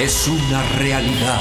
es 0.00 0.28
una 0.28 0.62
realidad. 0.78 1.40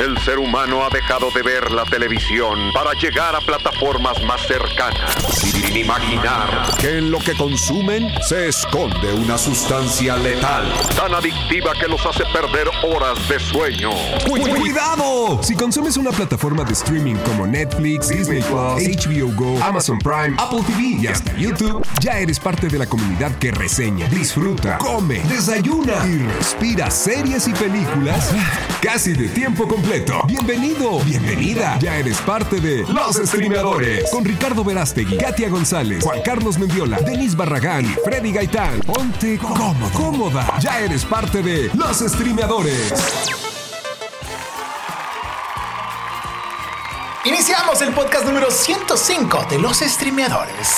El 0.00 0.16
ser 0.18 0.38
humano 0.38 0.84
ha 0.84 0.90
dejado 0.90 1.30
de 1.34 1.42
ver 1.42 1.72
la 1.72 1.84
televisión 1.84 2.70
para 2.74 2.92
llegar 2.92 3.34
a 3.34 3.40
plataformas 3.40 4.22
más 4.24 4.42
cercanas, 4.46 5.14
sin 5.32 5.74
imaginar 5.76 6.74
Que 6.78 6.98
en 6.98 7.10
lo 7.10 7.18
que 7.18 7.34
consumen 7.34 8.06
se 8.28 8.48
esconde 8.48 9.12
una 9.14 9.38
sustancia 9.38 10.16
letal. 10.18 10.70
tan 10.96 11.14
adictiva 11.14 11.72
que 11.80 11.88
los 11.88 12.04
hace 12.04 12.24
perder 12.32 12.68
horas 12.84 13.26
de 13.28 13.40
sueño. 13.40 13.90
¡Cu- 14.26 14.38
¡Cuidado! 14.56 15.40
Si 15.42 15.54
consumes 15.54 15.96
una 15.96 16.10
plataforma 16.10 16.62
de 16.64 16.74
streaming 16.74 17.16
como 17.24 17.46
Netflix, 17.46 18.08
Disney 18.08 18.42
Plus, 18.42 18.82
HBO 19.06 19.32
Go, 19.34 19.62
Amazon 19.64 19.98
Prime, 19.98 20.36
Apple 20.38 20.60
TV 20.66 21.02
y 21.02 21.06
hasta 21.06 21.34
YouTube, 21.36 21.84
ya 22.00 22.18
eres 22.18 22.38
parte 22.38 22.68
de 22.68 22.78
la 22.78 22.86
comunidad 22.86 23.34
que 23.38 23.50
reseña, 23.50 24.06
disfruta, 24.08 24.76
come, 24.78 25.20
desayuna 25.20 26.06
y 26.06 26.18
respira 26.38 26.90
series 26.90 27.48
y 27.48 27.52
películas 27.52 27.95
casi 28.82 29.12
de 29.14 29.28
tiempo 29.28 29.66
completo. 29.66 30.20
Bienvenido, 30.26 31.00
bienvenida. 31.00 31.78
Ya 31.80 31.96
eres 31.96 32.18
parte 32.18 32.60
de 32.60 32.84
Los 32.92 33.16
Streamadores 33.16 34.10
con 34.10 34.24
Ricardo 34.24 34.64
Verástegui, 34.64 35.16
Katia 35.16 35.48
González, 35.48 36.04
Juan 36.04 36.20
Carlos 36.22 36.58
Mendiola, 36.58 36.98
Denis 37.00 37.34
Barragán 37.36 37.84
Freddy 38.04 38.32
Gaitán. 38.32 38.80
Ponte 38.80 39.38
cómodo, 39.38 39.90
cómoda. 39.92 40.58
Ya 40.60 40.80
eres 40.80 41.04
parte 41.04 41.42
de 41.42 41.70
Los 41.74 41.98
Streamadores. 41.98 43.45
Iniciamos 47.26 47.82
el 47.82 47.92
podcast 47.92 48.24
número 48.24 48.52
105 48.52 49.46
de 49.50 49.58
los 49.58 49.78
streameadores. 49.78 50.76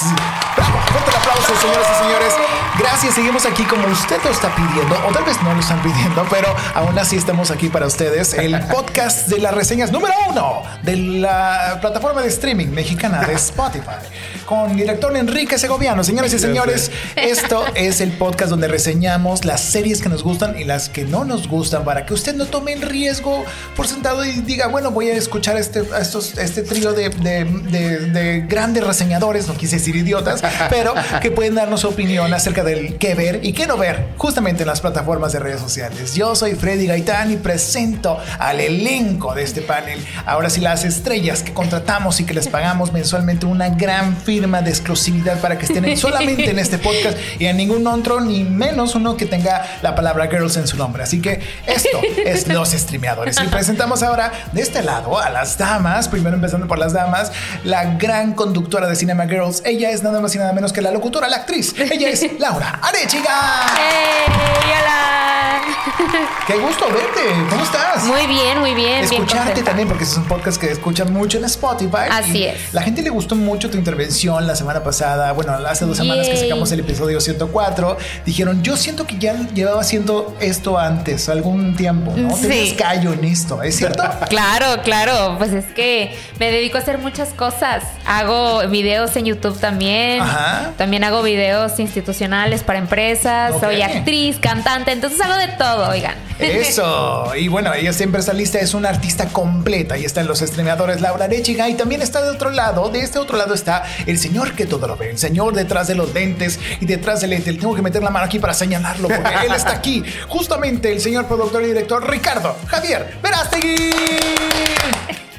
Bravo, 0.56 0.78
fuerte 0.90 1.10
el 1.10 1.16
aplauso, 1.16 1.60
señoras 1.60 1.86
y 1.92 2.04
señores. 2.04 2.34
Gracias, 2.78 3.14
seguimos 3.14 3.44
aquí 3.44 3.64
como 3.64 3.86
usted 3.88 4.16
lo 4.24 4.30
está 4.30 4.54
pidiendo, 4.54 4.96
o 5.06 5.12
tal 5.12 5.24
vez 5.24 5.42
no 5.42 5.52
lo 5.52 5.60
están 5.60 5.82
pidiendo, 5.82 6.24
pero 6.30 6.48
aún 6.74 6.98
así 6.98 7.16
estamos 7.16 7.50
aquí 7.50 7.68
para 7.68 7.86
ustedes. 7.86 8.32
El 8.32 8.58
podcast 8.72 9.28
de 9.28 9.40
las 9.40 9.52
reseñas 9.52 9.92
número 9.92 10.14
uno 10.30 10.62
de 10.82 10.96
la 10.96 11.78
plataforma 11.82 12.22
de 12.22 12.28
streaming 12.28 12.68
mexicana 12.68 13.20
de 13.26 13.34
Spotify, 13.34 13.98
con 14.46 14.74
director 14.74 15.14
Enrique 15.14 15.58
Segoviano. 15.58 16.02
Señores 16.02 16.32
y 16.32 16.38
señores, 16.38 16.90
esto 17.16 17.66
es 17.74 18.00
el 18.00 18.12
podcast 18.12 18.48
donde 18.48 18.68
reseñamos 18.68 19.44
las 19.44 19.60
series 19.60 20.00
que 20.00 20.08
nos 20.08 20.22
gustan 20.22 20.58
y 20.58 20.64
las 20.64 20.88
que 20.88 21.04
no 21.04 21.26
nos 21.26 21.46
gustan 21.46 21.84
para 21.84 22.06
que 22.06 22.14
usted 22.14 22.34
no 22.36 22.46
tome 22.46 22.72
el 22.72 22.80
riesgo 22.80 23.44
por 23.76 23.86
sentado 23.86 24.24
y 24.24 24.32
diga, 24.40 24.68
bueno, 24.68 24.92
voy 24.92 25.10
a 25.10 25.14
escuchar 25.14 25.58
este, 25.58 25.82
a 25.92 25.98
estos, 25.98 26.37
este 26.38 26.62
trío 26.62 26.92
de, 26.92 27.08
de- 27.10 27.44
de- 27.44 27.98
de 28.10 28.40
grandes 28.42 28.84
reseñadores, 28.86 29.46
no 29.48 29.56
quise 29.56 29.76
decir 29.76 29.96
idiotas, 29.96 30.42
pero 30.70 30.94
que 31.20 31.30
pueden 31.30 31.54
darnos 31.54 31.80
su 31.80 31.88
opinión 31.88 32.32
acerca 32.34 32.64
del 32.64 32.96
qué 32.96 33.14
ver 33.14 33.40
y 33.42 33.52
qué 33.52 33.66
no 33.66 33.76
ver 33.76 34.08
justamente 34.16 34.62
en 34.62 34.68
las 34.68 34.80
plataformas 34.80 35.32
de 35.32 35.38
redes 35.40 35.60
sociales. 35.60 36.14
Yo 36.14 36.34
soy 36.34 36.54
Freddy 36.54 36.86
Gaitán 36.86 37.32
y 37.32 37.36
presento 37.36 38.18
al 38.38 38.60
elenco 38.60 39.34
de 39.34 39.42
este 39.42 39.62
panel. 39.62 40.04
Ahora 40.26 40.50
sí, 40.50 40.60
las 40.60 40.84
estrellas 40.84 41.42
que 41.42 41.52
contratamos 41.52 42.20
y 42.20 42.24
que 42.24 42.34
les 42.34 42.48
pagamos 42.48 42.92
mensualmente 42.92 43.46
una 43.46 43.68
gran 43.70 44.16
firma 44.16 44.62
de 44.62 44.70
exclusividad 44.70 45.40
para 45.40 45.58
que 45.58 45.66
estén 45.66 45.84
en- 45.84 45.96
solamente 46.08 46.50
en 46.50 46.58
este 46.58 46.78
podcast 46.78 47.16
y 47.38 47.46
en 47.46 47.56
ningún 47.56 47.86
otro, 47.86 48.20
ni 48.20 48.44
menos 48.44 48.94
uno 48.94 49.16
que 49.16 49.26
tenga 49.26 49.64
la 49.82 49.94
palabra 49.94 50.28
girls 50.28 50.56
en 50.56 50.66
su 50.66 50.76
nombre. 50.76 51.02
Así 51.02 51.20
que 51.20 51.40
esto 51.66 52.00
es 52.24 52.46
los 52.48 52.70
streameadores. 52.70 53.36
Y 53.42 53.48
presentamos 53.48 54.02
ahora 54.02 54.32
de 54.52 54.60
este 54.62 54.82
lado 54.82 55.18
a 55.18 55.30
las 55.30 55.56
damas, 55.58 56.08
primero 56.08 56.27
empezando 56.34 56.66
por 56.66 56.78
las 56.78 56.92
damas, 56.92 57.32
la 57.64 57.94
gran 57.96 58.34
conductora 58.34 58.86
de 58.88 58.96
Cinema 58.96 59.26
Girls. 59.26 59.62
Ella 59.64 59.90
es 59.90 60.02
nada 60.02 60.20
más 60.20 60.34
y 60.34 60.38
nada 60.38 60.52
menos 60.52 60.72
que 60.72 60.82
la 60.82 60.90
locutora, 60.90 61.28
la 61.28 61.36
actriz. 61.36 61.74
Ella 61.78 62.08
es 62.08 62.26
Laura 62.38 62.80
Arechiga. 62.82 63.66
¡Hey! 63.76 64.32
¡Hola! 64.80 65.60
Qué 66.46 66.54
gusto 66.56 66.86
verte. 66.86 67.20
¿Cómo 67.50 67.62
estás? 67.62 68.04
Muy 68.04 68.26
bien, 68.26 68.58
muy 68.60 68.74
bien. 68.74 69.04
Escucharte 69.04 69.62
también, 69.62 69.88
porque 69.88 70.04
es 70.04 70.16
un 70.16 70.24
podcast 70.24 70.60
que 70.60 70.70
escuchan 70.70 71.12
mucho 71.12 71.38
en 71.38 71.44
Spotify. 71.44 72.08
Así 72.10 72.44
es. 72.44 72.72
La 72.72 72.82
gente 72.82 73.02
le 73.02 73.10
gustó 73.10 73.34
mucho 73.34 73.68
tu 73.70 73.76
intervención 73.76 74.46
la 74.46 74.56
semana 74.56 74.82
pasada. 74.82 75.32
Bueno, 75.32 75.52
hace 75.52 75.84
dos 75.84 75.96
semanas 75.96 76.28
que 76.28 76.36
sacamos 76.36 76.72
el 76.72 76.80
episodio 76.80 77.20
104. 77.20 77.98
Dijeron, 78.24 78.62
yo 78.62 78.76
siento 78.76 79.06
que 79.06 79.18
ya 79.18 79.34
llevaba 79.54 79.80
haciendo 79.80 80.36
esto 80.40 80.78
antes, 80.78 81.28
algún 81.28 81.76
tiempo, 81.76 82.14
¿no? 82.16 82.34
Sí. 82.36 82.48
Tenías 82.48 82.74
callo 82.74 83.12
en 83.12 83.24
esto, 83.24 83.62
¿es 83.62 83.76
cierto? 83.76 84.02
Claro, 84.28 84.82
claro. 84.82 85.36
Pues 85.38 85.52
es 85.52 85.64
que 85.66 86.14
me 86.38 86.50
dedico 86.50 86.78
a 86.78 86.80
hacer 86.80 86.98
muchas 86.98 87.30
cosas. 87.30 87.84
Hago 88.06 88.66
videos 88.68 89.14
en 89.16 89.26
YouTube 89.26 89.58
también. 89.58 90.20
Ajá. 90.20 90.72
También 90.76 91.04
hago 91.04 91.22
videos 91.22 91.78
institucionales 91.78 92.62
para 92.62 92.78
empresas. 92.78 93.54
Soy 93.60 93.82
actriz, 93.82 94.38
cantante. 94.38 94.92
Entonces 94.92 95.20
hago 95.20 95.36
de 95.36 95.48
todo, 95.48 95.88
oigan. 95.90 96.14
Eso. 96.38 97.34
Y 97.34 97.48
bueno, 97.48 97.74
ella 97.74 97.92
siempre 97.92 98.20
está 98.20 98.32
lista, 98.32 98.58
es 98.60 98.74
una 98.74 98.88
artista 98.88 99.26
completa. 99.26 99.98
Y 99.98 100.04
está 100.04 100.20
en 100.20 100.28
los 100.28 100.42
estrenadores 100.42 101.00
Laura 101.00 101.24
Arechiga. 101.24 101.68
Y 101.68 101.74
también 101.74 102.02
está 102.02 102.22
de 102.22 102.30
otro 102.30 102.50
lado. 102.50 102.88
De 102.88 103.00
este 103.00 103.18
otro 103.18 103.36
lado 103.36 103.54
está 103.54 103.84
el 104.06 104.18
señor 104.18 104.54
que 104.54 104.66
todo 104.66 104.86
lo 104.86 104.96
ve. 104.96 105.10
El 105.10 105.18
señor 105.18 105.54
detrás 105.54 105.88
de 105.88 105.94
los 105.94 106.14
lentes 106.14 106.60
y 106.80 106.86
detrás 106.86 107.20
del 107.20 107.30
lente. 107.30 107.52
Le 107.52 107.58
tengo 107.58 107.74
que 107.74 107.82
meter 107.82 108.02
la 108.02 108.10
mano 108.10 108.26
aquí 108.26 108.38
para 108.38 108.54
señalarlo 108.54 109.08
porque 109.08 109.34
él 109.46 109.52
está 109.54 109.72
aquí. 109.72 110.02
Justamente 110.28 110.92
el 110.92 111.00
señor 111.00 111.26
productor 111.26 111.62
y 111.62 111.66
director 111.66 112.08
Ricardo 112.08 112.56
Javier 112.66 113.18
Verástegui. 113.22 113.90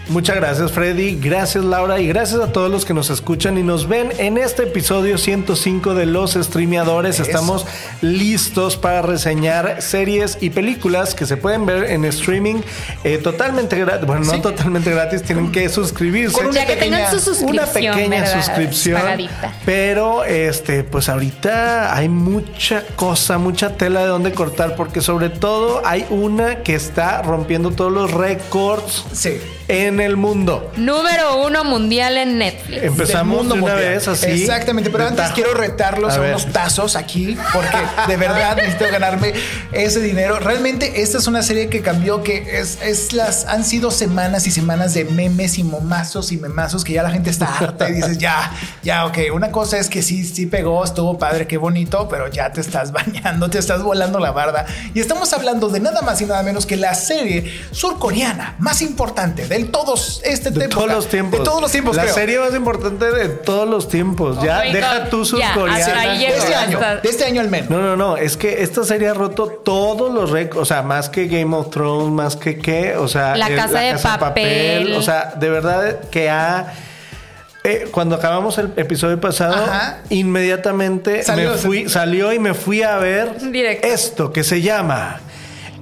Muchas 0.10 0.38
gracias 0.38 0.72
Freddy, 0.72 1.20
gracias 1.22 1.64
Laura 1.64 2.00
y 2.00 2.08
gracias 2.08 2.42
a 2.42 2.52
todos 2.52 2.72
los 2.72 2.84
que 2.84 2.96
nos 2.96 3.12
escuchan 3.12 3.60
y 3.60 3.64
nos 3.64 3.88
ven 3.88 4.10
en 4.18 4.40
este 4.40 4.64
episodio 4.64 5.20
105 5.20 5.94
de 5.94 6.08
Los 6.08 6.34
Streameadores. 6.34 7.16
Eso. 7.20 7.24
Estamos 7.24 7.68
listos 8.02 8.76
para 8.76 9.04
reseñar 9.04 9.84
series 9.84 10.40
y 10.42 10.50
películas 10.50 11.14
que 11.14 11.28
se 11.28 11.38
pueden 11.38 11.68
ver 11.68 11.92
en 11.92 12.06
streaming 12.06 12.62
eh, 13.04 13.20
totalmente 13.20 13.78
gratis. 13.78 14.08
Bueno, 14.08 14.26
no 14.26 14.42
totalmente 14.42 14.90
gratis, 14.90 15.22
tienen 15.22 15.52
que 15.52 15.70
suscribirse. 15.70 16.34
Con 16.36 16.48
una 16.48 16.66
que 16.66 16.76
tengan 16.76 17.02
pequeña- 17.02 17.12
su 17.12 17.20
suscripción. 17.20 17.50
una 17.54 17.66
pequeña 17.68 18.22
¿verdad? 18.22 18.44
suscripción. 18.44 19.02
Pagadita. 19.02 19.54
Pero 19.64 20.24
este, 20.24 20.84
pues 20.84 21.08
ahorita 21.08 21.96
hay 21.96 22.10
mucha 22.10 22.84
cosa, 22.96 23.38
mucha 23.38 23.76
tela 23.78 24.02
de 24.02 24.08
donde 24.08 24.32
cortar, 24.32 24.76
porque 24.76 25.02
sobre 25.02 25.30
todo 25.30 25.84
hay 25.86 26.04
una 26.10 26.64
que 26.64 26.74
está 26.74 27.22
rompiendo 27.22 27.70
todos 27.72 27.92
los 27.92 28.10
récords 28.12 29.06
Sí. 29.14 29.38
en 29.68 29.99
el 30.02 30.18
mundo. 30.18 30.72
Número 30.78 31.44
uno 31.46 31.64
mundial 31.64 32.18
en 32.18 32.38
Netflix. 32.38 32.84
Empezamos 32.84 33.38
del 33.38 33.38
mundo 33.38 33.56
de 33.56 33.62
una 33.62 33.74
mundial. 33.74 33.94
vez 33.94 34.08
así. 34.08 34.32
Exactamente, 34.32 34.90
pero 34.90 35.06
antes 35.06 35.24
tajo. 35.24 35.36
quiero 35.36 35.54
retarlos 35.54 36.16
A 36.16 36.22
unos 36.22 36.48
tazos 36.52 36.96
aquí, 36.96 37.38
porque 37.54 37.78
de 38.08 38.18
verdad 38.18 38.56
necesito 38.56 38.86
ganarme 38.92 39.34
ese 39.72 40.00
dinero. 40.02 40.40
Realmente 40.40 41.02
esta 41.02 41.18
es 41.18 41.28
una 41.28 41.42
serie 41.44 41.70
que 41.70 41.82
cambió, 41.82 42.24
que 42.24 42.60
es, 42.60 42.80
es 42.82 43.14
las 43.14 43.46
han 43.46 43.64
sido 43.64 43.92
semanas 43.92 44.48
y 44.48 44.52
semanas 44.52 44.94
de 44.94 45.06
memes 45.06 45.58
y 45.58 45.64
momazos 45.64 46.32
y 46.32 46.38
memazos 46.38 46.84
que 46.84 46.94
ya 46.94 47.04
la 47.04 47.12
gente 47.12 47.30
está 47.30 47.58
harta 47.58 47.90
y 47.90 47.94
dices, 47.94 48.18
ya, 48.18 48.52
ya, 48.84 49.06
ok. 49.06 49.18
Una 49.34 49.52
cosa 49.52 49.78
es 49.78 49.90
que 49.90 50.02
sí, 50.02 50.26
sí 50.26 50.46
pegó, 50.46 50.84
estuvo 50.84 51.18
padre, 51.18 51.48
qué 51.48 51.58
bonito, 51.58 52.08
pero 52.10 52.28
ya 52.28 52.52
te 52.52 52.62
estás 52.62 52.92
bañando, 52.94 53.50
te 53.50 53.60
estás 53.60 53.84
volando 53.84 54.20
la 54.20 54.32
barda. 54.32 54.66
Y 54.94 55.00
estamos 55.00 55.34
hablando 55.34 55.70
de 55.70 55.80
nada 55.80 56.02
más 56.02 56.22
y 56.22 56.26
nada 56.26 56.44
menos 56.44 56.66
que 56.66 56.78
la 56.78 56.94
serie 56.94 57.52
surcoreana 57.72 58.56
más 58.60 58.82
importante 58.82 59.48
de 59.48 59.56
todos 59.96 60.22
este 60.24 60.52
De 60.52 60.60
tiempo. 60.60 60.76
todos 60.78 60.92
los 60.92 61.08
tiempos. 61.08 61.40
De 61.40 61.46
todos 61.46 61.62
los 61.62 61.72
tiempos, 61.72 61.96
La 61.96 62.04
creo. 62.04 62.14
serie 62.16 62.40
más 62.40 62.54
importante 62.56 63.12
de 63.12 63.30
todos 63.30 63.68
los 63.68 63.88
tiempos. 63.88 64.42
Ya, 64.42 64.64
Oh 64.68 64.72
deja 64.74 65.10
surcoreana. 65.10 65.76
hasta 65.76 66.00
ahí 66.00 66.20
de 66.20 66.28
este 66.38 66.56
año, 66.56 66.80
de 67.02 67.10
este 67.10 67.26
año 67.26 67.42
al 67.42 67.50
menos. 67.50 67.70
No, 67.70 67.82
no, 67.82 67.96
no. 67.96 68.18
Es 68.18 68.38
que 68.38 68.62
esta 68.64 68.84
serie 68.84 69.10
ha 69.10 69.14
roto 69.14 69.48
todos 69.48 70.14
los 70.14 70.30
récords. 70.32 70.62
O 70.62 70.66
sea, 70.66 70.82
más 70.84 71.10
que 71.10 71.28
Game 71.28 71.56
of 71.56 71.70
Thrones, 71.70 72.12
más 72.12 72.36
que 72.36 72.58
qué. 72.60 72.96
O 72.98 73.08
sea, 73.08 73.36
La 73.36 73.50
Casa 73.50 73.80
de 73.80 73.98
Papel. 73.98 74.94
O 74.96 75.02
sea, 75.02 75.34
de 75.36 75.50
verdad 75.50 76.00
que 76.10 76.30
ha. 76.30 76.74
eh, 77.64 77.88
cuando 77.92 78.16
acabamos 78.16 78.58
el 78.58 78.72
episodio 78.78 79.20
pasado, 79.20 79.56
Ajá. 79.66 80.00
inmediatamente 80.10 81.24
Salió. 81.24 81.52
me 81.52 81.58
fui, 81.58 81.90
salió 81.90 82.32
y 82.34 82.40
me 82.40 82.54
fui 82.54 82.84
a 82.84 82.98
ver 82.98 83.38
Directo. 83.52 83.88
esto 83.88 84.32
que 84.32 84.44
se 84.46 84.62
llama 84.62 85.20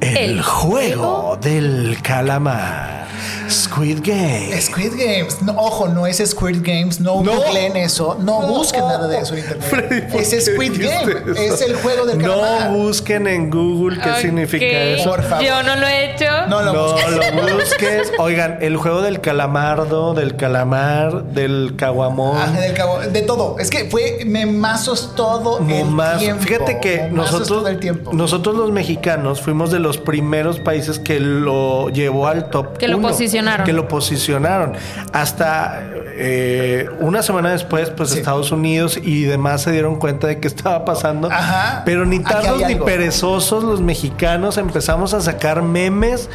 El, 0.01 0.17
El 0.17 0.41
juego 0.43 1.37
del 1.41 1.97
calamar. 2.03 3.07
Squid 3.49 3.99
Game. 4.03 4.51
Squid 4.61 4.91
Games, 4.97 5.41
no, 5.41 5.53
ojo, 5.53 5.87
no 5.87 6.05
es 6.05 6.17
Squid 6.17 6.57
Games, 6.61 6.99
no, 6.99 7.23
No. 7.23 7.31
googleen 7.31 7.77
eso, 7.77 8.17
no, 8.19 8.41
No. 8.41 8.47
busquen 8.49 8.81
nada 8.85 9.07
de 9.07 9.19
eso 9.19 9.35
en 9.35 9.43
Freddy, 9.61 9.83
internet. 9.95 10.09
¿por 10.11 10.21
es 10.21 10.45
Squid 10.45 10.71
Game, 10.83 11.11
eso? 11.31 11.55
es 11.55 11.61
el 11.61 11.75
juego 11.77 12.05
del 12.05 12.17
calamar. 12.21 12.71
No 12.71 12.77
busquen 12.77 13.25
en 13.25 13.49
Google 13.49 13.99
qué 14.03 14.21
significa 14.21 14.65
eso. 14.65 15.09
Por 15.11 15.23
favor. 15.23 15.45
Yo 15.45 15.63
no 15.63 15.77
lo 15.77 15.87
he 15.87 16.11
hecho. 16.13 16.25
No 16.49 16.61
lo 16.61 16.73
No 16.73 16.83
busquen. 16.93 17.35
lo 17.47 17.55
busques. 17.63 18.11
Oigan, 18.19 18.57
el 18.59 18.75
juego 18.75 19.01
del 19.01 19.21
calamardo, 19.21 20.13
del 20.13 20.35
calamar, 20.35 21.23
del 21.23 21.75
caguamón. 21.77 22.37
Ángel 22.37 22.61
del 22.63 22.73
Cabo, 22.73 22.99
de 22.99 23.21
todo. 23.21 23.57
Es 23.59 23.69
que 23.69 23.85
fue 23.89 24.23
memazos 24.25 25.15
todo 25.15 25.59
el 25.59 25.67
tiempo. 25.67 26.03
Fíjate 26.41 26.79
que 26.81 27.07
nosotros, 27.11 27.47
todo 27.47 27.67
el 27.69 27.79
tiempo. 27.79 28.11
nosotros 28.13 28.55
los 28.55 28.71
mexicanos 28.71 29.39
fuimos 29.41 29.71
de 29.71 29.79
los 29.79 29.86
primeros 29.95 30.59
países 30.59 30.99
que 30.99 31.21
lo 31.21 31.87
llevó 31.89 32.27
al 32.27 32.49
top. 32.49 32.77
Que 32.77 32.89
lo 32.89 32.97
uno, 32.97 33.07
posicionaron. 33.07 33.65
Que 33.65 33.71
lo 33.71 33.87
posicionaron. 33.87 34.73
Hasta 35.13 35.81
eh, 36.19 36.89
una 36.99 37.23
semana 37.23 37.51
después, 37.51 37.89
pues 37.91 38.09
Sí. 38.09 38.17
Estados 38.17 38.51
Unidos 38.51 38.99
y 39.01 39.23
demás 39.23 39.61
se 39.61 39.71
dieron 39.71 39.97
cuenta 39.97 40.27
de 40.27 40.39
que 40.39 40.47
estaba 40.47 40.83
pasando. 40.83 41.29
Ajá. 41.31 41.83
Pero 41.85 42.05
ni 42.05 42.19
tardos 42.19 42.61
ni 42.67 42.75
perezosos 42.75 43.63
los 43.63 43.79
mexicanos 43.79 44.57
empezamos 44.57 45.13
a 45.13 45.21
sacar 45.21 45.61
memes 45.61 46.29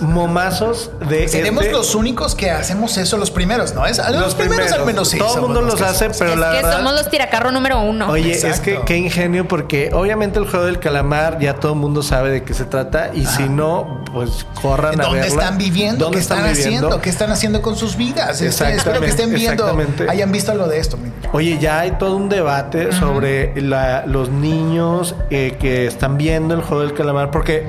momazos 0.00 0.90
de 1.08 1.28
Seremos 1.28 1.62
este- 1.64 1.72
los 1.76 1.94
únicos 1.94 2.34
que 2.34 2.50
hacemos 2.50 2.96
eso 2.98 3.16
los 3.16 3.30
primeros, 3.30 3.74
¿no? 3.74 3.86
Es, 3.86 3.98
los, 4.12 4.34
primeros, 4.34 4.70
al 4.72 4.84
menos 4.86 5.08
sí. 5.08 5.18
Todo 5.18 5.34
el 5.36 5.40
mundo 5.42 5.60
los 5.62 5.80
hace, 5.80 6.10
pero 6.10 6.32
es 6.32 6.38
la 6.38 6.50
que 6.50 6.56
verdad. 6.56 6.76
somos 6.78 6.92
los 6.94 7.08
tiracarro 7.10 7.50
número 7.50 7.80
uno. 7.80 8.08
Oye, 8.08 8.32
es 8.32 8.60
que 8.60 8.80
qué 8.86 8.96
ingenio 8.96 9.46
porque 9.48 9.90
obviamente 9.92 10.38
el 10.38 10.48
juego 10.48 10.66
del 10.66 10.78
calamar 10.78 11.38
ya 11.38 11.54
todo 11.54 11.72
el 11.72 11.78
mundo 11.78 12.02
sabe 12.02 12.30
de 12.30 12.42
qué 12.42 12.54
se 12.54 12.64
trata 12.64 13.10
y 13.14 13.26
si 13.26 13.48
no, 13.48 14.04
pues 14.12 14.46
corran 14.60 15.00
a 15.00 15.04
¿Dónde 15.04 15.20
verla. 15.20 15.42
están 15.42 15.58
viviendo? 15.58 16.04
¿Dónde 16.06 16.16
¿Qué 16.18 16.22
están, 16.22 16.38
viviendo? 16.44 16.62
haciendo? 16.88 17.00
¿Qué 17.00 17.10
están 17.10 17.30
haciendo 17.30 17.62
con 17.62 17.76
sus 17.76 17.96
vidas? 17.96 18.40
Espero 18.40 18.70
que 18.70 18.74
Exactamente, 18.76 19.06
estén 19.08 19.34
viendo, 19.34 19.78
hayan 20.08 20.32
visto 20.32 20.52
algo 20.52 20.66
de 20.66 20.78
esto. 20.78 20.98
Oye, 21.32 21.58
ya 21.58 21.80
hay 21.80 21.92
todo 21.92 22.16
un 22.16 22.28
debate 22.28 22.92
sobre 22.92 23.60
la- 23.60 24.04
los 24.06 24.28
niños 24.30 25.14
eh, 25.30 25.56
que 25.60 25.86
están 25.86 26.16
viendo 26.16 26.54
el 26.54 26.62
juego 26.62 26.82
del 26.82 26.94
calamar, 26.94 27.30
porque 27.30 27.66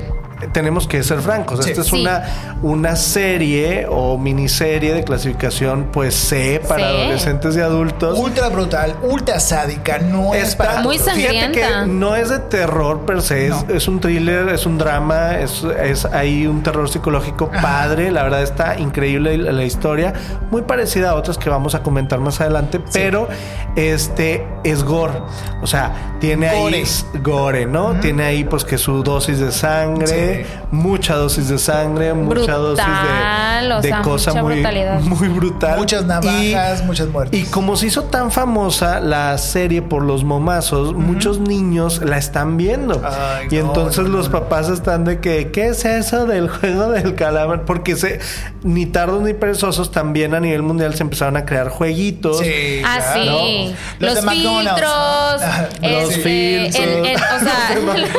tenemos 0.53 0.87
que 0.87 1.03
ser 1.03 1.19
francos. 1.21 1.63
Sí. 1.65 1.71
Esta 1.71 1.81
es 1.81 1.87
Sí. 1.87 2.01
una, 2.01 2.23
una 2.61 2.95
serie 2.95 3.85
o 3.89 4.17
miniserie 4.17 4.93
de 4.93 5.03
clasificación, 5.03 5.87
pues 5.91 6.13
C 6.15 6.61
para 6.67 6.89
Sí. 6.89 6.95
adolescentes 6.95 7.55
y 7.57 7.59
adultos. 7.61 8.17
Ultra 8.17 8.49
brutal, 8.49 8.95
ultra 9.03 9.39
sádica, 9.39 9.99
no 9.99 10.33
es 10.33 10.55
para 10.55 10.81
Muy 10.81 10.97
sangrienta. 10.97 11.53
Fíjate 11.53 11.81
que 11.83 11.87
no 11.91 12.15
es 12.15 12.29
de 12.29 12.39
terror 12.39 13.01
per 13.05 13.21
se, 13.21 13.47
es, 13.47 13.51
No. 13.67 13.73
es 13.73 13.87
un 13.87 13.99
thriller, 13.99 14.49
es 14.49 14.65
un 14.65 14.77
drama, 14.77 15.37
es, 15.39 15.63
es 15.83 16.05
ahí 16.05 16.47
un 16.47 16.63
terror 16.63 16.89
psicológico 16.89 17.49
padre. 17.61 18.11
La 18.11 18.23
verdad 18.23 18.41
está 18.43 18.77
increíble 18.79 19.37
la, 19.37 19.51
la 19.51 19.63
historia, 19.65 20.13
muy 20.51 20.61
parecida 20.63 21.11
a 21.11 21.15
otras 21.15 21.37
que 21.37 21.49
vamos 21.49 21.75
a 21.75 21.83
comentar 21.83 22.19
más 22.19 22.39
adelante, 22.41 22.79
pero 22.93 23.27
este 23.75 24.45
es 24.63 24.83
gore. 24.83 25.13
O 25.61 25.67
sea, 25.67 26.15
tiene 26.19 26.49
Gore. 26.55 26.77
ahí 26.77 26.83
gore, 27.21 27.65
¿no? 27.65 27.99
Tiene 27.99 28.23
ahí 28.23 28.43
pues 28.43 28.63
que 28.63 28.77
su 28.77 29.03
dosis 29.03 29.39
de 29.39 29.51
sangre, 29.51 30.28
Mucha 30.71 31.15
dosis 31.15 31.49
de 31.49 31.57
sangre, 31.57 32.13
mucha 32.13 32.53
dosis 32.53 32.85
de, 32.85 33.73
o 33.73 33.81
de 33.81 33.89
sea, 33.89 34.01
cosa 34.01 34.31
mucha 34.31 34.43
muy, 34.43 34.53
brutalidad. 34.55 34.99
muy 35.01 35.27
brutal. 35.29 35.77
Muchas 35.77 36.05
navajas, 36.05 36.83
muchas 36.85 37.07
muertes. 37.07 37.39
Y 37.39 37.43
como 37.49 37.75
se 37.75 37.87
hizo 37.87 38.03
tan 38.03 38.31
famosa 38.31 38.99
la 38.99 39.37
serie 39.37 39.81
por 39.81 40.03
los 40.03 40.23
momazos, 40.23 40.93
muchos 40.93 41.39
niños 41.39 42.01
la 42.03 42.17
están 42.17 42.57
viendo. 42.57 43.01
Ay, 43.03 43.47
y 43.51 43.55
no, 43.55 43.61
entonces 43.67 44.03
no, 44.05 44.09
los 44.09 44.29
no. 44.29 44.39
papás 44.39 44.69
están 44.69 45.05
de 45.05 45.19
que, 45.19 45.51
¿qué 45.51 45.67
es 45.67 45.85
eso 45.85 46.25
del 46.25 46.49
juego 46.49 46.89
del 46.91 47.15
calamar? 47.15 47.65
Porque 47.65 47.95
se, 47.95 48.19
ni 48.63 48.85
tardos 48.85 49.21
ni 49.23 49.33
perezosos 49.33 49.91
también 49.91 50.33
a 50.35 50.39
nivel 50.39 50.61
mundial 50.63 50.93
se 50.95 51.03
empezaron 51.03 51.35
a 51.37 51.45
crear 51.45 51.69
jueguitos. 51.69 52.39
Sí, 52.39 52.81
Ah, 52.85 52.99
sí. 53.13 53.75
Los 53.99 54.13
Los, 54.13 54.15
de 54.15 54.21
McDonald's. 54.21 54.81
filtros. 54.81 55.81
Los 55.91 56.11
este, 56.11 56.71
filtros. 56.71 57.21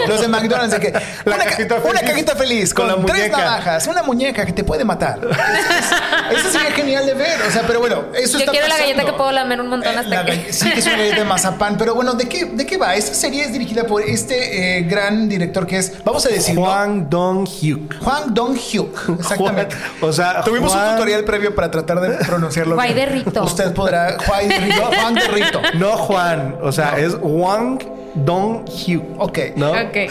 Los 0.08 0.20
de 0.20 0.28
McDonald's, 0.28 0.72
de 0.72 0.80
que 0.80 0.92
La 1.24 1.34
una, 1.36 1.44
ca- 1.44 1.50
cajita 1.50 1.74
una 1.76 1.82
feliz. 1.98 2.10
cajita 2.10 2.36
feliz 2.36 2.74
con, 2.74 2.88
Con 2.88 3.00
la 3.00 3.06
tres 3.06 3.18
muñeca. 3.30 3.38
navajas, 3.38 3.86
una 3.86 4.02
muñeca 4.02 4.46
que 4.46 4.52
te 4.52 4.64
puede 4.64 4.84
matar. 4.84 5.18
Eso, 5.20 6.38
eso 6.38 6.50
sería 6.50 6.70
genial 6.72 7.06
de 7.06 7.14
ver. 7.14 7.40
O 7.46 7.50
sea, 7.50 7.62
pero 7.66 7.80
bueno, 7.80 8.04
eso 8.14 8.34
yo 8.34 8.40
está 8.40 8.52
quiero 8.52 8.66
la 8.68 8.74
pasando. 8.74 8.92
galleta 8.94 9.04
que 9.10 9.16
puedo 9.16 9.32
lamer 9.32 9.60
un 9.60 9.68
montón 9.68 9.96
hasta 9.98 10.08
la 10.10 10.24
que. 10.24 10.52
Sí, 10.52 10.70
que 10.70 10.78
es 10.80 10.86
una 10.86 10.96
galleta 10.96 11.16
de 11.18 11.24
mazapán. 11.24 11.76
Pero 11.78 11.94
bueno, 11.94 12.14
¿de 12.14 12.28
qué, 12.28 12.44
¿de 12.46 12.66
qué 12.66 12.76
va? 12.76 12.94
Esta 12.94 13.14
serie 13.14 13.42
es 13.44 13.52
dirigida 13.52 13.84
por 13.84 14.02
este 14.02 14.78
eh, 14.78 14.82
gran 14.82 15.28
director 15.28 15.66
que 15.66 15.78
es, 15.78 15.92
vamos 16.04 16.24
a 16.26 16.28
decirlo, 16.28 16.62
Juan 16.62 17.08
Dong-hyuk. 17.10 17.98
Juan 18.02 18.34
Dong-hyuk. 18.34 19.18
Exactamente. 19.20 19.76
Juan- 20.00 20.10
o 20.10 20.12
sea, 20.12 20.42
Tuvimos 20.42 20.72
Juan- 20.72 20.88
un 20.88 20.94
tutorial 20.94 21.24
previo 21.24 21.54
para 21.54 21.70
tratar 21.70 22.00
de 22.00 22.10
pronunciarlo. 22.24 22.74
Juan 22.76 22.94
bien. 22.94 22.98
de 22.98 23.06
Rito. 23.14 23.42
Usted 23.44 23.72
podrá. 23.72 24.16
Juan 24.26 24.48
de 24.48 24.58
Rito. 24.58 24.82
Juan 25.00 25.14
de 25.14 25.28
Rito. 25.28 25.60
No 25.74 25.96
Juan, 25.96 26.56
o 26.62 26.72
sea, 26.72 26.92
No. 26.92 26.96
es 26.98 27.16
Wang 27.20 27.78
Dong-hyuk. 28.14 29.02
Ok. 29.18 29.38
¿No? 29.56 29.70
Ok. 29.70 29.92
Que, 29.92 30.08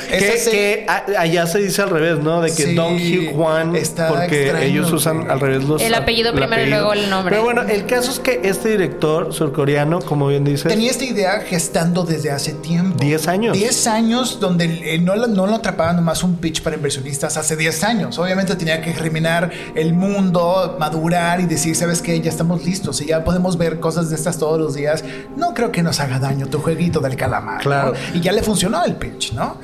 que 0.51 0.85
a- 0.87 1.03
allá 1.19 1.47
se 1.47 1.59
dice 1.59 1.81
al 1.81 1.89
revés, 1.89 2.19
¿no? 2.19 2.41
De 2.41 2.49
que 2.49 2.63
Sí, 2.63 2.75
Dong-hyuk 2.75 3.33
Juan, 3.35 3.75
está 3.75 4.07
porque 4.09 4.43
extraño, 4.43 4.65
ellos 4.65 4.91
usan 4.91 5.29
al 5.29 5.39
revés 5.39 5.63
los 5.65 5.81
El 5.81 5.93
apellido 5.93 6.33
primero 6.33 6.61
y 6.65 6.69
luego 6.69 6.93
el 6.93 7.09
nombre. 7.09 7.31
Pero 7.33 7.43
bueno, 7.43 7.61
el 7.63 7.85
caso 7.85 8.11
es 8.11 8.19
que 8.19 8.41
este 8.43 8.69
director 8.69 9.33
surcoreano, 9.33 9.99
como 10.01 10.27
bien 10.27 10.43
dices, 10.43 10.67
Tenía 10.69 10.91
esta 10.91 11.03
idea 11.05 11.39
gestando 11.41 12.03
desde 12.03 12.31
hace 12.31 12.53
tiempo. 12.53 12.97
10 12.99 13.27
años. 13.27 13.57
10 13.57 13.87
años 13.87 14.39
donde 14.39 14.65
eh, 14.95 14.99
no, 14.99 15.15
lo- 15.15 15.27
no 15.27 15.47
lo 15.47 15.55
atrapaban 15.55 15.95
nomás 15.97 16.23
un 16.23 16.37
pitch 16.37 16.61
para 16.61 16.75
inversionistas 16.75 17.37
hace 17.37 17.55
10 17.55 17.83
años. 17.83 18.17
Obviamente 18.19 18.55
tenía 18.55 18.81
que 18.81 18.93
germinar 18.93 19.51
el 19.75 19.93
mundo, 19.93 20.77
madurar 20.79 21.39
y 21.41 21.45
decir, 21.45 21.75
¿sabes 21.75 22.01
qué? 22.01 22.19
Ya 22.21 22.29
estamos 22.29 22.63
listos 22.65 23.01
y 23.01 23.07
ya 23.07 23.23
podemos 23.23 23.57
ver 23.57 23.79
cosas 23.79 24.09
de 24.09 24.15
estas 24.15 24.37
todos 24.37 24.59
los 24.59 24.73
días. 24.75 25.03
No 25.35 25.53
creo 25.53 25.71
que 25.71 25.83
nos 25.83 25.99
haga 25.99 26.19
daño 26.19 26.47
tu 26.47 26.59
jueguito 26.59 26.99
del 26.99 27.15
calamar. 27.15 27.61
Claro. 27.61 27.88
Y 28.13 28.19
ya 28.21 28.31
le 28.31 28.41
funcionó 28.43 28.83
el 28.85 28.95
pitch, 28.95 29.33
¿no? 29.33 29.57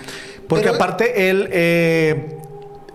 porque 0.47 0.65
Pero- 0.65 0.75
aparte 0.75 1.29
él, 1.29 1.49
eh, 1.51 2.34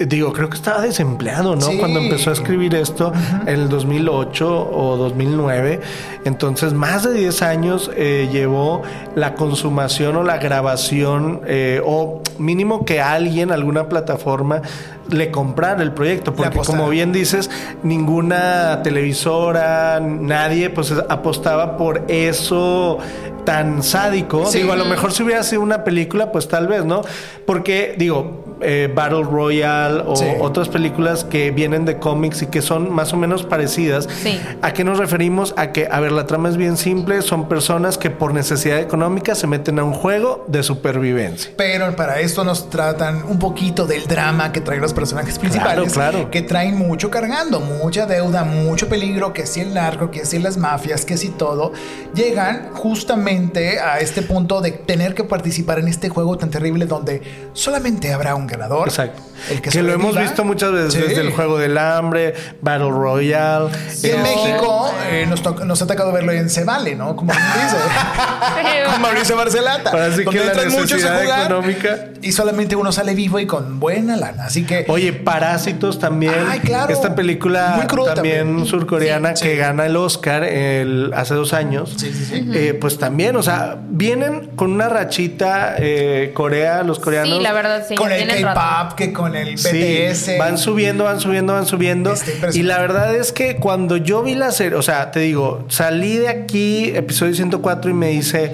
digo, 0.06 0.32
creo 0.32 0.49
que 0.49 0.56
estaba 0.56 0.81
desempleado, 0.81 1.56
¿no? 1.56 1.62
Sí. 1.62 1.76
Cuando 1.79 2.00
empezó 2.00 2.31
a 2.31 2.32
escribir 2.32 2.75
esto 2.75 3.12
en 3.47 3.61
el 3.61 3.69
2008 3.69 4.70
o 4.73 4.97
2009. 4.97 5.81
Entonces, 6.25 6.73
más 6.73 7.05
de 7.05 7.12
10 7.14 7.43
años 7.43 7.91
eh, 7.97 8.29
llevó 8.32 8.82
la 9.14 9.35
consumación 9.35 10.17
o 10.17 10.23
la 10.23 10.38
grabación 10.38 11.43
eh, 11.47 11.82
o 11.85 12.23
mínimo 12.38 12.85
que 12.85 13.00
alguien, 13.00 13.52
alguna 13.52 13.88
plataforma, 13.88 14.62
le 15.11 15.31
comprara 15.31 15.82
el 15.82 15.93
proyecto. 15.93 16.35
Porque 16.35 16.61
como 16.61 16.88
bien 16.88 17.12
dices, 17.12 17.50
ninguna 17.82 18.82
televisora, 18.82 20.00
nadie 20.00 20.70
pues 20.70 20.93
apostaba 21.08 21.76
por 21.76 22.05
eso 22.08 22.99
tan 23.44 23.82
sádico. 23.82 24.47
Sí. 24.47 24.58
Digo, 24.58 24.73
a 24.73 24.76
lo 24.76 24.85
mejor 24.85 25.12
si 25.12 25.23
hubiera 25.23 25.43
sido 25.43 25.62
una 25.62 25.85
película, 25.85 26.32
pues 26.32 26.49
tal 26.49 26.69
vez, 26.69 26.85
¿no? 26.85 27.02
Porque, 27.47 27.94
digo, 27.99 28.50
eh, 28.61 28.91
Battle 28.95 29.23
Royale 29.25 30.03
o 30.07 30.17
Sí. 30.17 30.27
otras 30.41 30.69
películas 30.69 31.25
que 31.25 31.51
vienen 31.51 31.85
de 31.85 31.99
cómics 31.99 32.43
y 32.43 32.47
que 32.47 32.62
son 32.62 32.93
más 32.93 33.12
o 33.12 33.17
menos 33.17 33.45
parecidas. 33.45 34.07
Sí. 34.23 34.41
¿A 34.62 34.73
qué 34.73 34.85
nos 34.85 34.99
referimos? 34.99 35.55
A 35.57 35.73
que, 35.73 35.89
a 35.91 36.01
ver, 36.01 36.12
la 36.12 36.27
trama 36.27 36.49
es 36.49 36.57
bien 36.57 36.77
simple. 36.77 37.23
Son 37.23 37.49
personas 37.49 37.97
que 37.99 38.11
por 38.11 38.35
necesidad 38.35 38.79
económica 38.79 39.35
se 39.35 39.47
meten 39.47 39.79
a 39.79 39.85
un 39.85 39.93
juego 39.95 40.45
de 40.49 40.62
supervivencia. 40.62 41.53
Pero 41.57 41.95
para 41.97 42.21
esto 42.21 42.45
nos 42.45 42.69
tratan 42.71 43.23
un 43.29 43.39
poquito 43.39 43.87
del 43.87 44.07
drama 44.07 44.53
que 44.53 44.61
traen 44.61 44.81
los 44.81 44.93
personajes 44.93 45.39
principales. 45.39 45.93
claro. 45.93 46.31
Que 46.31 46.43
traen 46.43 46.77
mucho 46.77 47.11
cargando, 47.11 47.61
mucha 47.61 48.07
deuda, 48.07 48.45
mucho 48.45 48.89
peligro, 48.89 49.33
que 49.33 49.47
si 49.47 49.61
el 49.61 49.75
narco, 49.75 50.11
que 50.11 50.25
si 50.27 50.39
las 50.39 50.57
mafias, 50.57 51.05
que 51.05 51.17
si 51.17 51.29
todo. 51.31 51.73
Llegan 52.15 52.71
justamente 52.75 53.79
a 53.81 53.99
este 54.01 54.23
punto 54.23 54.61
de 54.61 54.73
tener 54.73 55.15
que 55.15 55.25
participar 55.25 55.79
en 55.79 55.89
este 55.89 56.09
juego 56.09 56.37
tan 56.37 56.51
terrible 56.51 56.87
donde 56.87 57.23
solamente 57.53 58.12
habrá 58.12 58.35
un 58.35 58.47
ganador. 58.50 58.88
Exacto. 58.88 59.23
El 59.49 59.62
que, 59.62 59.71
que 59.71 59.83
lo 59.83 59.92
hemos 59.95 60.19
visto 60.19 60.45
muchas 60.45 60.71
veces 60.73 60.92
Sí. 60.92 61.00
desde 61.00 61.23
el 61.23 61.33
juego 61.33 61.57
del 61.59 61.78
hambre, 61.78 62.35
Battle 62.61 62.90
Royale. 62.90 63.71
Y 64.02 64.11
en 64.11 64.19
eh, 64.19 64.23
México 64.23 64.92
eh, 65.09 65.25
nos, 65.26 65.42
to- 65.42 65.64
nos 65.64 65.80
ha 65.80 65.87
tocado 65.87 66.12
verlo 66.12 66.33
en 66.33 66.50
Se 66.50 66.64
Vale, 66.64 66.95
¿no? 66.95 67.16
Como 67.16 67.33
dice. 67.33 67.76
con 68.92 69.00
Mauricio 69.02 69.37
Barcelata. 69.37 69.90
Ahora 69.90 70.12
sí 70.14 70.25
que 70.25 70.45
la 70.45 70.54
necesidad 70.54 71.23
jugar 71.23 71.40
económica. 71.47 71.99
Y 72.23 72.33
solamente 72.33 72.76
uno 72.76 72.92
sale 72.92 73.14
vivo 73.14 73.38
y 73.38 73.47
con 73.47 73.80
buena 73.80 74.16
lana. 74.16 74.45
Así 74.45 74.64
que. 74.66 74.85
Oye, 74.88 75.12
Parásitos 75.14 75.99
también. 75.99 76.35
Ay, 76.49 76.61
claro. 76.61 76.92
Esta 76.92 77.14
película 77.14 77.75
Muy 77.76 77.87
cruda 77.87 78.14
también, 78.14 78.47
también. 78.47 78.66
surcoreana 78.66 79.37
Sí, 79.37 79.45
que 79.45 79.57
gana 79.57 79.87
el 79.87 79.97
Oscar 79.97 80.45
el- 80.45 81.12
hace 81.14 81.35
dos 81.35 81.52
años. 81.54 81.95
Sí, 81.97 82.12
sí, 82.12 82.25
sí. 82.26 82.50
Eh, 82.52 82.75
pues 82.78 82.99
también, 82.99 83.37
o 83.37 83.42
sea, 83.42 83.76
vienen 83.88 84.50
con 84.57 84.71
una 84.73 84.88
rachita 84.88 85.76
eh, 85.78 86.33
Corea, 86.35 86.83
los 86.83 86.99
coreanos. 86.99 87.37
Sí, 87.38 87.42
la 87.42 87.52
verdad, 87.52 87.85
sí. 87.88 87.95
con 87.95 88.12
el. 88.12 88.39
K-pop, 88.42 88.94
que 88.97 89.12
con 89.12 89.35
el 89.37 89.56
Sí, 89.59 89.68
BTS. 90.11 90.38
van 90.38 90.59
subiendo, 90.59 91.04
van 91.04 91.20
subiendo, 91.20 91.52
van 91.52 91.66
subiendo. 91.66 92.11
Impresionante. 92.11 92.59
Y 92.59 92.62
la 92.62 92.78
verdad 92.78 93.14
es 93.14 93.32
que 93.32 93.56
cuando 93.56 93.97
yo 93.97 94.23
vi 94.23 94.35
la 94.35 94.50
serie, 94.52 94.76
o 94.78 94.82
sea, 94.82 95.11
te 95.11 95.20
digo, 95.20 95.64
salí 95.68 96.16
de 96.18 96.28
aquí, 96.28 96.90
episodio 96.94 97.35
104, 97.35 97.90
y 97.90 97.94
me 97.94 98.09
dice 98.09 98.52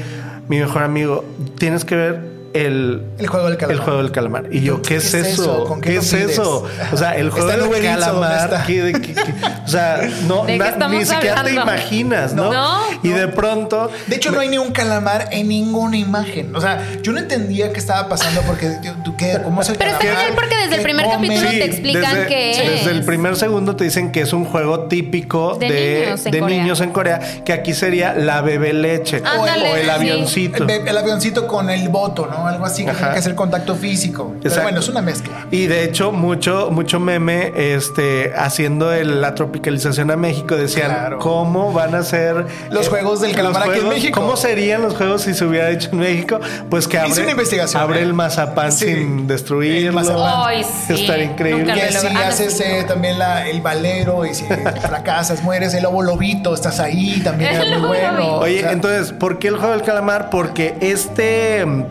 mi 0.49 0.59
mejor 0.59 0.83
amigo, 0.83 1.25
tienes 1.59 1.85
que 1.85 1.97
ver 1.97 2.36
el, 2.65 3.03
El 3.19 3.27
juego 3.27 3.49
del 3.49 3.57
calamar. 3.57 3.77
el 3.79 3.85
juego 3.85 4.03
del 4.03 4.13
calamar. 4.13 4.45
Y 4.51 4.61
yo, 4.63 4.83
¿qué, 4.83 4.97
es 4.97 5.15
eso? 5.15 5.65
¿Con 5.65 5.81
¿Qué, 5.81 5.97
es 5.97 6.09
pides? 6.13 6.31
eso? 6.33 6.65
O 6.93 6.97
sea, 6.97 7.17
el 7.17 7.31
juego 7.31 7.49
del 7.49 7.63
Uber 7.63 7.85
Eats, 7.85 8.03
¿o 8.07 8.13
dónde 8.13 8.27
calamar. 8.29 8.45
está? 8.53 8.65
¿qué- 8.67 8.83
de 8.83 8.93
qué- 8.93 9.15
qué? 9.15 9.25
o 9.65 9.69
sea, 9.69 10.09
no, 10.27 10.45
¿De 10.45 10.53
qué 10.53 10.59
na- 10.59 10.69
estamos 10.69 10.99
ni 10.99 11.05
siquiera 11.07 11.43
te 11.43 11.53
imaginas, 11.53 12.35
¿no? 12.35 12.53
No. 12.53 12.81
Y 13.03 13.09
de 13.09 13.29
pronto. 13.29 13.91
De 14.07 14.17
hecho, 14.17 14.31
no 14.31 14.41
hay 14.41 14.49
ni 14.49 14.59
un 14.59 14.73
calamar 14.73 15.29
en 15.33 15.49
ninguna 15.49 15.97
imagen. 15.97 16.55
O 16.57 16.61
sea, 16.61 16.83
yo 17.03 17.13
no 17.13 17.19
entendía 17.19 17.73
qué 17.73 17.79
estaba 17.79 18.09
pasando 18.09 18.41
porque 18.43 18.71
¿tú 19.05 19.17
qué? 19.17 19.39
¿Cómo 19.43 19.63
es 19.63 19.69
el 19.69 19.77
Pero 19.77 19.91
está 19.93 20.03
genial 20.03 20.33
porque 20.35 20.57
desde 20.57 20.71
el 20.75 20.77
¿Qué 20.79 20.83
primer 20.83 21.07
come? 21.07 21.29
capítulo 21.29 21.51
te 21.51 21.65
explican 21.65 22.15
desde, 22.15 22.51
es. 22.51 22.71
Desde 22.85 22.91
el 22.93 23.05
primer 23.05 23.37
segundo 23.37 23.77
te 23.77 23.85
dicen 23.85 24.13
que 24.13 24.21
es 24.23 24.33
un 24.33 24.45
juego 24.45 24.81
típico 24.87 25.57
de, 25.57 25.67
De 25.69 26.01
niños 26.07 26.27
en 26.27 26.33
de 26.33 26.39
Corea. 26.41 26.59
niños 26.59 26.81
en 26.81 26.91
Corea, 26.91 27.21
que 27.45 27.53
aquí 27.53 27.75
sería 27.75 28.15
la 28.15 28.41
bebé 28.41 28.73
leche 28.73 29.23
Ándale, 29.25 29.73
o 29.73 29.77
el 29.77 29.85
sí. 29.85 29.91
avioncito. 29.91 30.57
El, 30.59 30.67
be- 30.67 30.91
el 30.91 30.97
avioncito 30.99 31.47
con 31.47 31.71
el 31.71 31.89
voto, 31.89 32.27
¿no? 32.31 32.46
¿No? 32.47 32.53
Algo 32.53 32.67
así 32.67 32.85
que 32.85 32.91
Ajá. 32.91 32.99
tiene 32.99 33.13
que 33.15 33.19
hacer 33.21 33.35
contacto 33.35 33.75
físico. 33.75 34.35
Pero 34.43 34.63
bueno, 34.63 34.81
es 34.81 34.89
una 34.89 35.03
mezcla. 35.03 35.47
Y 35.51 35.67
de 35.67 35.85
hecho, 35.85 36.13
mucho, 36.13 36.71
mucho 36.71 37.01
meme, 37.01 37.53
este, 37.57 38.33
haciendo 38.37 38.93
el- 38.93 39.21
la 39.21 39.35
tropicalización 39.35 40.11
a 40.11 40.17
México, 40.17 40.57
decían 40.57 40.91
Claro. 40.91 41.19
cómo 41.19 41.73
van 41.73 41.95
a 41.95 42.03
ser 42.03 42.47
Los 42.71 42.89
juegos 42.89 43.21
del 43.21 43.35
calamar 43.35 43.69
aquí 43.71 43.81
en? 43.81 43.89
México. 43.89 44.21
¿Cómo 44.21 44.37
serían 44.37 44.83
los 44.83 44.95
juegos 44.95 45.23
si 45.23 45.35
se 45.35 45.45
hubiera 45.45 45.71
hecho 45.71 45.91
en 45.93 45.99
México? 45.99 46.41
Pues 46.71 46.87
que 46.89 46.97
Hice 46.99 47.07
abre, 47.13 47.23
una 47.23 47.31
investigación, 47.33 47.83
abre 47.83 48.01
¿eh? 48.01 48.03
el 48.03 48.15
mazapán 48.15 48.73
Sí. 48.73 48.87
sin 48.87 49.27
destruirlo. 49.27 49.89
El 49.89 49.95
mazapán. 49.95 50.33
Ay, 50.47 50.65
sí. 50.65 50.95
Estaría 50.95 51.25
increíble. 51.25 51.73
Ah, 51.73 52.11
no, 52.13 52.21
haces 52.21 52.57
sí, 52.57 52.63
eh, 52.65 52.79
no. 52.83 52.87
también 52.89 53.19
la- 53.19 53.47
el 53.49 53.61
valero 53.61 54.25
y 54.27 54.35
si 54.35 54.45
fracasas, 54.83 55.43
mueres, 55.43 55.75
el 55.75 55.83
lobo 55.83 56.03
lobito, 56.03 56.55
estás 56.55 56.81
ahí, 56.81 57.21
también 57.23 57.51
El 57.55 57.57
era 57.57 57.65
muy 57.65 57.75
lobo 57.77 57.89
bueno. 57.89 58.37
Oye, 58.39 58.59
O 58.59 58.61
sea, 58.63 58.73
entonces, 58.73 59.13
¿por 59.13 59.39
qué 59.39 59.49
el 59.49 59.57
juego 59.57 59.73
del 59.73 59.83
calamar? 59.83 60.31
Porque 60.31 60.77
este 60.81 61.65
mm, 61.65 61.85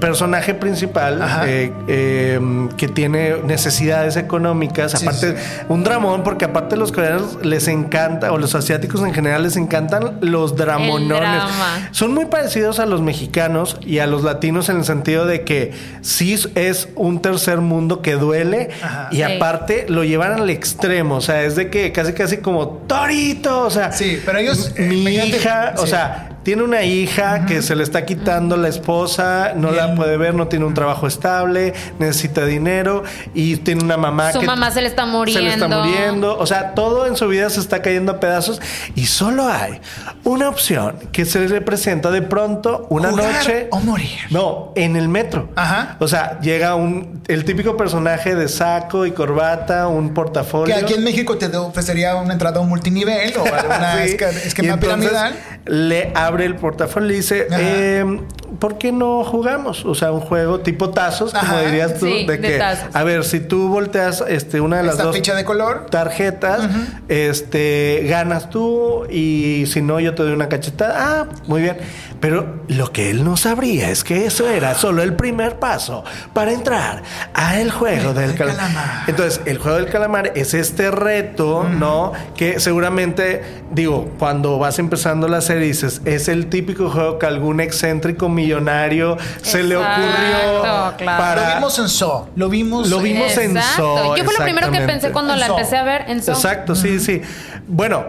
personaje 0.53 0.53
principal, 0.53 1.21
eh, 1.47 1.71
eh, 1.87 2.39
que 2.77 2.87
tiene 2.87 3.35
necesidades 3.45 4.15
económicas, 4.17 4.91
Sí, 4.91 5.05
aparte, 5.05 5.37
sí. 5.37 5.43
un 5.69 5.83
dramón, 5.83 6.23
porque 6.23 6.45
aparte 6.45 6.75
los 6.75 6.91
coreanos 6.91 7.37
les 7.43 7.67
encanta, 7.67 8.31
o 8.31 8.37
los 8.37 8.53
asiáticos 8.55 9.01
en 9.01 9.13
general 9.13 9.43
les 9.43 9.55
encantan 9.57 10.17
los 10.21 10.55
dramonones. 10.55 11.19
drama. 11.19 11.89
Son 11.91 12.13
muy 12.13 12.25
parecidos 12.25 12.79
a 12.79 12.85
los 12.85 13.01
mexicanos 13.01 13.77
y 13.81 13.99
a 13.99 14.07
los 14.07 14.23
latinos 14.23 14.69
en 14.69 14.77
el 14.77 14.85
sentido 14.85 15.25
de 15.25 15.43
que 15.43 15.71
sí 16.01 16.35
es 16.55 16.89
un 16.95 17.21
tercer 17.21 17.59
mundo 17.61 18.01
que 18.01 18.13
duele 18.15 18.69
Ajá. 18.81 19.07
y 19.11 19.17
Sí. 19.17 19.21
aparte 19.23 19.85
lo 19.87 20.03
llevan 20.03 20.33
al 20.33 20.49
extremo, 20.49 21.15
o 21.15 21.21
sea, 21.21 21.43
es 21.43 21.55
de 21.55 21.69
que 21.69 21.91
casi 21.91 22.13
casi 22.13 22.37
como 22.37 22.67
torito, 22.87 23.61
o 23.63 23.69
sea, 23.69 23.91
Sí, 23.91 24.19
pero 24.25 24.39
ellos, 24.39 24.73
eh, 24.75 24.81
mi 24.87 25.01
mediante- 25.03 25.37
hija, 25.37 25.73
o 25.77 25.87
sea, 25.87 26.29
tiene 26.45 26.61
una 26.63 26.83
hija 26.83 27.45
que 27.47 27.61
se 27.63 27.75
le 27.75 27.81
está 27.83 28.05
quitando 28.05 28.55
la 28.55 28.67
esposa, 28.67 29.53
no 29.55 29.71
la 29.71 29.95
puede 29.95 30.15
ver, 30.15 30.35
no 30.35 30.47
tiene 30.47 30.63
un 30.65 30.75
trabajo 30.75 31.07
estable, 31.07 31.73
necesita 31.97 32.45
dinero 32.45 33.03
y 33.33 33.57
tiene 33.57 33.83
una 33.83 33.97
mamá 33.97 34.31
Su 34.31 34.39
que 34.41 34.45
mamá 34.45 34.69
se 34.69 34.81
le 34.81 34.87
está 34.87 35.03
se 35.03 35.09
le 35.41 35.49
está 35.49 35.67
muriendo. 35.67 35.83
muriendo, 35.83 36.37
o 36.37 36.45
sea, 36.45 36.75
todo 36.75 37.07
en 37.07 37.15
su 37.15 37.27
vida 37.27 37.49
se 37.49 37.59
está 37.59 37.81
cayendo 37.81 38.11
a 38.13 38.19
pedazos 38.19 38.61
y 38.93 39.07
solo 39.07 39.47
hay 39.47 39.81
una 40.23 40.47
opción 40.47 40.97
que 41.11 41.25
se 41.25 41.49
le 41.49 41.61
presenta 41.61 42.11
de 42.11 42.21
pronto 42.21 42.85
una 42.91 43.09
Jugar 43.09 43.33
noche 43.33 43.67
o 43.71 43.79
morir. 43.79 44.07
No, 44.29 44.71
en 44.75 44.95
el 44.95 45.09
metro. 45.09 45.49
Ajá. 45.55 45.97
O 45.99 46.07
sea, 46.07 46.39
llega 46.41 46.75
un 46.75 47.23
el 47.27 47.43
típico 47.43 47.75
personaje 47.75 48.35
de 48.35 48.47
saco 48.47 49.07
y 49.07 49.11
corbata, 49.13 49.87
un 49.87 50.09
Que 50.09 50.13
portafolio. 50.13 50.75
aquí 50.75 50.93
en 50.93 51.03
México 51.03 51.37
te 51.39 51.47
ofrecería 51.57 52.15
una 52.17 52.33
entrada 52.33 52.59
a 52.59 52.61
un 52.61 52.69
multinivel 52.69 53.33
o 53.35 53.43
alguna 53.51 53.95
Sí. 54.05 54.11
esquema 54.45 54.73
entonces 54.75 54.79
piramidal. 55.09 55.35
Le 55.65 56.11
abre 56.13 56.34
el 56.41 56.55
portafolio 56.55 57.11
y 57.11 57.15
dice, 57.17 57.47
eh, 57.51 58.19
¿por 58.59 58.77
qué 58.77 58.91
no 58.91 59.23
jugamos? 59.23 59.85
O 59.85 59.95
sea, 59.95 60.11
un 60.11 60.21
juego 60.21 60.59
tipo 60.59 60.89
tazos, 60.89 61.31
como 61.31 61.43
Ajá. 61.43 61.61
dirías 61.61 61.99
tú, 61.99 62.05
Sí, 62.07 62.25
de 62.25 62.37
de 62.37 62.39
que, 62.51 62.57
tazos. 62.57 62.95
a 62.95 63.03
ver, 63.03 63.23
si 63.23 63.39
tú 63.39 63.69
volteas 63.69 64.23
este, 64.27 64.61
una 64.61 64.77
de 64.77 64.83
las 64.83 64.93
Esta 64.93 65.03
dos 65.05 65.15
ficha 65.15 65.35
de 65.35 65.43
color. 65.45 65.87
tarjetas, 65.89 66.69
este, 67.07 68.05
ganas 68.09 68.49
tú 68.49 69.05
y 69.09 69.65
si 69.67 69.81
no, 69.81 69.99
yo 69.99 70.13
te 70.15 70.23
doy 70.23 70.33
una 70.33 70.49
cachetada. 70.49 70.95
Ah, 70.97 71.27
muy 71.47 71.61
bien. 71.61 71.77
Pero 72.19 72.61
lo 72.69 72.91
que 72.91 73.11
él 73.11 73.23
no 73.23 73.37
sabría 73.37 73.89
es 73.91 74.03
que 74.03 74.25
eso 74.25 74.49
era 74.49 74.73
solo 74.73 75.03
el 75.03 75.15
primer 75.15 75.59
paso 75.59 76.03
para 76.33 76.51
entrar 76.53 77.03
a 77.33 77.59
el 77.59 77.71
juego 77.71 78.13
del 78.13 78.29
del 78.29 78.35
calamar. 78.37 78.57
calamar. 78.73 79.03
Entonces, 79.09 79.41
el 79.45 79.57
juego 79.59 79.77
del 79.77 79.87
calamar 79.87 80.31
es 80.35 80.53
este 80.53 80.89
reto, 80.91 81.63
¿no? 81.63 82.13
Que 82.35 82.59
seguramente, 82.59 83.43
digo, 83.71 84.09
cuando 84.17 84.57
vas 84.57 84.79
empezando 84.79 85.27
la 85.27 85.41
serie 85.41 85.67
dices, 85.67 86.01
es 86.05 86.27
el 86.27 86.47
típico 86.47 86.89
juego 86.89 87.19
que 87.19 87.25
algún 87.27 87.59
excéntrico 87.59 88.29
millonario 88.45 89.17
se 89.41 89.63
le 89.63 89.75
ocurrió 89.75 90.93
claro. 90.97 90.97
para... 90.97 91.49
Lo 91.49 91.55
vimos 91.55 91.79
en 91.79 91.89
So. 91.89 92.29
Lo 92.35 92.49
vimos. 92.49 92.89
Lo 92.89 92.99
vimos 92.99 93.37
en 93.37 93.57
Exacto. 93.57 93.97
So. 93.97 94.15
Yo 94.17 94.23
fue 94.23 94.33
lo 94.37 94.43
primero 94.43 94.71
que 94.71 94.81
pensé 94.81 95.11
cuando 95.11 95.33
En 95.33 95.39
la 95.39 95.47
So. 95.47 95.57
empecé 95.57 95.77
a 95.77 95.83
ver 95.83 96.05
en 96.07 96.21
So. 96.23 96.31
Exacto, 96.31 96.75
sí, 96.75 96.99
sí. 96.99 97.21
Bueno, 97.67 98.05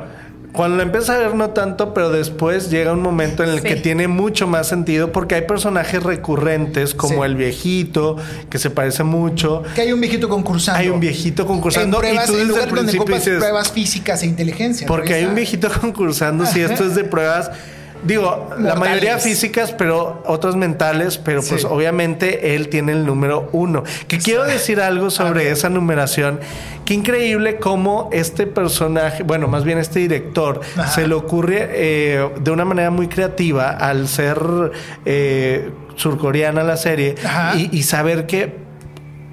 cuando 0.53 0.79
la 0.79 0.85
empiezas 0.85 1.11
a 1.11 1.19
ver 1.19 1.35
no 1.35 1.51
tanto, 1.51 1.93
pero 1.93 2.09
después 2.11 2.71
llega 2.71 2.91
un 2.93 3.03
momento 3.03 3.45
en 3.45 3.51
el 3.51 3.61
Sí. 3.61 3.69
que 3.69 3.77
tiene 3.77 4.09
mucho 4.09 4.47
más 4.47 4.67
sentido 4.67 5.13
porque 5.13 5.35
hay 5.35 5.43
personajes 5.43 6.03
recurrentes 6.03 6.95
como 6.95 7.17
Sí. 7.17 7.21
el 7.31 7.37
viejito, 7.37 8.17
que 8.49 8.59
se 8.59 8.71
parece 8.71 9.03
mucho. 9.03 9.63
Que 9.75 9.83
hay 9.83 9.93
un 9.93 10.01
viejito 10.01 10.31
concursando. 10.31 10.81
Hay 10.81 10.89
un 10.89 10.99
viejito 10.99 11.47
concursando 11.47 11.99
En 11.99 12.01
pruebas, 12.01 12.25
y 12.25 12.27
tú 12.27 12.33
en 12.33 12.39
desde 12.39 12.49
lugar 12.49 12.69
el 12.69 12.75
principio 12.75 13.15
dices, 13.17 13.39
pruebas 13.39 13.71
físicas 13.71 14.23
e 14.23 14.27
inteligencia. 14.27 14.87
porque 14.87 15.11
¿no? 15.11 15.17
hay 15.17 15.25
un 15.27 15.35
viejito 15.35 15.69
concursando, 15.81 16.47
si 16.47 16.61
esto 16.63 16.85
es 16.85 16.95
de 16.95 17.05
pruebas, 17.05 17.51
digo, 18.07 18.51
la 18.59 18.75
mayoría 18.77 19.19
físicas, 19.19 19.73
pero 19.73 20.23
otras 20.27 20.57
mentales, 20.57 21.19
pero 21.19 21.43
pues 21.43 21.63
Sí. 21.63 21.67
obviamente 21.69 22.55
él 22.55 22.69
tiene 22.69 22.93
el 22.93 23.05
número 23.05 23.49
uno. 23.53 23.83
Que 24.09 24.19
quiero 24.19 24.45
decir 24.45 24.81
algo 24.81 25.11
sobre 25.11 25.51
esa 25.51 25.69
numeración. 25.69 26.41
Qué 26.85 26.95
increíble 26.95 27.57
cómo 27.57 28.09
este 28.13 28.47
personaje, 28.47 29.23
bueno, 29.25 29.49
más 29.49 29.65
bien 29.65 29.79
este 29.79 29.99
director, 30.01 30.61
Ajá. 30.77 30.89
se 30.91 31.09
le 31.09 31.15
ocurre 31.15 31.69
eh, 31.71 32.29
de 32.41 32.51
una 32.51 32.65
manera 32.65 32.91
muy 32.91 33.09
creativa 33.09 33.71
al 33.71 34.07
ser 34.09 34.39
eh, 35.05 35.71
surcoreana 35.97 36.63
la 36.63 36.77
serie 36.77 37.17
y, 37.57 37.77
y 37.77 37.83
saber 37.83 38.27
que 38.27 38.66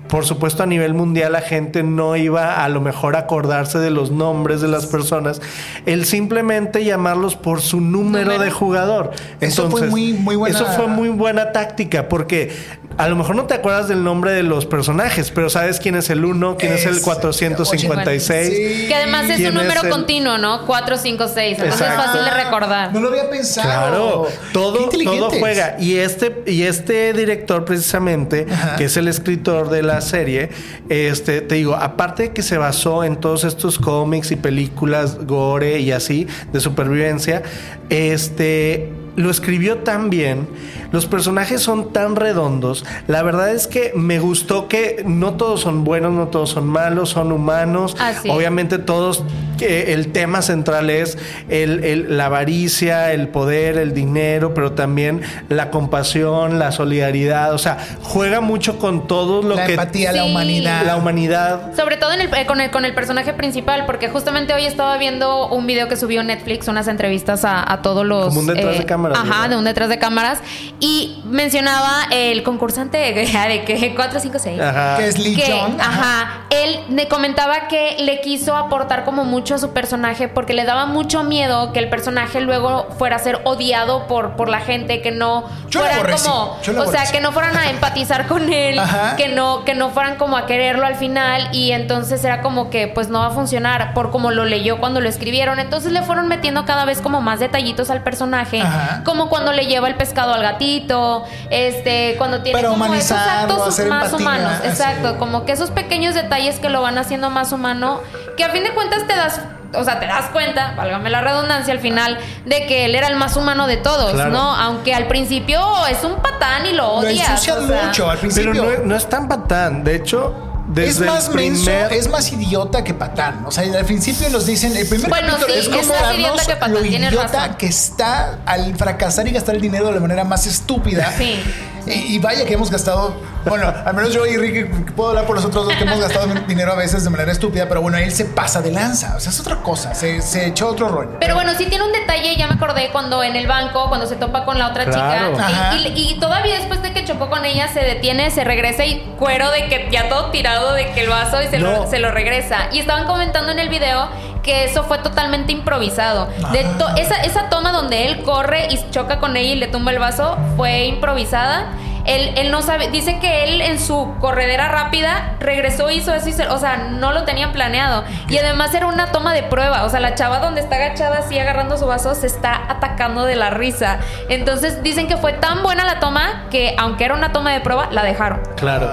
por 0.07 0.25
supuesto, 0.25 0.63
a 0.63 0.65
nivel 0.65 0.93
mundial 0.93 1.31
la 1.31 1.41
gente 1.41 1.81
no 1.83 2.15
iba 2.15 2.63
a 2.63 2.69
lo 2.69 2.81
mejor 2.81 3.15
a 3.15 3.19
acordarse 3.19 3.79
de 3.79 3.89
los 3.89 4.11
nombres 4.11 4.61
de 4.61 4.67
las 4.67 4.85
personas. 4.85 5.41
El 5.85 6.05
simplemente 6.05 6.83
llamarlos 6.83 7.35
por 7.35 7.61
su 7.61 7.81
número, 7.81 8.25
Número. 8.25 8.43
de 8.43 8.51
jugador. 8.51 9.11
Eso 9.39 9.69
fue 9.71 9.87
muy- 9.87 10.13
muy 10.13 10.35
buena- 10.35 10.55
Eso 10.55 10.65
fue 10.67 10.87
muy 10.87 11.09
buena 11.09 11.51
táctica 11.51 12.07
porque 12.09 12.51
a 12.97 13.07
lo 13.07 13.15
mejor 13.15 13.35
no 13.35 13.45
te 13.45 13.55
acuerdas 13.55 13.87
del 13.87 14.03
nombre 14.03 14.31
de 14.33 14.43
los 14.43 14.67
personajes, 14.67 15.31
pero 15.31 15.49
sabes 15.49 15.79
quién 15.79 15.95
es 15.95 16.11
el 16.11 16.23
1, 16.25 16.57
quién 16.57 16.73
es, 16.73 16.85
el 16.85 16.97
Es- 16.97 17.01
456. 17.03 18.49
Sí. 18.49 18.87
Que 18.87 18.95
además 18.95 19.29
es 19.29 19.37
¿Quién 19.37 19.49
un 19.49 19.55
número 19.63 19.79
es 19.79 19.83
el- 19.85 19.89
continuo, 19.89 20.37
¿no? 20.37 20.65
4, 20.65 20.97
5, 20.97 21.27
6. 21.27 21.57
Entonces 21.57 21.81
es 21.81 21.87
Exacto. 21.87 22.11
fácil 22.11 22.25
de 22.25 22.43
recordar. 22.43 22.93
No 22.93 22.99
lo 22.99 23.09
había 23.09 23.29
pensado. 23.29 23.67
Claro, 23.67 24.27
todo, 24.51 24.89
todo 24.89 25.29
juega. 25.31 25.75
Y 25.79 25.95
este, 25.97 26.43
y 26.45 26.63
este 26.63 27.13
director, 27.13 27.65
precisamente, 27.65 28.45
Ajá. 28.51 28.75
que 28.75 28.85
es 28.85 28.97
el 28.97 29.07
escritor 29.07 29.69
de 29.69 29.81
la 29.83 29.92
serie, 30.01 30.49
este, 30.89 31.41
te 31.41 31.55
digo, 31.55 31.75
aparte 31.75 32.23
de 32.23 32.31
que 32.31 32.41
se 32.41 32.57
basó 32.57 33.03
en 33.03 33.17
todos 33.17 33.43
estos 33.43 33.77
cómics 33.79 34.31
y 34.31 34.35
películas 34.35 35.25
gore 35.25 35.79
y 35.79 35.91
así, 35.91 36.27
de 36.51 36.59
supervivencia, 36.59 37.43
este 37.89 38.89
lo 39.15 39.29
escribió 39.29 39.77
tan 39.79 40.09
bien, 40.09 40.47
los 40.91 41.05
personajes 41.05 41.61
son 41.61 41.91
tan 41.93 42.15
redondos, 42.15 42.83
la 43.07 43.21
verdad 43.23 43.49
es 43.51 43.67
que 43.67 43.91
me 43.95 44.19
gustó 44.19 44.67
que 44.67 45.03
no 45.05 45.33
todos 45.33 45.61
son 45.61 45.83
buenos, 45.83 46.13
no 46.13 46.27
todos 46.27 46.49
son 46.51 46.67
malos, 46.67 47.09
son 47.09 47.31
humanos, 47.31 47.95
Así 47.99 48.29
obviamente 48.29 48.77
todos, 48.79 49.23
que 49.57 49.93
el 49.93 50.11
tema 50.11 50.41
central 50.41 50.89
es 50.89 51.17
el- 51.49 51.83
el- 51.83 52.17
la 52.17 52.25
avaricia, 52.25 53.13
el 53.13 53.27
poder, 53.27 53.77
el 53.77 53.93
dinero, 53.93 54.53
pero 54.53 54.71
también 54.73 55.21
la 55.49 55.69
compasión, 55.69 56.57
la 56.59 56.71
solidaridad, 56.71 57.53
o 57.53 57.57
sea, 57.57 57.77
juega 58.01 58.41
mucho 58.41 58.79
con 58.79 59.07
todo 59.07 59.41
lo 59.43 59.55
La 59.55 59.65
que... 59.65 59.71
empatía, 59.73 60.11
la 60.11 60.23
Sí. 60.23 60.31
humanidad. 60.31 60.85
La 60.85 60.95
humanidad. 60.95 61.75
Sobre 61.75 61.97
todo 61.97 62.11
en 62.13 62.21
el, 62.21 62.33
eh, 62.33 62.45
con, 62.47 62.59
el, 62.61 62.71
con 62.71 62.83
el 62.85 62.93
personaje 62.95 63.33
principal, 63.33 63.85
porque 63.85 64.09
justamente 64.09 64.53
hoy 64.53 64.65
estaba 64.65 64.97
viendo 64.97 65.47
un 65.49 65.67
video 65.67 65.87
que 65.87 65.95
subió 65.95 66.23
Netflix, 66.23 66.67
unas 66.67 66.87
entrevistas 66.87 67.45
a, 67.45 67.71
a 67.71 67.81
todos 67.81 68.05
los... 68.05 68.27
Como 68.27 68.39
un 68.41 68.47
detrás 68.47 68.77
de 68.77 68.85
cámaras, 69.11 69.17
Ajá, 69.17 69.41
¿verdad? 69.41 69.49
de 69.49 69.57
un 69.57 69.63
detrás 69.65 69.89
de 69.89 69.99
cámaras. 69.99 70.39
Y 70.79 71.21
mencionaba 71.25 72.03
el 72.11 72.43
concursante 72.43 72.97
de, 72.97 73.13
de 73.47 73.63
que 73.65 73.93
4, 73.95 74.19
5, 74.19 74.39
6. 74.39 74.61
Ajá. 74.61 74.97
Que 74.97 75.07
es 75.07 75.19
Lee 75.19 75.35
que, 75.35 75.53
ajá, 75.79 76.41
él 76.49 76.79
me 76.89 77.07
comentaba 77.07 77.67
que 77.67 77.97
le 77.99 78.21
quiso 78.21 78.55
aportar 78.55 79.03
como 79.05 79.23
mucho 79.23 79.55
a 79.55 79.57
su 79.57 79.71
personaje 79.71 80.27
porque 80.27 80.53
le 80.53 80.65
daba 80.65 80.85
mucho 80.85 81.23
miedo 81.23 81.73
que 81.73 81.79
el 81.79 81.89
personaje 81.89 82.41
luego 82.41 82.87
fuera 82.97 83.15
a 83.17 83.19
ser 83.19 83.41
odiado 83.43 84.07
por, 84.07 84.35
por 84.35 84.49
la 84.49 84.59
gente, 84.59 85.01
que 85.01 85.11
no 85.11 85.45
Yo 85.69 85.79
fueran 85.79 85.97
aborrecí, 85.99 86.27
como, 86.27 86.59
yo 86.63 86.81
o 86.81 86.85
sea, 86.87 87.05
que 87.11 87.21
no 87.21 87.31
fueran 87.31 87.57
a 87.57 87.69
empatizar 87.69 88.27
con 88.27 88.51
él, 88.51 88.79
Ajá. 88.79 89.15
que 89.15 89.29
no, 89.29 89.65
que 89.65 89.73
no 89.75 89.89
fueran 89.89 90.15
como 90.17 90.37
a 90.37 90.45
quererlo 90.45 90.85
al 90.85 90.95
final 90.95 91.49
y 91.51 91.71
entonces 91.71 92.23
era 92.23 92.41
como 92.41 92.69
que 92.69 92.87
pues 92.87 93.09
no 93.09 93.19
va 93.19 93.27
a 93.27 93.31
funcionar 93.31 93.93
por 93.93 94.11
como 94.11 94.31
lo 94.31 94.45
leyó 94.45 94.77
cuando 94.77 95.01
lo 95.01 95.09
escribieron, 95.09 95.59
entonces 95.59 95.91
le 95.91 96.01
fueron 96.01 96.27
metiendo 96.27 96.65
cada 96.65 96.85
vez 96.85 97.01
como 97.01 97.21
más 97.21 97.39
detallitos 97.39 97.89
al 97.89 98.03
personaje, 98.03 98.61
Ajá. 98.61 98.92
Como 99.03 99.29
cuando 99.29 99.51
le 99.51 99.65
lleva 99.65 99.87
el 99.87 99.95
pescado 99.95 100.33
al 100.33 100.41
gatito, 100.41 101.23
este, 101.49 102.15
cuando 102.17 102.41
tiene 102.41 102.57
Para 102.59 102.69
como 102.69 102.93
esos 102.93 103.17
actos 103.17 103.59
más 103.67 103.79
empatía, 103.79 104.15
humanos, 104.17 104.51
así. 104.59 104.67
exacto, 104.67 105.17
como 105.17 105.45
que 105.45 105.51
esos 105.53 105.71
pequeños 105.71 106.15
detalles 106.15 106.59
que 106.59 106.69
lo 106.69 106.81
van 106.81 106.97
haciendo 106.97 107.29
más 107.29 107.51
humano, 107.51 108.01
que 108.37 108.43
a 108.43 108.49
fin 108.49 108.63
de 108.63 108.71
cuentas 108.73 109.05
te 109.07 109.15
das 109.15 109.41
o 109.75 109.83
sea, 109.83 109.99
te 109.99 110.05
das 110.05 110.25
cuenta, 110.25 110.75
válgame 110.77 111.09
la 111.09 111.21
redundancia 111.21 111.73
al 111.73 111.79
final, 111.79 112.19
de 112.45 112.67
que 112.67 112.85
él 112.85 112.93
era 112.93 113.07
el 113.07 113.15
más 113.15 113.35
humano 113.37 113.65
de 113.65 113.77
todos, 113.77 114.11
Claro. 114.13 114.29
¿no? 114.29 114.55
Aunque 114.55 114.93
al 114.93 115.07
principio 115.07 115.59
es 115.87 116.03
un 116.03 116.13
patán 116.21 116.67
y 116.67 116.73
lo 116.73 116.83
Lo 116.83 116.93
odias. 116.97 117.27
ensucian 117.27 117.63
o 117.63 117.67
sea. 117.67 117.85
mucho 117.85 118.07
al 118.07 118.19
principio. 118.19 118.51
Pero 118.63 118.85
no 118.85 118.95
es 118.95 119.09
tan 119.09 119.27
patán. 119.27 119.83
De 119.83 119.95
hecho, 119.95 120.52
desde 120.67 120.89
es 121.05 121.11
más 121.11 121.27
el 121.29 121.35
menso, 121.35 121.71
es 121.71 122.09
más 122.09 122.31
idiota 122.31 122.83
que 122.83 122.93
patán. 122.93 123.45
O 123.45 123.51
sea, 123.51 123.63
al 123.77 123.85
principio 123.85 124.29
nos 124.29 124.45
dicen, 124.45 124.75
el 124.75 124.87
primer 124.87 125.09
Bueno, 125.09 125.33
capítulo 125.33 125.53
sí, 125.53 125.59
es 125.59 125.67
es 125.67 125.87
más 125.87 126.15
idiota 126.15 126.45
que 126.45 126.53
patán, 126.53 126.73
lo 126.73 126.85
idiota 126.85 127.23
razón. 127.39 127.55
que 127.57 127.65
está 127.67 128.39
al 128.45 128.75
fracasar 128.75 129.27
y 129.27 129.31
gastar 129.31 129.55
el 129.55 129.61
dinero 129.61 129.87
de 129.87 129.93
la 129.93 129.99
manera 129.99 130.23
más 130.23 130.47
estúpida. 130.47 131.13
Sí. 131.17 131.39
Y, 131.85 132.15
y 132.15 132.19
vaya 132.19 132.45
que 132.45 132.53
hemos 132.53 132.69
gastado, 132.71 133.13
bueno, 133.45 133.71
al 133.85 133.93
menos 133.93 134.13
yo 134.13 134.25
y 134.25 134.37
Ricky 134.37 134.63
puedo 134.95 135.09
hablar 135.09 135.25
por 135.25 135.35
los 135.35 135.45
otros 135.45 135.65
dos 135.65 135.75
que 135.75 135.83
hemos 135.83 135.99
gastado 135.99 136.27
dinero 136.47 136.71
a 136.71 136.75
veces 136.75 137.03
de 137.03 137.09
manera 137.09 137.31
estúpida, 137.31 137.67
pero 137.67 137.81
bueno, 137.81 137.97
él 137.97 138.11
se 138.11 138.25
pasa 138.25 138.61
de 138.61 138.71
lanza, 138.71 139.15
o 139.17 139.19
sea, 139.19 139.31
es 139.31 139.39
otra 139.39 139.57
cosa, 139.57 139.93
se, 139.93 140.21
se 140.21 140.47
echó 140.47 140.69
otro 140.69 140.87
rollo. 140.87 141.17
Pero 141.19 141.35
bueno, 141.35 141.51
sí 141.57 141.65
tiene 141.65 141.83
un 141.85 141.91
detalle, 141.91 142.35
ya 142.37 142.47
me 142.47 142.53
acordé 142.55 142.89
cuando 142.91 143.23
en 143.23 143.35
el 143.35 143.47
banco, 143.47 143.87
cuando 143.89 144.07
se 144.07 144.15
topa 144.15 144.45
con 144.45 144.57
la 144.57 144.69
otra 144.69 144.85
Claro. 144.85 145.33
chica. 145.35 145.75
Y, 145.75 145.87
y- 145.99 146.13
y 146.13 146.19
todavía 146.19 146.55
después 146.55 146.81
de 146.81 146.93
que 146.93 147.03
chocó 147.05 147.29
con 147.29 147.43
ella, 147.45 147.67
se 147.67 147.79
detiene, 147.81 148.31
se 148.31 148.43
regresa 148.43 148.85
y 148.85 148.99
cuero 149.19 149.51
de 149.51 149.67
que 149.67 149.89
ya 149.91 150.09
todo 150.09 150.31
tirado 150.31 150.73
de 150.73 150.91
que 150.91 151.01
el 151.01 151.09
vaso 151.09 151.41
y 151.41 151.47
se, 151.47 151.59
No. 151.59 151.71
lo, 151.71 151.89
se 151.89 151.99
lo 151.99 152.11
regresa. 152.11 152.69
Y 152.71 152.79
estaban 152.79 153.05
comentando 153.07 153.51
en 153.51 153.59
el 153.59 153.69
video 153.69 154.07
que 154.43 154.65
eso 154.65 154.83
fue 154.83 154.99
totalmente 154.99 155.51
improvisado. 155.53 156.27
De 156.51 156.63
to- 156.77 156.89
esa, 156.97 157.15
esa 157.23 157.49
toma 157.49 157.71
donde 157.71 158.05
él 158.05 158.21
corre 158.23 158.67
y 158.69 158.77
choca 158.91 159.19
con 159.19 159.35
ella 159.37 159.53
y 159.53 159.55
le 159.55 159.67
tumba 159.67 159.91
el 159.91 159.99
vaso 159.99 160.37
fue 160.57 160.85
improvisada. 160.85 161.71
Él, 162.05 162.33
él 162.37 162.51
no 162.51 162.61
sabe, 162.61 162.89
dice 162.89 163.19
que 163.19 163.43
él 163.45 163.61
en 163.61 163.79
su 163.79 164.13
corredera 164.19 164.67
rápida 164.69 165.35
regresó, 165.39 165.89
hizo 165.89 166.13
eso 166.13 166.27
y 166.29 166.33
se- 166.33 166.47
o 166.47 166.57
sea, 166.57 166.77
no 166.91 167.11
lo 167.13 167.23
tenía 167.23 167.51
planeado. 167.51 168.03
Y 168.29 168.37
además 168.37 168.73
era 168.73 168.87
una 168.87 169.11
toma 169.11 169.33
de 169.33 169.43
prueba, 169.43 169.83
o 169.83 169.89
sea, 169.89 169.99
la 169.99 170.15
chava 170.15 170.39
donde 170.39 170.61
está 170.61 170.75
agachada 170.75 171.19
así 171.19 171.39
agarrando 171.39 171.77
su 171.77 171.85
vaso 171.87 172.13
se 172.15 172.27
está 172.27 172.61
atacando 172.69 173.25
de 173.25 173.35
la 173.35 173.49
risa. 173.51 173.99
Entonces 174.29 174.83
dicen 174.83 175.07
que 175.07 175.17
fue 175.17 175.33
tan 175.33 175.63
buena 175.63 175.85
la 175.85 175.99
toma 175.99 176.45
que 176.51 176.75
aunque 176.77 177.05
era 177.05 177.13
una 177.13 177.31
toma 177.31 177.51
de 177.53 177.61
prueba, 177.61 177.87
la 177.91 178.03
dejaron. 178.03 178.41
Claro. 178.57 178.89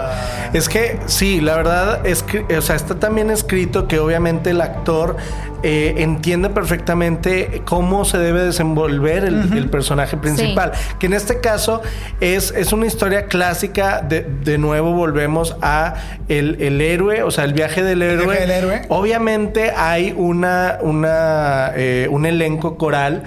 Es 0.52 0.68
que 0.68 1.00
sí, 1.06 1.40
la 1.40 1.56
verdad 1.56 2.06
es 2.06 2.22
que, 2.22 2.44
o 2.56 2.62
sea, 2.62 2.76
está 2.76 2.94
también 2.98 3.30
escrito 3.30 3.88
que 3.88 3.98
obviamente 3.98 4.50
el 4.50 4.60
actor 4.60 5.16
eh, 5.62 5.94
entiende 5.98 6.50
perfectamente 6.50 7.62
cómo 7.64 8.04
se 8.04 8.18
debe 8.18 8.42
desenvolver 8.42 9.24
el, 9.24 9.56
el 9.56 9.68
personaje 9.68 10.16
principal. 10.16 10.72
Que 10.98 11.06
en 11.06 11.14
este 11.14 11.40
caso 11.40 11.82
es, 12.20 12.52
es 12.56 12.72
una 12.72 12.86
historia 12.86 13.26
clásica. 13.26 14.00
De, 14.00 14.22
de 14.22 14.58
nuevo 14.58 14.92
volvemos 14.92 15.56
a 15.62 15.94
el, 16.28 16.60
el 16.60 16.80
héroe, 16.80 17.22
o 17.22 17.30
sea, 17.30 17.44
el 17.44 17.52
viaje 17.52 17.82
del 17.82 18.02
héroe. 18.02 18.26
viaje 18.26 18.40
del 18.40 18.50
héroe. 18.50 18.82
Obviamente 18.88 19.72
hay 19.76 20.14
una, 20.16 20.78
una, 20.80 21.72
eh, 21.74 22.08
un 22.10 22.26
elenco 22.26 22.76
coral 22.76 23.22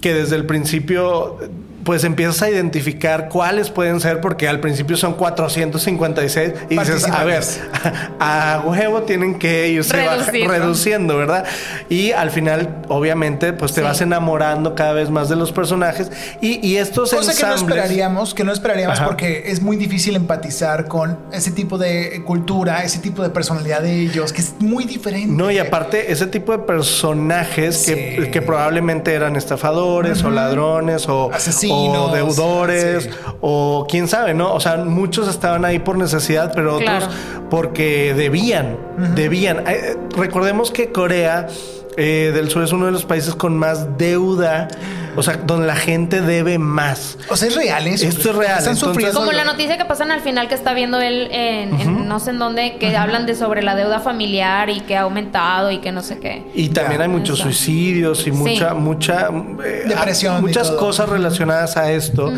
que 0.00 0.12
desde 0.12 0.36
el 0.36 0.44
principio 0.44 1.38
pues 1.84 2.02
empiezas 2.04 2.40
a 2.42 2.50
identificar 2.50 3.28
cuáles 3.28 3.70
pueden 3.70 4.00
ser 4.00 4.20
porque 4.20 4.48
al 4.48 4.60
principio 4.60 4.96
son 4.96 5.14
456 5.14 6.52
y 6.70 6.78
dices, 6.78 7.04
a 7.08 7.24
ver, 7.24 7.42
a 8.20 8.62
huevo 8.66 9.02
tienen 9.02 9.38
que 9.38 9.68
irse 9.68 9.96
reduciendo, 10.46 11.16
¿verdad? 11.16 11.44
Y 11.88 12.12
al 12.12 12.30
final, 12.30 12.82
obviamente, 12.88 13.52
pues 13.52 13.72
te 13.72 13.80
Sí. 13.80 13.84
vas 13.84 14.00
enamorando 14.00 14.74
cada 14.74 14.92
vez 14.94 15.10
más 15.10 15.28
de 15.28 15.36
los 15.36 15.52
personajes 15.52 16.10
y, 16.40 16.64
y 16.66 16.76
estos 16.76 17.10
Cosa 17.10 17.34
que 17.34 17.42
no 17.42 17.52
ensambles... 17.52 17.76
esperaríamos, 17.76 18.34
que 18.34 18.44
no 18.44 18.52
esperaríamos 18.52 18.98
Ajá. 18.98 19.06
porque 19.08 19.44
es 19.46 19.60
muy 19.60 19.76
difícil 19.76 20.16
empatizar 20.16 20.88
con 20.88 21.18
ese 21.32 21.50
tipo 21.50 21.76
de 21.76 22.22
cultura, 22.24 22.82
ese 22.84 22.98
tipo 23.00 23.22
de 23.22 23.30
personalidad 23.30 23.82
de 23.82 24.00
ellos, 24.00 24.32
que 24.32 24.40
es 24.40 24.54
muy 24.60 24.84
diferente. 24.84 25.26
No, 25.34 25.50
y 25.50 25.58
aparte, 25.58 26.12
ese 26.12 26.26
tipo 26.26 26.52
de 26.52 26.58
personajes 26.60 27.84
que, 27.86 27.94
Sí. 28.24 28.30
que 28.30 28.42
probablemente 28.42 29.12
eran 29.12 29.36
estafadores 29.36 30.22
o 30.24 30.30
ladrones 30.30 31.08
o, 31.08 31.30
Asesinos, 31.32 31.73
o 31.74 32.08
deudores 32.14 33.04
sí. 33.04 33.10
o 33.40 33.86
quién 33.88 34.08
sabe, 34.08 34.34
¿no? 34.34 34.54
O 34.54 34.60
sea, 34.60 34.76
muchos 34.78 35.28
estaban 35.28 35.64
ahí 35.64 35.78
por 35.78 35.96
necesidad, 35.98 36.52
pero 36.54 36.76
otros 36.76 36.88
Claro. 36.88 37.06
porque 37.50 38.14
debían, 38.14 38.76
debían. 39.14 39.64
Eh, 39.66 39.96
recordemos 40.16 40.70
que 40.70 40.92
Corea 40.92 41.48
eh, 41.96 42.32
del 42.34 42.50
Sur 42.50 42.64
es 42.64 42.72
uno 42.72 42.86
de 42.86 42.92
los 42.92 43.04
países 43.04 43.34
con 43.34 43.56
más 43.56 43.96
deuda, 43.98 44.68
o 45.16 45.22
sea, 45.22 45.36
donde 45.36 45.66
la 45.66 45.76
gente 45.76 46.20
debe 46.20 46.58
más. 46.58 47.16
O 47.28 47.36
sea, 47.36 47.48
es 47.48 47.54
real 47.54 47.86
eso. 47.86 48.06
Esto 48.06 48.30
es 48.30 48.36
real, 48.36 48.58
Están 48.58 48.74
entonces- 48.74 48.88
sufriendo. 48.88 49.20
Como 49.20 49.32
la 49.32 49.44
noticia 49.44 49.78
que 49.78 49.84
pasan 49.84 50.10
al 50.10 50.20
final 50.20 50.48
que 50.48 50.54
está 50.54 50.74
viendo 50.74 51.00
él 51.00 51.28
en, 51.30 51.80
en 51.80 52.08
no 52.08 52.18
sé 52.20 52.30
en 52.30 52.38
dónde, 52.40 52.76
que 52.78 52.96
hablan 52.96 53.26
de 53.26 53.34
sobre 53.36 53.62
la 53.62 53.76
deuda 53.76 54.00
familiar 54.00 54.70
y 54.70 54.80
que 54.80 54.96
ha 54.96 55.02
aumentado 55.02 55.70
y 55.70 55.78
que 55.78 55.92
no 55.92 56.02
sé 56.02 56.18
qué. 56.18 56.42
Y 56.54 56.70
también 56.70 56.98
Ya. 56.98 57.04
hay 57.04 57.10
muchos 57.10 57.38
Exacto. 57.40 57.52
suicidios 57.54 58.26
y 58.26 58.32
mucha, 58.32 58.70
Sí. 58.70 58.74
mucha 58.76 59.28
eh, 59.64 59.84
Depresión 59.86 60.38
y 60.38 60.40
muchas 60.42 60.68
todo. 60.68 60.78
cosas 60.78 61.08
relacionadas 61.08 61.76
a 61.76 61.92
esto. 61.92 62.32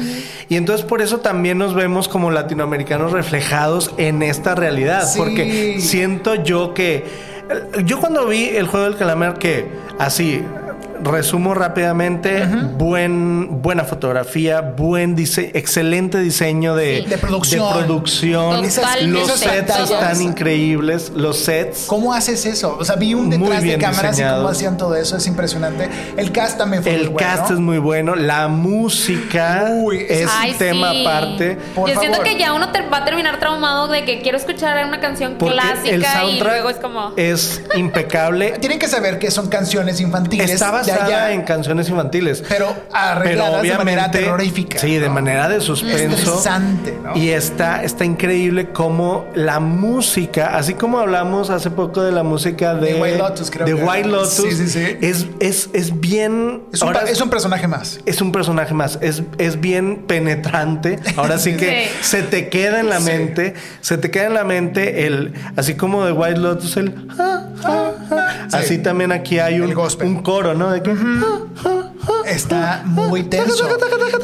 Y 0.48 0.56
entonces 0.56 0.84
por 0.84 1.00
eso 1.02 1.18
también 1.18 1.58
nos 1.58 1.74
vemos 1.74 2.08
como 2.08 2.30
latinoamericanos 2.30 3.12
reflejados 3.12 3.90
en 3.96 4.22
esta 4.22 4.54
realidad. 4.54 5.04
Sí. 5.06 5.18
Porque 5.18 5.76
siento 5.80 6.34
yo 6.34 6.74
que. 6.74 7.34
Yo 7.84 8.00
cuando 8.00 8.26
vi 8.26 8.48
el 8.48 8.66
juego 8.66 8.86
del 8.86 8.96
calamar, 8.96 9.38
que 9.38 9.70
así. 9.98 10.44
Resumo 11.02 11.54
rápidamente, 11.54 12.44
buen, 12.76 13.62
buena 13.62 13.84
fotografía, 13.84 14.60
buen 14.60 15.16
dise- 15.16 15.50
excelente 15.54 16.18
diseño 16.18 16.74
de, 16.74 17.02
Sí. 17.04 17.08
De 17.10 17.18
producción. 17.18 17.78
de 17.78 17.84
producción. 17.84 18.62
Los 18.62 18.72
sets 18.72 19.66
Totalmente. 19.66 19.82
están 19.94 20.22
increíbles, 20.22 21.10
los 21.14 21.38
sets. 21.38 21.84
¿Cómo 21.86 22.12
haces 22.12 22.44
eso? 22.46 22.76
O 22.78 22.84
sea, 22.84 22.96
vi 22.96 23.14
un 23.14 23.28
Muy 23.28 23.38
detrás 23.38 23.60
de 23.62 23.66
bien 23.68 23.80
cámaras 23.80 24.04
y 24.04 24.08
diseñado. 24.08 24.36
cómo 24.38 24.48
hacían 24.50 24.76
todo 24.76 24.94
eso, 24.96 25.16
es 25.16 25.26
impresionante. 25.26 25.88
El 26.16 26.32
cast 26.32 26.58
también 26.58 26.82
fue 26.82 26.92
muy 26.92 27.00
El 27.02 27.08
bueno. 27.10 27.28
cast 27.28 27.50
es 27.50 27.58
muy 27.58 27.78
bueno, 27.78 28.14
la 28.16 28.48
música 28.48 29.68
Uy, 29.70 30.04
es 30.08 30.28
Ay, 30.30 30.52
un 30.52 30.58
tema 30.58 30.90
sí. 30.92 31.06
aparte. 31.06 31.58
Por 31.74 31.88
Yo 31.90 32.00
siento 32.00 32.22
que 32.22 32.38
ya 32.38 32.52
uno 32.52 32.70
te 32.72 32.82
va 32.88 32.98
a 32.98 33.04
terminar 33.04 33.38
traumado 33.38 33.88
de 33.88 34.04
que 34.04 34.20
quiero 34.22 34.38
escuchar 34.38 34.86
una 34.86 35.00
canción 35.00 35.34
Porque 35.38 35.54
clásica 35.54 36.22
el 36.22 36.30
y 36.36 36.40
luego 36.40 36.70
es 36.70 36.76
como... 36.76 37.12
es 37.16 37.62
impecable. 37.76 38.54
Tienen 38.60 38.78
que 38.78 38.88
saber 38.88 39.18
que 39.18 39.30
son 39.30 39.48
canciones 39.48 40.00
infantiles. 40.00 40.50
Está 40.50 40.70
de 40.86 40.92
basada 40.92 41.06
allá, 41.26 41.32
en 41.32 41.42
canciones 41.42 41.88
infantiles. 41.88 42.42
Pero 42.48 42.74
arregladas 42.92 43.62
de 43.62 43.76
manera 43.76 44.10
terrorífica. 44.10 44.78
Sí, 44.78 44.98
de 44.98 45.08
manera 45.10 45.48
de 45.48 45.60
suspenso. 45.60 46.42
¿no? 47.02 47.16
Y 47.16 47.30
está, 47.30 47.82
está 47.84 48.04
increíble 48.04 48.70
como 48.72 49.26
la 49.34 49.60
música, 49.60 50.56
así 50.56 50.74
como 50.74 50.98
hablamos 50.98 51.50
hace 51.50 51.70
poco 51.70 52.02
de 52.02 52.12
la 52.12 52.22
música 52.22 52.74
de, 52.74 52.94
De 52.94 53.00
White 53.00 53.18
Lotus, 53.18 53.50
creo 53.50 53.66
de 53.66 53.74
que 53.74 53.82
White. 53.84 54.08
Lotus, 54.08 54.30
Sí, 54.34 54.52
sí, 54.52 54.68
sí. 54.68 54.96
Es, 55.00 55.26
es, 55.40 55.70
es 55.72 56.00
bien. 56.00 56.62
Es 56.72 56.82
un, 56.82 56.88
ahora 56.88 57.02
es 57.08 57.20
un 57.20 57.30
personaje 57.30 57.66
más. 57.68 58.00
es 58.06 58.20
un 58.20 58.32
personaje 58.32 58.74
más, 58.74 58.98
es, 59.00 59.22
es 59.38 59.60
bien 59.60 60.04
penetrante. 60.06 60.98
Ahora 61.16 61.38
sí 61.38 61.56
que 61.56 61.66
Sí. 61.66 61.90
se 62.02 62.22
te 62.22 62.48
queda 62.48 62.80
en 62.80 62.88
la 62.88 63.00
Sí. 63.00 63.04
mente, 63.10 63.54
se 63.80 63.98
te 63.98 64.10
queda 64.10 64.26
en 64.26 64.34
la 64.34 64.44
mente 64.44 65.06
el, 65.06 65.32
así 65.56 65.74
como 65.74 66.04
de 66.04 66.12
White 66.12 66.38
Lotus, 66.40 66.76
el, 66.76 66.94
ah, 67.18 67.46
ah, 67.64 67.90
ah. 68.10 68.32
Sí. 68.50 68.56
así 68.56 68.78
también 68.78 69.12
aquí 69.12 69.38
hay 69.38 69.60
un 69.60 70.22
coro, 70.22 70.54
¿no? 70.54 70.75
De 70.76 70.82
que. 70.82 70.96
Está 72.26 72.82
muy 72.84 73.24
tenso 73.24 73.66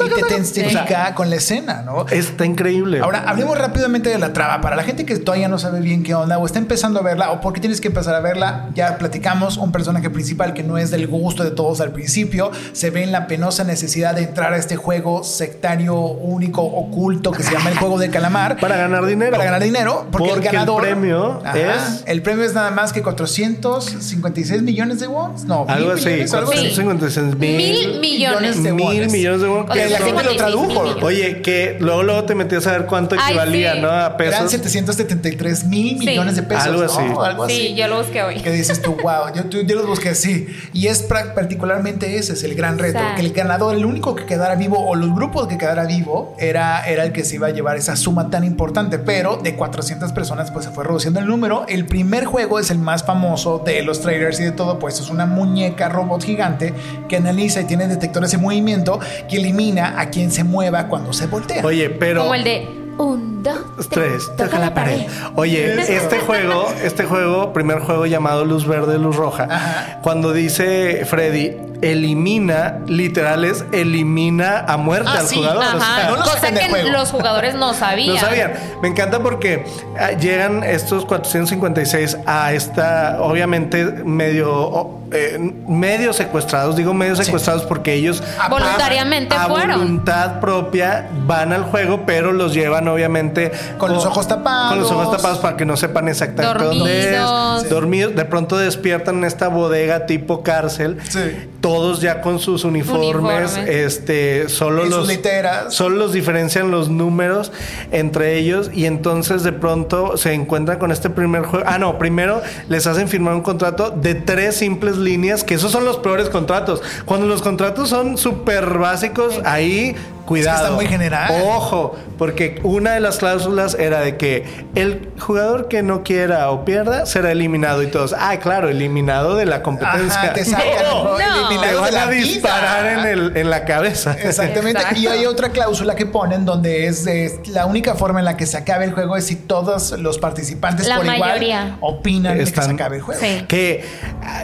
y 0.05 0.09
te 0.09 0.23
tensifica 0.23 1.13
con 1.15 1.29
la 1.29 1.35
escena, 1.37 1.81
¿no? 1.85 2.05
Está 2.07 2.45
increíble. 2.45 2.99
Ahora, 3.01 3.23
hablemos 3.27 3.57
rápidamente 3.57 4.09
de 4.09 4.17
la 4.19 4.31
traba. 4.33 4.61
Para 4.61 4.75
la 4.75 4.83
gente 4.83 5.05
que 5.05 5.17
todavía 5.17 5.47
no 5.47 5.57
sabe 5.57 5.79
bien 5.79 6.03
qué 6.03 6.13
onda 6.15 6.37
o 6.37 6.45
está 6.45 6.59
empezando 6.59 6.99
a 6.99 7.03
verla 7.03 7.31
o 7.31 7.41
por 7.41 7.53
qué 7.53 7.59
tienes 7.61 7.81
que 7.81 7.87
empezar 7.89 8.13
a 8.15 8.19
verla, 8.19 8.69
ya 8.75 8.97
platicamos 8.97 9.57
un 9.57 9.71
personaje 9.71 10.09
principal 10.09 10.53
que 10.53 10.63
no 10.63 10.77
es 10.77 10.91
del 10.91 11.07
gusto 11.07 11.43
de 11.43 11.51
todos 11.51 11.81
al 11.81 11.91
principio. 11.91 12.51
Se 12.73 12.89
ve 12.89 13.03
en 13.03 13.11
la 13.11 13.27
penosa 13.27 13.63
necesidad 13.63 14.15
de 14.15 14.23
entrar 14.23 14.53
a 14.53 14.57
este 14.57 14.75
juego 14.75 15.23
sectario 15.23 15.95
único, 15.95 16.61
oculto, 16.61 17.31
que 17.31 17.43
se 17.43 17.51
llama 17.53 17.69
el 17.69 17.77
juego 17.77 17.97
del 17.99 18.11
calamar. 18.11 18.57
Para 18.61 18.77
ganar 18.77 19.05
dinero. 19.05 19.31
Para 19.31 19.45
ganar 19.45 19.63
dinero. 19.63 20.07
Porque, 20.11 20.29
Porque 20.29 20.33
el 20.33 20.37
el 20.47 20.51
ganador. 20.53 20.81
premio 20.81 21.41
Ajá, 21.43 21.57
es- 21.57 22.03
El 22.05 22.21
premio 22.21 22.45
es 22.45 22.53
nada 22.53 22.71
más 22.71 22.93
que 22.93 23.01
456 23.01 24.61
millones 24.61 24.99
de 24.99 25.07
wons. 25.07 25.45
No, 25.45 25.65
algo 25.67 25.91
así, 25.91 26.05
millones, 26.09 26.31
algo 26.43 26.51
así. 26.53 26.75
456 26.83 27.35
mil. 27.37 27.57
Mil 27.57 27.99
millones. 27.99 28.63
de 28.63 28.73
mil 28.73 29.09
millones 29.09 29.41
de 29.41 29.47
wones. 29.47 29.71
Que 29.71 29.89
la 29.89 29.97
gente 29.97 30.23
lo 30.23 30.35
456 30.35 30.37
tradujo. 30.37 31.05
Oye, 31.05 31.41
que 31.41 31.77
luego 31.79 32.03
luego 32.03 32.23
te 32.25 32.35
metías 32.35 32.65
a 32.67 32.71
ver 32.73 32.85
cuánto 32.85 33.15
Ay, 33.19 33.21
equivalía, 33.31 33.73
sí. 33.73 33.79
¿no? 33.81 33.89
A 33.89 34.05
Eran 34.05 34.17
pesos. 34.17 34.51
773 34.51 35.63
mil 35.65 35.99
Sí. 35.99 36.05
millones 36.05 36.35
de 36.35 36.43
pesos. 36.43 36.63
Algo 36.65 36.81
¿no? 36.83 36.85
así. 36.85 36.99
Algo 37.29 37.43
así. 37.45 37.55
Sí, 37.55 37.75
yo 37.75 37.87
lo 37.87 37.97
busqué 37.97 38.23
hoy. 38.23 38.41
que 38.41 38.51
dices 38.51 38.81
tú, 38.81 38.95
wow, 39.01 39.33
yo, 39.35 39.49
yo- 39.49 39.61
yo 39.61 39.75
los 39.75 39.87
busqué 39.87 40.09
así. 40.09 40.47
Y 40.73 40.87
es 40.87 41.03
particularmente 41.03 42.17
ese 42.17 42.33
es 42.33 42.43
el 42.43 42.55
gran 42.55 42.77
reto, 42.79 42.97
Exacto. 42.99 43.15
que 43.21 43.27
el 43.27 43.33
ganador, 43.33 43.75
el 43.75 43.85
único 43.85 44.15
que 44.15 44.25
quedara 44.25 44.55
vivo 44.55 44.77
o 44.85 44.95
los 44.95 45.13
grupos 45.13 45.47
que 45.47 45.57
quedara 45.57 45.85
vivo 45.85 46.35
era, 46.39 46.85
era 46.87 47.03
el 47.03 47.11
que 47.11 47.23
se 47.23 47.35
iba 47.35 47.47
a 47.47 47.51
llevar 47.51 47.77
esa 47.77 47.95
suma 47.95 48.29
tan 48.29 48.43
importante, 48.43 48.99
pero 48.99 49.37
de 49.37 49.55
400 49.55 50.11
personas 50.13 50.51
pues 50.51 50.65
se 50.65 50.71
fue 50.71 50.83
reduciendo 50.83 51.19
el 51.19 51.27
número. 51.27 51.65
El 51.67 51.85
primer 51.85 52.25
juego 52.25 52.59
es 52.59 52.69
el 52.71 52.79
más 52.79 53.03
famoso 53.03 53.61
de 53.65 53.81
los 53.83 54.01
trailers 54.01 54.39
y 54.39 54.43
de 54.43 54.51
todo, 54.51 54.79
pues 54.79 54.99
es 54.99 55.09
una 55.09 55.25
muñeca 55.25 55.89
robot 55.89 56.23
gigante 56.33 56.73
que 57.07 57.17
analiza 57.17 57.61
y 57.61 57.65
tiene 57.65 57.87
detectores 57.87 58.31
de 58.31 58.37
movimiento 58.37 58.99
que 59.29 59.37
elimina 59.37 59.99
a 59.99 60.09
quien 60.09 60.31
se 60.31 60.43
mueva 60.43 60.87
cuando 60.87 61.13
se 61.13 61.27
voltea. 61.27 61.63
Oye, 61.65 61.89
pero. 61.89 62.21
Como 62.21 62.35
el 62.35 62.43
de 62.43 62.67
un, 62.97 63.43
dos, 63.43 63.89
Tres, 63.89 64.31
toca 64.37 64.59
la 64.59 64.73
pared. 64.73 65.01
Oye, 65.35 65.81
este 65.81 66.19
juego, 66.19 66.67
este 66.83 67.05
juego, 67.05 67.53
primer 67.53 67.79
juego 67.79 68.05
llamado 68.05 68.45
Luz 68.45 68.67
Verde, 68.67 68.97
Luz 68.99 69.15
Roja, 69.15 69.47
Ajá. 69.49 69.99
cuando 70.03 70.31
dice 70.31 71.03
Freddy, 71.05 71.55
elimina, 71.91 72.79
literal 72.87 73.43
es 73.45 73.65
elimina 73.71 74.59
a 74.67 74.77
muerte 74.77 75.09
Ah, 75.13 75.19
al 75.19 75.27
sí, 75.27 75.35
jugador. 75.35 75.63
o 75.63 75.67
Ajá. 75.77 75.95
sea, 75.97 76.09
no 76.09 76.15
lo 76.17 76.23
Cosa 76.23 76.51
que 76.51 76.69
juego. 76.69 76.89
los 76.89 77.11
jugadores 77.11 77.55
no 77.55 77.73
sabían. 77.75 78.15
no 78.15 78.21
sabían. 78.21 78.53
Me 78.81 78.87
encanta 78.87 79.19
porque 79.21 79.65
ah, 79.99 80.11
llegan 80.11 80.63
estos 80.63 81.05
456 81.05 82.17
a 82.25 82.53
esta, 82.53 83.17
obviamente, 83.21 83.83
medio, 83.85 84.99
eh, 85.11 85.37
medio 85.67 86.13
secuestrados. 86.13 86.75
Digo 86.75 86.93
medio 86.93 87.15
secuestrados 87.15 87.63
porque 87.63 87.93
ellos 87.93 88.23
Voluntariamente 88.49 89.35
a, 89.35 89.43
a 89.43 89.47
fueron. 89.47 89.79
voluntad 89.79 90.39
propia 90.39 91.07
van 91.25 91.53
al 91.53 91.63
juego, 91.63 92.01
pero 92.05 92.31
los 92.31 92.53
llevan, 92.53 92.87
obviamente, 92.87 93.51
Con 93.77 93.91
los 93.93 94.05
ojos 94.05 94.27
tapados. 94.27 94.69
Con 94.71 94.79
los 94.79 94.91
ojos 94.91 95.11
tapados 95.17 95.39
para 95.39 95.57
que 95.57 95.65
no 95.65 95.77
sepan 95.77 96.07
exactamente 96.07 96.63
dónde 96.63 97.09
Dormidos. 97.17 97.63
es. 97.63 97.69
Dormidos. 97.69 98.15
De 98.15 98.25
pronto 98.25 98.57
despiertan 98.57 99.17
en 99.19 99.23
esta 99.25 99.47
bodega 99.47 100.05
tipo 100.05 100.43
cárcel. 100.43 100.97
Sí. 101.09 101.49
Todos 101.73 102.01
ya 102.01 102.21
con 102.21 102.39
sus 102.39 102.63
uniformes. 102.63 103.03
Uniformes. 103.03 103.57
Este, 103.67 104.49
solo 104.49 104.83
Y 104.83 104.87
sus 104.87 104.95
los 104.97 105.07
literas. 105.07 105.73
solo 105.73 105.95
los 105.97 106.13
diferencian 106.13 106.71
los 106.71 106.89
números 106.89 107.51
entre 107.91 108.37
ellos 108.37 108.69
y 108.73 108.85
entonces 108.85 109.43
de 109.43 109.51
pronto 109.53 110.17
se 110.17 110.33
encuentran 110.33 110.79
con 110.79 110.91
este 110.91 111.09
primer 111.09 111.43
juego. 111.43 111.65
Ah, 111.67 111.77
no, 111.77 111.97
primero 111.97 112.41
les 112.69 112.87
hacen 112.87 113.07
firmar 113.07 113.33
un 113.35 113.41
contrato 113.41 113.89
de 113.89 114.15
tres 114.15 114.55
simples 114.55 114.97
líneas, 114.97 115.43
que 115.43 115.55
esos 115.55 115.71
son 115.71 115.85
los 115.85 115.97
peores 115.97 116.29
contratos. 116.29 116.81
Cuando 117.05 117.25
los 117.27 117.41
contratos 117.41 117.89
son 117.89 118.17
súper 118.17 118.77
básicos, 118.77 119.39
ahí 119.45 119.95
cuidado. 120.25 120.63
está 120.65 120.75
muy 120.75 120.87
general. 120.87 121.31
Ojo, 121.45 121.95
porque 122.17 122.59
una 122.63 122.93
de 122.93 122.99
las 122.99 123.17
cláusulas 123.17 123.75
era 123.75 123.99
de 124.01 124.17
que 124.17 124.45
el 124.75 125.09
jugador 125.19 125.67
que 125.67 125.83
no 125.83 126.03
quiera 126.03 126.49
o 126.51 126.63
pierda 126.65 127.05
será 127.05 127.31
eliminado 127.31 127.83
y 127.83 127.87
todos, 127.87 128.15
ah, 128.17 128.37
claro, 128.39 128.69
eliminado 128.69 129.35
de 129.35 129.45
la 129.45 129.61
competencia. 129.63 130.21
Ajá, 130.21 130.33
te 130.33 130.45
sacan, 130.45 130.65
No, 130.89 131.03
¿no? 131.03 131.49
Te 131.49 131.67
de 131.67 131.75
van 131.75 131.93
la 131.93 132.03
a 132.03 132.09
disparar 132.09 132.85
en, 132.99 133.05
el, 133.05 133.37
en 133.37 133.49
la 133.49 133.65
cabeza. 133.65 134.13
Exactamente. 134.13 134.79
Exacto. 134.81 134.99
Y 134.99 135.07
hay 135.07 135.25
otra 135.25 135.49
cláusula 135.49 135.95
que 135.95 136.05
ponen 136.05 136.45
donde 136.45 136.87
es, 136.87 137.05
es 137.07 137.47
la 137.49 137.65
única 137.65 137.95
forma 137.95 138.19
en 138.19 138.25
la 138.25 138.37
que 138.37 138.45
se 138.45 138.57
acabe 138.57 138.85
el 138.85 138.93
juego 138.93 139.17
es 139.17 139.25
si 139.25 139.35
todos 139.35 139.91
los 139.99 140.17
participantes 140.19 140.87
La 140.87 140.97
por 140.97 141.05
mayoría. 141.05 141.75
igual 141.75 141.77
opinan 141.81 142.33
de 142.37 142.43
que 142.43 142.49
Están- 142.49 142.65
se 142.65 142.71
acabe 142.71 142.97
el 142.97 143.01
juego. 143.01 143.21
Sí. 143.21 143.45
Que 143.47 143.83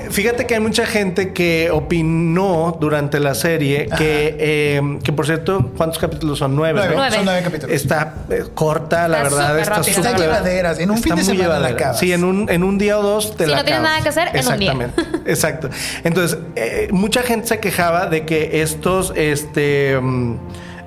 fíjate 0.10 0.46
que 0.46 0.56
hay 0.56 0.60
mucha 0.60 0.86
gente 0.86 1.34
que 1.34 1.70
opinó 1.72 2.78
durante 2.80 3.20
la 3.20 3.34
serie 3.36 3.88
que, 3.98 4.36
eh, 4.40 5.00
que 5.04 5.14
por 5.14 5.26
cierto, 5.26 5.69
¿cuántos 5.76 5.98
capítulos 6.00 6.40
son? 6.40 6.56
Nueve. 6.56 6.74
Nueve, 6.80 6.90
¿no? 6.96 7.00
Nueve. 7.02 7.16
Son 7.16 7.26
nueve 7.26 7.42
capítulos. 7.44 7.76
Está 7.76 8.14
eh, 8.30 8.44
corta, 8.54 9.08
la 9.08 9.24
Está 9.24 9.30
verdad. 9.30 9.48
súper 9.50 9.62
Está 9.62 9.84
súper. 9.84 10.06
Está 10.06 10.18
llevaderas. 10.18 10.80
En 10.80 10.92
un 10.92 10.98
fin 10.98 11.16
de 11.16 11.24
semana 11.24 11.60
la 11.60 11.68
acabas. 11.70 12.00
Sí, 12.00 12.12
en 12.14 12.24
un, 12.24 12.50
en 12.50 12.64
un 12.64 12.78
día 12.78 12.98
o 13.00 13.02
dos 13.04 13.36
te 13.36 13.46
Si 13.46 13.52
la 13.52 13.58
no 13.58 13.64
tienes 13.64 13.82
acabas. 13.82 13.92
nada 13.92 14.04
que 14.04 14.10
hacer, 14.10 14.28
en 14.34 14.48
un 14.48 14.60
día. 14.60 14.72
Exactamente. 14.72 15.20
Exacto. 15.32 15.70
Entonces, 16.04 16.38
eh, 16.56 16.88
mucha 16.92 17.22
gente 17.24 17.48
se 17.48 17.60
quejaba 17.60 18.06
de 18.08 18.26
que 18.26 18.62
estos, 18.62 19.14
este. 19.16 20.00
mm, 20.02 20.36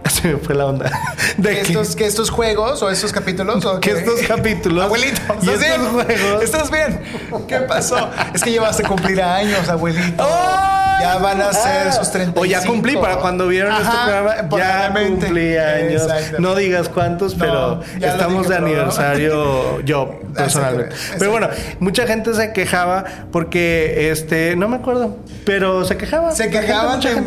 se 0.11 0.29
me 0.29 0.37
fue 0.39 0.55
la 0.55 0.67
onda. 0.67 0.91
De 1.37 1.51
Que 1.55 1.61
estos, 1.63 1.97
que 1.97 2.07
estos 2.07 2.31
juegos 2.31 2.83
o 2.83 2.91
estos 2.91 3.13
capítulos 3.13 3.65
o 3.65 3.81
Que 3.81 3.93
estos 3.93 4.21
capítulos 4.23 4.85
abuelito 4.85 5.21
y 5.41 5.49
¿estás 5.49 5.61
estos 5.61 5.61
bien? 5.61 5.81
juegos. 5.93 6.43
¿estás 6.45 6.71
bien? 6.71 7.01
¿qué 7.49 7.57
pasó? 7.61 8.11
es 8.35 8.43
que 8.43 8.51
llevaste 8.51 8.85
a 8.85 8.89
cumplir 8.89 9.23
años 9.23 9.69
abuelito 9.69 10.23
¡Oh! 10.25 10.99
ya 11.01 11.17
van 11.19 11.41
a 11.41 11.53
ser 11.53 11.89
Ah. 11.89 11.93
sus 11.93 12.11
35 12.13 12.41
O 12.41 12.45
ya 12.45 12.65
cumplí 12.65 12.97
para 12.97 13.17
cuando 13.17 13.49
vieron 13.49 13.73
este 13.75 13.89
Ajá, 13.89 14.05
programa. 14.05 14.35
Ya 14.57 14.93
cumplí 14.95 15.57
años. 15.57 16.03
No 16.39 16.55
digas 16.55 16.89
cuántos, 16.89 17.35
pero 17.35 17.81
estamos 18.01 18.47
dije, 18.47 18.61
de 18.61 18.67
aniversario 18.67 19.81
yo 19.81 20.21
personalmente. 20.35 20.95
Pero 21.19 21.33
bueno, 21.33 21.49
mucha 21.81 22.07
gente 22.07 22.33
se 22.35 22.53
quejaba 22.53 23.05
porque 23.33 24.11
este 24.13 24.55
no 24.55 24.69
me 24.69 24.77
acuerdo, 24.77 25.17
pero 25.45 25.85
se 25.85 25.97
quejaba. 25.97 26.33
se 26.33 26.51
quejaban 26.51 27.01
de, 27.01 27.15
de- 27.15 27.23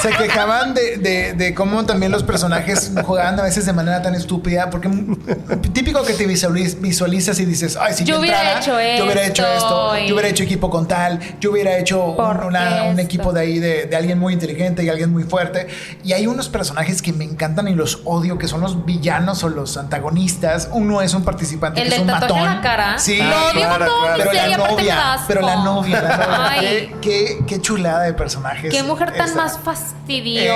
se 0.00 0.10
quejaban 0.10 0.74
de, 0.74 0.97
de- 0.98 1.32
de 1.34 1.54
cómo 1.54 1.84
también 1.86 2.12
los 2.12 2.22
personajes 2.22 2.92
jugaban 3.04 3.38
a 3.38 3.42
veces 3.42 3.66
de 3.66 3.72
manera 3.72 4.02
tan 4.02 4.14
estúpida 4.14 4.70
porque 4.70 4.88
típico 5.72 6.02
que 6.04 6.14
te 6.14 6.26
visualiz- 6.28 6.78
visualizas 6.80 7.38
y 7.40 7.44
dices 7.44 7.76
ay 7.80 7.94
si 7.94 8.04
yo, 8.04 8.14
Yo 8.14 8.20
hubiera 8.20 8.38
entrara, 8.54 8.60
hecho 8.60 8.98
yo 8.98 9.04
hubiera 9.04 9.24
hecho 9.26 9.46
esto, 9.46 9.94
esto 9.94 9.98
y- 9.98 10.08
yo 10.08 10.14
hubiera 10.14 10.28
hecho 10.28 10.42
equipo 10.44 10.70
con 10.70 10.86
tal 10.88 11.18
yo 11.40 11.50
hubiera 11.52 11.76
hecho 11.78 12.04
un, 12.04 12.16
¿Por 12.16 12.44
una- 12.46 12.68
qué 12.68 12.80
un 12.82 12.88
esto? 12.90 13.00
equipo 13.02 13.32
de 13.32 13.40
ahí 13.40 13.58
de, 13.58 13.86
de 13.86 13.96
alguien 13.96 14.18
muy 14.18 14.32
inteligente 14.32 14.82
y 14.82 14.88
alguien 14.88 15.10
muy 15.12 15.24
fuerte 15.24 15.66
y 16.04 16.12
hay 16.12 16.26
unos 16.26 16.48
personajes 16.48 17.02
que 17.02 17.12
me 17.12 17.24
encantan 17.24 17.68
y 17.68 17.74
los 17.74 18.00
odio 18.04 18.38
que 18.38 18.48
son 18.48 18.60
los 18.60 18.84
villanos 18.84 19.42
o 19.44 19.48
los 19.48 19.76
antagonistas 19.76 20.68
uno 20.72 21.02
es 21.02 21.14
un 21.14 21.24
participante 21.24 21.80
El 21.82 21.88
que 21.88 21.94
es 21.96 22.00
un 22.00 22.06
matón 22.06 22.38
en 22.38 22.44
la 22.44 22.60
cara. 22.60 22.98
sí 22.98 23.18
Lo 23.18 23.24
odio 23.28 23.52
claro, 23.52 23.86
con 23.86 24.18
pero 24.18 24.32
la 24.32 24.56
novia, 24.56 25.18
pero 25.28 25.40
la 25.42 25.56
novia, 25.56 26.02
la 26.02 26.16
novia. 26.16 26.48
Ay. 26.50 26.94
Qué, 27.00 27.38
qué- 27.38 27.44
qué 27.46 27.60
chulada 27.60 28.02
de 28.02 28.12
personajes. 28.14 28.70
Qué 28.72 28.82
mujer 28.82 29.12
tan 29.16 29.34
más 29.34 29.58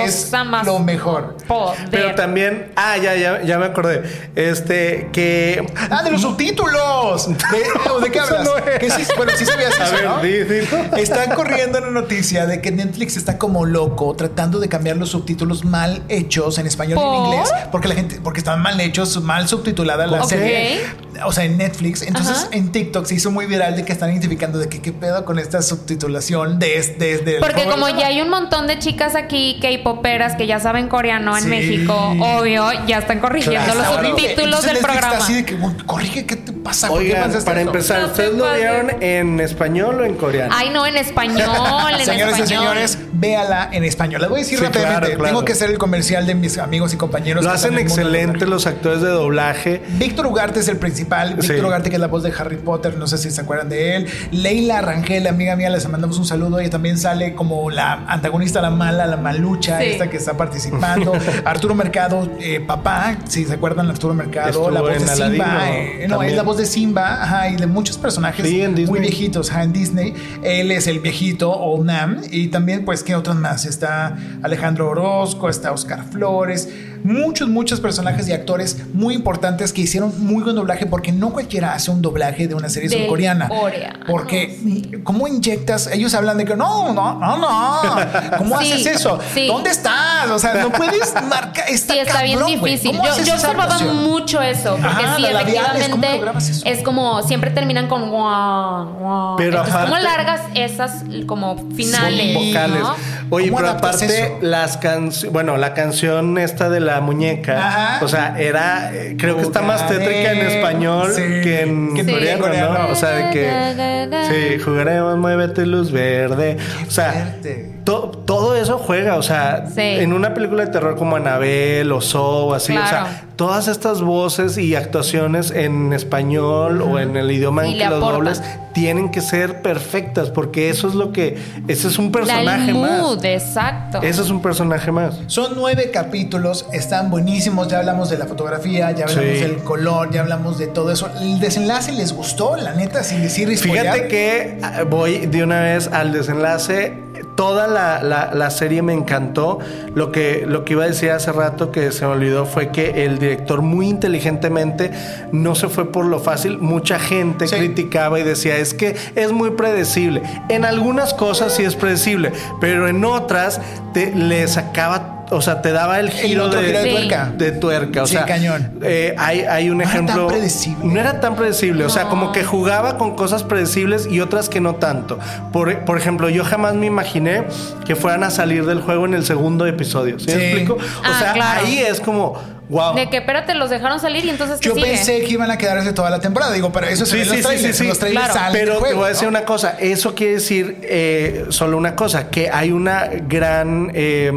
Es 0.05 0.29
más 0.43 0.65
lo 0.65 0.79
mejor. 0.79 1.37
poder. 1.47 1.77
Pero 1.91 2.15
también, 2.15 2.71
ah, 2.75 2.97
ya, 2.97 3.15
ya, 3.15 3.41
ya 3.43 3.59
me 3.59 3.65
acordé. 3.65 4.01
Este, 4.35 5.09
que. 5.13 5.65
Ah, 5.91 6.01
de 6.03 6.11
los 6.11 6.21
subtítulos. 6.21 7.27
¿De, 7.27 8.03
¿de 8.05 8.11
qué 8.11 8.19
hablas? 8.19 8.43
no 8.45 8.57
es. 8.57 8.79
Que 8.79 8.89
sí, 8.89 9.03
bueno, 9.17 9.31
sí 9.35 9.45
sabías 9.45 9.79
A 9.79 9.83
eso, 9.85 9.95
ver, 9.95 10.05
¿no? 10.05 10.21
di- 10.21 10.43
dilo. 10.43 10.97
Están 10.97 11.35
corriendo 11.35 11.79
una 11.79 11.91
noticia 11.91 12.45
de 12.45 12.61
que 12.61 12.71
Netflix 12.71 13.17
está 13.17 13.37
como 13.37 13.65
loco 13.65 14.15
tratando 14.15 14.59
de 14.59 14.69
cambiar 14.69 14.97
los 14.97 15.09
subtítulos 15.09 15.65
mal 15.65 16.01
hechos 16.09 16.57
en 16.57 16.67
español 16.67 16.99
y 17.01 17.05
en 17.17 17.25
inglés 17.25 17.49
porque 17.71 17.87
la 17.87 17.95
gente 17.95 18.19
porque 18.23 18.39
estaban 18.39 18.61
mal 18.61 18.79
hechos, 18.79 19.21
mal 19.21 19.47
subtitulada 19.47 20.07
la 20.07 20.21
Ok. 20.23 20.29
serie. 20.29 20.81
O 21.25 21.31
sea, 21.31 21.43
en 21.43 21.57
Netflix. 21.57 22.01
Entonces, 22.01 22.37
Ajá. 22.37 22.47
en 22.53 22.71
TikTok 22.71 23.05
se 23.05 23.15
hizo 23.15 23.29
muy 23.31 23.45
viral 23.45 23.75
de 23.75 23.85
que 23.85 23.91
están 23.93 24.09
identificando 24.11 24.57
de 24.57 24.67
que 24.69 24.81
qué 24.81 24.91
pedo 24.91 25.25
con 25.25 25.37
esta 25.39 25.61
subtitulación 25.61 26.59
de 26.59 26.77
este 26.77 27.17
de, 27.19 27.39
Porque 27.39 27.65
como 27.65 27.87
ya 27.89 28.07
hay 28.07 28.21
un 28.21 28.29
montón 28.29 28.67
de 28.67 28.79
chicas 28.79 29.15
aquí 29.15 29.59
K-poperas 29.61 30.22
que 30.35 30.47
ya 30.47 30.59
saben 30.59 30.87
coreano 30.87 31.35
en 31.37 31.43
Sí. 31.43 31.49
México, 31.49 31.93
obvio, 32.19 32.71
ya 32.87 32.99
están 32.99 33.19
corrigiendo 33.19 33.73
Claro. 33.73 34.01
los 34.01 34.09
subtítulos 34.09 34.63
del 34.63 34.77
programa. 34.77 35.17
Así 35.17 35.33
de 35.33 35.45
que, 35.45 35.55
"Uy, 35.55 35.73
corrige, 35.85 36.25
¿qué 36.25 36.37
te 36.37 36.53
pasa? 36.53 36.87
¿Por 36.87 36.99
qué 37.01 37.13
Oigan, 37.13 37.31
para 37.43 37.59
esto?" 37.59 37.71
empezar, 37.71 38.05
¿ustedes 38.05 38.31
te 38.31 38.37
lo 38.37 38.53
vieron 38.55 38.91
en 39.01 39.39
español 39.41 39.99
o 40.01 40.05
en 40.05 40.15
coreano? 40.15 40.53
Ay, 40.57 40.69
no, 40.69 40.85
en 40.85 40.95
español, 40.97 41.41
en 41.99 42.05
Señores 42.05 42.39
y 42.39 42.41
español. 42.41 42.47
señores, 42.47 42.97
véala 43.23 43.69
en 43.71 43.83
español. 43.83 44.21
Les 44.21 44.29
voy 44.29 44.39
a 44.41 44.43
decir 44.43 44.57
Sí, 44.59 44.63
rápidamente. 44.65 44.99
claro, 44.99 45.15
claro. 45.17 45.23
Tengo 45.33 45.45
que 45.45 45.53
hacer 45.53 45.69
el 45.69 45.77
comercial 45.77 46.25
de 46.27 46.35
mis 46.35 46.57
amigos 46.57 46.93
y 46.93 46.97
compañeros. 46.97 47.43
Lo 47.43 47.49
que 47.49 47.55
hacen 47.55 47.73
están 47.77 47.79
en 47.79 47.85
el 47.85 47.89
mundo 47.89 48.03
del 48.03 48.15
excelente 48.15 48.45
los 48.47 48.67
actores 48.67 49.01
de 49.01 49.09
doblaje. 49.09 49.81
Víctor 49.97 50.27
Ugarte 50.27 50.59
es 50.59 50.67
el 50.67 50.77
principal. 50.77 51.35
Víctor 51.35 51.55
Sí. 51.57 51.61
Ugarte, 51.61 51.89
que 51.89 51.95
es 51.95 51.99
la 52.01 52.07
voz 52.07 52.23
de 52.23 52.33
Harry 52.37 52.57
Potter, 52.57 52.97
no 52.97 53.07
sé 53.07 53.17
si 53.17 53.31
se 53.31 53.41
acuerdan 53.41 53.69
de 53.69 53.95
él. 53.95 54.07
Leila 54.31 54.81
Rangel, 54.81 55.25
amiga 55.27 55.55
mía, 55.55 55.69
les 55.69 55.87
mandamos 55.87 56.17
un 56.17 56.25
saludo. 56.25 56.59
Ella 56.59 56.69
también 56.69 56.97
sale 56.97 57.33
como 57.33 57.69
la 57.69 58.05
antagonista, 58.07 58.61
la 58.61 58.69
mala, 58.69 59.05
la 59.07 59.17
malucha, 59.17 59.79
Sí. 59.79 59.85
esta 59.87 60.09
que 60.09 60.17
está 60.17 60.35
participando. 60.35 61.13
Arturo 61.45 61.75
Mercado, 61.75 62.29
eh, 62.39 62.59
papá, 62.59 63.17
si 63.27 63.45
se 63.45 63.53
acuerdan, 63.53 63.89
Arturo 63.89 64.13
Mercado, 64.13 64.49
Estuvo 64.49 64.69
la 64.71 64.81
voz 64.81 64.93
de 64.93 65.07
Simba. 65.07 65.69
Eh, 65.69 66.05
no, 66.09 66.21
es 66.23 66.33
la 66.35 66.43
voz 66.43 66.57
de 66.57 66.65
Simba, 66.65 67.23
ajá, 67.23 67.49
y 67.49 67.55
de 67.55 67.67
muchos 67.67 67.97
personajes 67.97 68.45
Sí, 68.47 68.61
en 68.61 68.73
muy 68.85 68.99
viejitos, 68.99 69.49
ajá, 69.51 69.63
en 69.63 69.73
Disney. 69.73 70.13
Él 70.43 70.71
es 70.71 70.87
el 70.87 70.99
viejito, 70.99 71.51
o 71.51 71.83
Nam. 71.83 72.21
Y 72.31 72.47
también, 72.47 72.83
pues, 72.85 73.03
¿qué 73.13 73.17
otros 73.17 73.35
más? 73.35 73.65
Está 73.67 74.17
Alejandro 74.41 74.89
Orozco, 74.89 75.47
está 75.47 75.71
Oscar 75.71 76.03
Flores. 76.03 76.67
Muchos, 77.03 77.49
muchos 77.49 77.79
personajes 77.79 78.27
y 78.29 78.33
actores 78.33 78.77
muy 78.93 79.13
importantes 79.15 79.73
que 79.73 79.81
hicieron 79.81 80.13
muy 80.25 80.43
buen 80.43 80.55
doblaje 80.55 80.85
porque 80.85 81.11
no 81.11 81.31
cualquiera 81.31 81.73
hace 81.73 81.91
un 81.91 82.01
doblaje 82.01 82.47
de 82.47 82.55
una 82.55 82.69
serie 82.69 82.89
Del 82.89 83.01
surcoreana. 83.01 83.47
coreano, 83.49 84.05
Porque, 84.07 85.01
¿cómo 85.03 85.27
inyectas? 85.27 85.87
Ellos 85.87 86.13
hablan 86.13 86.37
de 86.37 86.45
que 86.45 86.55
no, 86.55 86.93
no, 86.93 87.19
no, 87.19 87.37
no. 87.37 87.81
¿Cómo 88.37 88.59
Sí, 88.61 88.71
haces 88.71 88.85
eso? 88.87 89.19
sí. 89.33 89.47
¿Dónde 89.47 89.69
estás? 89.71 90.29
O 90.31 90.39
sea, 90.39 90.53
no 90.55 90.71
puedes 90.71 91.13
marcar. 91.27 91.65
Está 91.69 91.93
Sí, 91.93 91.99
está 91.99 92.23
bien 92.23 92.39
cabrón, 92.39 92.61
difícil. 92.61 92.91
¿Cómo 92.97 93.03
Yo, 93.05 93.23
yo 93.23 93.33
observaba 93.33 93.77
mucho 93.79 94.41
eso, 94.41 94.71
porque 94.71 94.87
Ajá, 94.87 95.15
sí, 95.17 95.21
la 95.23 95.31
labial, 95.33 95.65
¿cómo 95.65 95.77
efectivamente 95.77 96.15
lo 96.15 96.21
grabas 96.21 96.49
eso? 96.49 96.65
es 96.65 96.83
como 96.83 97.21
siempre 97.23 97.51
terminan 97.51 97.87
con 97.87 98.09
guau, 98.09 98.93
guau. 98.99 99.35
Pero 99.37 99.57
Entonces, 99.59 99.75
¿cómo 99.83 99.97
largas 99.97 100.41
esas 100.55 101.03
como 101.27 101.57
finales? 101.75 102.33
Son 102.33 102.45
vocales. 102.47 102.79
¿no? 102.79 102.95
Oye, 103.33 103.47
¿Cómo 103.47 103.57
pero 103.57 103.69
aparte 103.71 104.05
eso? 104.05 104.37
las 104.41 104.77
canciones, 104.77 105.33
bueno, 105.33 105.57
la 105.57 105.73
canción 105.73 106.37
esta 106.37 106.69
de 106.69 106.79
la 106.79 107.01
muñeca, 107.01 107.67
Ajá. 107.67 108.05
o 108.05 108.07
sea, 108.07 108.35
era, 108.37 108.91
creo 109.17 109.37
que 109.37 109.41
está 109.41 109.63
más 109.63 109.87
tétrica 109.87 110.33
en 110.33 110.45
español 110.45 111.11
Sí, 111.15 111.21
que 111.21 111.61
en 111.61 111.97
en 111.97 112.39
coreano. 112.39 112.77
¿no? 112.77 112.89
O 112.89 112.95
sea, 112.95 113.09
de 113.09 113.31
que 113.31 114.55
sí, 114.57 114.59
jugaremos, 114.63 115.17
muévete 115.17 115.65
luz 115.65 115.91
verde. 115.91 116.57
O 116.87 116.91
sea, 116.91 117.11
fuerte. 117.11 117.71
To- 117.83 118.11
todo 118.25 118.55
eso 118.55 118.77
juega, 118.77 119.15
o 119.17 119.21
sea, 119.23 119.65
Sí. 119.67 119.81
en 119.81 120.13
una 120.13 120.33
película 120.33 120.65
de 120.65 120.71
terror 120.71 120.95
como 120.95 121.15
Anabel 121.15 121.91
o 121.91 122.01
So, 122.01 122.53
así, 122.53 122.75
o 122.77 122.87
sea, 122.87 123.23
todas 123.35 123.67
estas 123.67 124.01
voces 124.01 124.57
y 124.57 124.75
actuaciones 124.75 125.51
en 125.51 125.91
español 125.93 126.81
o 126.81 126.99
en 126.99 127.15
el 127.17 127.29
idioma 127.31 127.65
Y 127.67 127.73
en 127.73 127.77
que 127.79 127.89
los 127.89 127.99
dobles 127.99 128.41
tienen 128.73 129.11
que 129.11 129.21
ser 129.21 129.61
perfectas 129.61 130.29
porque 130.29 130.69
eso 130.69 130.87
es 130.87 130.95
lo 130.95 131.11
que 131.11 131.37
ese 131.67 131.87
es 131.87 131.97
un 131.99 132.05
La- 132.05 132.11
personaje 132.11 132.71
el 132.71 132.77
más. 132.77 133.01
mood, 133.01 133.25
exacto. 133.25 134.01
Ese 134.01 134.21
es 134.21 134.29
un 134.29 134.41
personaje 134.41 134.91
más. 134.91 135.19
Son 135.27 135.53
nueve 135.55 135.89
capítulos, 135.91 136.65
están 136.73 137.09
buenísimos. 137.11 137.67
Ya 137.67 137.79
hablamos 137.79 138.09
de 138.09 138.17
la 138.17 138.25
fotografía, 138.25 138.91
ya 138.91 139.05
hablamos 139.05 139.37
Sí. 139.37 139.41
del 139.43 139.57
color, 139.63 140.11
ya 140.11 140.21
hablamos 140.21 140.57
de 140.57 140.67
todo 140.67 140.91
eso. 140.91 141.09
¿El 141.19 141.39
desenlace 141.39 141.91
les 141.91 142.13
gustó? 142.13 142.55
La 142.55 142.73
neta, 142.73 143.03
sin 143.03 143.21
decir 143.21 143.43
Fíjate 143.57 144.07
que 144.07 144.57
ah, 144.63 144.83
voy 144.89 145.25
de 145.27 145.43
una 145.43 145.59
vez 145.61 145.87
al 145.91 146.11
desenlace. 146.13 146.93
Toda 147.35 147.67
la, 147.67 148.03
la- 148.03 148.31
la 148.33 148.49
serie 148.49 148.81
me 148.81 148.93
encantó. 148.93 149.59
Lo 149.95 150.11
que, 150.11 150.45
lo 150.47 150.65
que 150.65 150.73
iba 150.73 150.83
a 150.83 150.87
decir 150.87 151.11
hace 151.11 151.31
rato 151.31 151.71
que 151.71 151.91
se 151.91 152.05
me 152.05 152.11
olvidó 152.11 152.45
fue 152.45 152.69
que 152.71 153.05
el 153.05 153.19
director 153.19 153.61
muy 153.61 153.87
inteligentemente 153.89 154.91
no 155.31 155.55
se 155.55 155.67
fue 155.69 155.91
por 155.91 156.05
lo 156.05 156.19
fácil. 156.19 156.57
Mucha 156.59 156.99
gente 156.99 157.47
Sí. 157.47 157.55
criticaba 157.55 158.19
y 158.19 158.23
decía 158.23 158.57
es 158.57 158.73
que 158.73 158.95
es 159.15 159.31
muy 159.31 159.51
predecible. 159.51 160.21
En 160.49 160.65
algunas 160.65 161.13
cosas 161.13 161.53
sí 161.55 161.63
es 161.63 161.75
predecible, 161.75 162.31
pero 162.61 162.87
en 162.87 163.03
otras 163.05 163.59
te, 163.93 164.13
le 164.15 164.47
sacaba... 164.47 165.12
O 165.29 165.41
sea, 165.41 165.61
te 165.61 165.71
daba 165.71 165.99
el 165.99 166.09
giro 166.11 166.45
otro 166.45 166.59
de, 166.61 166.67
giro 166.67 166.79
de 166.83 166.89
tuerca. 166.91 167.31
de 167.35 167.51
tuerca. 167.53 168.03
O 168.03 168.05
Sí, 168.07 168.13
sea, 168.15 168.25
cañón. 168.25 168.71
eh, 168.83 169.15
hay, 169.17 169.41
hay 169.41 169.69
un 169.69 169.77
No 169.77 169.83
era 169.83 169.91
tan 169.93 170.03
ejemplo. 170.05 170.27
predecible. 170.27 170.93
No 170.93 170.99
era 170.99 171.19
tan 171.19 171.35
predecible. 171.35 171.85
O 171.85 171.89
sea, 171.89 172.03
como 172.09 172.31
que 172.31 172.43
jugaba 172.43 172.97
con 172.97 173.15
cosas 173.15 173.43
predecibles 173.43 174.07
y 174.09 174.19
otras 174.19 174.49
que 174.49 174.59
no 174.61 174.75
tanto. 174.75 175.17
Por, 175.51 175.85
por 175.85 175.97
ejemplo, 175.97 176.29
yo 176.29 176.43
jamás 176.43 176.75
me 176.75 176.85
imaginé 176.85 177.43
que 177.85 177.95
fueran 177.95 178.23
a 178.23 178.29
salir 178.29 178.65
del 178.65 178.81
juego 178.81 179.05
en 179.05 179.13
el 179.15 179.25
segundo 179.25 179.65
episodio. 179.65 180.19
¿Sí, 180.19 180.25
Sí. 180.29 180.35
me 180.35 180.45
explico? 180.51 180.73
O 180.75 180.77
Ah, 181.03 181.19
sea, 181.19 181.33
claro. 181.33 181.61
ahí 181.65 181.79
es 181.79 181.99
como, 181.99 182.37
wow. 182.73 182.95
De 182.95 183.09
que, 183.09 183.17
espérate, 183.17 183.53
los 183.53 183.69
dejaron 183.69 183.99
salir 183.99 184.25
y 184.25 184.29
entonces 184.29 184.59
¿qué 184.59 184.67
Yo 184.69 184.75
sigue? 184.75 184.87
pensé 184.87 185.21
que 185.21 185.29
iban 185.31 185.49
a 185.51 185.57
quedarse 185.57 185.93
toda 185.93 186.09
la 186.09 186.19
temporada. 186.19 186.51
Digo, 186.51 186.71
pero 186.71 186.87
eso 186.87 187.05
se 187.05 187.11
Sí, 187.11 187.17
ve 187.17 187.23
en 187.23 187.29
sí, 187.29 187.35
los 187.35 187.37
sí, 187.37 187.47
trailers. 187.47 187.77
sí, 187.77 187.83
sí. 187.83 187.87
Los 187.89 187.99
trailers 187.99 188.25
Claro. 188.25 188.39
sale 188.39 188.59
Pero 188.59 188.77
te 188.81 188.93
voy 188.93 189.05
a 189.05 189.07
decir 189.09 189.23
¿no? 189.23 189.29
una 189.29 189.45
cosa, 189.45 189.77
eso 189.79 190.13
quiere 190.15 190.33
decir 190.33 190.79
eh, 190.83 191.45
solo 191.49 191.77
una 191.77 191.95
cosa, 191.95 192.29
que 192.29 192.49
hay 192.49 192.71
una 192.71 193.07
gran 193.27 193.91
eh, 193.93 194.31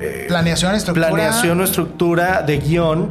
eh, 0.00 0.24
Planeación, 0.28 0.74
estructura. 0.74 1.08
planeación 1.08 1.60
o 1.60 1.64
estructura 1.64 2.42
de 2.42 2.58
guion. 2.58 3.10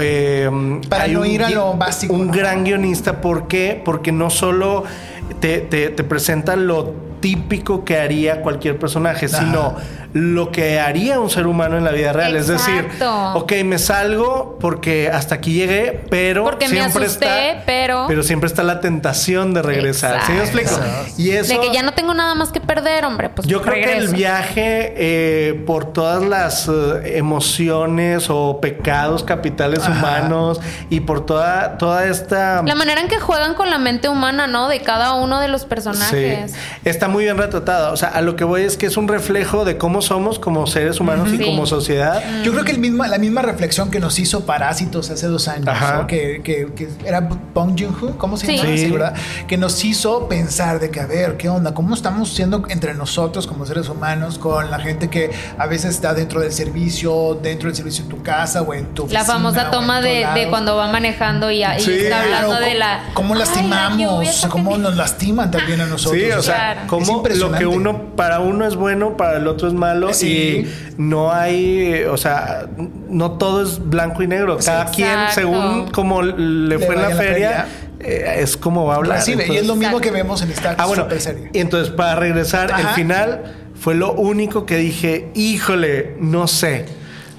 eh, 0.00 0.50
Para 0.88 1.06
no 1.08 1.20
un 1.20 1.26
ir 1.26 1.42
a 1.44 1.50
lo 1.50 1.74
básico, 1.74 2.14
Un 2.14 2.26
¿no? 2.28 2.32
gran 2.32 2.64
guionista, 2.64 3.20
¿por 3.20 3.46
qué? 3.48 3.80
Porque 3.84 4.10
no 4.12 4.30
solo 4.30 4.84
te, 5.40 5.58
te, 5.60 5.90
te 5.90 6.04
presenta 6.04 6.56
lo 6.56 6.94
típico 7.20 7.84
que 7.84 7.96
haría 7.98 8.42
cualquier 8.42 8.78
personaje, 8.78 9.26
Ajá. 9.26 9.38
sino 9.38 9.76
lo 10.14 10.52
que 10.52 10.78
haría 10.78 11.18
un 11.18 11.28
ser 11.28 11.46
humano 11.48 11.76
en 11.76 11.82
la 11.84 11.90
vida 11.90 12.12
real. 12.12 12.36
Es 12.36 12.46
decir, 12.46 12.86
Exacto. 12.86 13.32
ok, 13.40 13.52
me 13.64 13.78
salgo 13.78 14.56
porque 14.60 15.10
hasta 15.12 15.34
aquí 15.34 15.54
llegué, 15.54 16.04
pero 16.08 16.44
Porque 16.44 16.68
me 16.68 16.76
siempre 16.76 17.06
asusté, 17.06 17.50
está, 17.50 17.62
pero- 17.66 18.04
pero 18.06 18.22
siempre 18.22 18.46
está 18.46 18.62
la 18.62 18.80
tentación 18.80 19.52
de 19.54 19.62
regresar. 19.62 20.22
¿Sí 20.24 20.32
me 20.32 20.38
explico? 20.38 20.70
Exacto. 20.70 21.12
Y 21.18 21.30
eso 21.32 21.52
De 21.54 21.60
que 21.66 21.72
ya 21.74 21.82
no 21.82 21.94
tengo 21.94 22.14
nada 22.14 22.36
más 22.36 22.52
que 22.52 22.60
perder, 22.60 23.04
hombre. 23.04 23.28
Pues 23.28 23.48
yo 23.48 23.60
creo 23.60 23.74
que 23.74 23.96
el 23.96 24.08
viaje 24.14 24.94
eh, 24.96 25.62
por 25.66 25.92
todas 25.92 26.22
las 26.22 26.68
eh, 26.68 27.18
emociones 27.18 28.26
o 28.30 28.60
pecados 28.60 29.24
capitales 29.24 29.80
Ajá. 29.80 29.90
humanos 29.98 30.60
y 30.90 31.00
por 31.00 31.26
toda 31.26 31.76
toda 31.76 32.04
esta 32.06 32.62
La 32.62 32.76
manera 32.76 33.00
en 33.00 33.08
que 33.08 33.18
juegan 33.18 33.54
con 33.54 33.68
la 33.68 33.78
mente 33.78 34.08
humana, 34.08 34.46
¿no? 34.46 34.68
De 34.68 34.80
cada 34.80 35.14
uno 35.14 35.40
de 35.40 35.48
los 35.48 35.64
personajes. 35.64 36.52
Sí, 36.52 36.58
está 36.84 37.08
muy 37.08 37.24
bien 37.24 37.36
retratado. 37.36 37.92
O 37.92 37.96
sea, 37.96 38.10
a 38.10 38.20
lo 38.20 38.36
que 38.36 38.44
voy 38.44 38.62
es 38.62 38.76
que 38.76 38.86
es 38.86 38.96
un 38.96 39.08
reflejo 39.08 39.64
de 39.64 39.76
cómo 39.76 40.02
somos 40.04 40.38
como 40.38 40.66
seres 40.66 41.00
humanos 41.00 41.32
y 41.32 41.38
como 41.38 41.66
sociedad. 41.66 42.22
Yo 42.44 42.52
creo 42.52 42.64
que 42.64 42.72
el 42.72 42.78
misma, 42.78 43.08
la 43.08 43.18
misma 43.18 43.42
reflexión 43.42 43.90
que 43.90 44.00
nos 44.00 44.18
hizo 44.18 44.44
Parásitos 44.46 45.10
hace 45.10 45.26
dos 45.26 45.48
años, 45.48 45.68
Ajá. 45.68 45.96
¿no? 45.98 46.06
que, 46.06 46.40
que- 46.44 46.68
que 46.74 46.88
era 47.04 47.20
Bong 47.20 47.78
Joon-ho, 47.78 48.16
¿cómo 48.18 48.36
se 48.36 48.56
llama? 48.56 48.68
Sí. 48.76 48.90
¿verdad? 48.90 49.14
Que 49.46 49.56
nos 49.56 49.84
hizo 49.84 50.28
pensar 50.28 50.80
de 50.80 50.90
que, 50.90 51.00
a 51.00 51.06
ver, 51.06 51.36
¿qué 51.36 51.48
onda? 51.48 51.74
¿Cómo 51.74 51.94
estamos 51.94 52.32
siendo 52.32 52.62
entre 52.68 52.94
nosotros 52.94 53.46
como 53.46 53.64
seres 53.66 53.88
humanos 53.88 54.38
con 54.38 54.70
la 54.70 54.78
gente 54.78 55.08
que 55.08 55.30
a 55.58 55.66
veces 55.66 55.90
está 55.94 56.14
dentro 56.14 56.40
del 56.40 56.52
servicio, 56.52 57.38
dentro 57.42 57.68
del 57.68 57.76
servicio 57.76 58.02
en 58.04 58.10
tu 58.10 58.22
casa 58.22 58.62
o 58.62 58.74
en 58.74 58.86
tu 58.94 59.02
La 59.08 59.20
oficina, 59.20 59.24
famosa 59.24 59.68
o 59.68 59.70
toma 59.70 60.00
de, 60.00 60.26
de 60.34 60.48
cuando 60.50 60.76
va 60.76 60.90
manejando 60.90 61.50
y, 61.50 61.62
y 61.64 61.80
Sí. 61.80 61.92
está 61.92 62.22
hablando 62.22 62.48
Claro, 62.50 62.64
de 62.66 62.74
la. 62.74 63.04
¿Cómo 63.14 63.34
Ay, 63.34 63.40
la 63.40 63.44
lastimamos? 63.46 63.98
lluvia, 63.98 64.30
esa 64.30 64.48
¿Cómo 64.48 64.76
nos 64.78 64.96
lastiman 64.96 65.50
también 65.50 65.80
a 65.80 65.86
nosotros? 65.86 66.20
Sí, 66.22 66.30
o 66.30 66.42
sea, 66.42 66.54
Claro. 66.54 66.80
Es 66.82 66.86
como 66.88 67.22
lo 67.28 67.52
que 67.52 67.66
uno 67.66 68.02
para 68.16 68.40
uno 68.40 68.66
es 68.66 68.74
bueno, 68.76 69.16
para 69.16 69.36
el 69.38 69.46
otro 69.46 69.68
es 69.68 69.74
malo 69.74 69.93
Sí. 70.12 70.66
y 70.66 70.94
no 71.02 71.32
hay, 71.32 72.04
o 72.04 72.16
sea, 72.16 72.66
no 73.08 73.32
todo 73.32 73.62
es 73.62 73.78
blanco 73.88 74.22
y 74.22 74.26
negro. 74.26 74.58
Cada 74.64 74.86
quien, 74.86 75.16
según 75.34 75.90
como 75.90 76.22
le 76.22 76.78
fue 76.78 76.94
en 76.94 77.02
la 77.02 77.10
feria, 77.10 77.66
eh, 78.00 78.36
es 78.38 78.56
como 78.56 78.86
va 78.86 78.94
a 78.94 78.96
hablar. 78.96 79.18
Recibe, 79.18 79.46
y 79.48 79.56
es 79.56 79.66
lo 79.66 79.74
mismo 79.76 79.96
Exacto. 79.96 80.00
que 80.00 80.10
vemos 80.10 80.42
en 80.42 80.50
esta 80.50 80.74
Ah, 80.78 80.86
bueno, 80.86 81.04
super 81.04 81.20
serie. 81.20 81.50
y 81.52 81.58
entonces 81.58 81.92
para 81.92 82.16
regresar, 82.16 82.68
el 82.70 82.86
Ajá. 82.86 82.94
final 82.94 83.42
fue 83.74 83.94
lo 83.94 84.12
único 84.12 84.66
que 84.66 84.76
dije, 84.76 85.30
híjole, 85.34 86.16
no 86.20 86.46
sé. 86.46 86.86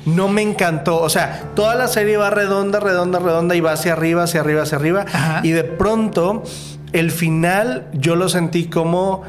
No 0.06 0.28
me 0.28 0.44
encantó. 0.44 1.02
O 1.02 1.10
sea, 1.10 1.46
toda 1.56 1.74
la 1.74 1.88
serie 1.88 2.16
va 2.18 2.30
redonda, 2.30 2.80
redonda, 2.80 3.18
redonda 3.18 3.56
y 3.56 3.60
va 3.60 3.72
hacia 3.72 3.94
arriba, 3.94 4.24
hacia 4.24 4.42
arriba, 4.42 4.62
hacia 4.62 4.78
arriba. 4.78 5.06
Ajá. 5.12 5.40
Y 5.44 5.50
de 5.50 5.64
pronto, 5.64 6.44
el 6.94 7.10
final 7.10 7.88
yo 7.94 8.16
lo 8.16 8.30
sentí 8.30 8.66
como 8.66 9.24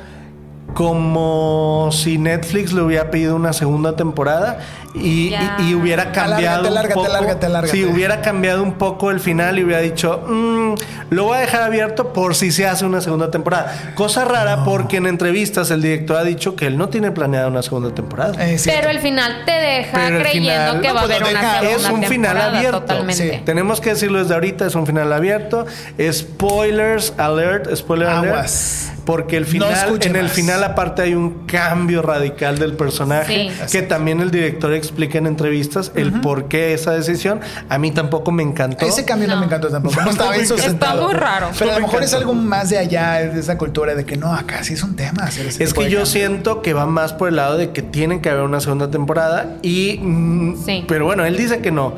como 0.76 1.88
si 1.90 2.18
Netflix 2.18 2.74
le 2.74 2.82
hubiera 2.82 3.10
pedido 3.10 3.34
una 3.34 3.54
segunda 3.54 3.96
temporada 3.96 4.58
y, 5.00 5.30
Ya. 5.30 5.56
y- 5.60 5.70
y 5.70 5.74
hubiera 5.74 6.12
cambiado 6.12 6.66
Alárgate, 6.66 6.68
alárgate, 6.68 6.88
un 6.98 7.04
poco. 7.04 7.16
alárgate, 7.16 7.46
alárgate. 7.46 7.76
Sí, 7.76 7.84
hubiera 7.84 8.20
cambiado 8.22 8.62
un 8.62 8.74
poco 8.74 9.10
el 9.10 9.20
final 9.20 9.58
y 9.58 9.64
hubiera 9.64 9.80
dicho, 9.80 10.22
"Mm, 10.28 10.74
lo 11.10 11.24
voy 11.24 11.36
a 11.38 11.40
dejar 11.40 11.62
abierto 11.62 12.12
por 12.12 12.34
si 12.34 12.50
se 12.52 12.66
hace 12.66 12.84
una 12.84 13.00
segunda 13.00 13.30
temporada. 13.30 13.92
Cosa 13.94 14.24
rara 14.24 14.64
porque 14.64 14.96
en 14.98 15.06
entrevistas 15.06 15.70
el 15.70 15.82
director 15.82 16.16
ha 16.16 16.24
dicho 16.24 16.56
que 16.56 16.66
él 16.66 16.76
no 16.78 16.88
tiene 16.88 17.10
planeada 17.10 17.48
una 17.48 17.62
segunda 17.62 17.94
temporada. 17.94 18.34
Eh. 18.44 18.58
Pero 18.64 18.90
el 18.90 18.98
final 19.00 19.44
te 19.44 19.52
deja 19.52 19.90
Pero 19.92 20.18
creyendo 20.20 20.50
final- 20.50 20.80
que 20.80 20.88
No, 20.88 20.94
va 20.94 21.00
a 21.00 21.04
haber 21.04 21.22
una 21.22 21.30
segunda 21.60 21.70
es 21.76 21.84
un 21.90 22.02
final 22.04 22.40
abierto. 22.40 22.80
Totalmente. 22.80 23.30
Sí. 23.36 23.42
Tenemos 23.44 23.80
que 23.80 23.90
decirlo 23.90 24.18
desde 24.20 24.34
ahorita, 24.34 24.66
es 24.66 24.74
un 24.74 24.86
final 24.86 25.12
abierto. 25.12 25.66
Spoilers 26.12 27.12
alert, 27.18 27.74
spoiler 27.74 28.08
Aguas. 28.08 28.84
alert. 28.86 28.96
Porque 29.06 29.36
el 29.36 29.46
final, 29.46 29.72
en 30.00 30.16
el 30.16 30.24
más. 30.24 30.32
final 30.32 30.64
aparte 30.64 31.02
hay 31.02 31.14
un 31.14 31.46
cambio 31.46 32.02
radical 32.02 32.58
del 32.58 32.72
personaje 32.72 33.50
Sí. 33.66 33.78
que 33.78 33.82
también 33.82 34.20
el 34.20 34.32
director 34.32 34.72
explica 34.86 35.18
en 35.18 35.26
entrevistas 35.26 35.92
el 35.94 36.20
por 36.20 36.48
qué 36.48 36.72
esa 36.74 36.92
decisión. 36.92 37.40
A 37.68 37.78
mí 37.78 37.90
tampoco 37.90 38.32
me 38.32 38.42
encantó. 38.42 38.86
Ese 38.86 39.04
cambio 39.04 39.28
no, 39.28 39.34
No. 39.34 39.40
me 39.40 39.46
encantó 39.46 39.68
tampoco. 39.68 40.00
No 40.02 40.10
estaba 40.10 40.30
bien 40.34 40.44
Está 40.44 40.94
muy 40.96 41.12
raro. 41.14 41.48
Pero 41.58 41.70
a 41.70 41.74
lo 41.74 41.80
me 41.80 41.86
mejor 41.86 42.02
es 42.02 42.14
algo 42.14 42.34
más 42.34 42.70
de 42.70 42.78
allá, 42.78 43.12
de 43.18 43.38
esa 43.40 43.58
cultura 43.58 43.94
de 43.94 44.04
que 44.04 44.16
no, 44.16 44.32
acá 44.34 44.62
sí 44.64 44.74
es 44.74 44.82
un 44.82 44.96
tema 44.96 45.24
hacer 45.24 45.46
ese 45.46 45.62
Es 45.62 45.72
que 45.74 45.82
yo 45.82 45.84
cambios. 45.98 46.08
siento 46.08 46.62
que 46.62 46.72
va 46.72 46.86
más 46.86 47.12
por 47.12 47.28
el 47.28 47.36
lado 47.36 47.56
de 47.58 47.70
que 47.72 47.82
tienen 47.82 48.20
que 48.20 48.30
haber 48.30 48.42
una 48.44 48.60
segunda 48.60 48.90
temporada 48.90 49.56
y 49.62 49.98
mm, 50.02 50.64
Sí. 50.64 50.84
pero 50.88 51.04
bueno, 51.04 51.24
él 51.24 51.36
dice 51.36 51.60
que 51.60 51.70
no. 51.70 51.94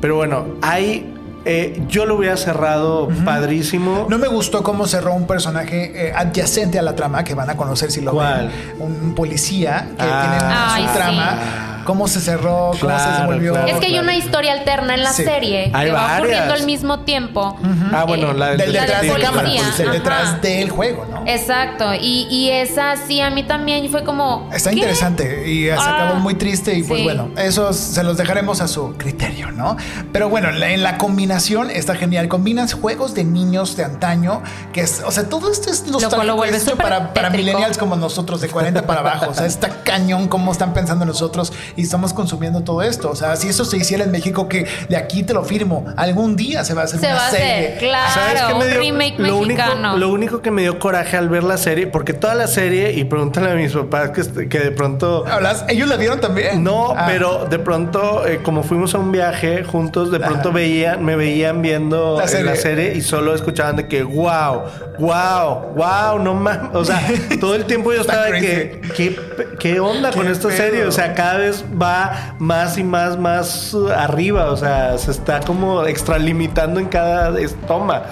Pero 0.00 0.16
bueno, 0.16 0.46
hay 0.62 1.14
eh, 1.46 1.80
yo 1.88 2.04
lo 2.04 2.16
hubiera 2.16 2.36
cerrado 2.36 3.08
padrísimo. 3.24 4.06
No 4.10 4.18
me 4.18 4.28
gustó 4.28 4.62
cómo 4.62 4.86
cerró 4.86 5.14
un 5.14 5.26
personaje 5.26 6.08
eh, 6.08 6.12
adyacente 6.14 6.78
a 6.78 6.82
la 6.82 6.94
trama 6.94 7.24
que 7.24 7.32
van 7.34 7.48
a 7.48 7.56
conocer 7.56 7.90
si 7.90 8.02
lo 8.02 8.12
¿Cuál? 8.12 8.48
ven. 8.78 8.82
Un 8.82 9.14
policía 9.14 9.86
que 9.96 10.04
Ah. 10.06 10.20
tiene 10.20 10.46
una 10.46 10.74
Ay, 10.74 10.82
subtrama. 10.84 11.79
Cómo 11.84 12.08
se 12.08 12.20
cerró, 12.20 12.70
cómo 12.80 12.98
se 12.98 13.08
desenvolvió. 13.08 13.52
claro. 13.52 13.68
Es 13.68 13.76
que 13.78 13.86
hay 13.86 13.98
una 13.98 14.16
historia 14.16 14.52
alterna 14.52 14.94
en 14.94 15.02
la 15.02 15.12
Sí. 15.12 15.24
serie 15.24 15.70
Hay 15.74 15.86
que 15.86 15.92
va 15.92 16.16
ocurriendo 16.18 16.54
al 16.54 16.64
mismo 16.66 17.00
tiempo. 17.00 17.58
Ah, 17.92 18.04
bueno, 18.04 18.30
Eh, 18.30 18.34
la 18.34 18.46
del 18.56 18.72
la 18.72 18.80
detrás 18.82 19.02
del 19.02 19.14
de 19.14 19.20
cámara, 19.20 19.48
pues, 19.54 19.80
el 19.80 19.90
detrás 19.92 20.42
del 20.42 20.70
juego, 20.70 21.06
¿no? 21.10 21.24
Exacto, 21.26 21.94
y, 21.94 22.26
y 22.30 22.50
esa 22.50 22.94
sí 22.96 23.20
a 23.20 23.30
mí 23.30 23.42
también 23.42 23.88
fue 23.90 24.04
como... 24.04 24.48
Está 24.52 24.70
¿qué? 24.70 24.76
interesante 24.76 25.48
y 25.48 25.64
se 25.64 25.72
Ah, 25.72 25.96
acabó 26.04 26.20
muy 26.20 26.34
triste 26.34 26.74
y 26.74 26.82
pues 26.82 26.98
sí. 26.98 27.04
bueno, 27.04 27.30
eso 27.36 27.72
se 27.72 28.02
los 28.02 28.16
dejaremos 28.16 28.60
a 28.60 28.68
su 28.68 28.94
criterio, 28.96 29.50
¿no? 29.52 29.76
Pero 30.12 30.28
bueno, 30.28 30.50
la- 30.50 30.70
en 30.70 30.82
la 30.82 30.98
combinación 30.98 31.70
está 31.70 31.94
genial. 31.94 32.28
Combinas 32.28 32.74
juegos 32.74 33.14
de 33.14 33.24
niños 33.24 33.76
de 33.76 33.84
antaño, 33.84 34.42
que 34.72 34.82
es, 34.82 35.02
o 35.04 35.10
sea, 35.10 35.28
todo 35.28 35.50
esto 35.50 35.70
es 35.70 35.82
nostálgico, 35.86 36.16
cual 36.16 36.26
lo 36.26 36.36
vuelve 36.36 36.58
para, 36.76 37.12
para 37.12 37.30
millennials 37.30 37.78
como 37.78 37.96
nosotros 37.96 38.40
de 38.40 38.48
40 38.48 38.86
para 38.86 39.00
abajo. 39.00 39.26
O 39.30 39.34
sea, 39.34 39.46
está 39.46 39.82
cañón 39.82 40.28
cómo 40.28 40.52
están 40.52 40.72
pensando 40.72 41.04
nosotros 41.04 41.52
y 41.76 41.82
estamos 41.82 42.12
consumiendo 42.12 42.62
todo 42.62 42.82
esto. 42.82 43.10
O 43.10 43.16
sea, 43.16 43.36
si 43.36 43.48
eso 43.48 43.64
se 43.64 43.76
hiciera 43.76 44.04
en 44.04 44.10
México, 44.10 44.48
que 44.48 44.66
de 44.88 44.96
aquí 44.96 45.22
te 45.22 45.34
lo 45.34 45.44
firmo, 45.44 45.84
algún 45.96 46.36
día 46.36 46.64
se 46.64 46.74
va 46.74 46.82
a 46.82 46.84
hacer 46.84 47.00
Se 47.00 47.06
una 47.06 47.14
va 47.16 47.26
a 47.26 47.30
serie. 47.30 47.66
hacer, 47.68 47.78
claro, 47.78 48.12
¿Sabes 48.14 48.42
qué 48.42 48.54
me 48.54 48.64
un 48.64 48.70
dio? 48.70 48.80
remake 48.80 49.18
lo 49.18 49.36
único, 49.38 49.62
mexicano. 49.62 49.96
lo 49.96 50.08
único 50.10 50.42
que 50.42 50.50
me 50.50 50.62
dio 50.62 50.78
coraje 50.78 51.16
al 51.16 51.28
ver 51.28 51.44
la 51.44 51.56
serie, 51.58 51.86
porque 51.86 52.12
toda 52.12 52.34
la 52.34 52.46
serie, 52.46 52.92
y 52.92 53.04
pregúntale 53.04 53.50
a 53.50 53.54
mis 53.54 53.72
papás 53.72 54.10
que, 54.10 54.58
de 54.58 54.70
pronto. 54.72 55.24
¿Hablas? 55.26 55.64
¿Ellos 55.68 55.88
la 55.88 55.96
vieron 55.96 56.20
también? 56.20 56.62
No, 56.62 56.94
Ah. 56.96 57.04
pero 57.06 57.46
de 57.48 57.58
pronto, 57.58 58.26
eh, 58.26 58.40
como 58.42 58.62
fuimos 58.62 58.94
a 58.94 58.98
un 58.98 59.12
viaje 59.12 59.64
juntos, 59.64 60.10
de 60.10 60.20
pronto 60.20 60.52
veían, 60.52 61.04
me 61.04 61.16
veían 61.16 61.62
viendo 61.62 62.18
La 62.18 62.28
serie. 62.28 62.44
la 62.44 62.56
serie 62.56 62.94
y 62.96 63.00
solo 63.00 63.34
escuchaban 63.34 63.76
de 63.76 63.88
que 63.88 64.02
wow, 64.02 64.62
wow, 64.98 65.72
wow, 65.74 66.18
no 66.22 66.34
mames. 66.34 66.70
O 66.74 66.84
sea, 66.84 67.00
todo 67.40 67.54
el 67.54 67.64
tiempo 67.64 67.92
yo 67.92 68.00
estaba 68.00 68.26
de 68.26 68.40
que, 68.40 68.80
¿qué, 68.96 69.16
qué 69.58 69.80
onda 69.80 70.10
con 70.12 70.26
esta 70.28 70.48
pedo. 70.48 70.56
serie? 70.56 70.84
O 70.84 70.92
sea, 70.92 71.14
cada 71.14 71.38
vez 71.38 71.59
vez 71.62 71.80
va 71.80 72.34
más 72.38 72.78
y 72.78 72.84
más, 72.84 73.18
más 73.18 73.74
uh, 73.74 73.88
arriba. 73.90 74.50
O 74.50 74.56
sea, 74.56 74.96
se 74.98 75.10
está 75.10 75.40
como 75.40 75.84
extralimitando 75.84 76.80
en 76.80 76.86
cada 76.86 77.38
es- 77.38 77.54
toma. 77.66 78.02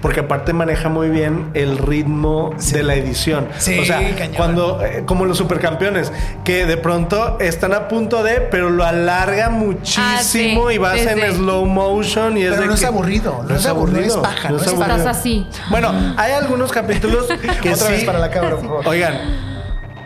Porque 0.00 0.20
aparte 0.20 0.52
maneja 0.52 0.90
muy 0.90 1.08
bien 1.08 1.50
el 1.54 1.78
ritmo 1.78 2.54
de 2.72 2.82
la 2.82 2.94
edición. 2.94 3.48
Sí, 3.56 3.78
o 3.78 3.86
sea, 3.86 4.00
cañón. 4.14 4.34
cuando, 4.36 4.84
eh, 4.84 5.02
como 5.06 5.24
los 5.24 5.38
supercampeones, 5.38 6.12
que 6.44 6.66
de 6.66 6.76
pronto 6.76 7.38
están 7.40 7.72
a 7.72 7.88
punto 7.88 8.22
de, 8.22 8.42
pero 8.42 8.68
lo 8.68 8.84
alarga 8.84 9.48
muchísimo 9.48 10.66
Ah, 10.66 10.68
sí, 10.68 10.74
y 10.74 10.76
vas 10.78 11.00
sí, 11.00 11.08
en 11.08 11.20
sí. 11.32 11.36
slow 11.38 11.64
motion. 11.64 12.36
Y 12.36 12.42
es 12.42 12.50
Pero 12.50 12.60
de 12.60 12.66
no 12.68 12.74
es 12.74 12.80
que- 12.80 12.86
aburrido, 12.86 13.46
no 13.48 13.56
es 13.56 13.64
aburrido, 13.64 14.04
es 14.04 14.16
paja, 14.16 14.50
no 14.50 14.56
es 14.58 14.68
aburrido. 14.68 14.96
Estás 14.96 15.06
así. 15.16 15.46
Bueno, 15.70 15.90
hay 16.18 16.32
algunos 16.32 16.70
capítulos 16.70 17.24
que 17.62 17.70
Otra 17.72 17.86
sí. 17.86 17.92
vez 17.92 18.04
para 18.04 18.18
la 18.18 18.28
cámara, 18.28 18.56
por 18.56 18.66
favor. 18.66 18.86
Oigan. 18.88 19.53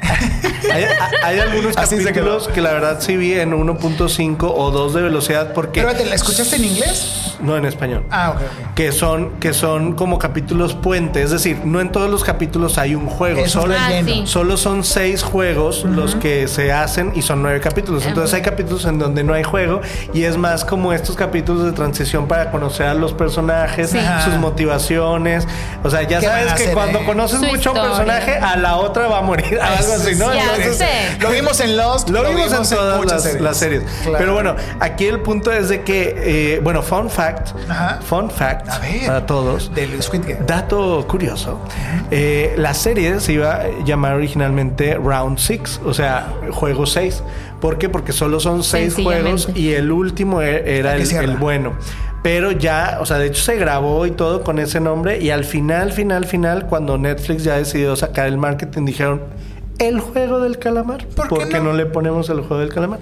Hay, 0.71 0.85
hay 1.25 1.39
algunos 1.41 1.75
capítulos 1.77 2.49
que 2.49 2.61
la 2.61 2.73
verdad 2.73 2.99
sí 3.01 3.17
vi 3.17 3.33
en 3.35 3.53
1.5 3.53 4.37
o 4.55 4.71
2 4.71 4.95
de 4.95 5.03
velocidad 5.03 5.53
porque 5.55 5.81
Pero, 5.83 5.95
¿te 5.97 6.05
la 6.05 6.15
escuchaste 6.15 6.57
en 6.57 6.65
inglés? 6.67 7.15
no 7.41 7.57
en 7.57 7.65
español. 7.65 8.05
Ah, 8.11 8.35
ok. 8.35 8.75
Que 8.75 8.91
son, 8.93 9.31
que 9.39 9.55
son 9.55 9.95
como 9.95 10.19
capítulos 10.19 10.75
puente, 10.75 11.23
es 11.23 11.31
decir, 11.31 11.59
no 11.65 11.81
en 11.81 11.91
todos 11.93 12.11
los 12.11 12.23
capítulos 12.25 12.77
hay 12.79 12.95
un 12.97 13.07
juego, 13.07 13.41
Eso 13.41 13.63
solo, 13.63 13.75
está 13.75 13.87
Ah, 13.87 14.03
sí. 14.05 14.23
solo 14.27 14.57
son 14.57 14.83
seis 14.85 15.23
juegos 15.23 15.85
los 15.85 16.17
que 16.17 16.49
se 16.49 16.73
hacen 16.73 17.13
y 17.15 17.23
son 17.23 17.41
nueve 17.43 17.61
capítulos. 17.61 18.05
Entonces 18.07 18.35
hay 18.35 18.43
capítulos 18.43 18.85
en 18.85 18.99
donde 18.99 19.23
no 19.25 19.33
hay 19.35 19.45
juego 19.45 19.81
y 20.13 20.25
es 20.25 20.37
más 20.37 20.65
como 20.65 20.93
estos 20.93 21.17
capítulos 21.17 21.65
de 21.65 21.73
transición 21.73 22.27
para 22.27 22.51
conocer 22.51 22.87
a 22.89 22.95
los 22.95 23.13
personajes, 23.15 23.91
Sí. 23.91 23.99
sus 24.25 24.35
motivaciones. 24.35 25.47
O 25.85 25.91
sea, 25.91 26.03
ya 26.03 26.19
¿Qué 26.21 26.27
van 26.27 26.37
sabes 26.39 26.53
a 26.53 26.57
que 26.57 26.63
hacer, 26.65 26.75
cuando 26.75 26.99
eh? 27.01 27.05
conoces 27.07 27.39
Su 27.41 27.47
mucho 27.47 27.71
a 27.71 27.73
un 27.73 27.79
historia. 27.91 28.15
personaje, 28.19 28.39
a 28.39 28.57
la 28.57 28.77
otra 28.77 29.07
va 29.07 29.19
a 29.19 29.23
morir, 29.23 29.59
algo 29.63 29.98
así, 30.01 30.15
¿no? 30.17 30.33
Ya 30.35 30.57
Entonces, 30.57 30.77
sé. 30.79 31.19
Lo 31.21 31.31
vimos 31.31 31.61
en 31.61 31.77
Lost. 31.77 32.09
lo 32.11 32.23
vimos 32.29 32.53
en 32.53 32.63
todas 32.77 33.05
las 33.25 33.41
las 33.41 33.57
series. 33.57 33.83
Claro. 34.03 34.19
Pero 34.19 34.35
bueno, 34.35 34.57
aquí 34.81 35.07
el 35.07 35.21
punto 35.21 35.53
es 35.53 35.69
de 35.69 35.83
que, 35.83 36.15
eh, 36.57 36.61
bueno, 36.63 36.83
fun 36.83 37.11
fact, 37.11 37.49
Ajá. 37.69 38.01
fun 38.03 38.31
fact 38.31 38.69
A 38.69 38.79
ver. 38.79 39.07
para 39.07 39.27
todos. 39.27 39.75
Del 39.75 40.03
Squid 40.03 40.23
Game. 40.23 40.41
Dato 40.47 41.07
curioso, 41.09 41.61
eh, 42.11 42.55
la 42.57 42.75
serie 42.75 43.21
se 43.21 43.33
iba 43.35 43.55
a 43.55 43.69
llamar 43.85 44.15
originalmente 44.15 44.95
Round 44.95 45.39
6, 45.39 45.81
o 45.85 45.95
sea, 45.95 46.33
juego 46.51 46.87
6. 46.87 47.23
¿Por 47.61 47.79
qué? 47.79 47.89
Porque 47.89 48.13
solo 48.13 48.39
son 48.41 48.63
6 48.63 48.95
juegos 48.95 49.49
y 49.55 49.73
el 49.75 49.91
último 49.91 50.43
e- 50.43 50.79
era 50.79 50.95
el 50.97 51.37
bueno. 51.37 51.75
Pero 52.23 52.51
ya, 52.51 52.99
o 53.01 53.07
sea, 53.07 53.19
de 53.19 53.29
hecho 53.29 53.43
se 53.43 53.57
grabó 53.57 54.05
y 54.07 54.11
todo 54.11 54.43
con 54.43 54.59
ese 54.59 54.81
nombre 54.81 55.21
y 55.21 55.31
al 55.31 55.45
final, 55.45 55.93
final, 55.93 56.27
final, 56.27 56.67
cuando 56.67 56.99
Netflix 56.99 57.45
ya 57.45 57.57
decidió 57.57 57.95
sacar 57.97 58.27
el 58.27 58.37
marketing, 58.39 58.85
dijeron, 58.85 59.23
el 59.79 60.01
juego 60.01 60.41
del 60.41 60.59
calamar. 60.59 61.07
¿Por 61.07 61.29
qué 61.29 61.49
qué 61.49 61.59
no? 61.59 61.65
no 61.65 61.73
le 61.73 61.87
ponemos 61.87 62.29
el 62.31 62.41
juego 62.41 62.59
del 62.59 62.73
calamar? 62.73 63.01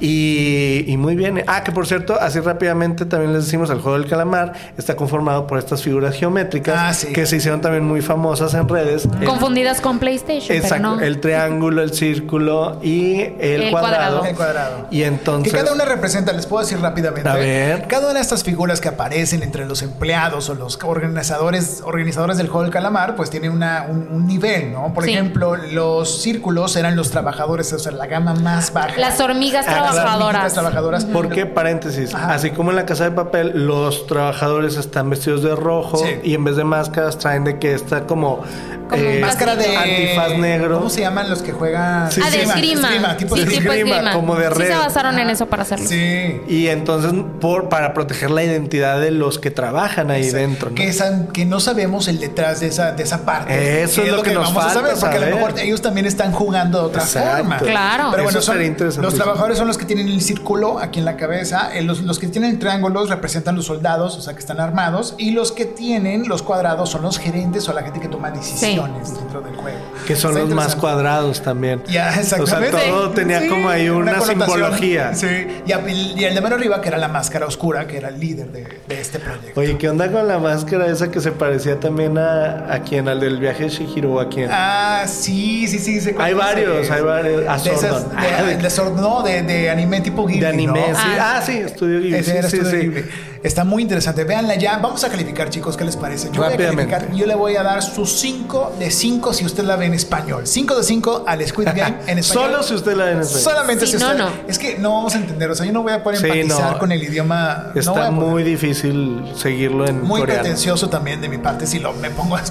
Y, 0.00 0.84
y 0.86 0.96
muy 0.96 1.14
bien. 1.16 1.42
Ah, 1.46 1.62
que 1.64 1.72
por 1.72 1.86
cierto, 1.86 2.18
así 2.20 2.40
rápidamente 2.40 3.06
también 3.06 3.32
les 3.32 3.44
decimos, 3.46 3.70
el 3.70 3.80
juego 3.80 3.98
del 3.98 4.08
calamar 4.08 4.52
está 4.76 4.94
conformado 4.96 5.46
por 5.46 5.58
estas 5.58 5.82
figuras 5.82 6.14
geométricas 6.14 6.76
Ah, 6.78 6.92
sí. 6.94 7.12
que 7.12 7.26
se 7.26 7.36
hicieron 7.36 7.60
también 7.60 7.84
muy 7.84 8.02
famosas 8.02 8.52
en 8.54 8.68
redes. 8.68 9.08
El- 9.20 9.26
Confundidas 9.26 9.80
con 9.80 9.98
PlayStation, 9.98 10.48
pero 10.48 10.60
Exacto, 10.62 10.96
no. 10.96 11.00
el 11.00 11.20
triángulo, 11.20 11.82
el 11.82 11.92
círculo 11.92 12.78
y 12.82 13.20
el, 13.22 13.62
El 13.62 13.70
cuadrado. 13.70 14.20
cuadrado. 14.20 14.24
El 14.26 14.36
cuadrado. 14.36 14.86
Y 14.90 15.02
entonces... 15.02 15.52
Que 15.52 15.58
cada 15.58 15.72
una 15.72 15.84
representa, 15.84 16.32
les 16.32 16.46
puedo 16.46 16.62
decir 16.62 16.78
rápidamente. 16.80 17.28
A 17.28 17.34
ver. 17.34 17.86
Cada 17.88 18.06
una 18.06 18.14
de 18.14 18.20
estas 18.20 18.44
figuras 18.44 18.80
que 18.80 18.88
aparecen 18.88 19.42
entre 19.42 19.66
los 19.66 19.82
empleados 19.82 20.48
o 20.50 20.54
los 20.54 20.78
organizadores, 20.84 21.82
organizadores 21.84 22.36
del 22.36 22.48
juego 22.48 22.62
del 22.64 22.72
calamar, 22.72 23.16
pues 23.16 23.30
tiene 23.30 23.48
una, 23.50 23.86
un, 23.88 24.08
un 24.10 24.26
nivel, 24.26 24.72
¿no? 24.72 24.92
Por 24.92 25.04
Sí. 25.04 25.12
ejemplo, 25.12 25.56
los 25.56 26.20
círculos 26.22 26.76
eran 26.76 26.96
los 26.96 27.10
trabajadores, 27.10 27.72
o 27.72 27.78
sea, 27.78 27.92
la 27.92 28.06
gama 28.06 28.34
más 28.34 28.72
baja. 28.72 28.96
Las 28.98 29.20
hormigas 29.20 29.64
Ah, 29.68 29.85
trabajadoras. 29.94 30.26
hormiguitas 30.26 30.52
trabajadoras. 30.54 31.04
¿Por 31.06 31.28
qué? 31.28 31.46
Paréntesis. 31.46 32.14
Ajá. 32.14 32.34
Así 32.34 32.50
como 32.50 32.70
en 32.70 32.76
la 32.76 32.86
casa 32.86 33.04
de 33.04 33.10
papel, 33.12 33.66
los 33.66 34.06
trabajadores 34.06 34.76
están 34.76 35.10
vestidos 35.10 35.42
de 35.42 35.54
rojo 35.54 35.98
Sí. 35.98 36.20
y 36.24 36.34
en 36.34 36.44
vez 36.44 36.56
de 36.56 36.64
máscaras 36.64 37.18
traen 37.18 37.44
de 37.44 37.58
que 37.58 37.74
está 37.74 38.06
como... 38.06 38.42
Como 38.88 39.02
eh, 39.02 39.18
Máscara 39.20 39.56
de 39.56 39.76
Antifaz 39.76 40.38
negro. 40.38 40.76
¿Cómo 40.78 40.90
se 40.90 41.00
llaman 41.00 41.28
los 41.28 41.42
que 41.42 41.50
juegan? 41.50 42.08
Sí, 42.12 42.20
ah, 42.24 42.30
de 42.30 42.36
sí, 42.36 42.42
esgrima. 42.42 43.16
tipo 43.16 43.34
sí, 43.36 43.44
de 43.44 43.50
tipo 43.50 43.72
esgrima, 43.72 43.96
esgrima. 43.96 44.12
como 44.12 44.36
de 44.36 44.46
Sí 44.46 44.54
red. 44.54 44.68
se 44.68 44.76
basaron 44.76 45.18
en 45.18 45.28
eso 45.28 45.46
para 45.46 45.62
hacerlo. 45.64 45.88
Sí. 45.88 46.40
Y 46.46 46.68
entonces, 46.68 47.12
por, 47.40 47.68
para 47.68 47.92
proteger 47.94 48.30
la 48.30 48.44
identidad 48.44 49.00
de 49.00 49.10
los 49.10 49.40
que 49.40 49.50
trabajan 49.50 50.12
ahí 50.12 50.30
dentro. 50.30 50.68
¿no? 50.70 50.76
Que, 50.76 50.86
esa- 50.86 51.26
que 51.32 51.44
no 51.44 51.58
sabemos 51.58 52.06
el 52.06 52.20
detrás 52.20 52.60
de 52.60 52.68
esa, 52.68 52.92
de 52.92 53.02
esa 53.02 53.24
parte. 53.24 53.82
Eso 53.82 54.02
es 54.02 54.12
lo 54.12 54.22
que 54.22 54.32
nos 54.34 54.54
vamos 54.54 54.70
a 54.70 54.74
saber, 54.74 54.92
falta 54.92 55.00
porque 55.10 55.16
a 55.24 55.30
lo 55.30 55.36
mejor 55.36 55.58
ellos 55.58 55.82
también 55.82 56.06
están 56.06 56.30
jugando 56.30 56.78
de 56.78 56.84
otra 56.86 57.02
Exacto. 57.02 57.38
forma. 57.38 57.58
Claro. 57.58 58.08
Pero 58.12 58.22
bueno, 58.22 58.38
Eso 58.38 58.52
son- 58.52 59.02
los 59.02 59.14
trabajadores 59.14 59.58
son 59.58 59.66
los 59.66 59.75
que 59.78 59.84
tienen 59.84 60.08
el 60.08 60.20
círculo 60.20 60.78
aquí 60.78 60.98
en 60.98 61.04
la 61.04 61.16
cabeza, 61.16 61.74
eh, 61.74 61.82
los, 61.82 62.00
los 62.02 62.18
que 62.18 62.28
tienen 62.28 62.58
triángulos 62.58 63.08
representan 63.08 63.56
los 63.56 63.66
soldados, 63.66 64.16
o 64.16 64.20
sea, 64.20 64.32
que 64.34 64.40
están 64.40 64.60
armados, 64.60 65.14
y 65.18 65.30
los 65.30 65.52
que 65.52 65.64
tienen 65.66 66.28
los 66.28 66.42
cuadrados 66.42 66.90
son 66.90 67.02
los 67.02 67.18
gerentes 67.18 67.68
o 67.68 67.72
la 67.72 67.82
gente 67.82 68.00
que 68.00 68.08
toma 68.08 68.30
decisiones 68.30 69.14
dentro 69.14 69.40
del 69.40 69.54
juego. 69.56 69.78
Que 70.06 70.16
son 70.16 70.32
Está 70.32 70.44
los 70.44 70.54
más 70.54 70.76
cuadrados 70.76 71.42
también. 71.42 71.82
Ya, 71.88 72.14
exactamente. 72.14 72.76
O 72.76 72.80
sea, 72.80 72.88
todo 72.90 73.10
tenía 73.10 73.40
Sí, 73.40 73.48
como 73.48 73.68
ahí 73.68 73.88
una, 73.88 74.20
simbología. 74.20 75.14
Sí, 75.14 75.26
y, 75.66 75.72
a- 75.72 75.80
y 75.88 76.24
el 76.24 76.34
de 76.34 76.40
mano 76.40 76.56
arriba, 76.56 76.80
que 76.80 76.88
era 76.88 76.98
la 76.98 77.08
máscara 77.08 77.46
oscura, 77.46 77.86
que 77.86 77.96
era 77.96 78.08
el 78.08 78.18
líder 78.20 78.52
de, 78.52 78.80
de 78.86 79.00
este 79.00 79.18
proyecto. 79.18 79.58
Oye, 79.60 79.76
¿qué 79.78 79.88
onda 79.88 80.10
con 80.10 80.26
la 80.28 80.38
máscara 80.38 80.86
esa 80.86 81.10
que 81.10 81.20
se 81.20 81.32
parecía 81.32 81.78
también 81.80 82.18
a, 82.18 82.72
a 82.72 82.80
quién? 82.80 83.08
¿Al 83.08 83.20
del 83.20 83.38
viaje 83.38 83.64
de 83.64 83.68
Shihiro 83.70 84.14
o 84.14 84.20
a 84.20 84.28
quién? 84.28 84.48
Ah, 84.52 85.04
sí, 85.06 85.66
sí, 85.68 85.78
sí. 85.78 86.00
sé 86.00 86.14
cuál 86.14 86.26
Hay 86.26 86.34
varios, 86.34 86.90
hay 86.90 87.02
varios. 87.02 87.48
A 87.48 87.56
de 87.58 87.70
esas- 87.74 88.02
Sordon. 88.02 88.16
de- 88.46 88.46
de- 88.56 88.62
de 88.62 88.68
Sord- 88.70 88.94
no, 88.94 89.22
de, 89.22 89.42
de 89.66 89.70
anime 89.72 90.00
tipo 90.00 90.26
Ghibli. 90.26 90.40
de 90.40 90.46
anime, 90.48 90.80
¿no? 90.80 90.86
sí. 90.98 91.02
Ah. 91.18 91.36
Ah, 91.38 91.42
sí, 91.44 91.52
Estudio 91.58 92.00
Ghibli. 92.00 92.16
Ese 92.16 92.30
Sí, 92.32 92.36
era 92.38 92.48
sí, 92.50 92.56
Estudio 92.56 92.80
sí. 92.80 92.86
Ghibli. 92.88 93.04
Está 93.42 93.62
muy 93.64 93.82
interesante. 93.82 94.24
Véanla 94.24 94.56
ya. 94.56 94.78
Vamos 94.78 95.04
a 95.04 95.08
calificar, 95.08 95.50
chicos. 95.50 95.76
¿Qué 95.76 95.84
les 95.84 95.96
parece? 95.96 96.30
Yo 96.32 96.42
voy 96.42 96.52
a 96.52 96.56
calificar. 96.56 97.12
Yo 97.12 97.26
le 97.26 97.34
voy 97.36 97.54
a 97.54 97.62
dar 97.62 97.80
sus 97.82 98.10
5 98.18 98.74
de 98.78 98.90
5 98.90 99.32
si 99.34 99.44
usted 99.44 99.62
la 99.64 99.76
ve 99.76 99.86
en 99.86 99.94
español. 99.94 100.46
5 100.46 100.74
de 100.76 100.82
5 100.82 101.24
al 101.28 101.46
Squid 101.46 101.66
Game 101.66 101.96
en 102.06 102.18
español. 102.18 102.50
Solo 102.50 102.62
si 102.64 102.74
usted 102.74 102.96
la 102.96 103.04
ve 103.04 103.12
en 103.12 103.20
español. 103.20 103.42
Solamente 103.42 103.86
Si 103.86 103.92
si 103.92 103.98
no, 103.98 104.06
usted. 104.06 104.18
no. 104.18 104.30
Es 104.48 104.58
que 104.58 104.78
no 104.78 104.92
vamos 104.94 105.14
a 105.14 105.18
entender. 105.18 105.48
O 105.50 105.54
sea, 105.54 105.64
yo 105.66 105.72
no 105.72 105.82
voy 105.82 105.92
a 105.92 106.02
poder 106.02 106.18
Sí, 106.18 106.26
empatizar 106.26 106.72
no. 106.72 106.78
con 106.78 106.90
el 106.90 107.02
idioma. 107.02 107.70
Está 107.74 108.10
muy 108.10 108.42
difícil 108.42 109.22
seguirlo 109.36 109.86
en 109.86 110.02
Muy 110.02 110.20
coreano. 110.20 110.42
pretencioso 110.42 110.88
también 110.88 111.20
de 111.20 111.28
mi 111.28 111.38
parte 111.38 111.66
si 111.66 111.78
lo 111.78 111.92
me 111.92 112.10
pongo 112.10 112.36
a 112.36 112.42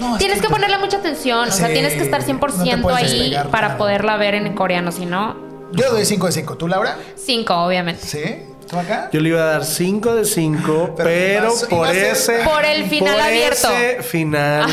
No, 0.00 0.14
es 0.14 0.18
Tienes 0.18 0.40
que 0.40 0.48
ponerle 0.48 0.78
mucha 0.78 0.96
atención, 0.96 1.48
o 1.48 1.52
sea, 1.52 1.66
Sí, 1.68 1.72
tienes 1.74 1.94
que 1.94 2.02
estar 2.02 2.20
no 2.20 2.26
te 2.26 2.32
100% 2.32 2.82
puedes 2.82 3.12
ahí 3.12 3.36
para 3.52 3.76
poderla 3.78 4.16
ver 4.16 4.34
en 4.34 4.52
coreano, 4.54 4.90
si 4.90 5.06
no, 5.06 5.49
Yo 5.72 5.84
le 5.84 5.90
doy 5.90 6.04
5 6.04 6.26
de 6.26 6.32
5. 6.32 6.56
¿Tú, 6.56 6.68
Laura? 6.68 6.96
5, 7.16 7.54
obviamente. 7.54 8.06
Sí. 8.06 8.22
¿Tú 8.68 8.78
acá? 8.78 9.08
Yo 9.12 9.20
le 9.20 9.30
iba 9.30 9.42
a 9.42 9.46
dar 9.46 9.64
5 9.64 10.14
de 10.14 10.24
5, 10.24 10.94
Pero 10.96 11.04
pero, 11.04 11.52
iba 11.52 11.68
por 11.68 11.88
ese. 11.88 12.38
Por 12.44 12.64
el 12.64 12.86
final 12.88 13.14
por 13.14 13.22
abierto. 13.22 13.68
ese 13.72 14.02
final. 14.02 14.66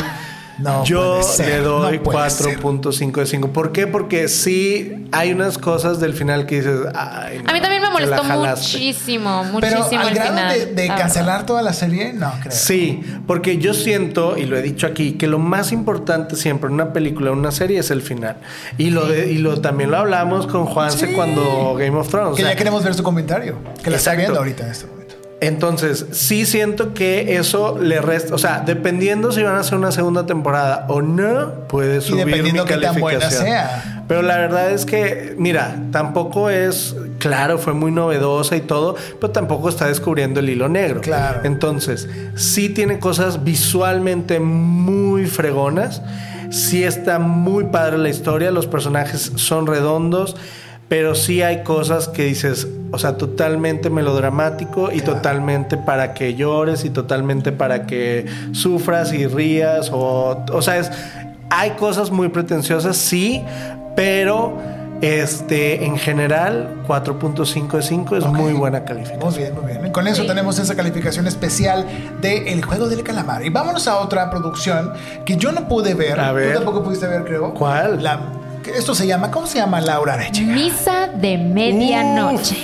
No 0.58 0.84
yo 0.84 1.20
le 1.38 1.58
doy 1.58 1.98
no 1.98 2.02
puede 2.02 2.30
ser. 2.30 2.58
4.5 2.60 3.12
de 3.20 3.26
5. 3.26 3.52
¿Por 3.52 3.72
qué? 3.72 3.86
Porque 3.86 4.28
sí 4.28 5.06
hay 5.12 5.32
unas 5.32 5.56
cosas 5.58 6.00
del 6.00 6.14
final 6.14 6.46
que 6.46 6.56
dices. 6.56 6.80
Ay, 6.94 7.40
no, 7.44 7.50
A 7.50 7.52
mí 7.52 7.60
también 7.60 7.80
me 7.82 7.90
molestó 7.90 8.16
la 8.16 8.24
jalaste". 8.24 8.76
muchísimo, 8.78 9.42
Pero 9.60 9.76
muchísimo 9.78 10.00
al 10.02 10.08
el 10.08 10.14
grado 10.14 10.30
final. 10.30 10.58
de, 10.58 10.66
de 10.74 10.88
la 10.88 10.96
cancelar 10.96 11.46
toda 11.46 11.62
la 11.62 11.72
serie, 11.72 12.12
no 12.12 12.32
creo. 12.40 12.50
Sí, 12.52 13.02
porque 13.26 13.58
yo 13.58 13.72
siento, 13.74 14.36
y 14.36 14.46
lo 14.46 14.56
he 14.56 14.62
dicho 14.62 14.86
aquí, 14.86 15.12
que 15.12 15.26
lo 15.28 15.38
más 15.38 15.70
importante 15.72 16.34
siempre 16.36 16.68
en 16.68 16.74
una 16.74 16.92
película, 16.92 17.30
en 17.30 17.38
una 17.38 17.52
serie, 17.52 17.78
es 17.78 17.90
el 17.90 18.02
final. 18.02 18.38
Y 18.78 18.90
lo 18.90 19.06
de, 19.06 19.30
y 19.30 19.38
lo 19.38 19.60
también 19.60 19.90
lo 19.90 19.98
hablamos 19.98 20.46
con 20.46 20.66
Juanse 20.66 21.06
Sí. 21.08 21.12
cuando 21.14 21.74
Game 21.78 21.96
of 21.96 22.08
Thrones. 22.08 22.36
Que 22.36 22.42
o 22.42 22.44
sea, 22.46 22.52
ya 22.54 22.56
queremos 22.58 22.82
ver 22.82 22.94
su 22.94 23.02
comentario. 23.02 23.56
Que 23.82 23.90
la 23.90 23.96
está 23.98 24.14
viendo 24.14 24.38
ahorita 24.38 24.64
en 24.64 24.70
momento. 24.86 24.97
Entonces, 25.40 26.06
sí 26.10 26.44
siento 26.46 26.94
que 26.94 27.36
eso 27.36 27.78
le 27.78 28.00
resta, 28.00 28.34
o 28.34 28.38
sea, 28.38 28.60
dependiendo 28.66 29.30
si 29.30 29.42
van 29.42 29.54
a 29.54 29.60
hacer 29.60 29.78
una 29.78 29.92
segunda 29.92 30.26
temporada 30.26 30.86
o 30.88 31.00
no, 31.00 31.68
puede 31.68 32.00
subir 32.00 32.24
dependiendo 32.24 32.64
mi 32.64 32.68
qué 32.68 32.76
tan 32.78 32.98
buena 32.98 33.20
calificación. 33.20 33.44
sea. 33.44 34.04
Pero 34.08 34.22
la 34.22 34.38
verdad 34.38 34.72
es 34.72 34.84
que, 34.84 35.36
mira, 35.38 35.76
tampoco 35.92 36.50
es, 36.50 36.96
claro, 37.18 37.58
fue 37.58 37.72
muy 37.72 37.92
novedosa 37.92 38.56
y 38.56 38.62
todo, 38.62 38.96
pero 39.20 39.32
tampoco 39.32 39.68
está 39.68 39.86
descubriendo 39.86 40.40
el 40.40 40.48
hilo 40.48 40.68
negro. 40.68 41.02
Claro. 41.02 41.42
Entonces, 41.44 42.08
sí 42.34 42.70
tiene 42.70 42.98
cosas 42.98 43.44
visualmente 43.44 44.40
muy 44.40 45.26
fregonas, 45.26 46.02
sí 46.50 46.82
está 46.82 47.20
muy 47.20 47.64
padre 47.64 47.98
la 47.98 48.08
historia, 48.08 48.50
los 48.50 48.66
personajes 48.66 49.32
son 49.36 49.66
redondos. 49.68 50.34
Pero 50.88 51.14
sí 51.14 51.42
hay 51.42 51.62
cosas 51.64 52.08
que 52.08 52.24
dices, 52.24 52.66
o 52.92 52.98
sea, 52.98 53.18
totalmente 53.18 53.90
melodramático 53.90 54.90
y 54.90 55.00
totalmente 55.02 55.76
para 55.76 56.14
que 56.14 56.34
llores 56.34 56.84
y 56.84 56.90
totalmente 56.90 57.52
para 57.52 57.86
que 57.86 58.24
sufras 58.52 59.12
y 59.12 59.26
rías. 59.26 59.90
O, 59.92 60.44
o 60.50 60.62
sea, 60.62 60.78
es, 60.78 60.90
hay 61.50 61.72
cosas 61.72 62.10
muy 62.10 62.30
pretenciosas, 62.30 62.96
sí, 62.96 63.44
pero 63.96 64.56
este, 65.00 65.84
en 65.84 65.96
general, 65.96 66.82
4.5 66.88 67.70
de 67.76 67.82
5 67.82 68.16
es 68.16 68.26
muy 68.26 68.52
buena 68.54 68.84
calificación. 68.84 69.30
Muy 69.30 69.38
bien, 69.38 69.54
muy 69.54 69.66
bien. 69.72 69.92
Con 69.92 70.08
eso 70.08 70.22
Sí. 70.22 70.28
tenemos 70.28 70.58
esa 70.58 70.74
calificación 70.74 71.26
especial 71.26 71.86
de 72.20 72.52
El 72.52 72.64
Juego 72.64 72.88
del 72.88 73.02
Calamar. 73.04 73.44
Y 73.44 73.50
vámonos 73.50 73.86
a 73.86 73.98
otra 73.98 74.30
producción 74.30 74.92
que 75.24 75.36
yo 75.36 75.52
no 75.52 75.68
pude 75.68 75.94
ver. 75.94 76.18
A 76.18 76.32
ver. 76.32 76.48
Tú 76.48 76.54
tampoco 76.64 76.82
pudiste 76.82 77.06
ver, 77.06 77.24
creo. 77.24 77.54
¿Cuál? 77.54 78.02
La, 78.02 78.18
Esto 78.76 78.94
se 78.94 79.06
llama, 79.06 79.30
¿cómo 79.30 79.46
se 79.46 79.58
llama 79.58 79.80
Laura 79.80 80.14
Arechiga? 80.14 80.52
Misa 80.52 81.08
de 81.08 81.38
medianoche. 81.38 82.56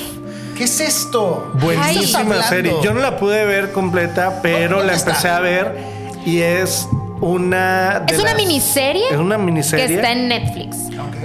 ¿Qué 0.57 0.65
es 0.65 0.81
esto? 0.81 1.53
¿Qué 1.61 1.75
estás 1.75 1.95
Buenísima 1.95 2.43
serie. 2.45 2.73
Yo 2.83 2.95
no 2.95 3.01
la 3.01 3.17
pude 3.17 3.45
ver 3.45 3.73
completa, 3.73 4.41
pero 4.43 4.77
¿Dónde 4.79 4.93
la 4.93 4.93
está? 4.95 5.11
empecé 5.11 5.29
a 5.29 5.41
ver 5.41 5.77
y 6.25 6.41
es 6.41 6.87
una. 7.21 8.05
Es 8.07 8.19
una 8.21 8.33
las- 8.35 8.37
miniserie. 8.37 9.05
Es 9.11 9.17
una 9.17 9.37
miniserie. 9.39 9.87
Que 9.87 9.95
está 9.97 10.13
en 10.13 10.29
Netflix. 10.29 10.77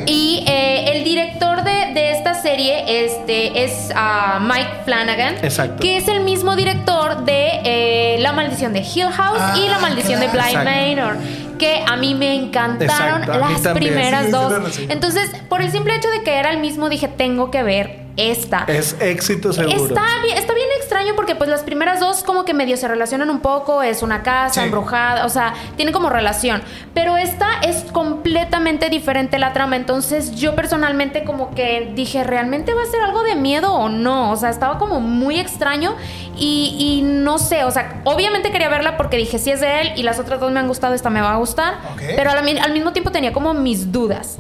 Y 0.08 0.44
eh, 0.48 0.94
el 0.96 1.04
director 1.04 1.64
de, 1.64 1.94
de 1.94 2.12
esta 2.14 2.34
serie 2.42 3.06
este, 3.06 3.64
es 3.66 3.92
ah, 3.96 4.40
Mike 4.42 4.70
Flanagan. 4.86 5.36
Exacto. 5.44 5.82
Que 5.82 5.98
es 5.98 6.08
el 6.08 6.22
mismo 6.22 6.56
director 6.56 7.24
de 7.26 7.60
eh, 7.66 8.18
La 8.22 8.32
Maldición 8.32 8.74
de 8.74 8.80
Hill 8.80 9.10
House 9.12 9.38
Ah, 9.40 9.56
y 9.58 9.68
La 9.68 9.78
Maldición 9.80 10.20
claro. 10.22 10.32
de 10.32 10.38
Blind 10.38 10.68
Exacto. 10.68 11.02
Manor. 11.02 11.49
Que 11.60 11.84
a 11.86 11.96
mí 11.98 12.16
me 12.16 12.34
encantaron 12.36 13.22
Exacto, 13.24 13.34
a 13.34 13.48
mí 13.48 13.54
las 13.54 13.62
también. 13.62 13.94
primeras 13.94 14.26
Sí, 14.26 14.32
dos. 14.32 14.80
Entonces, 14.90 15.30
por 15.50 15.62
el 15.62 15.72
simple 15.72 15.96
hecho 15.96 16.10
de 16.10 16.24
que 16.24 16.36
era 16.40 16.50
el 16.50 16.60
mismo, 16.60 16.90
dije, 16.90 17.08
tengo 17.08 17.52
que 17.52 17.62
ver 17.62 17.99
esta. 18.18 18.66
Es 18.68 18.96
éxito 19.00 19.54
seguro. 19.54 19.76
Está 19.86 20.04
bien, 20.24 20.38
está 20.38 20.54
bien 20.54 20.68
extraño 20.78 21.14
porque 21.16 21.36
pues 21.36 21.50
las 21.50 21.62
primeras 21.64 22.00
dos 22.00 22.24
como 22.24 22.44
que 22.46 22.54
medio 22.54 22.76
se 22.78 22.88
relacionan 22.88 23.30
un 23.30 23.40
poco, 23.40 23.82
es 23.84 24.02
una 24.04 24.24
casa 24.24 24.56
Sí. 24.56 24.60
embrujada, 24.62 25.26
o 25.26 25.30
sea, 25.30 25.54
tiene 25.78 25.92
como 25.92 26.10
relación, 26.10 26.62
pero 26.94 27.18
esta 27.18 27.48
es 27.62 27.86
completamente 27.92 28.90
diferente 28.90 29.40
la 29.40 29.54
trama, 29.54 29.76
entonces 29.76 30.36
yo 30.36 30.56
personalmente 30.56 31.24
como 31.24 31.56
que 31.56 31.92
dije, 31.96 32.24
¿realmente 32.24 32.74
va 32.74 32.84
a 32.84 32.86
ser 32.86 33.02
algo 33.02 33.24
de 33.24 33.36
miedo 33.36 33.74
o 33.74 33.90
no? 33.90 34.32
O 34.32 34.36
sea, 34.36 34.50
estaba 34.50 34.78
como 34.78 35.00
muy 35.00 35.40
extraño 35.40 35.96
y, 36.38 36.76
y 36.78 37.02
no 37.04 37.38
sé, 37.38 37.64
o 37.64 37.72
sea, 37.72 38.02
obviamente 38.04 38.52
quería 38.52 38.70
verla 38.70 38.98
porque 38.98 39.18
dije, 39.18 39.40
si 39.40 39.52
es 39.52 39.62
de 39.62 39.82
él 39.82 39.92
y 39.96 40.04
las 40.04 40.20
otras 40.20 40.40
dos 40.40 40.52
me 40.52 40.60
han 40.60 40.68
gustado, 40.68 40.94
esta 40.94 41.10
me 41.10 41.22
va 41.22 41.34
a 41.34 41.38
gustar, 41.38 41.76
Ok. 41.94 42.02
pero 42.16 42.32
al 42.32 42.74
mismo 42.74 42.92
tiempo 42.92 43.12
tenía 43.12 43.32
como 43.34 43.54
mis 43.54 43.92
dudas. 43.92 44.38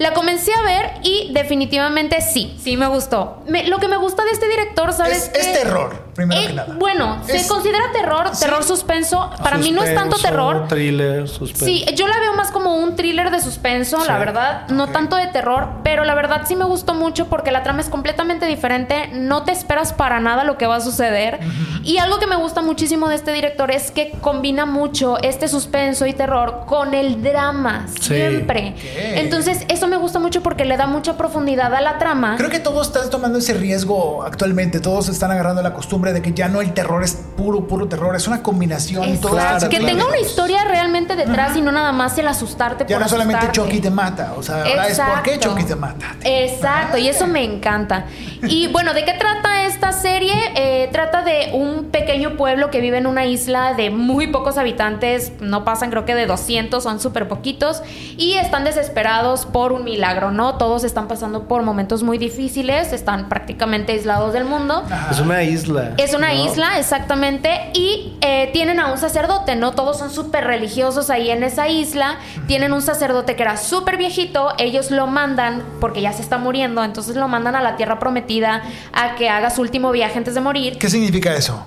La 0.00 0.14
comencé 0.14 0.50
a 0.54 0.62
ver 0.62 0.92
y 1.02 1.30
definitivamente 1.34 2.22
sí, 2.22 2.56
sí 2.58 2.76
me 2.78 2.86
gustó. 2.88 3.42
Me- 3.46 3.64
lo 3.68 3.76
que 3.78 3.86
me 3.86 3.98
gusta 3.98 4.24
de 4.24 4.30
este 4.30 4.48
director, 4.48 4.94
¿sabes? 4.94 5.30
Es, 5.34 5.46
es 5.48 5.52
terror, 5.52 6.04
primero 6.14 6.40
Eh, 6.40 6.46
que 6.46 6.52
nada. 6.54 6.74
Bueno, 6.78 7.18
se 7.26 7.36
Es- 7.36 7.46
considera 7.46 7.84
terror, 7.92 8.30
Sí. 8.32 8.40
terror 8.46 8.64
suspenso. 8.64 9.28
Para 9.42 9.58
mí 9.58 9.70
no 9.72 9.82
es 9.82 9.94
tanto 9.94 10.16
Suspenso, 10.16 10.36
terror. 10.36 10.68
Thriller, 10.68 11.28
suspenso. 11.28 11.66
Sí, 11.66 11.84
yo 11.96 12.08
la 12.08 12.18
veo 12.18 12.32
más 12.32 12.50
como 12.50 12.76
un 12.76 12.96
thriller 12.96 13.30
de 13.30 13.40
suspenso, 13.42 13.98
la 14.06 14.14
Sí. 14.14 14.18
verdad. 14.18 14.68
No 14.70 14.84
Ok. 14.84 14.92
tanto 14.92 15.16
de 15.16 15.26
terror, 15.26 15.68
pero 15.84 16.04
la 16.04 16.14
verdad 16.14 16.42
sí 16.46 16.56
me 16.56 16.64
gustó 16.64 16.94
mucho 16.94 17.26
porque 17.28 17.50
la 17.52 17.62
trama 17.62 17.82
es 17.82 17.90
completamente 17.90 18.46
diferente. 18.46 19.10
No 19.12 19.42
te 19.42 19.52
esperas 19.52 19.92
para 19.92 20.18
nada 20.18 20.44
lo 20.44 20.56
que 20.56 20.66
va 20.66 20.76
a 20.76 20.80
suceder. 20.80 21.40
Y 21.84 21.98
algo 21.98 22.18
que 22.18 22.26
me 22.26 22.36
gusta 22.36 22.62
muchísimo 22.62 23.08
de 23.10 23.16
este 23.16 23.32
director 23.34 23.70
es 23.70 23.90
que 23.90 24.12
combina 24.22 24.64
mucho 24.64 25.18
este 25.22 25.46
suspenso 25.46 26.06
y 26.06 26.14
terror 26.14 26.64
con 26.66 26.94
el 26.94 27.22
drama. 27.22 27.86
Sí. 28.00 28.14
Siempre. 28.14 28.74
Ok. 28.76 28.82
Entonces, 29.18 29.66
eso 29.68 29.89
me 29.90 29.96
gusta 29.98 30.18
mucho 30.18 30.42
porque 30.42 30.64
le 30.64 30.76
da 30.76 30.86
mucha 30.86 31.16
profundidad 31.16 31.74
a 31.74 31.80
la 31.80 31.98
trama. 31.98 32.36
Creo 32.36 32.48
que 32.48 32.60
todos 32.60 32.86
están 32.86 33.10
tomando 33.10 33.38
ese 33.38 33.54
riesgo 33.54 34.22
actualmente. 34.22 34.80
Todos 34.80 35.08
están 35.08 35.30
agarrando 35.30 35.62
la 35.62 35.74
costumbre 35.74 36.12
de 36.12 36.22
que 36.22 36.32
ya 36.32 36.48
no 36.48 36.60
el 36.60 36.72
terror 36.72 37.02
es 37.02 37.14
puro, 37.14 37.66
puro 37.66 37.88
terror. 37.88 38.14
Es 38.16 38.26
una 38.28 38.42
combinación. 38.42 39.04
Exacto. 39.04 39.28
todos 39.28 39.42
están 39.42 39.70
que 39.70 39.80
tenga 39.80 40.06
una 40.06 40.18
historia 40.18 40.64
realmente 40.64 41.16
detrás 41.16 41.56
y 41.56 41.60
no 41.60 41.72
nada 41.72 41.92
más 41.92 42.16
el 42.18 42.28
asustarte 42.28 42.86
Ya 42.88 42.96
por 42.96 43.02
no 43.02 43.08
solamente. 43.08 43.48
Chucky 43.52 43.80
te 43.80 43.90
mata. 43.90 44.34
O 44.36 44.42
sea, 44.42 44.64
ahora 44.64 44.86
es 44.88 44.98
por 44.98 45.22
qué 45.22 45.34
Exacto. 45.34 45.56
Chucky 45.56 45.68
te 45.68 45.76
mata. 45.76 46.16
Exacto, 46.22 46.96
y 46.96 47.08
eso 47.08 47.26
me 47.26 47.44
encanta. 47.44 48.06
Y 48.42 48.68
bueno, 48.68 48.94
¿de 48.94 49.04
qué 49.04 49.14
trata 49.14 49.49
esta 49.80 49.92
serie? 49.92 50.34
Eh, 50.56 50.90
trata 50.92 51.22
de 51.22 51.52
un 51.54 51.86
pequeño 51.86 52.36
pueblo 52.36 52.70
que 52.70 52.82
vive 52.82 52.98
en 52.98 53.06
una 53.06 53.24
isla 53.24 53.72
de 53.72 53.88
muy 53.88 54.26
pocos 54.26 54.58
habitantes, 54.58 55.32
no 55.40 55.64
pasan 55.64 55.88
creo 55.88 56.04
que 56.04 56.14
de 56.14 56.26
200, 56.26 56.82
son 56.82 57.00
súper 57.00 57.28
poquitos, 57.28 57.82
y 58.18 58.34
están 58.34 58.64
desesperados 58.64 59.46
por 59.46 59.72
un 59.72 59.84
milagro, 59.84 60.32
¿no? 60.32 60.58
Todos 60.58 60.84
están 60.84 61.08
pasando 61.08 61.44
por 61.44 61.62
momentos 61.62 62.02
muy 62.02 62.18
difíciles, 62.18 62.92
están 62.92 63.30
prácticamente 63.30 63.92
aislados 63.92 64.34
del 64.34 64.44
mundo. 64.44 64.82
Es 65.10 65.18
una 65.18 65.42
isla. 65.44 65.94
Es 65.96 66.12
una 66.12 66.34
¿no? 66.34 66.44
isla, 66.44 66.78
exactamente, 66.78 67.70
y 67.72 68.18
eh, 68.20 68.50
tienen 68.52 68.80
a 68.80 68.92
un 68.92 68.98
sacerdote, 68.98 69.56
¿no? 69.56 69.72
Todos 69.72 69.98
son 69.98 70.10
súper 70.10 70.44
religiosos 70.44 71.08
ahí 71.08 71.30
en 71.30 71.42
esa 71.42 71.68
isla. 71.68 72.18
Tienen 72.46 72.74
un 72.74 72.82
sacerdote 72.82 73.34
que 73.34 73.44
era 73.44 73.56
súper 73.56 73.96
viejito, 73.96 74.52
ellos 74.58 74.90
lo 74.90 75.06
mandan, 75.06 75.62
porque 75.80 76.02
ya 76.02 76.12
se 76.12 76.20
está 76.20 76.36
muriendo, 76.36 76.84
entonces 76.84 77.16
lo 77.16 77.28
mandan 77.28 77.56
a 77.56 77.62
la 77.62 77.76
tierra 77.76 77.98
prometida 77.98 78.62
a 78.92 79.14
que 79.14 79.30
haga 79.30 79.48
su 79.48 79.69
último 79.70 79.92
viaje 79.92 80.18
antes 80.18 80.34
de 80.34 80.40
morir. 80.40 80.78
¿Qué 80.78 80.90
significa 80.90 81.32
eso? 81.36 81.64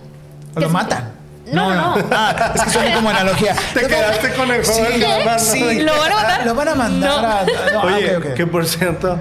¿Qué 0.54 0.60
¿Lo 0.60 0.68
significa? 0.68 0.96
matan? 0.96 1.14
No, 1.54 1.74
no. 1.74 1.96
Ah, 2.12 2.52
es 2.54 2.62
que 2.64 2.70
suena 2.70 2.96
como 2.96 3.10
analogía. 3.10 3.56
Te 3.74 3.88
quedaste 3.88 4.34
con 4.34 4.52
el 4.52 4.64
juego 4.66 5.38
Sí, 5.40 5.78
¿no? 5.80 5.86
¿Lo 5.86 5.98
van 6.00 6.12
a 6.12 6.16
matar? 6.16 6.46
Lo 6.46 6.56
van 6.56 6.68
a 6.68 6.76
mandar 6.76 7.22
No. 7.22 7.28
a. 7.28 7.44
no, 7.72 7.80
ah, 7.80 7.96
Oye, 7.96 8.34
que 8.36 8.46
por 8.46 8.66
cierto, 8.66 9.18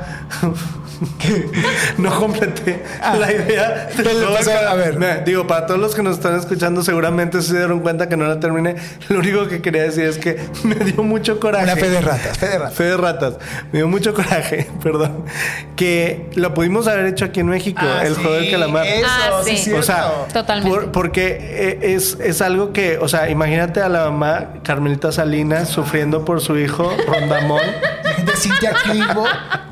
no 1.98 2.11
completé 2.18 2.82
la 3.18 3.32
idea. 3.32 3.88
¿Qué 3.94 4.03
le 4.03 4.26
pasó? 4.26 4.50
A 4.68 4.74
ver. 4.74 4.98
Mira, 4.98 5.18
digo, 5.18 5.46
para 5.46 5.66
todos 5.66 5.80
los 5.80 5.94
que 5.94 6.03
nos 6.03 6.16
están 6.16 6.36
escuchando, 6.38 6.82
seguramente 6.82 7.40
se 7.42 7.57
dieron 7.57 7.80
cuenta 7.80 8.09
que 8.09 8.16
no 8.16 8.26
la 8.26 8.40
terminé. 8.40 8.76
Lo 9.09 9.18
único 9.18 9.46
que 9.48 9.61
quería 9.62 9.82
decir 9.82 10.05
es 10.05 10.18
que 10.18 10.38
me 10.64 10.74
dio 10.76 11.03
mucho 11.03 11.40
coraje. 11.40 11.64
Una 11.64 11.76
fe 11.76 11.90
de 11.90 12.00
ratas, 12.00 12.38
fe 12.38 12.46
de 12.48 12.59
ratas. 12.59 12.74
Fe 12.74 12.84
de 12.84 12.96
ratas. 12.96 13.34
Me 13.72 13.78
dio 13.80 13.88
mucho 13.88 14.14
coraje, 14.14 14.68
perdón. 14.82 15.24
Que 15.76 16.30
lo 16.34 16.55
pudimos 16.55 16.86
haber 16.88 17.07
hecho 17.07 17.24
aquí 17.24 17.40
en 17.40 17.46
México, 17.48 17.80
Ah, 17.82 18.03
el 18.07 18.14
sí, 18.14 18.20
juego 18.22 18.36
del 18.36 18.50
calamar. 18.50 18.86
Eso, 18.86 19.07
Ah, 19.09 19.40
sí, 19.44 19.57
sí. 19.57 19.72
O 19.72 19.82
sea, 19.82 20.11
Totalmente. 20.32 20.70
por- 20.70 20.92
porque 20.92 21.38
eh, 21.40 21.94
es, 21.94 22.16
es 22.20 22.40
algo 22.42 22.72
que, 22.72 22.98
o 22.98 23.09
sea, 23.09 23.28
imagínate 23.30 23.80
a 23.80 23.88
la 23.88 24.05
mamá 24.11 24.48
Carmelita 24.62 25.11
Salinas 25.12 25.68
sufriendo 25.68 26.24
por 26.24 26.40
su 26.40 26.57
hijo 26.59 26.92
Rondamón. 27.07 27.61
Imagínate 28.05 28.36
Cintia 28.36 28.72
Clivo. 28.84 29.24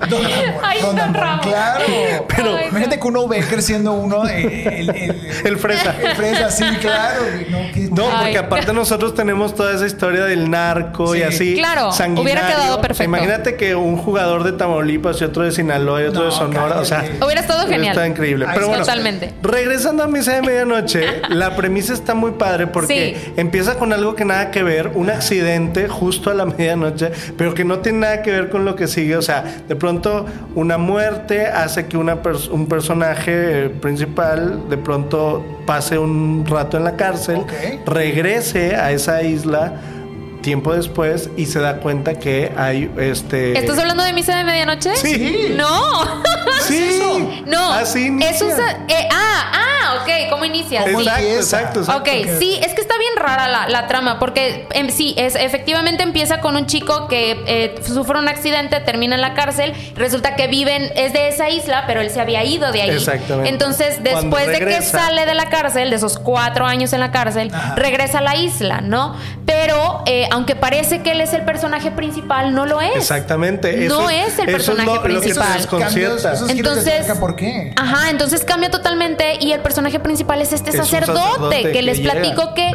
Don 0.09 0.23
Ramón. 0.23 0.55
Ay, 0.63 0.79
Don 0.81 0.97
Don 0.97 1.15
Ramón, 1.15 1.20
Claro. 1.43 1.85
Pero- 2.29 2.57
Ay, 2.57 2.67
Imagínate 2.71 2.99
que 3.01 3.07
uno 3.09 3.29
ve 3.29 3.41
creciendo 3.49 3.93
uno 3.93 4.27
eh, 4.29 4.79
el, 4.81 4.91
el, 4.91 5.17
El 5.45 5.59
fresa. 5.59 5.95
el 6.03 6.15
fresa, 6.17 6.51
sí, 6.51 6.65
claro. 6.81 7.23
No, 7.51 7.59
No, 7.97 8.09
Ay. 8.11 8.19
porque 8.21 8.39
aparte 8.39 8.73
nosotros 8.73 9.15
tenemos 9.15 9.55
toda 9.55 9.75
esa 9.75 9.87
historia 9.87 10.25
del 10.25 10.51
narco 10.51 11.15
y 11.15 11.19
Sí. 11.19 11.25
así. 11.25 11.55
Claro, 11.57 11.93
sanguinario. 11.93 12.23
hubiera 12.23 12.47
quedado 12.47 12.81
perfecto. 12.81 13.05
Imagínate 13.05 13.57
que 13.57 13.75
un 13.75 13.97
jugador 13.97 14.45
de 14.45 14.53
Tamaulipas 14.53 15.21
y 15.21 15.25
otro 15.25 15.43
de 15.43 15.53
Sinaloa 15.53 16.03
y 16.03 16.05
otro 16.07 16.21
No, 16.25 16.27
de 16.27 16.33
Sonora. 16.33 16.81
O 16.81 16.85
sea. 16.85 17.05
Hubiera 17.25 17.41
estado 17.41 17.67
genial. 17.67 17.95
Está 17.97 18.07
increíble. 18.07 18.47
Ay, 18.49 18.53
Pero 18.55 18.69
bueno, 18.69 18.83
Totalmente. 18.85 19.33
regresando 19.43 20.03
a 20.05 20.07
Misa 20.09 20.35
de 20.35 20.43
Medianoche, 20.43 21.05
la 21.29 21.57
premisa 21.57 21.93
está 21.93 22.15
muy 22.15 22.33
padre 22.33 22.67
porque 22.67 23.17
Sí. 23.25 23.33
empieza 23.37 23.77
con 23.77 23.93
algo 23.93 24.15
que 24.15 24.25
nada 24.25 24.51
que 24.51 24.63
ver, 24.63 24.89
un 24.95 25.11
accidente 25.11 25.89
justo 25.89 26.31
a 26.31 26.35
la 26.35 26.45
medianoche, 26.47 27.11
pero 27.37 27.55
que 27.55 27.65
no 27.65 27.79
tiene 27.81 27.99
nada 27.99 28.23
que 28.23 28.31
ver 28.31 28.49
con 28.51 28.65
lo 28.65 28.77
que 28.77 28.87
sigue. 28.89 29.17
O 29.17 29.23
sea, 29.23 29.45
de 29.69 29.77
pronto 29.77 30.27
una 30.55 30.79
muerte 30.79 31.10
hace 31.55 31.87
que 31.87 31.97
una 31.97 32.23
pers- 32.23 32.49
un 32.51 32.67
personaje 32.67 33.67
eh, 33.67 33.69
principal 33.69 34.69
de 34.69 34.77
pronto 34.77 35.45
pase 35.67 35.99
un 35.99 36.45
rato 36.49 36.77
en 36.77 36.85
la 36.85 36.97
cárcel, 36.97 37.43
regrese 37.87 38.77
a 38.77 38.93
esa 38.93 39.23
isla 39.23 39.73
tiempo 40.41 40.75
después 40.75 41.31
y 41.37 41.47
se 41.47 41.61
da 41.61 41.77
cuenta 41.79 42.15
que 42.19 42.53
hay 42.57 42.91
este 42.99 43.59
¿Estás 43.59 43.79
hablando 43.79 44.03
de 44.03 44.13
misa 44.13 44.37
de 44.37 44.45
medianoche? 44.45 44.95
Sí. 44.97 45.55
No. 45.57 46.23
Sí. 46.67 46.99
No. 47.47 47.73
Así 47.73 48.01
es 48.03 48.07
inicia. 48.07 48.47
un 48.47 48.53
sa- 48.57 48.79
eh, 48.89 49.09
ah, 49.11 49.53
ah, 49.53 49.95
ok. 50.03 50.31
¿Cómo 50.31 50.45
inicia? 50.45 50.85
¿Cómo 50.85 51.01
Sí. 51.01 51.07
Exacto, 51.09 51.31
exacto, 51.35 51.81
exacto. 51.81 52.03
Ok, 52.03 52.39
sí, 52.39 52.59
es 52.63 52.75
que 52.75 52.81
está 52.81 52.97
bien 52.99 53.13
rara 53.17 53.49
la, 53.49 53.69
la 53.69 53.87
trama, 53.89 54.19
porque 54.21 54.69
em, 54.73 54.91
sí, 54.91 55.15
es, 55.17 55.35
efectivamente 55.35 56.03
empieza 56.03 56.41
con 56.41 56.57
un 56.57 56.67
chico 56.67 57.09
que 57.09 57.43
eh, 57.47 57.75
sufre 57.85 58.19
un 58.19 58.29
accidente, 58.29 58.79
termina 58.81 59.17
en 59.17 59.21
la 59.21 59.35
cárcel, 59.35 59.73
resulta 59.97 60.37
que 60.37 60.47
viven, 60.47 60.93
es 60.95 61.13
de 61.13 61.29
esa 61.29 61.49
isla, 61.51 61.85
pero 61.87 62.01
él 62.03 62.11
se 62.11 62.21
había 62.21 62.45
ido 62.45 62.71
de 62.71 62.83
ahí. 62.83 62.91
Exactamente. 62.91 63.49
Entonces, 63.49 64.03
después 64.03 64.47
de 64.47 64.59
que 64.65 64.83
sale 64.83 65.27
de 65.27 65.35
la 65.35 65.47
cárcel, 65.49 65.91
de 65.91 65.97
esos 65.97 66.19
cuatro 66.19 66.67
años 66.67 66.93
en 66.93 67.01
la 67.01 67.11
cárcel, 67.11 67.51
Ajá. 67.53 67.75
regresa 67.77 68.19
a 68.19 68.23
la 68.23 68.37
isla, 68.37 68.81
¿no? 68.81 69.17
Pero, 69.63 70.03
eh, 70.07 70.27
aunque 70.31 70.57
parece 70.57 71.03
que 71.03 71.13
él 71.13 71.21
es 71.21 71.33
el 71.35 71.43
personaje 71.45 71.91
principal, 71.91 72.55
no 72.55 72.67
lo 72.67 72.81
es. 72.81 72.97
Exactamente. 72.97 73.73
No 73.89 74.09
Eso 74.09 74.11
es 74.11 74.39
el 74.39 74.49
eso 74.49 74.57
personaje 74.57 74.87
lo- 74.89 74.95
lo 74.97 75.03
que 75.03 75.09
te 75.09 75.15
principal. 75.35 75.67
Cambios, 75.69 75.93
giros 75.93 76.23
de 76.47 76.53
Entonces, 76.53 77.07
¿por 77.19 77.37
qué? 77.37 77.73
Ajá, 77.77 78.11
entonces 78.11 78.45
cambia 78.45 78.71
totalmente 78.71 79.37
y 79.41 79.53
el 79.53 79.61
personaje 79.61 80.01
principal 80.01 80.41
es 80.41 80.53
este 80.53 80.71
Es 80.71 80.77
sacerdote, 80.77 81.21
sacerdote 81.21 81.63
que 81.63 81.73
que 81.73 81.83
les 81.83 81.99
llega. 81.99 82.13
platico 82.13 82.55
que 82.55 82.71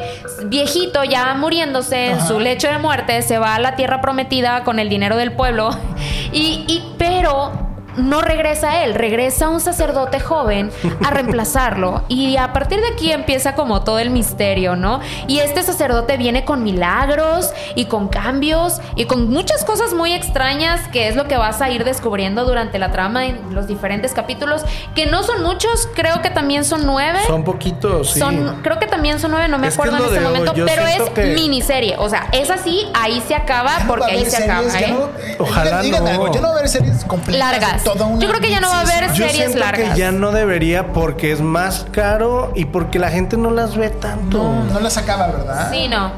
viejito 0.46 1.04
ya 1.04 1.34
muriéndose 1.34 2.08
en 2.12 2.28
su 2.28 2.40
lecho 2.40 2.68
de 2.68 2.78
muerte 2.78 3.22
se 3.22 3.38
va 3.38 3.56
a 3.56 3.60
la 3.60 3.76
tierra 3.76 4.02
prometida 4.02 4.64
con 4.64 4.80
el 4.80 4.90
dinero 4.90 5.16
del 5.18 5.32
pueblo 5.32 5.70
y, 6.32 6.66
y 6.68 6.84
pero 6.98 7.52
no 7.98 8.22
regresa 8.22 8.84
él, 8.84 8.94
regresa 8.94 9.50
un 9.50 9.60
sacerdote 9.60 10.20
joven 10.20 10.72
a 11.06 11.10
reemplazarlo. 11.12 12.04
Y 12.08 12.38
a 12.38 12.54
partir 12.54 12.80
de 12.82 12.88
aquí 12.90 13.12
empieza 13.12 13.56
como 13.56 13.82
todo 13.84 14.00
el 14.00 14.10
misterio, 14.10 14.76
¿no? 14.76 15.00
Y 15.28 15.40
este 15.40 15.64
sacerdote 15.64 16.18
viene 16.18 16.46
con 16.46 16.64
milagros 16.64 17.52
y 17.76 17.86
con 17.86 18.08
cambios 18.08 18.82
y 18.96 19.06
con 19.06 19.30
muchas 19.30 19.64
cosas 19.66 19.94
muy 19.94 20.14
extrañas 20.14 20.82
que 20.92 21.08
es 21.08 21.16
lo 21.16 21.28
que 21.28 21.38
vas 21.38 21.62
a 21.62 21.70
ir 21.70 21.84
descubriendo 21.84 22.46
durante 22.46 22.80
la 22.80 22.92
trama 22.92 23.26
en 23.26 23.54
los 23.54 23.68
diferentes 23.68 24.14
capítulos, 24.14 24.64
que 24.94 25.06
no 25.06 25.24
son 25.24 25.44
muchos, 25.44 25.88
creo 25.96 26.22
que 26.22 26.30
también 26.30 26.66
son 26.66 26.86
nueve. 26.86 27.20
Son 27.28 27.44
poquitos, 27.44 28.12
sí. 28.12 28.20
Son, 28.20 28.60
creo 28.62 28.80
que 28.80 28.88
también 28.88 29.20
son 29.20 29.32
nueve, 29.32 29.48
no 29.48 29.58
me 29.58 29.68
Es 29.68 29.74
acuerdo 29.76 29.98
es 29.98 30.02
en 30.04 30.08
este 30.10 30.20
momento, 30.22 30.54
yo 30.54 30.66
pero 30.66 30.86
es 30.86 31.10
que- 31.12 31.34
miniserie. 31.36 31.96
O 31.98 32.10
sea, 32.10 32.28
es 32.32 32.50
así, 32.50 32.88
ahí 32.94 33.22
se 33.28 33.36
acaba 33.36 33.72
porque 33.88 34.12
ahí 34.12 34.26
se 34.26 34.32
series, 34.32 34.50
acaba. 34.50 34.80
¿eh? 34.82 34.88
no- 34.92 35.06
eh, 35.20 35.36
Ojalá 35.40 35.82
digan 35.82 36.04
no. 36.04 36.10
algo, 36.10 36.32
ya 36.34 36.42
no 36.42 36.50
haber 36.50 36.68
series 36.70 37.04
completas. 37.06 37.40
Largas. 37.52 37.84
Toda 37.86 38.06
una 38.06 38.20
Yo 38.22 38.28
creo 38.28 38.42
que 38.42 38.50
ya 38.50 38.60
no 38.60 38.70
va 38.70 38.80
a 38.80 38.82
haber. 38.82 39.08
Yo 39.14 39.26
series 39.28 39.34
siento 39.36 39.60
largas. 39.60 39.94
que 39.94 40.00
ya 40.00 40.12
no 40.12 40.32
debería 40.32 40.92
porque 40.92 41.32
es 41.32 41.40
más 41.40 41.86
caro 41.92 42.52
y 42.56 42.66
porque 42.66 43.00
la 43.00 43.10
gente 43.10 43.38
no 43.38 43.52
las 43.52 43.78
ve 43.78 43.90
tanto. 43.90 44.40
No, 44.40 44.64
no 44.66 44.80
las 44.82 44.98
acaba, 44.98 45.28
¿verdad? 45.28 45.72
Sí, 45.72 45.88
no. 45.88 46.12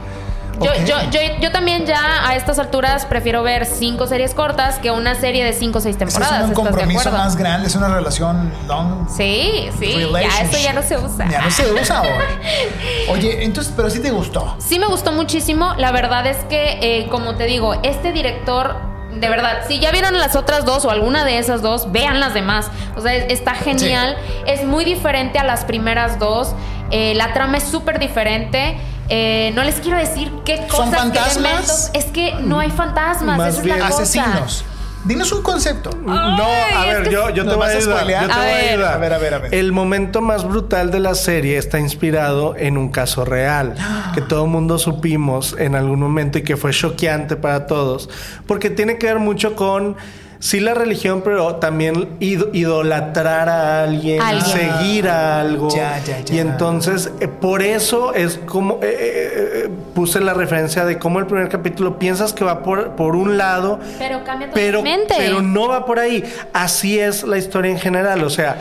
Yo, 0.59 0.71
Ok. 0.71 0.77
yo, 0.87 0.95
yo, 1.11 1.19
yo 1.39 1.51
también 1.51 1.85
ya 1.85 2.27
a 2.27 2.35
estas 2.35 2.57
alturas 2.57 3.05
prefiero 3.05 3.43
ver 3.43 3.67
cinco 3.67 4.07
series 4.07 4.33
cortas 4.33 4.79
que 4.79 4.89
una 4.89 5.13
serie 5.13 5.45
de 5.45 5.53
cinco 5.53 5.77
o 5.77 5.81
seis 5.81 5.95
temporadas. 5.99 6.31
es 6.31 6.45
un 6.45 6.49
¿estás 6.49 6.49
de 6.49 6.69
compromiso 6.71 7.11
más 7.11 7.35
grande, 7.35 7.67
es 7.67 7.75
una 7.75 7.89
relación 7.89 8.51
long. 8.67 9.07
Sí, 9.07 9.69
sí. 9.77 10.09
Ya 10.19 10.41
eso 10.41 10.57
ya 10.57 10.73
no 10.73 10.81
se 10.81 10.97
usa. 10.97 11.29
Ya 11.29 11.41
no 11.41 11.51
se 11.51 11.71
usa 11.71 12.01
hoy. 12.01 12.09
Oye, 13.09 13.43
entonces, 13.43 13.71
pero 13.75 13.91
sí 13.91 13.99
te 14.01 14.09
gustó. 14.09 14.55
Sí 14.57 14.79
me 14.79 14.87
gustó 14.87 15.11
muchísimo. 15.11 15.75
La 15.77 15.91
verdad 15.91 16.25
es 16.25 16.37
que, 16.45 16.79
eh, 16.81 17.07
como 17.11 17.35
te 17.35 17.43
digo, 17.45 17.75
este 17.83 18.11
director, 18.11 18.77
de 19.19 19.29
verdad, 19.29 19.59
si 19.67 19.79
ya 19.79 19.91
vieron 19.91 20.17
las 20.17 20.35
otras 20.35 20.65
dos 20.65 20.85
o 20.85 20.91
alguna 20.91 21.23
de 21.25 21.37
esas 21.39 21.61
dos, 21.61 21.91
vean 21.91 22.19
las 22.19 22.33
demás. 22.33 22.67
O 22.95 23.01
sea, 23.01 23.13
es- 23.15 23.31
está 23.31 23.53
genial. 23.55 24.17
Es 24.45 24.63
muy 24.63 24.85
diferente 24.85 25.39
a 25.39 25.43
las 25.43 25.65
primeras 25.65 26.19
dos. 26.19 26.53
Eh, 26.91 27.13
la 27.15 27.33
trama 27.33 27.57
es 27.57 27.63
súper 27.63 27.99
diferente. 27.99 28.77
Eh, 29.09 29.51
no 29.55 29.63
les 29.63 29.75
quiero 29.75 29.97
decir 29.97 30.31
qué 30.45 30.57
cosas, 30.67 30.75
¿Son 30.77 30.91
fantasmas? 30.93 31.91
Es 31.93 32.05
que 32.05 32.33
no 32.41 32.59
hay 32.59 32.71
fantasmas. 32.71 33.37
Más 33.37 33.47
esa 33.49 33.57
es 33.59 33.63
bien 33.63 33.79
la 33.79 33.89
cosa. 33.89 34.03
Dinos 35.07 35.31
un 35.31 35.41
concepto. 35.41 35.89
No, 36.05 36.13
a 36.13 36.85
ver, 36.85 37.09
yo, 37.09 37.29
yo 37.29 37.43
te 37.43 37.47
¿Nos 37.49 37.55
voy 37.57 37.65
a 37.67 37.69
ayudar. 37.69 38.07
yo 38.07 38.27
te 38.27 38.33
A 38.33 38.37
voy 38.37 38.45
a 38.45 38.55
ver. 38.55 38.69
ayudar. 38.73 38.93
A 38.93 38.97
ver, 38.97 39.13
a 39.13 39.17
ver, 39.17 39.33
a 39.33 39.37
ver. 39.39 39.55
El 39.55 39.71
momento 39.71 40.21
más 40.21 40.43
brutal 40.47 40.91
de 40.91 40.99
la 40.99 41.15
serie 41.15 41.57
está 41.57 41.79
inspirado 41.79 42.55
en 42.57 42.77
un 42.77 42.89
caso 42.89 43.23
real 43.25 43.75
que 44.13 44.21
todo 44.21 44.43
el 44.45 44.51
mundo 44.51 44.77
supimos 44.79 45.55
en 45.57 45.75
algún 45.75 45.99
momento 45.99 46.37
y 46.39 46.43
que 46.43 46.57
fue 46.57 46.71
choqueante 46.71 47.35
para 47.37 47.67
todos, 47.67 48.09
porque 48.45 48.69
tiene 48.69 48.97
que 48.97 49.07
ver 49.07 49.19
mucho 49.19 49.55
con 49.55 49.95
sí 50.39 50.59
la 50.59 50.73
religión, 50.73 51.21
pero 51.23 51.55
también 51.55 52.17
id- 52.19 52.49
idolatrar 52.53 53.49
a 53.49 53.83
alguien, 53.83 54.21
Alguien. 54.21 54.45
seguir 54.45 55.09
a 55.09 55.41
algo. 55.41 55.69
Ya, 55.69 55.99
ya, 56.03 56.21
ya. 56.21 56.35
Y 56.35 56.39
entonces, 56.39 57.11
eh, 57.19 57.27
por 57.27 57.61
eso 57.61 58.13
es 58.13 58.39
como 58.45 58.75
eh, 58.75 58.77
eh, 58.83 59.51
eh, 59.65 59.69
puse 59.95 60.19
la 60.21 60.33
referencia 60.33 60.85
de 60.85 60.97
cómo 60.99 61.19
el 61.19 61.25
primer 61.27 61.49
capítulo 61.49 61.97
piensas 61.99 62.33
que 62.33 62.43
va 62.43 62.63
por, 62.63 62.91
por 62.95 63.15
un 63.15 63.37
lado, 63.37 63.79
Pero 63.97 64.23
cambia 64.23 64.49
pero, 64.53 64.79
totalmente. 64.79 65.15
pero 65.17 65.41
no 65.41 65.67
va 65.69 65.85
por 65.85 65.99
ahí. 65.99 66.23
Así 66.53 66.99
es 66.99 67.23
la 67.23 67.37
historia 67.37 67.71
en 67.71 67.79
general. 67.79 68.23
O 68.23 68.29
sea, 68.29 68.57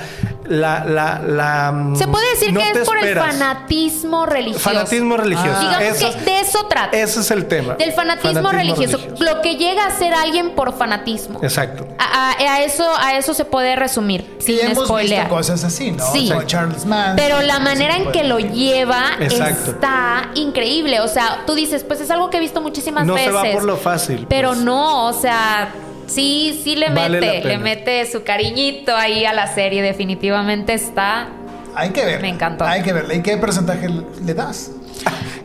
la. 0.46 0.84
la, 0.84 1.20
la 1.20 1.72
mm, 1.72 1.96
Se 1.96 2.06
puede 2.08 2.30
decir 2.30 2.52
no 2.52 2.60
que 2.60 2.70
es 2.80 2.86
por 2.86 2.98
esperas. 2.98 3.26
el 3.26 3.32
fanatismo 3.32 4.26
religioso. 4.26 4.60
Fanatismo 4.64 5.16
religioso. 5.16 5.60
Digamos 5.60 5.82
Eso- 6.02 6.12
que 6.18 6.24
de 6.24 6.40
eso 6.40 6.66
trata. 6.68 6.96
Ese 6.96 7.20
es 7.20 7.30
el 7.30 7.46
tema. 7.46 7.74
Del 7.74 7.92
fanatismo, 7.92 8.50
religioso, 8.50 8.98
Lo 9.18 9.42
que 9.42 9.56
llega 9.56 9.86
a 9.86 9.90
ser 9.98 10.14
alguien 10.14 10.50
por 10.54 10.76
fanatismo. 10.76 11.40
Exacto. 11.42 11.65
A, 11.98 12.30
a- 12.30 12.54
a 12.54 12.62
eso, 12.62 12.84
a 12.98 13.16
eso 13.16 13.34
se 13.34 13.44
puede 13.44 13.76
resumir, 13.76 14.24
Sí, 14.38 14.58
sin 14.58 14.70
hemos 14.70 14.88
visto 15.00 15.28
cosas 15.28 15.64
así, 15.64 15.90
¿no? 15.92 16.04
Sí. 16.12 16.30
Charles 16.46 16.84
Manson. 16.86 17.16
Pero 17.16 17.42
la 17.42 17.58
manera 17.58 17.96
en 17.96 18.10
que 18.12 18.24
lo 18.24 18.38
lleva 18.38 19.12
Exacto. 19.20 19.72
está 19.72 20.30
increíble. 20.34 21.00
O 21.00 21.08
sea, 21.08 21.42
tú 21.46 21.54
dices, 21.54 21.84
pues 21.84 22.00
es 22.00 22.10
algo 22.10 22.30
que 22.30 22.36
he 22.36 22.40
visto 22.40 22.60
muchísimas 22.60 23.04
No 23.06 23.16
se 23.16 23.28
veces. 23.30 23.34
va 23.34 23.52
por 23.52 23.64
lo 23.64 23.76
fácil. 23.76 24.26
Pero 24.28 24.50
pues. 24.50 24.60
no, 24.60 25.06
o 25.06 25.12
sea, 25.12 25.70
sí, 26.06 26.60
sí 26.62 26.76
le 26.76 26.90
Vale 26.90 27.20
mete, 27.20 27.44
le 27.44 27.58
mete 27.58 28.10
su 28.10 28.22
cariñito 28.22 28.94
ahí 28.94 29.24
a 29.24 29.32
la 29.32 29.52
serie. 29.54 29.82
Definitivamente 29.82 30.74
está. 30.74 31.28
Hay 31.74 31.90
que 31.90 32.04
ver. 32.04 32.20
Me 32.22 32.28
encantó. 32.28 32.64
Hay 32.64 32.82
que 32.82 32.92
verla. 32.92 33.14
¿Y 33.14 33.22
qué 33.22 33.36
porcentaje 33.36 33.88
le 34.24 34.34
das? 34.34 34.70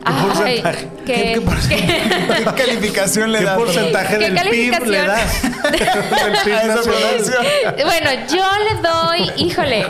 Ay, 0.04 0.14
porcentaje? 0.62 0.88
que- 1.06 1.12
¿Qué, 1.14 1.32
qué 1.34 1.40
porcentaje- 1.40 2.44
qué 2.56 2.64
calificación 2.64 3.32
le 3.32 3.38
¿Qué 3.38 3.44
das? 3.44 3.56
porcentaje 3.58 4.18
¿Qué 4.18 4.30
del 4.30 4.48
PIB 4.48 4.86
le 4.86 4.98
das? 5.06 5.22
PIB 6.44 6.54
A 6.54 6.62
esa. 6.62 7.40
Bueno, 7.84 8.10
yo 8.28 8.44
le 8.64 8.80
doy, 8.82 9.32
híjole, 9.36 9.86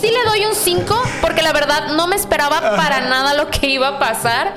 sí 0.00 0.10
le 0.10 0.24
doy 0.30 0.46
un 0.46 0.54
5 0.54 1.02
porque 1.20 1.42
la 1.42 1.52
verdad 1.52 1.88
no 1.94 2.06
me 2.06 2.16
esperaba 2.16 2.74
para 2.76 3.02
nada 3.02 3.34
lo 3.34 3.50
que 3.50 3.66
iba 3.68 3.88
a 3.88 3.98
pasar. 3.98 4.54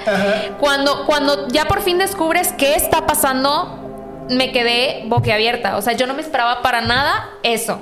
Cuando, 0.59 1.05
cuando 1.05 1.47
ya 1.49 1.65
por 1.65 1.81
fin 1.81 1.97
descubres 1.97 2.53
qué 2.57 2.75
está 2.75 3.05
pasando, 3.05 4.25
me 4.29 4.51
quedé 4.51 5.03
boquiabierta. 5.07 5.75
O 5.77 5.81
sea, 5.81 5.93
yo 5.93 6.07
no 6.07 6.13
me 6.13 6.21
esperaba 6.21 6.61
para 6.61 6.81
nada 6.81 7.29
eso. 7.43 7.81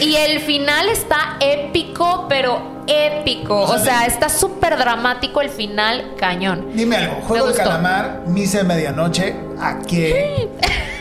Y 0.00 0.16
el 0.16 0.40
final 0.40 0.88
está 0.88 1.36
épico, 1.40 2.26
pero 2.28 2.82
épico. 2.86 3.60
O 3.62 3.78
sea, 3.78 4.06
está 4.06 4.28
súper 4.28 4.76
dramático 4.76 5.40
el 5.40 5.48
final, 5.50 6.12
cañón. 6.18 6.68
Dime 6.74 6.96
algo. 6.96 7.22
Juego 7.22 7.46
de 7.48 7.54
calamar, 7.54 8.22
misa 8.26 8.58
de 8.58 8.64
medianoche. 8.64 9.34
¿A 9.60 9.78
quién? 9.78 10.50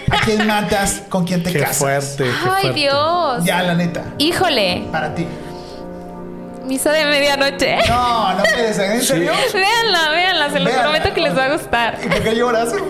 ¿A 0.10 0.18
quién 0.26 0.48
matas? 0.48 1.04
¿Con 1.10 1.26
quién 1.26 1.44
te 1.44 1.52
Qué 1.52 1.60
casas? 1.60 1.78
fuerte. 1.78 2.24
qué 2.26 2.30
Ay, 2.30 2.62
fuerte. 2.62 2.80
Dios. 2.80 3.44
Ya, 3.44 3.64
la 3.64 3.74
neta. 3.74 4.04
Híjole, 4.18 4.86
Para 4.92 5.14
ti. 5.16 5.28
Misa 6.66 6.92
de 6.92 7.06
medianoche. 7.06 7.78
No, 7.88 8.34
no 8.34 8.44
puede 8.44 8.74
ser. 8.74 8.92
¿En 8.92 9.02
serio? 9.02 9.32
Véanla, 9.54 10.10
véanla, 10.12 10.50
se 10.50 10.60
los 10.60 10.66
Véanla. 10.66 10.84
prometo 10.84 11.14
que 11.14 11.22
les 11.22 11.38
va 11.38 11.46
a 11.46 11.54
gustar. 11.54 12.00
¿Y 12.04 12.08
por 12.08 12.24
qué 12.24 12.36
lloras? 12.36 12.70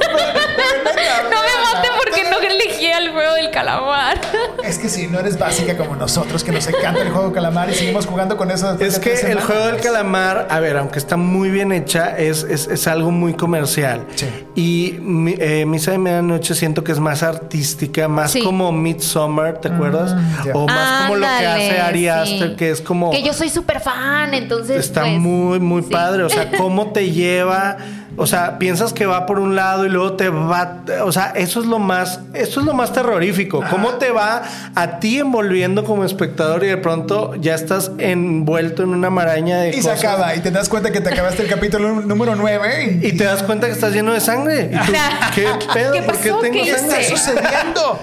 No 1.23 1.29
me 1.41 1.73
maten 1.73 1.91
porque 1.97 2.23
no 2.29 2.39
elegí 2.39 2.85
el 2.85 3.11
juego 3.11 3.33
del 3.33 3.49
calamar. 3.51 4.19
Es 4.63 4.77
que 4.77 4.87
si 4.89 5.07
no 5.07 5.19
eres 5.19 5.37
básica 5.37 5.75
como 5.75 5.95
nosotros, 5.95 6.43
que 6.43 6.51
nos 6.51 6.65
encanta 6.67 7.01
el 7.01 7.09
juego 7.09 7.29
de 7.29 7.33
calamar 7.33 7.69
y 7.69 7.73
seguimos 7.73 8.05
jugando 8.05 8.37
con 8.37 8.51
eso. 8.51 8.77
Es 8.79 8.99
que 8.99 9.13
el 9.13 9.41
juego 9.41 9.67
del 9.67 9.77
calamar, 9.81 10.47
a 10.49 10.59
ver, 10.59 10.77
aunque 10.77 10.99
está 10.99 11.17
muy 11.17 11.49
bien 11.49 11.71
hecha, 11.71 12.17
es, 12.17 12.43
es, 12.43 12.67
es 12.67 12.87
algo 12.87 13.11
muy 13.11 13.33
comercial. 13.33 14.05
Sí. 14.15 14.27
Y 14.55 14.99
eh, 15.39 15.65
Misa 15.65 15.91
de 15.91 15.97
Medianoche 15.97 16.53
siento 16.55 16.83
que 16.83 16.91
es 16.91 16.99
más 16.99 17.23
artística, 17.23 18.07
más 18.07 18.31
Sí. 18.31 18.41
como 18.43 18.71
Midsommar, 18.71 19.59
¿te 19.59 19.67
acuerdas? 19.69 20.13
Mm. 20.15 20.49
O 20.55 20.67
más 20.67 21.01
como 21.03 21.15
lo 21.17 21.27
que 21.27 21.45
hace 21.47 21.81
Ari 21.81 21.99
sí. 21.99 22.07
Aster, 22.07 22.55
que 22.55 22.71
es 22.71 22.81
como... 22.81 23.11
Que 23.11 23.23
yo 23.23 23.33
soy 23.33 23.49
súper 23.63 23.79
fan, 23.79 24.33
entonces. 24.33 24.77
Está 24.77 25.01
pues, 25.01 25.19
muy, 25.19 25.59
muy 25.59 25.83
sí. 25.83 25.89
padre. 25.89 26.23
O 26.23 26.29
sea, 26.29 26.51
cómo 26.57 26.91
te 26.91 27.11
lleva. 27.11 27.77
O 28.15 28.27
sea, 28.27 28.59
piensas 28.59 28.93
que 28.93 29.07
va 29.07 29.25
por 29.25 29.39
un 29.39 29.55
lado 29.55 29.87
y 29.87 29.89
luego 29.89 30.13
te 30.13 30.29
va. 30.29 30.83
O 31.03 31.11
sea, 31.11 31.31
eso 31.35 31.59
es 31.61 31.65
lo 31.65 31.79
más. 31.79 32.19
Eso 32.35 32.59
es 32.59 32.65
lo 32.65 32.73
más 32.73 32.93
terrorífico. 32.93 33.63
Cómo 33.71 33.93
te 33.95 34.11
va 34.11 34.43
a 34.75 34.99
ti 34.99 35.17
envolviendo 35.17 35.83
como 35.83 36.05
espectador 36.05 36.63
y 36.63 36.67
de 36.67 36.77
pronto 36.77 37.33
ya 37.35 37.55
estás 37.55 37.89
envuelto 37.97 38.83
en 38.83 38.89
una 38.89 39.09
maraña 39.09 39.61
de 39.61 39.69
Y 39.69 39.81
se 39.81 39.89
cosas. 39.89 40.03
acaba. 40.03 40.35
Y 40.35 40.41
te 40.41 40.51
das 40.51 40.69
cuenta 40.69 40.91
que 40.91 41.01
te 41.01 41.09
acabaste 41.11 41.41
el 41.41 41.49
capítulo 41.49 42.01
número 42.01 42.35
9. 42.35 42.99
Y 43.01 43.13
te 43.13 43.23
das 43.23 43.41
cuenta 43.41 43.65
que 43.65 43.73
estás 43.73 43.93
lleno 43.93 44.13
de 44.13 44.19
sangre. 44.21 44.69
¿Y 44.71 44.77
tú, 44.85 44.93
¿Qué 45.33 45.47
pedo? 45.73 45.93
¿Qué 45.93 46.01
¿Por 46.03 46.17
qué 46.19 46.29
pasó? 46.29 46.39
tengo 46.39 46.63
¿Qué 46.63 46.71
sangre? 46.77 47.01
está 47.01 47.17
sucediendo? 47.17 47.99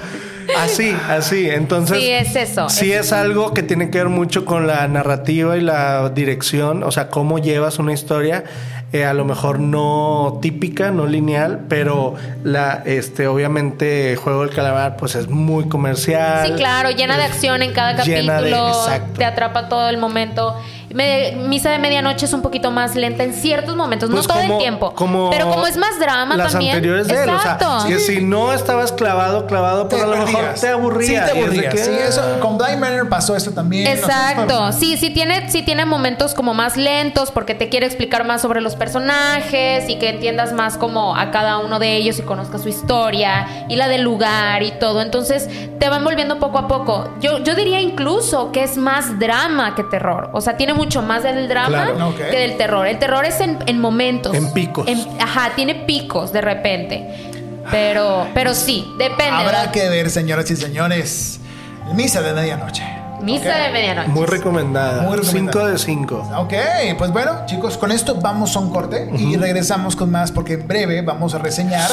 Así, 0.58 0.94
así. 1.08 1.48
Entonces. 1.50 1.98
Sí, 1.98 2.10
es 2.10 2.36
eso, 2.36 2.68
Sí, 2.68 2.92
es 2.92 3.06
es, 3.06 3.12
algo 3.12 3.52
que 3.54 3.62
tiene 3.62 3.90
que 3.90 3.98
ver 3.98 4.08
mucho 4.08 4.44
con 4.44 4.66
la 4.66 4.86
narrativa 4.88 5.56
y 5.56 5.60
la 5.60 6.08
dirección. 6.10 6.82
O 6.82 6.90
sea, 6.90 7.08
cómo 7.08 7.38
llevas 7.38 7.78
una 7.78 7.92
historia. 7.92 8.44
eh, 8.92 9.04
a 9.04 9.14
lo 9.14 9.24
mejor 9.24 9.60
no 9.60 10.40
típica, 10.42 10.90
no 10.90 11.06
lineal, 11.06 11.60
pero 11.68 12.14
la, 12.42 12.82
este, 12.84 13.28
obviamente, 13.28 14.16
Juego 14.16 14.40
del 14.44 14.50
Calamar, 14.52 14.96
pues 14.96 15.14
es 15.14 15.28
muy 15.28 15.68
comercial. 15.68 16.48
Sí, 16.48 16.52
claro, 16.54 16.90
llena 16.90 17.16
de 17.16 17.22
acción 17.22 17.62
en 17.62 17.72
cada 17.72 17.94
capítulo. 17.94 18.42
de- 18.42 19.00
te 19.16 19.24
atrapa 19.24 19.68
todo 19.68 19.88
el 19.88 19.96
momento. 19.98 20.56
Me- 20.92 21.32
Misa 21.36 21.70
de 21.70 21.78
medianoche 21.78 22.26
es 22.26 22.32
un 22.32 22.42
poquito 22.42 22.70
más 22.70 22.94
lenta 22.96 23.22
en 23.24 23.32
ciertos 23.32 23.76
momentos, 23.76 24.10
Pues 24.10 24.26
no 24.26 24.32
todo 24.32 24.40
como- 24.42 24.54
el 24.54 24.58
tiempo. 24.60 24.92
como 24.94 25.30
pero 25.30 25.48
como 25.48 25.66
es 25.66 25.76
más 25.76 25.98
drama 26.00 26.36
las 26.36 26.52
también. 26.52 26.72
anteriores 26.74 27.06
de 27.06 27.14
él. 27.14 27.30
O 27.30 27.40
sea, 27.40 27.52
Exacto. 27.54 27.88
que 27.88 27.98
si 27.98 28.20
no 28.20 28.52
estabas 28.52 28.92
clavado, 28.92 29.46
clavado, 29.46 29.86
Te 29.86 29.96
pero 29.96 30.12
a 30.12 30.16
lo 30.16 30.26
mejor 30.26 30.44
te 30.60 30.68
aburría. 30.68 31.26
Sí, 31.26 31.32
te 31.32 31.38
es 31.38 31.44
aburrías. 31.44 31.80
Sí, 31.80 31.90
eso, 32.08 32.22
ah, 32.22 32.40
con 32.40 32.58
Blind 32.58 32.78
Manor 32.78 33.08
pasó 33.08 33.36
eso 33.36 33.52
también. 33.52 33.86
Exacto, 33.86 34.72
sí, 34.72 34.96
sí 34.96 35.10
tiene, 35.10 35.48
sí 35.50 35.62
tiene 35.62 35.84
momentos 35.86 36.34
como 36.34 36.54
más 36.54 36.76
lentos 36.76 37.30
porque 37.30 37.54
te 37.54 37.68
quiere 37.68 37.86
explicar 37.86 38.24
más 38.26 38.42
sobre 38.42 38.60
los 38.60 38.74
personajes 38.76 39.88
y 39.88 39.96
que 39.96 40.08
entiendas 40.10 40.52
más 40.52 40.76
como 40.76 41.16
a 41.16 41.30
cada 41.30 41.58
uno 41.58 41.78
de 41.78 41.96
ellos 41.96 42.18
y 42.18 42.22
conozcas 42.22 42.62
su 42.62 42.68
historia 42.68 43.46
y 43.68 43.76
la 43.76 43.88
del 43.88 44.02
lugar 44.02 44.62
y 44.62 44.72
todo. 44.72 45.02
Entonces 45.02 45.48
te 45.78 45.88
van 45.88 46.04
volviendo 46.04 46.38
poco 46.38 46.58
a 46.58 46.68
poco. 46.68 47.08
Yo, 47.20 47.38
yo 47.38 47.54
diría 47.54 47.80
incluso 47.80 48.52
que 48.52 48.62
es 48.64 48.76
más 48.76 49.18
drama 49.18 49.74
que 49.74 49.84
terror. 49.84 50.30
O 50.32 50.40
sea, 50.40 50.56
tiene 50.56 50.72
mucho 50.80 51.02
más 51.02 51.22
del 51.22 51.46
drama 51.48 51.68
Claro. 51.68 52.08
Ok. 52.08 52.16
que 52.16 52.38
del 52.38 52.56
terror. 52.56 52.86
El 52.86 52.98
terror 52.98 53.24
es 53.24 53.40
en, 53.40 53.58
en 53.66 53.78
momentos. 53.80 54.34
En 54.34 54.52
picos. 54.52 54.88
ajá, 55.20 55.50
tiene 55.54 55.74
picos 55.74 56.32
de 56.32 56.40
repente. 56.40 57.30
Pero, 57.70 58.26
pero 58.34 58.54
sí, 58.54 58.86
depende. 58.98 59.30
Habrá 59.44 59.66
¿no? 59.66 59.72
que 59.72 59.88
ver, 59.88 60.10
señoras 60.10 60.50
y 60.50 60.56
señores. 60.56 61.40
Misa 61.94 62.22
de 62.22 62.32
medianoche. 62.32 62.82
Misa 63.20 63.54
de 63.58 63.70
medianoche. 63.70 64.08
Muy 64.08 64.26
recomendada. 64.26 65.02
Muy 65.02 65.18
recomendada. 65.18 65.66
5 65.68 65.68
de 65.68 65.78
5. 65.78 66.30
Ok, 66.38 66.54
pues 66.96 67.10
bueno, 67.10 67.42
chicos, 67.46 67.76
con 67.76 67.92
esto 67.92 68.14
vamos 68.14 68.56
a 68.56 68.60
un 68.60 68.70
corte 68.70 69.10
y 69.18 69.36
regresamos 69.36 69.94
con 69.94 70.10
más 70.10 70.32
porque 70.32 70.54
en 70.54 70.66
breve 70.66 71.02
vamos 71.02 71.34
a 71.34 71.38
reseñar 71.38 71.90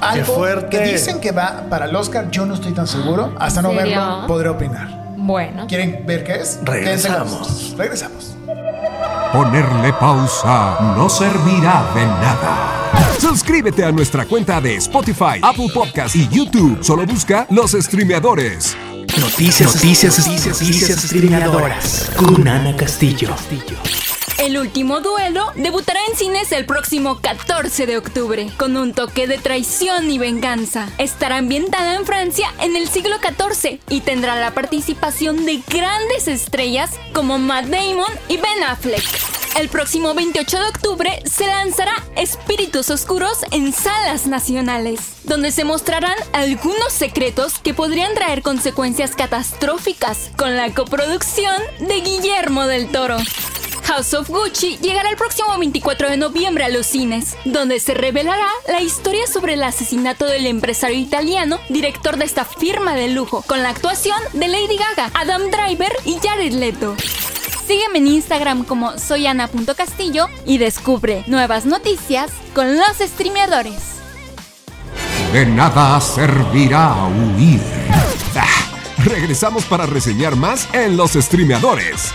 algo 0.00 0.34
fuerte! 0.34 0.78
que 0.78 0.84
dicen 0.92 1.20
que 1.20 1.32
va 1.32 1.64
para 1.70 1.86
el 1.86 1.96
Oscar. 1.96 2.30
Yo 2.30 2.44
no 2.44 2.54
estoy 2.54 2.72
tan 2.72 2.86
seguro. 2.86 3.32
Hasta 3.38 3.62
no 3.62 3.70
serio? 3.70 3.84
verlo, 3.86 4.26
podré 4.26 4.48
opinar. 4.50 5.03
Bueno. 5.24 5.66
¿Quieren 5.66 6.04
ver 6.04 6.22
qué 6.22 6.34
es? 6.34 6.60
Regresamos. 6.62 7.74
Regresamos. 7.78 8.36
Ponerle 9.32 9.90
pausa 9.94 10.78
no 10.94 11.08
servirá 11.08 11.90
de 11.94 12.04
nada. 12.04 12.92
Suscríbete 13.18 13.82
a 13.86 13.90
nuestra 13.90 14.26
cuenta 14.26 14.60
de 14.60 14.76
Spotify, 14.76 15.40
Apple 15.40 15.68
Podcast 15.72 16.14
y 16.14 16.28
YouTube. 16.28 16.84
Solo 16.84 17.06
busca 17.06 17.46
los 17.48 17.72
streameadores. 17.72 18.76
Noticias, 19.18 19.74
noticias, 19.74 20.18
noticias, 20.18 20.60
noticias 20.60 21.00
streameadoras 21.00 22.10
con 22.18 22.46
Ana 22.46 22.76
Castillo. 22.76 23.34
El 24.38 24.58
último 24.58 25.00
duelo 25.00 25.52
debutará 25.54 26.00
en 26.10 26.16
cines 26.16 26.50
el 26.50 26.66
próximo 26.66 27.20
14 27.20 27.86
de 27.86 27.96
octubre, 27.96 28.50
con 28.56 28.76
un 28.76 28.92
toque 28.92 29.28
de 29.28 29.38
traición 29.38 30.10
y 30.10 30.18
venganza. 30.18 30.88
Estará 30.98 31.36
ambientada 31.36 31.94
en 31.94 32.04
Francia 32.04 32.52
en 32.60 32.74
el 32.74 32.88
siglo 32.88 33.16
XIV 33.18 33.78
y 33.88 34.00
tendrá 34.00 34.34
la 34.34 34.52
participación 34.52 35.46
de 35.46 35.62
grandes 35.68 36.26
estrellas 36.26 36.90
como 37.12 37.38
Matt 37.38 37.66
Damon 37.66 38.12
y 38.28 38.36
Ben 38.36 38.64
Affleck. 38.66 39.04
El 39.56 39.68
próximo 39.68 40.14
28 40.14 40.58
de 40.58 40.68
octubre 40.68 41.22
se 41.26 41.46
lanzará 41.46 41.94
Espíritus 42.16 42.90
Oscuros 42.90 43.38
en 43.52 43.72
salas 43.72 44.26
nacionales, 44.26 45.00
donde 45.22 45.52
se 45.52 45.62
mostrarán 45.62 46.16
algunos 46.32 46.92
secretos 46.92 47.60
que 47.60 47.72
podrían 47.72 48.14
traer 48.14 48.42
consecuencias 48.42 49.14
catastróficas 49.14 50.32
con 50.36 50.56
la 50.56 50.74
coproducción 50.74 51.54
de 51.78 52.00
Guillermo 52.00 52.66
del 52.66 52.88
Toro. 52.88 53.16
House 53.84 54.14
of 54.14 54.28
Gucci 54.28 54.78
llegará 54.78 55.10
el 55.10 55.16
próximo 55.16 55.56
24 55.58 56.10
de 56.10 56.16
noviembre 56.16 56.64
a 56.64 56.68
los 56.68 56.86
cines, 56.86 57.36
donde 57.44 57.80
se 57.80 57.94
revelará 57.94 58.48
la 58.68 58.80
historia 58.80 59.26
sobre 59.26 59.54
el 59.54 59.62
asesinato 59.62 60.24
del 60.24 60.46
empresario 60.46 60.98
italiano, 60.98 61.58
director 61.68 62.16
de 62.16 62.24
esta 62.24 62.44
firma 62.44 62.94
de 62.94 63.08
lujo, 63.08 63.42
con 63.46 63.62
la 63.62 63.68
actuación 63.70 64.18
de 64.32 64.48
Lady 64.48 64.78
Gaga, 64.78 65.10
Adam 65.14 65.42
Driver 65.50 65.92
y 66.04 66.16
Jared 66.22 66.52
Leto. 66.52 66.96
Sígueme 67.66 67.98
en 67.98 68.08
Instagram 68.08 68.64
como 68.64 68.98
soyana.castillo 68.98 70.28
y 70.44 70.58
descubre 70.58 71.24
nuevas 71.26 71.64
noticias 71.66 72.30
con 72.54 72.76
los 72.76 72.96
streameadores. 72.98 73.94
De 75.32 75.46
nada 75.46 76.00
servirá 76.00 76.94
huir. 77.06 77.60
Ah, 78.36 78.46
regresamos 79.04 79.64
para 79.64 79.86
reseñar 79.86 80.36
más 80.36 80.68
en 80.72 80.96
los 80.96 81.12
streameadores. 81.12 82.12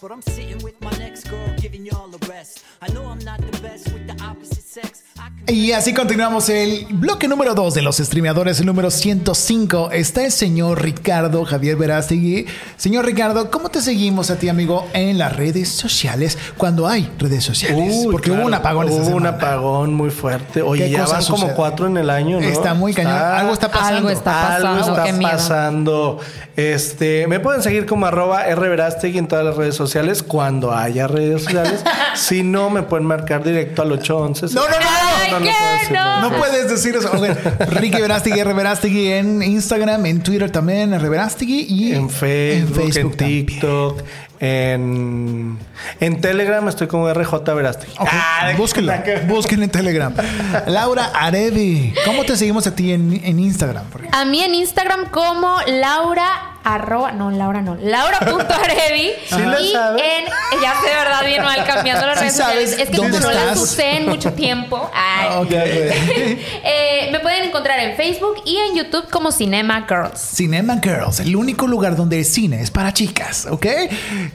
But 0.00 0.12
I'm 0.12 0.22
sitting 0.22 0.58
with 0.58 0.80
my 0.80 0.90
next 0.98 1.24
girl, 1.24 1.48
giving 1.56 1.84
y'all 1.84 2.08
the 2.08 2.24
rest. 2.28 2.64
I 2.80 2.88
know 2.92 3.04
I'm 3.06 3.18
not 3.20 3.40
the 3.40 3.58
best 3.60 3.92
with 3.92 4.06
the 4.06 4.22
opposite 4.24 4.64
sex. 4.64 5.02
Y 5.50 5.72
así 5.72 5.94
continuamos 5.94 6.50
el 6.50 6.86
bloque 6.90 7.26
número 7.26 7.54
2 7.54 7.72
de 7.72 7.80
los 7.80 7.96
streameadores, 7.96 8.60
el 8.60 8.66
número 8.66 8.90
105. 8.90 9.92
Está 9.92 10.26
el 10.26 10.30
señor 10.30 10.82
Ricardo 10.82 11.42
Javier 11.46 11.76
Verástegui. 11.76 12.44
Señor 12.76 13.06
Ricardo, 13.06 13.50
¿cómo 13.50 13.70
te 13.70 13.80
seguimos 13.80 14.30
a 14.30 14.36
ti, 14.36 14.50
amigo, 14.50 14.86
en 14.92 15.16
las 15.16 15.34
redes 15.34 15.70
sociales 15.70 16.36
cuando 16.58 16.86
hay 16.86 17.10
redes 17.18 17.44
sociales? 17.44 17.94
Uy, 17.96 18.12
Porque 18.12 18.30
hubo 18.30 18.44
un 18.44 18.52
apagón 18.52 18.90
esta 18.90 19.00
Hubo 19.00 19.16
un 19.16 19.26
apagón 19.26 19.94
muy 19.94 20.10
fuerte. 20.10 20.60
Oye, 20.60 20.84
¿Qué 20.84 20.90
ya 20.90 21.06
van 21.06 21.24
como 21.24 21.54
cuatro 21.54 21.86
en 21.86 21.96
el 21.96 22.10
año, 22.10 22.38
¿no? 22.38 22.46
Está 22.46 22.74
muy 22.74 22.92
cañón. 22.92 23.14
Algo 23.14 23.54
está 23.54 23.70
pasando. 23.70 23.96
Algo 23.96 24.10
está 24.10 24.30
pasando. 24.30 24.68
Algo 24.68 24.90
está 24.90 25.04
qué 25.04 25.12
miedo. 25.14 25.30
pasando. 25.30 26.20
Este, 26.56 27.26
me 27.26 27.40
pueden 27.40 27.62
seguir 27.62 27.86
como 27.86 28.04
arroba 28.04 28.44
rverastegui 28.44 29.16
en 29.16 29.28
todas 29.28 29.46
las 29.46 29.56
redes 29.56 29.76
sociales 29.76 30.22
cuando 30.22 30.74
haya 30.74 31.06
redes 31.06 31.44
sociales. 31.44 31.84
si 32.16 32.42
no, 32.42 32.68
me 32.68 32.82
pueden 32.82 33.06
marcar 33.06 33.42
directo 33.42 33.80
al 33.80 33.92
811. 33.92 34.54
No, 34.54 34.62
no, 34.62 34.68
no, 34.68 35.07
no, 35.30 36.30
puedes 36.36 36.68
decir 36.68 36.96
eso. 36.96 37.10
Ok, 37.12 37.70
Ricky 37.72 38.00
Verástegui, 38.00 38.40
R. 38.40 38.52
Verástegui 38.52 39.08
en 39.08 39.42
Instagram, 39.42 40.06
en 40.06 40.22
Twitter 40.22 40.50
también, 40.50 40.92
R. 40.94 41.08
Verástegui 41.08 41.66
y 41.68 41.92
En 41.92 42.10
Facebook, 42.10 42.82
en, 42.84 43.10
también. 43.16 43.46
TikTok, 43.46 44.02
en, 44.40 45.58
en 46.00 46.20
Telegram 46.20 46.66
estoy 46.68 46.86
como 46.86 47.12
RJ 47.12 47.34
Verástegui. 47.54 47.94
Ok, 47.98 48.08
Ah, 48.12 48.52
búsquenlo, 48.56 48.92
búsquenlo 49.26 49.64
en 49.64 49.70
Telegram. 49.70 50.14
Laura 50.66 51.10
Arevi, 51.14 51.94
¿cómo 52.04 52.24
te 52.24 52.36
seguimos 52.36 52.66
a 52.66 52.74
ti 52.74 52.92
en, 52.92 53.20
en 53.24 53.38
Instagram? 53.40 53.84
A 54.12 54.24
mí 54.24 54.42
en 54.42 54.54
Instagram 54.54 55.06
como 55.10 55.56
Laura 55.66 56.54
arroba, 56.64 57.12
no, 57.12 57.30
Laura 57.30 57.62
no, 57.62 57.76
Laura.arevi. 57.80 59.12
¿Sí 59.28 59.36
y 59.36 59.72
en, 59.74 60.24
ya 60.62 60.74
sé, 60.82 60.88
verdad, 60.94 61.24
bien 61.24 61.42
mal 61.42 61.64
cambiando 61.64 62.06
las 62.06 62.20
redes 62.20 62.36
sociales. 62.36 62.76
Es 62.78 62.90
que 62.90 62.96
como 62.98 63.08
no 63.18 63.30
las 63.30 63.56
usé 63.58 63.96
en 63.96 64.08
mucho 64.08 64.32
tiempo. 64.34 64.90
ay. 64.94 65.28
Ok. 65.36 65.48
Ya 65.50 65.62
sé. 65.64 66.38
Eh, 66.64 67.08
me 67.12 67.20
pueden 67.20 67.44
encontrar 67.44 67.78
en 67.80 67.96
Facebook 67.96 68.42
y 68.44 68.56
en 68.58 68.76
YouTube 68.76 69.08
como 69.10 69.32
Cinema 69.32 69.86
Girls. 69.88 70.20
Cinema 70.20 70.78
Girls, 70.82 71.20
el 71.20 71.34
único 71.36 71.66
lugar 71.66 71.96
donde 71.96 72.18
el 72.18 72.24
cine 72.24 72.60
es 72.60 72.70
para 72.70 72.92
chicas, 72.92 73.46
¿ok? 73.50 73.66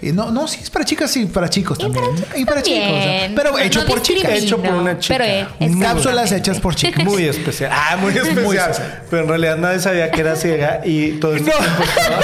Y 0.01 0.11
No, 0.11 0.31
no, 0.31 0.47
sí 0.47 0.59
es 0.61 0.69
para 0.69 0.85
chicas, 0.85 1.11
sí, 1.11 1.25
para 1.25 1.49
chicos 1.49 1.77
también. 1.77 2.05
Y 2.35 2.45
para 2.45 2.61
chicos. 2.61 2.89
También. 2.89 3.35
Pero 3.35 3.59
hecho 3.59 3.81
No 3.81 3.87
por 3.87 4.01
chicas. 4.01 4.31
Hecho 4.31 4.61
por 4.61 4.73
una 4.73 4.97
chica. 4.99 5.17
Pero 5.17 5.47
es, 5.59 5.75
Cápsulas 5.77 6.31
hechas 6.31 6.59
por 6.59 6.75
chicas. 6.75 7.03
Muy 7.03 7.25
especial. 7.25 7.71
Ah, 7.73 7.97
muy 8.01 8.13
especial. 8.13 8.71
especial. 8.71 9.03
Pero 9.09 9.23
en 9.23 9.29
realidad 9.29 9.57
nadie 9.57 9.79
sabía 9.79 10.11
que 10.11 10.21
era 10.21 10.35
ciega 10.35 10.81
y 10.83 11.13
todo 11.13 11.35
este 11.35 11.51
tiempo 11.51 11.83
estaba, 11.83 12.21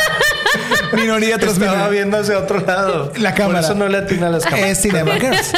Minoría 0.93 1.37
tras 1.37 1.53
estaba 1.53 1.89
viendo 1.89 2.17
hacia 2.17 2.37
otro 2.37 2.59
lado. 2.65 3.11
La 3.17 3.33
cámara. 3.33 3.59
Por 3.59 3.65
eso 3.65 3.75
no 3.75 3.87
le 3.87 3.97
atina 3.97 4.27
a 4.27 4.29
las 4.31 4.43
cámaras. 4.43 4.69
Es 4.69 4.81
Cinema 4.81 5.13
Girls. 5.15 5.51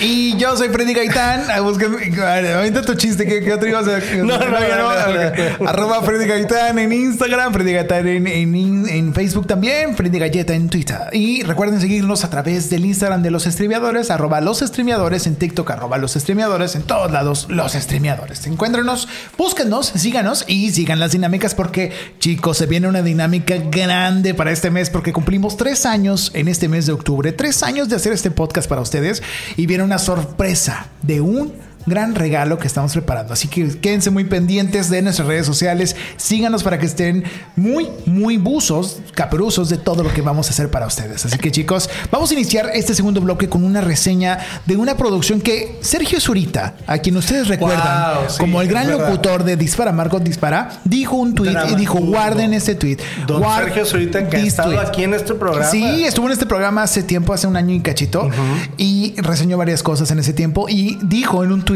Y 0.00 0.36
yo 0.36 0.56
soy 0.56 0.68
Freddy 0.68 0.94
Gaitán. 0.94 1.44
Ah, 1.50 1.56
Ahorita 1.56 2.82
tu 2.82 2.94
chiste. 2.94 3.26
¿Qué, 3.26 3.42
qué 3.42 3.52
otro 3.52 3.68
ibas 3.68 3.86
a 3.88 3.98
No, 4.16 4.38
no, 4.38 4.38
no, 4.38 5.58
no. 5.58 5.68
Arroba 5.68 6.02
Freddy 6.02 6.26
Gaitán 6.26 6.78
en 6.78 6.92
Instagram. 6.92 7.52
Freddy 7.52 7.72
Gaitán 7.72 8.06
en, 8.06 8.26
en, 8.26 8.88
en 8.88 9.14
Facebook 9.14 9.46
también. 9.46 9.96
Freddy 9.96 10.18
Galleta 10.18 10.54
en 10.54 10.68
Twitter. 10.68 10.98
Y 11.12 11.42
recuerden 11.42 11.80
seguirnos 11.80 12.24
a 12.24 12.30
través 12.30 12.70
del 12.70 12.84
Instagram 12.84 13.22
de 13.22 13.30
los 13.30 13.44
streameadores. 13.44 14.10
Arroba 14.10 14.40
los 14.40 14.60
streameadores 14.60 15.26
en 15.26 15.36
TikTok. 15.36 15.70
Arroba 15.70 15.98
los 15.98 16.12
streameadores 16.14 16.74
en 16.74 16.82
todos 16.82 17.10
lados. 17.10 17.46
Los 17.48 17.72
streameadores. 17.72 18.46
Encuéntrenos, 18.46 19.08
búsquenos, 19.36 19.86
síganos 19.94 20.44
y 20.46 20.70
sigan 20.70 21.00
las 21.00 21.12
dinámicas 21.12 21.54
porque, 21.54 21.92
chicos, 22.18 22.58
se 22.58 22.66
viene 22.66 22.88
una 22.88 23.02
dinámica 23.02 23.56
grande 23.70 24.34
para 24.34 24.50
este 24.50 24.65
mes 24.70 24.90
porque 24.90 25.12
cumplimos 25.12 25.56
tres 25.56 25.86
años 25.86 26.30
en 26.34 26.48
este 26.48 26.68
mes 26.68 26.86
de 26.86 26.92
octubre. 26.92 27.32
Tres 27.32 27.62
años 27.62 27.88
de 27.88 27.96
hacer 27.96 28.12
este 28.12 28.30
podcast 28.30 28.68
para 28.68 28.80
ustedes 28.80 29.22
y 29.56 29.66
viene 29.66 29.84
una 29.84 29.98
sorpresa 29.98 30.88
de 31.02 31.20
un 31.20 31.52
gran 31.86 32.14
regalo 32.14 32.58
que 32.58 32.66
estamos 32.66 32.92
preparando. 32.92 33.32
Así 33.32 33.48
que 33.48 33.78
quédense 33.78 34.10
muy 34.10 34.24
pendientes 34.24 34.90
de 34.90 35.02
nuestras 35.02 35.28
redes 35.28 35.46
sociales. 35.46 35.96
Síganos 36.16 36.62
para 36.62 36.78
que 36.78 36.86
estén 36.86 37.24
muy, 37.54 37.88
muy 38.04 38.36
buzos, 38.36 39.00
caperuzos 39.14 39.68
de 39.68 39.78
todo 39.78 40.02
lo 40.02 40.12
que 40.12 40.22
vamos 40.22 40.48
a 40.48 40.50
hacer 40.50 40.70
para 40.70 40.86
ustedes. 40.86 41.24
Así 41.24 41.38
que 41.38 41.50
chicos, 41.50 41.88
vamos 42.10 42.30
a 42.30 42.34
iniciar 42.34 42.70
este 42.74 42.94
segundo 42.94 43.20
bloque 43.20 43.48
con 43.48 43.64
una 43.64 43.80
reseña 43.80 44.38
de 44.66 44.76
una 44.76 44.96
producción 44.96 45.40
que 45.40 45.78
Sergio 45.80 46.20
Zurita, 46.20 46.74
a 46.86 46.98
quien 46.98 47.16
ustedes 47.16 47.48
recuerdan 47.48 47.76
Wow, 47.76 48.24
sí, 48.28 48.38
como 48.38 48.60
el 48.60 48.68
gran 48.68 48.90
locutor 48.90 49.44
de 49.44 49.56
Dispara 49.56 49.92
Marcos 49.92 50.22
Dispara, 50.24 50.80
dijo 50.84 51.16
un 51.16 51.34
tweet 51.34 51.56
y 51.70 51.74
dijo 51.76 51.98
guarden 51.98 52.52
este 52.54 52.74
tweet. 52.74 52.98
Don 53.26 53.42
Sergio 53.42 53.84
Zurita, 53.84 54.28
que 54.28 54.36
ha 54.36 54.40
estado 54.40 54.70
tweet". 54.70 54.80
aquí 54.80 55.04
en 55.04 55.14
este 55.14 55.34
programa. 55.34 55.70
Sí, 55.70 56.04
estuvo 56.04 56.26
en 56.26 56.32
este 56.32 56.46
programa 56.46 56.82
hace 56.82 57.02
tiempo, 57.02 57.32
hace 57.32 57.46
un 57.46 57.56
año 57.56 57.74
y 57.74 57.80
cachito, 57.80 58.28
y 58.76 59.14
reseñó 59.18 59.56
varias 59.56 59.82
cosas 59.82 60.10
en 60.10 60.18
ese 60.18 60.32
tiempo 60.32 60.68
y 60.68 60.98
dijo 61.02 61.44
en 61.44 61.52
un 61.52 61.62
tweet. 61.62 61.75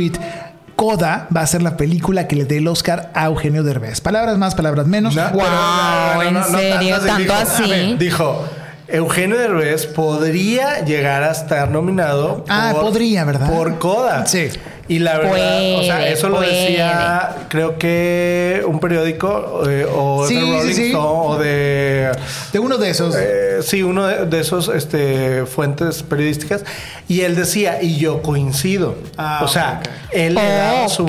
Coda 0.77 1.29
va 1.37 1.43
a 1.43 1.47
ser 1.47 1.61
la 1.63 1.77
película 1.77 2.27
que 2.27 2.37
le 2.37 2.45
dé 2.47 2.57
el 2.59 2.67
Oscar 2.69 3.11
a 3.15 3.27
Eugenio 3.27 3.63
Derbez. 3.63 4.01
Palabras 4.01 4.39
más, 4.39 4.55
palabras 4.55 4.87
menos. 4.87 5.15
No, 5.15 5.29
Wow. 5.31 5.43
pero- 5.43 6.23
¿en 6.23 6.45
serio? 6.45 6.97
¿Tanto 7.01 7.19
dijo. 7.23 7.35
así? 7.35 7.69
Ver, 7.71 7.99
Dijo, 7.99 8.45
Eugenio 8.89 9.37
Derbez 9.39 9.87
podría 9.87 10.83
llegar 10.85 11.23
a 11.23 11.33
estar 11.33 11.71
nominado. 11.71 12.45
Ah, 12.49 12.73
podría, 12.81 13.25
¿verdad? 13.25 13.51
Por 13.51 13.79
Coda. 13.79 14.25
Sí. 14.27 14.49
Y 14.91 14.99
la 14.99 15.19
verdad, 15.19 15.75
o 15.79 15.83
sea, 15.85 15.99
Puede, 15.99 16.13
eso 16.13 16.29
lo 16.29 16.41
decía, 16.41 17.47
creo 17.49 17.79
que 17.79 18.61
un 18.67 18.81
periódico 18.81 19.63
eh, 19.69 19.87
o 19.89 20.27
Sí, 20.27 20.35
de 20.35 20.41
Rolling 20.41 20.75
sí. 20.75 20.87
Stone 20.89 21.35
o 21.37 21.39
de 21.39 22.11
De 22.53 22.59
uno 22.59 22.77
de 22.77 22.91
esos. 22.91 23.15
eh, 23.17 23.59
sí, 23.63 23.85
uno 23.85 24.09
de, 24.09 24.27
de 24.27 24.41
esos 24.41 24.69
este, 24.69 25.47
fuentes 25.47 26.03
periodísticas. 26.03 26.65
Y 27.07 27.21
él 27.21 27.37
decía, 27.37 27.81
y 27.81 27.99
yo 27.99 28.21
coincido. 28.21 28.97
Ah, 29.17 29.43
o 29.45 29.49
sea, 29.49 29.81
él 30.11 30.35
le 30.35 30.43
daba 30.45 30.89
su, 30.89 31.07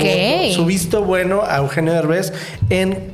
su 0.54 0.64
visto 0.64 1.02
bueno 1.02 1.42
a 1.44 1.56
Eugenio 1.56 1.92
Derbez 1.92 2.32
en 2.70 3.10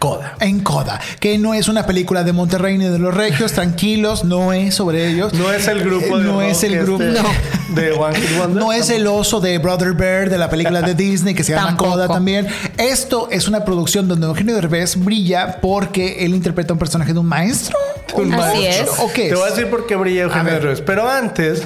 Coda. 0.00 0.34
En 0.40 0.60
Coda, 0.60 0.98
que 1.20 1.36
no 1.38 1.54
es 1.54 1.68
una 1.68 1.86
película 1.86 2.24
de 2.24 2.32
Monterrey 2.32 2.76
ni 2.78 2.86
de 2.86 2.98
los 2.98 3.14
Regios, 3.14 3.52
tranquilos, 3.52 4.24
no 4.24 4.52
es 4.52 4.74
sobre 4.74 5.06
ellos. 5.08 5.32
No 5.34 5.52
es 5.52 5.68
el 5.68 5.84
grupo 5.84 6.18
de 6.18 6.24
No 6.24 6.40
es 6.42 6.62
el 6.64 6.72
este 6.72 6.84
grupo. 6.84 7.04
de 7.04 7.92
One 7.92 8.18
Hit 8.18 8.38
Wonder. 8.38 8.62
No 8.62 8.72
es 8.72 8.88
el 8.90 9.06
oso 9.06 9.40
de 9.40 9.58
Brother 9.58 9.92
Bear 9.92 10.28
de 10.30 10.38
la 10.38 10.48
película 10.50 10.80
de 10.82 10.94
Disney 10.94 11.34
que 11.34 11.44
se 11.44 11.52
llama 11.52 11.66
Tampoco. 11.68 11.90
Coda 11.92 12.08
también. 12.08 12.46
Esto 12.78 13.28
es 13.30 13.46
una 13.46 13.64
producción 13.64 14.08
donde 14.08 14.26
Eugenio 14.26 14.54
Derbez 14.54 14.96
brilla 14.96 15.58
porque 15.60 16.24
él 16.24 16.34
interpreta 16.34 16.72
un 16.72 16.78
personaje 16.78 17.12
de 17.12 17.18
un 17.18 17.26
maestro. 17.26 17.76
Un 18.14 18.32
Así 18.34 18.58
maestro. 18.58 18.92
es. 18.94 18.98
¿O 19.00 19.12
qué 19.12 19.28
Te 19.28 19.34
voy 19.34 19.44
a 19.44 19.48
es? 19.48 19.54
decir 19.54 19.70
por 19.70 19.86
qué 19.86 19.96
brilla 19.96 20.22
Eugenio. 20.22 20.50
Derbez. 20.52 20.80
Pero 20.80 21.08
antes, 21.08 21.62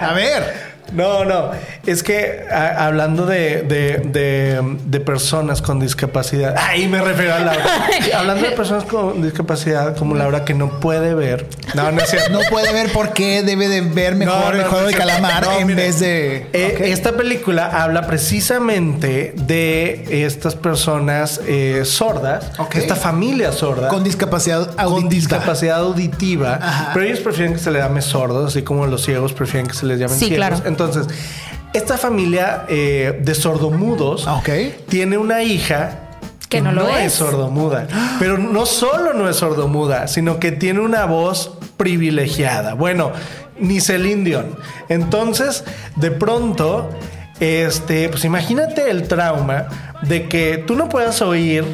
A 0.00 0.12
ver. 0.12 0.69
No, 0.92 1.24
no, 1.24 1.50
es 1.86 2.02
que 2.02 2.44
a- 2.50 2.86
hablando 2.86 3.26
de, 3.26 3.62
de, 3.62 3.98
de- 4.04 4.76
de 4.84 5.00
personas 5.00 5.62
con 5.62 5.80
discapacidad, 5.80 6.54
ahí 6.58 6.88
me 6.88 7.00
refiero 7.00 7.34
a 7.34 7.38
Laura. 7.40 7.64
hablando 8.16 8.44
de 8.46 8.52
personas 8.52 8.84
con 8.84 9.22
discapacidad 9.22 9.96
como 9.96 10.14
Laura 10.14 10.44
que 10.44 10.54
no 10.54 10.80
puede 10.80 11.14
ver, 11.14 11.46
no, 11.74 11.90
no 11.92 12.00
es 12.02 12.10
cierto. 12.10 12.30
No 12.30 12.40
puede 12.50 12.72
ver 12.72 12.92
por 12.92 13.12
qué 13.12 13.42
debe 13.42 13.68
de 13.68 13.80
ver 13.82 14.14
mejor 14.16 14.34
No, 14.36 14.50
no, 14.52 14.56
el 14.58 14.64
juego 14.64 14.82
no, 14.82 14.88
de 14.88 14.94
calamar 14.94 15.42
no, 15.44 15.52
en 15.58 15.66
mire, 15.66 15.82
vez 15.84 16.00
de. 16.00 16.46
eh. 16.52 16.78
Esta 16.86 17.12
película 17.12 17.82
habla 17.82 18.06
precisamente 18.06 19.32
de 19.36 20.24
estas 20.24 20.54
personas 20.56 21.40
eh, 21.46 21.82
sordas, 21.84 22.50
esta 22.74 22.96
familia 22.96 23.52
sorda. 23.52 23.88
Con 23.88 24.02
discapacidad 24.04 24.60
auditiva. 24.76 24.88
con 24.90 25.08
discapacidad 25.08 25.78
auditiva, 25.78 26.58
Ajá. 26.60 26.90
pero 26.94 27.06
ellos 27.06 27.20
prefieren 27.20 27.52
que 27.54 27.58
se 27.60 27.70
les 27.70 27.82
llame 27.82 28.02
sordos, 28.02 28.48
así 28.48 28.62
como 28.62 28.86
los 28.86 29.02
ciegos 29.04 29.32
prefieren 29.32 29.66
que 29.68 29.74
se 29.74 29.86
les 29.86 29.98
llamen 29.98 30.18
Sí, 30.18 30.26
ciegos. 30.26 30.36
claro. 30.48 30.62
Entonces, 30.66 30.79
esta 31.72 31.96
familia 31.98 32.64
eh, 32.68 33.20
de 33.22 33.34
sordomudos 33.34 34.24
Ah, 34.26 34.42
tiene 34.88 35.18
una 35.18 35.42
hija 35.42 36.00
Que 36.48 36.60
no 36.60 36.72
lo 36.72 36.88
es. 36.96 37.12
sordomuda, 37.12 37.86
pero 38.18 38.38
no 38.38 38.66
solo 38.66 39.12
no 39.14 39.28
es 39.28 39.36
sordomuda, 39.36 40.08
sino 40.08 40.40
que 40.40 40.50
tiene 40.52 40.80
una 40.80 41.04
voz 41.06 41.52
privilegiada. 41.76 42.74
Bueno, 42.74 43.12
ni 43.58 43.80
Celine 43.80 44.24
Dion. 44.24 44.56
Entonces, 44.88 45.64
de 45.96 46.10
pronto, 46.10 46.90
este, 47.38 48.08
pues 48.08 48.24
imagínate 48.24 48.90
el 48.90 49.06
trauma 49.06 49.66
de 50.02 50.28
que 50.28 50.58
tú 50.66 50.74
no 50.76 50.88
puedas 50.88 51.22
oír 51.22 51.64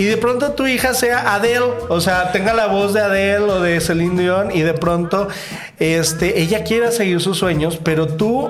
y 0.00 0.04
de 0.04 0.16
pronto 0.16 0.52
tu 0.52 0.66
hija 0.66 0.94
sea 0.94 1.34
Adele, 1.34 1.74
o 1.90 2.00
sea, 2.00 2.32
tenga 2.32 2.54
la 2.54 2.68
voz 2.68 2.94
de 2.94 3.02
Adele 3.02 3.44
o 3.44 3.60
de 3.60 3.82
Celine 3.82 4.22
Dion 4.22 4.50
y 4.50 4.62
de 4.62 4.72
pronto 4.72 5.28
este, 5.78 6.40
ella 6.40 6.64
quiera 6.64 6.90
seguir 6.90 7.20
sus 7.20 7.36
sueños, 7.36 7.78
pero 7.84 8.06
tú 8.06 8.48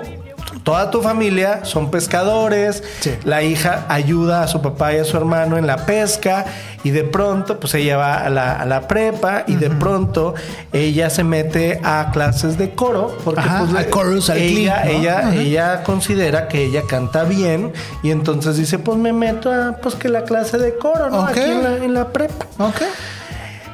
Toda 0.62 0.90
tu 0.90 1.00
familia 1.00 1.64
son 1.64 1.90
pescadores, 1.90 2.82
Sí. 3.00 3.14
la 3.24 3.42
hija 3.42 3.86
ayuda 3.88 4.42
a 4.42 4.48
su 4.48 4.61
papá 4.61 4.92
y 4.94 4.98
a 4.98 5.04
su 5.04 5.16
hermano 5.16 5.56
en 5.56 5.66
la 5.66 5.86
pesca 5.86 6.44
y 6.84 6.90
de 6.90 7.02
pronto 7.04 7.58
pues 7.58 7.74
ella 7.74 7.96
va 7.96 8.14
a 8.24 8.28
la, 8.30 8.52
a 8.52 8.66
la 8.66 8.86
prepa 8.86 9.44
y 9.46 9.56
de 9.56 9.70
pronto 9.70 10.34
ella 10.72 11.08
se 11.11 11.24
mete 11.24 11.80
a 11.82 12.11
clases 12.12 12.58
de 12.58 12.70
coro 12.74 13.16
porque 13.24 13.40
Ajá, 13.40 13.61
pues, 13.64 13.74
al 13.74 13.90
chorus, 13.90 14.30
al 14.30 14.38
ella, 14.38 14.82
ella, 14.88 15.34
ella 15.34 15.82
considera 15.82 16.46
que 16.48 16.64
ella 16.64 16.82
canta 16.88 17.24
bien 17.24 17.72
y 18.02 18.11
entonces 18.11 18.56
dice 18.56 18.78
pues 18.78 18.98
me 18.98 19.12
meto 19.12 19.50
a 19.52 19.76
pues 19.80 19.94
que 19.94 20.08
la 20.08 20.24
clase 20.24 20.58
de 20.58 20.76
coro, 20.76 21.08
¿no? 21.11 21.22
Aquí 21.22 21.40
en 21.40 21.62
la, 21.62 21.76
en 21.76 21.94
la 21.94 22.08
prepa. 22.08 22.46
Ok. 22.58 22.82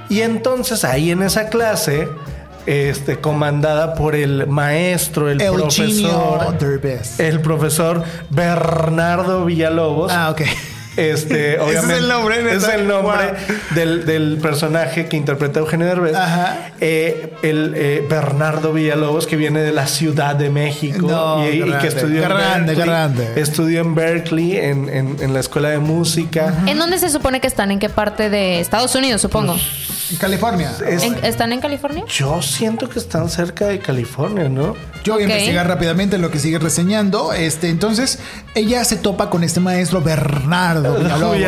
Y 0.09 0.20
entonces 0.20 0.84
ahí 0.84 1.11
en 1.11 1.22
esa 1.22 1.49
clase, 1.49 2.09
este, 2.67 3.19
comandada 3.21 3.95
por 3.95 4.14
el 4.14 4.47
maestro, 4.47 5.31
el 5.31 5.41
Eugenio 5.41 6.09
profesor, 6.11 6.59
Derbez. 6.59 7.21
el 7.21 7.41
profesor 7.41 8.03
Bernardo 8.31 9.45
Villalobos. 9.45 10.12
Ah, 10.12 10.31
ok. 10.31 10.43
Este, 10.97 11.55
Ese 11.55 11.55
es 11.57 11.61
obviamente. 11.61 11.99
el 11.99 12.09
nombre, 12.09 12.43
neta. 12.43 12.57
Es 12.57 12.69
el 12.69 12.89
nombre 12.89 13.17
Wow. 13.27 13.57
del, 13.75 14.07
del 14.07 14.39
personaje 14.41 15.07
que 15.07 15.17
interpreta 15.19 15.61
Eugenio 15.61 15.87
Derbez. 15.87 16.14
Ajá. 16.17 16.71
Eh, 16.81 17.35
el 17.43 17.75
eh, 17.77 18.07
Bernardo 18.09 18.73
Villalobos, 18.73 19.27
que 19.27 19.37
viene 19.37 19.61
de 19.61 19.73
la 19.73 19.87
Ciudad 19.87 20.35
de 20.37 20.49
México 20.49 21.07
No, 21.07 21.45
y, 21.45 21.49
y 21.49 21.59
grande, 21.61 21.79
que 21.81 21.87
estudió 21.89 22.23
en 22.23 22.29
grande, 22.31 22.67
Berkeley. 22.75 22.87
grande. 22.89 23.33
Estudió 23.37 23.81
en 23.83 23.95
Berkeley, 23.95 24.57
en, 24.57 24.89
en- 24.89 25.17
en 25.21 25.35
la 25.35 25.41
escuela 25.41 25.69
de 25.69 25.79
música. 25.79 26.55
¿En 26.67 26.79
dónde 26.79 26.99
se 26.99 27.11
supone 27.11 27.41
que 27.41 27.47
están? 27.47 27.71
¿En 27.71 27.79
qué 27.79 27.91
parte 27.91 28.31
de 28.31 28.61
Estados 28.61 28.95
Unidos, 28.95 29.21
supongo? 29.21 29.55
En 30.11 30.17
California. 30.19 30.73
Es- 30.87 31.03
¿En- 31.03 31.25
¿Están 31.25 31.53
en 31.53 31.61
California? 31.61 32.05
yo 32.09 32.41
siento 32.43 32.89
que 32.89 32.99
están 32.99 33.29
cerca 33.29 33.67
de 33.67 33.79
California, 33.81 34.49
¿no? 34.49 34.75
Yo 35.05 35.15
voy 35.15 35.23
a 35.23 35.27
investigar 35.27 35.67
rápidamente 35.69 36.19
lo 36.19 36.31
que 36.31 36.39
sigue 36.41 36.59
reseñando. 36.59 37.33
Este, 37.33 37.69
entonces, 37.69 38.19
ella 38.57 38.85
se 38.85 38.97
topa 38.97 39.31
con 39.31 39.45
este 39.45 39.61
maestro 39.61 40.01
Bernardo 40.01 40.97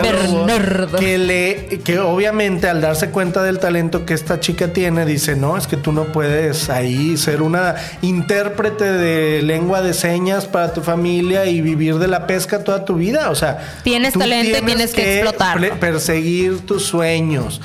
Bernardo. 0.02 0.98
Que 0.98 1.18
le, 1.18 1.80
que 1.84 1.98
obviamente 1.98 2.68
al 2.68 2.80
darse 2.80 3.10
cuenta 3.10 3.42
del 3.42 3.58
talento 3.58 4.04
que 4.06 4.14
esta 4.14 4.38
chica 4.40 4.72
tiene, 4.72 5.04
dice, 5.04 5.34
no, 5.36 5.56
es 5.56 5.66
que 5.66 5.76
tú 5.76 5.92
no 5.92 6.04
puedes 6.04 6.70
ahí 6.70 7.16
ser 7.16 7.42
una 7.42 7.74
intérprete 8.02 8.84
de 8.84 9.42
lengua 9.42 9.82
de 9.82 9.92
señas 9.94 10.46
para 10.46 10.72
tu 10.72 10.82
familia 10.82 11.46
y 11.46 11.60
vivir 11.60 11.96
de 11.98 12.08
la 12.08 12.26
pesca 12.26 12.62
toda 12.64 12.84
tu 12.84 12.94
vida. 12.94 13.30
O 13.30 13.34
sea, 13.34 13.58
Tienes 13.82 14.14
talento 14.14 14.58
y 14.58 14.62
tienes 14.64 14.92
que 14.92 15.14
explotarlo. 15.20 15.68
pre- 15.68 15.76
perseguir 15.76 16.60
tus 16.66 16.84
sueños. 16.84 17.60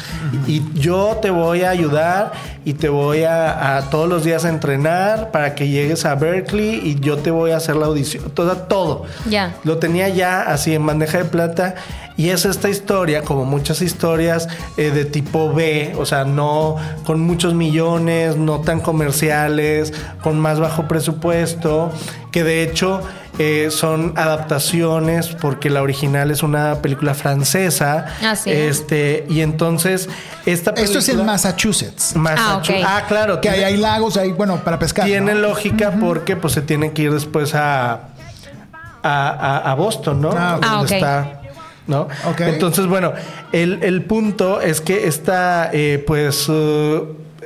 Y 0.48 0.62
yo 0.84 1.18
te 1.22 1.30
voy 1.30 1.62
a 1.62 1.70
ayudar 1.70 2.34
y 2.66 2.74
te 2.74 2.90
voy 2.90 3.24
a, 3.24 3.78
a 3.78 3.90
todos 3.90 4.10
los 4.10 4.26
días 4.26 4.44
a 4.44 4.50
entrenar 4.50 5.32
para 5.32 5.56
que 5.56 5.70
llegues 5.70 6.04
a 6.04 6.16
Berkeley 6.16 6.82
y 6.84 7.00
yo 7.00 7.18
te 7.18 7.32
voy 7.32 7.52
a 7.52 7.58
hacer 7.58 7.78
la 7.78 7.86
audición. 7.86 8.32
Todo, 8.32 8.58
todo. 8.58 9.06
Ya. 9.30 9.56
Lo 9.64 9.78
tenía 9.78 10.10
ya 10.10 10.42
así 10.42 10.74
en 10.74 10.86
bandeja 10.86 11.20
de 11.20 11.26
plata. 11.26 11.76
Y 12.16 12.30
es 12.30 12.46
esta 12.46 12.70
historia, 12.70 13.24
como 13.24 13.46
muchas 13.46 13.82
historias 13.82 14.48
eh, 14.78 14.92
de 14.92 15.06
tipo 15.06 15.52
B, 15.52 15.96
o 15.98 16.06
sea, 16.06 16.26
no 16.26 16.76
con 17.06 17.20
muchos 17.22 17.56
millones, 17.56 18.38
no 18.38 18.62
tan 18.62 18.82
comerciales, 18.82 19.94
con 20.22 20.40
más 20.40 20.60
bajo 20.60 20.88
presupuesto, 20.88 21.92
que 22.32 22.44
de 22.44 22.62
hecho 22.62 23.02
eh, 23.40 23.70
son 23.72 24.14
adaptaciones, 24.16 25.28
porque 25.30 25.70
la 25.70 25.82
original 25.82 26.30
es 26.32 26.44
una 26.44 26.76
película 26.82 27.14
francesa. 27.16 28.06
Así 28.24 28.52
es. 28.52 28.80
Este, 28.82 29.26
y 29.30 29.42
entonces, 29.42 30.08
esta 30.46 30.74
película. 30.74 31.00
Esto 31.00 31.12
es 31.12 31.18
en 31.20 31.26
Massachusetts. 31.26 32.16
Massachusetts. 32.16 32.84
Ah, 32.86 32.98
Ah, 32.98 33.00
ok. 33.02 33.08
claro. 33.08 33.42
Que 33.42 33.50
ahí 33.50 33.56
tiene- 33.60 33.72
hay 33.72 33.78
lagos, 33.78 34.18
ahí, 34.18 34.32
bueno, 34.32 34.58
para 34.64 34.78
pescar. 34.80 35.06
tiene 35.06 35.34
¿no? 35.34 35.40
lógica 35.40 35.94
porque 36.00 36.36
pues 36.36 36.54
se 36.54 36.62
tiene 36.62 36.92
que 36.94 37.04
ir 37.04 37.12
después 37.14 37.56
a 37.56 38.10
a, 39.06 39.30
a- 39.30 39.72
a 39.72 39.76
Boston, 39.76 40.22
¿no? 40.22 40.30
Ah, 40.38 40.56
ok. 40.58 40.64
Ah, 40.66 40.76
Donde 40.78 40.86
ok. 40.86 40.92
está, 40.92 41.42
¿no? 41.88 42.02
Ok. 42.30 42.40
Entonces, 42.42 42.86
bueno, 42.86 43.12
el, 43.52 43.84
el 43.84 44.04
punto 44.06 44.62
es 44.62 44.80
que 44.80 45.08
esta, 45.08 45.70
eh, 45.74 46.02
pues, 46.08 46.46
eh, 46.50 47.04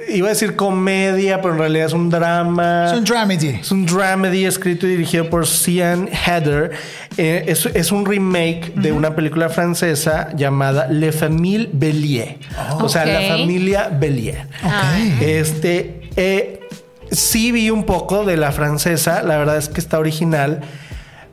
iba 0.09 0.27
a 0.27 0.29
decir 0.29 0.55
comedia, 0.55 1.41
pero 1.41 1.53
en 1.53 1.59
realidad 1.59 1.87
es 1.87 1.93
un 1.93 2.09
drama. 2.09 2.87
Es 2.87 2.93
un 2.93 3.03
dramedy. 3.03 3.47
Es 3.61 3.71
un 3.71 3.85
dramedy 3.85 4.45
escrito 4.45 4.87
y 4.87 4.91
dirigido 4.91 5.29
por 5.29 5.45
Cian 5.47 6.07
Heather. 6.07 6.71
Eh, 7.17 7.45
es, 7.47 7.65
es 7.65 7.91
un 7.91 8.05
remake 8.05 8.73
de 8.75 8.91
una 8.91 9.15
película 9.15 9.49
francesa 9.49 10.29
llamada 10.35 10.87
Le 10.87 11.11
Famille 11.11 11.69
Bellier. 11.71 12.37
O 12.79 12.89
sea, 12.89 13.05
la 13.05 13.37
familia 13.37 13.89
Bellier. 13.89 14.47
Ah. 14.63 14.97
Este, 15.21 16.09
eh, 16.15 16.61
sí 17.11 17.51
vi 17.51 17.69
un 17.69 17.85
poco 17.85 18.25
de 18.25 18.37
la 18.37 18.51
francesa, 18.51 19.23
la 19.23 19.37
verdad 19.37 19.57
es 19.57 19.69
que 19.69 19.79
está 19.79 19.99
original. 19.99 20.61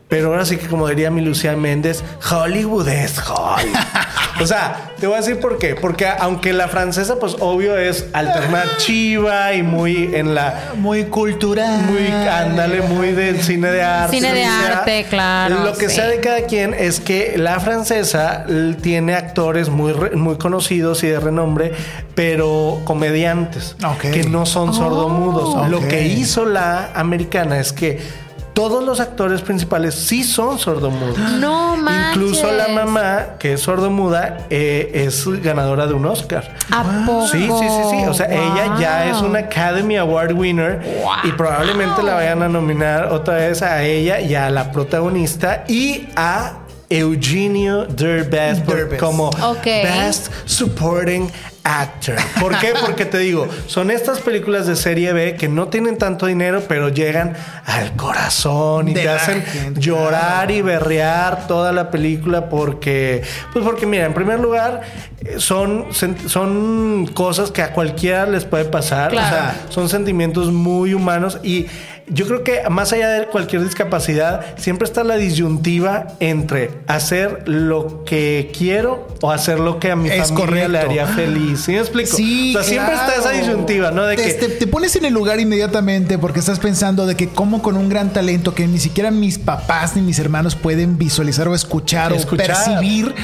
Pero 0.09 0.29
ahora 0.29 0.45
sí 0.45 0.59
que 0.59 0.67
como 0.69 0.87
diría 0.87 1.11
mi 1.11 1.23
Lucía 1.23 1.57
Méndez, 1.57 2.05
Hollywood 2.31 2.87
es 2.89 3.19
Hollywood. 3.19 3.75
o 4.41 4.47
sea, 4.47 4.93
te 4.99 5.07
voy 5.07 5.17
a 5.17 5.21
decir 5.21 5.39
por 5.41 5.59
qué. 5.59 5.75
Porque 5.75 6.07
aunque 6.07 6.53
la 6.53 6.69
francesa, 6.69 7.17
pues 7.19 7.37
obvio 7.41 7.77
es 7.79 8.07
alternativa 8.13 9.53
y 9.55 9.63
muy 9.63 10.11
en 10.15 10.35
la 10.35 10.73
Muy 10.77 11.05
cultural. 11.05 11.83
muy, 11.83 12.07
ándale, 12.29 12.83
muy 12.83 13.13
del 13.13 13.43
cine 13.43 13.71
de 13.71 13.83
arte. 13.83 14.17
Cine 14.17 14.33
de 14.33 14.45
arte, 14.45 15.07
claro, 15.09 15.65
Lo 15.65 15.75
que 15.75 15.89
sí. 15.89 15.97
sea 15.97 16.07
de 16.07 16.21
cada 16.21 16.43
quien 16.43 16.75
es 16.75 17.01
que 17.01 17.35
la 17.37 17.61
francesa 17.61 18.45
tiene 18.83 19.15
actores 19.15 19.69
muy, 19.69 19.93
re- 19.93 20.17
muy 20.17 20.37
conocidos 20.37 21.03
y 21.05 21.09
de 21.09 21.21
renombre, 21.21 21.73
pero 22.15 22.81
comediantes 22.85 23.77
Ok. 23.85 24.11
que 24.13 24.25
no 24.25 24.47
son 24.47 24.75
sordomudos. 24.75 25.55
Ok. 25.55 25.69
Lo 25.69 25.81
que 25.81 26.03
hizo 26.09 26.45
la 26.45 26.91
americana 26.95 27.59
es 27.59 27.73
que 27.73 28.24
todos 28.55 28.83
los 28.85 29.01
actores 29.01 29.43
principales 29.43 29.95
sí 29.95 30.25
son 30.25 30.59
sordomudos. 30.59 31.19
No 31.41 31.77
manches. 31.77 32.17
Incluso 32.17 32.51
la 32.53 32.69
mamá, 32.69 33.27
que 33.39 33.55
es 33.55 33.61
sordomuda, 33.61 34.47
eh, 34.49 34.91
es 34.95 35.27
ganadora 35.43 35.87
de 35.87 35.93
un 35.95 36.07
Oscar. 36.07 36.55
¿A 36.71 36.83
poco? 37.05 37.27
Sí, 37.27 37.43
sí, 37.43 37.67
sí, 37.69 37.83
sí. 37.99 38.07
O 38.09 38.15
sea, 38.15 38.27
ella 38.27 38.77
ya 38.79 39.07
es 39.11 39.19
Wow. 39.19 39.31
una 39.31 39.39
Academy 39.41 39.97
Award 39.97 40.33
winner 40.33 40.81
y 41.25 41.33
probablemente 41.33 42.03
la 42.03 42.15
vayan 42.15 42.43
a 42.43 42.49
nominar 42.49 43.13
otra 43.13 43.35
vez 43.35 43.61
a 43.63 43.83
ella 43.83 44.21
y 44.21 44.35
a 44.35 44.49
la 44.51 44.71
protagonista 44.71 45.65
y 45.69 46.07
a 46.17 46.59
Eugenio 46.89 47.85
Derbez 47.87 48.63
como. 48.99 49.31
Best 49.65 50.31
Supporting 50.47 51.29
actor. 51.65 52.17
¿Por 52.39 52.59
qué? 52.59 52.75
Porque 52.79 53.07
te 53.07 53.19
digo, 53.19 53.49
son 53.67 53.91
estas 53.91 54.21
películas 54.21 54.67
de 54.67 54.77
serie 54.77 55.15
B 55.15 55.35
que 55.35 55.49
no 55.49 55.69
tienen 55.69 55.97
tanto 55.97 56.27
dinero, 56.27 56.63
pero 56.69 56.91
llegan 56.91 57.35
al 57.65 57.97
corazón 57.97 58.89
y 58.89 58.95
De 58.95 59.03
te 59.03 59.09
hacen 59.09 59.43
gente, 59.43 59.81
llorar 59.81 60.51
y 60.51 60.61
berrear 60.61 61.47
toda 61.47 61.73
la 61.73 61.91
película 61.91 62.51
porque, 62.51 63.23
pues 63.53 63.65
porque 63.65 63.87
mira, 63.87 64.05
en 64.05 64.13
primer 64.13 64.41
lugar, 64.41 64.83
eh, 65.23 65.37
son, 65.39 65.87
son 66.27 67.11
cosas 67.15 67.51
que 67.51 67.63
a 67.63 67.73
cualquiera 67.73 68.27
les 68.27 68.45
puede 68.45 68.67
pasar. 68.67 69.11
Claro. 69.11 69.27
O 69.27 69.31
sea, 69.31 69.67
son 69.71 69.89
sentimientos 69.89 70.53
muy 70.53 70.93
humanos 70.93 71.39
y 71.43 71.67
yo 72.07 72.27
creo 72.27 72.45
que 72.45 72.61
más 72.71 72.93
allá 72.93 73.09
de 73.09 73.27
cualquier 73.27 73.63
discapacidad, 73.65 74.45
siempre 74.57 74.85
está 74.87 75.05
la 75.05 75.17
disyuntiva 75.17 76.09
entre 76.21 76.71
hacer 76.87 77.49
lo 77.49 78.05
que 78.05 78.53
quiero 78.57 79.09
o 79.23 79.31
hacer 79.31 79.59
lo 79.59 79.79
que 79.81 79.91
a 79.91 79.97
mi 79.97 80.11
Es 80.11 80.29
familia 80.29 80.69
le 80.69 80.79
correcto. 80.81 80.87
haría 80.91 81.07
feliz. 81.07 81.61
¿Sí 81.61 81.73
me 81.73 81.79
explico? 81.79 82.17
Sí, 82.17 82.51
o 82.55 82.63
sea, 82.63 82.69
siempre 82.69 82.95
está 82.95 83.15
esa 83.17 83.31
disyuntiva, 83.31 83.91
¿no? 83.91 84.05
De 84.05 84.17
te, 84.17 84.25
que 84.25 84.35
te- 84.35 84.49
te 84.49 84.67
pones 84.67 84.95
en 84.97 85.07
el 85.07 85.15
lugar 85.15 85.41
inmediatamente 85.41 86.19
porque 86.19 86.41
estás 86.41 86.59
pensando 86.59 87.07
de 87.07 87.17
que 87.17 87.29
como 87.29 87.63
con 87.63 87.77
un 87.77 87.89
gran 87.89 88.13
talento 88.13 88.55
que 88.55 88.67
ni 88.67 88.79
siquiera 88.79 89.11
mis 89.11 89.39
papás 89.39 89.97
ni 89.97 90.03
mis 90.03 90.19
hermanos 90.19 90.57
pueden 90.57 90.99
visualizar 90.99 91.49
o 91.49 91.55
escuchar, 91.55 92.13
Escuchar. 92.13 92.51
o 92.51 92.65
percibir. 92.81 93.15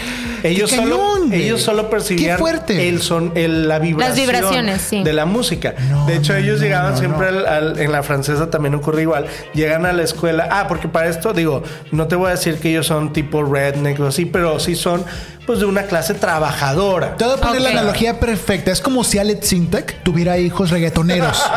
Ellos 0.43 0.71
¡Qué 0.71 0.77
solo, 0.77 0.99
güey! 1.27 1.43
ellos 1.43 1.63
solo 1.63 1.91
percibían 1.91 2.37
Qué 2.37 2.39
fuerte. 2.39 2.89
el 2.89 3.01
son, 3.03 3.33
el- 3.35 3.69
la 3.69 3.79
vibración 3.79 4.17
vibraciones, 4.17 4.81
sí. 4.83 5.03
de 5.03 5.13
la 5.13 5.25
música. 5.27 5.75
No, 5.91 6.07
de 6.07 6.17
hecho, 6.17 6.33
no, 6.33 6.39
ellos 6.39 6.59
no, 6.59 6.65
llegaban 6.65 6.93
no, 6.93 6.99
siempre 6.99 7.31
no. 7.33 7.39
al- 7.39 7.47
al- 7.47 7.79
en 7.79 7.93
la 7.93 8.03
francesa 8.03 8.51
también 8.51 8.75
ocurre 8.75 9.03
igual. 9.03 9.27
Llegan 9.55 9.87
a 9.87 9.93
la 9.93 10.03
escuela. 10.03 10.49
Ah, 10.51 10.67
porque 10.69 10.89
para 10.89 11.09
esto 11.09 11.33
digo, 11.33 11.63
no 11.93 12.07
te 12.09 12.17
voy 12.17 12.29
a 12.29 12.31
decir 12.33 12.57
que 12.59 12.71
ellos 12.71 12.87
son 12.87 13.13
tipo 13.13 13.43
redneck 13.43 14.01
o 14.01 14.07
así, 14.07 14.25
pero 14.27 14.59
sí 14.61 14.75
son 14.75 15.05
pues 15.47 15.59
de 15.59 15.65
una 15.67 15.83
clase 15.85 16.15
trabajadora. 16.15 17.17
Te 17.17 17.25
voy 17.25 17.35
a 17.35 17.37
poner 17.39 17.61
la 17.63 17.71
analogía 17.71 18.21
perfecta. 18.21 18.71
Es 18.71 18.81
como 18.81 19.03
si 19.05 19.19
Alex 19.19 19.49
Sintek 19.49 20.03
tuviera 20.03 20.39
hijos 20.39 20.71
reggaetoneros. 20.71 21.43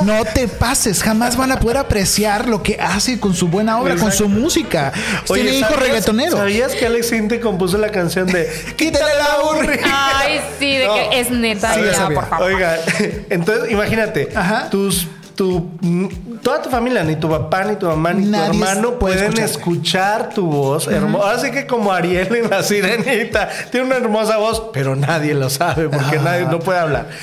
No 0.00 0.24
te 0.24 0.46
pases, 0.46 1.02
jamás 1.02 1.36
van 1.36 1.50
a 1.50 1.58
poder 1.58 1.76
apreciar 1.78 2.46
lo 2.46 2.62
que 2.62 2.78
hace 2.80 3.18
con 3.18 3.34
su 3.34 3.48
buena 3.48 3.80
obra, 3.80 3.96
con 3.96 4.12
su 4.12 4.28
música. 4.28 4.92
Tiene 5.26 5.54
hijos 5.54 5.70
¿sabías- 5.72 5.80
reggaetoneros. 5.88 6.38
¿Sabías 6.38 6.72
que 6.76 6.86
Alex 6.86 7.08
Sintek 7.08 7.40
compuso 7.42 7.78
la 7.78 7.88
canción 7.88 8.28
de 8.28 8.48
Quítale 8.76 9.12
la 9.16 9.42
burri. 9.42 9.80
Ay, 9.92 10.40
sí, 10.56 10.76
de 10.76 10.86
No. 10.86 10.94
que 10.94 11.18
es 11.20 11.30
neta. 11.32 11.74
Sí, 11.74 11.80
ya 11.92 12.08
por 12.10 12.28
favor. 12.28 12.46
Oiga, 12.46 12.76
entonces 13.30 13.72
imagínate, 13.72 14.28
Ajá. 14.36 14.70
tus 14.70 15.08
tu 15.38 15.70
mm, 15.80 16.08
toda 16.42 16.60
tu 16.60 16.68
familia, 16.68 17.04
ni 17.04 17.14
tu 17.14 17.28
papá, 17.28 17.62
ni 17.62 17.76
tu 17.76 17.86
mamá, 17.86 18.12
ni 18.12 18.26
Nadie 18.26 18.50
tu 18.50 18.64
hermano 18.64 18.98
puede 18.98 19.28
pueden 19.28 19.44
escuchar 19.44 20.30
tu 20.30 20.44
voz 20.46 20.88
hermosa. 20.88 21.30
Así 21.30 21.52
que 21.52 21.64
como 21.64 21.92
Ariel 21.92 22.34
en 22.34 22.50
la 22.50 22.64
sirenita, 22.64 23.48
tiene 23.70 23.86
una 23.86 23.96
hermosa 23.98 24.36
voz, 24.38 24.60
pero 24.72 24.96
nadie 24.96 25.34
lo 25.34 25.48
sabe 25.48 25.88
porque 25.88 26.18
nadie 26.18 26.46
no 26.46 26.58
puede 26.58 26.80
hablar. 26.80 27.06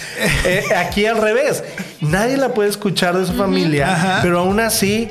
Eh, 0.46 0.64
aquí 0.78 1.06
al 1.06 1.18
revés, 1.18 1.64
nadie 2.02 2.38
la 2.38 2.50
puede 2.50 2.70
escuchar 2.70 3.18
de 3.18 3.26
su 3.26 3.34
familia, 3.34 3.92
Ajá. 3.92 4.20
pero 4.22 4.40
aún 4.40 4.60
así. 4.60 5.10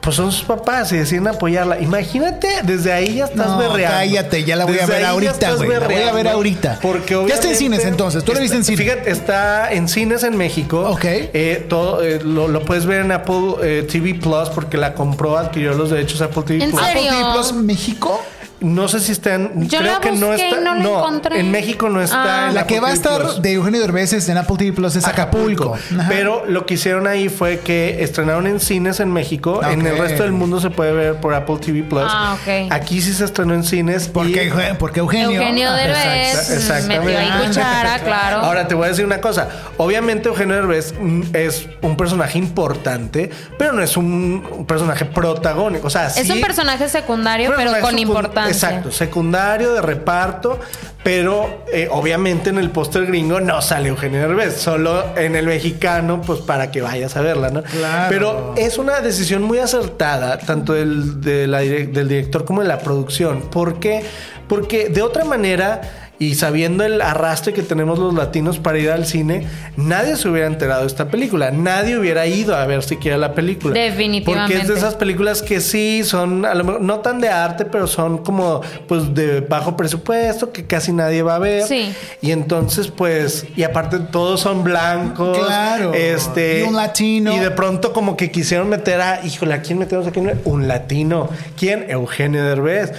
Pues 0.00 0.16
son 0.16 0.32
sus 0.32 0.44
papás 0.44 0.90
y 0.92 0.96
deciden 0.96 1.26
apoyarla. 1.28 1.80
Imagínate, 1.80 2.48
desde 2.62 2.92
ahí 2.92 3.16
ya 3.16 3.24
estás 3.26 3.48
No, 3.48 3.58
berreando. 3.58 3.96
cállate, 3.98 4.44
ya 4.44 4.56
la 4.56 4.64
voy 4.64 4.78
a 4.78 4.86
ver 4.86 5.04
ahorita, 5.04 5.32
estás 5.32 5.56
güey, 5.56 5.68
la 5.70 5.86
voy 5.86 5.94
a 5.96 6.12
ver 6.12 6.28
ahorita. 6.28 6.78
Porque 6.80 7.14
Ya 7.28 7.34
está 7.34 7.48
en 7.48 7.56
cines, 7.56 7.84
entonces. 7.84 8.24
Tú 8.24 8.32
la 8.32 8.40
viste 8.40 8.56
en 8.56 8.62
Está- 8.62 8.72
cine. 8.76 8.84
Fíjate, 8.90 9.10
está 9.10 9.72
en 9.72 9.88
cines 9.88 10.22
en 10.22 10.36
México. 10.36 10.80
Ok. 10.88 11.04
Eh, 11.04 11.66
todo, 11.68 12.02
eh, 12.02 12.20
lo, 12.22 12.48
lo 12.48 12.64
puedes 12.64 12.86
ver 12.86 13.02
en 13.04 13.12
Apple 13.12 13.54
eh, 13.62 13.86
TV 13.90 14.14
Plus 14.14 14.48
porque 14.54 14.76
la 14.78 14.94
compró, 14.94 15.36
adquirió 15.36 15.74
los 15.74 15.90
derechos 15.90 16.20
Apple 16.22 16.42
TV 16.46 16.64
¿En 16.64 16.70
Plus. 16.70 16.80
serio? 16.82 17.02
Apple 17.02 17.18
TV 17.18 17.32
Plus 17.34 17.52
México. 17.52 18.24
No 18.60 18.88
sé 18.88 18.98
si 19.00 19.12
está 19.12 19.34
en. 19.34 19.68
Yo 19.68 19.78
creo 19.78 19.92
la 19.94 20.00
que 20.00 20.12
no 20.12 20.36
y 20.36 20.40
está. 20.40 20.60
no 20.60 20.74
la 20.74 20.80
encontré. 20.82 21.38
en 21.40 21.50
México 21.50 21.88
no 21.88 22.02
está. 22.02 22.46
Ah. 22.46 22.48
en 22.48 22.54
La 22.54 22.62
Apple 22.62 22.74
que 22.76 22.80
va 22.80 22.88
a 22.88 22.92
estar 22.92 23.20
Plus. 23.20 23.40
de 23.42 23.52
Eugenio 23.52 23.80
Derbez 23.80 24.28
en 24.28 24.36
Apple 24.36 24.56
TV 24.56 24.72
Plus 24.72 24.96
es 24.96 25.06
Acapulco. 25.06 25.76
Pero 26.08 26.44
lo 26.46 26.66
que 26.66 26.74
hicieron 26.74 27.06
ahí 27.06 27.28
fue 27.28 27.60
que 27.60 28.02
estrenaron 28.02 28.46
en 28.46 28.58
cines 28.60 28.98
en 29.00 29.12
México. 29.12 29.60
En 29.64 29.86
el 29.86 29.96
resto 29.98 30.22
del 30.24 30.32
mundo 30.32 30.60
se 30.60 30.70
puede 30.70 30.92
ver 30.92 31.14
por 31.20 31.34
Apple 31.34 31.58
TV 31.58 31.82
Plus. 31.82 32.02
Ah, 32.06 32.36
ok. 32.40 32.72
Aquí 32.72 33.00
sí 33.00 33.12
se 33.12 33.24
estrenó 33.24 33.54
en 33.54 33.62
cines. 33.64 34.08
¿Por 34.08 34.26
y- 34.28 34.36
porque 34.78 35.00
Eugenio? 35.00 35.40
Eugenio 35.40 35.68
Ah, 35.70 35.76
Derbez 35.76 36.50
exactamente. 36.50 37.04
metió 37.04 37.18
ahí 37.18 37.46
cuchara, 37.46 37.98
claro. 38.00 38.38
Ahora 38.38 38.66
te 38.66 38.74
voy 38.74 38.86
a 38.86 38.88
decir 38.88 39.04
una 39.04 39.20
cosa. 39.20 39.48
Obviamente 39.76 40.28
Eugenio 40.28 40.56
Derbez 40.56 40.94
mm, 40.98 41.22
es 41.32 41.68
un 41.82 41.96
personaje 41.96 42.38
importante, 42.38 43.30
pero 43.58 43.72
no 43.72 43.82
es 43.82 43.96
un, 43.96 44.64
personaje 44.66 45.04
protagónico. 45.04 45.86
O 45.86 45.90
sea, 45.90 46.06
es 46.08 46.14
sí- 46.14 46.32
un 46.32 46.40
personaje 46.40 46.88
secundario, 46.88 47.50
pero 47.50 47.70
personaje 47.70 47.82
con 47.82 47.94
secund- 47.94 48.04
importancia. 48.48 48.68
Exacto, 48.78 48.90
secundario 48.92 49.72
de 49.74 49.82
reparto, 49.82 50.58
pero 51.02 51.64
eh, 51.72 51.88
obviamente 51.90 52.50
en 52.50 52.58
el 52.58 52.70
póster 52.70 53.06
gringo 53.06 53.40
no 53.40 53.62
sale 53.62 53.88
Eugenio 53.88 54.20
Derbez, 54.20 54.56
solo 54.60 55.16
en 55.16 55.36
el 55.36 55.46
mexicano, 55.46 56.20
pues 56.20 56.40
para 56.40 56.70
que 56.70 56.80
vayas 56.82 57.16
a 57.16 57.20
verla, 57.20 57.50
¿no? 57.50 57.62
Claro. 57.62 58.06
Pero 58.08 58.54
es 58.56 58.78
una 58.78 59.00
decisión 59.00 59.42
muy 59.42 59.58
acertada, 59.58 60.38
tanto 60.38 60.72
del, 60.74 61.20
de 61.20 61.46
la 61.46 61.62
direc- 61.62 61.92
del 61.92 62.08
director 62.08 62.44
como 62.44 62.62
de 62.62 62.68
la 62.68 62.78
producción. 62.78 63.42
¿Por 63.42 63.80
qué? 63.80 64.04
Porque 64.48 64.88
de 64.88 65.02
otra 65.02 65.24
manera... 65.24 65.80
Y 66.20 66.34
sabiendo 66.34 66.84
el 66.84 67.00
arrastre 67.00 67.52
que 67.52 67.62
tenemos 67.62 67.98
los 67.98 68.12
latinos 68.12 68.58
para 68.58 68.78
ir 68.78 68.90
al 68.90 69.06
cine, 69.06 69.46
nadie 69.76 70.16
se 70.16 70.28
hubiera 70.28 70.48
enterado 70.48 70.80
de 70.80 70.88
esta 70.88 71.10
película. 71.10 71.52
Nadie 71.52 71.96
hubiera 71.96 72.26
ido 72.26 72.56
a 72.56 72.66
ver 72.66 72.82
siquiera 72.82 73.16
la 73.16 73.34
película. 73.34 73.78
Definitivamente. 73.78 74.52
Porque 74.52 74.62
es 74.62 74.68
de 74.68 74.74
esas 74.74 74.96
películas 74.96 75.42
que 75.42 75.60
sí 75.60 76.02
son, 76.02 76.44
a 76.44 76.54
lo 76.54 76.64
mejor, 76.64 76.80
no 76.80 76.98
tan 77.00 77.20
de 77.20 77.28
arte, 77.28 77.64
pero 77.64 77.86
son 77.86 78.18
como 78.18 78.62
pues 78.88 79.14
de 79.14 79.42
bajo 79.42 79.76
presupuesto, 79.76 80.50
que 80.52 80.66
casi 80.66 80.92
nadie 80.92 81.22
va 81.22 81.36
a 81.36 81.38
ver. 81.38 81.62
Sí. 81.62 81.92
Y 82.20 82.32
entonces, 82.32 82.88
pues, 82.88 83.46
y 83.54 83.62
aparte 83.62 84.00
todos 84.00 84.40
son 84.40 84.64
blancos. 84.64 85.38
Claro. 85.38 85.94
Este. 85.94 86.60
Y 86.60 86.62
un 86.64 86.74
latino. 86.74 87.32
Y 87.32 87.38
de 87.38 87.52
pronto 87.52 87.92
como 87.92 88.16
que 88.16 88.32
quisieron 88.32 88.68
meter 88.68 89.00
a, 89.00 89.24
híjole, 89.24 89.54
¿a 89.54 89.62
quién 89.62 89.78
metemos 89.78 90.06
aquí? 90.06 90.20
Un 90.44 90.66
latino. 90.66 91.28
¿Quién? 91.56 91.86
Eugenio 91.88 92.44
Derbez. 92.44 92.92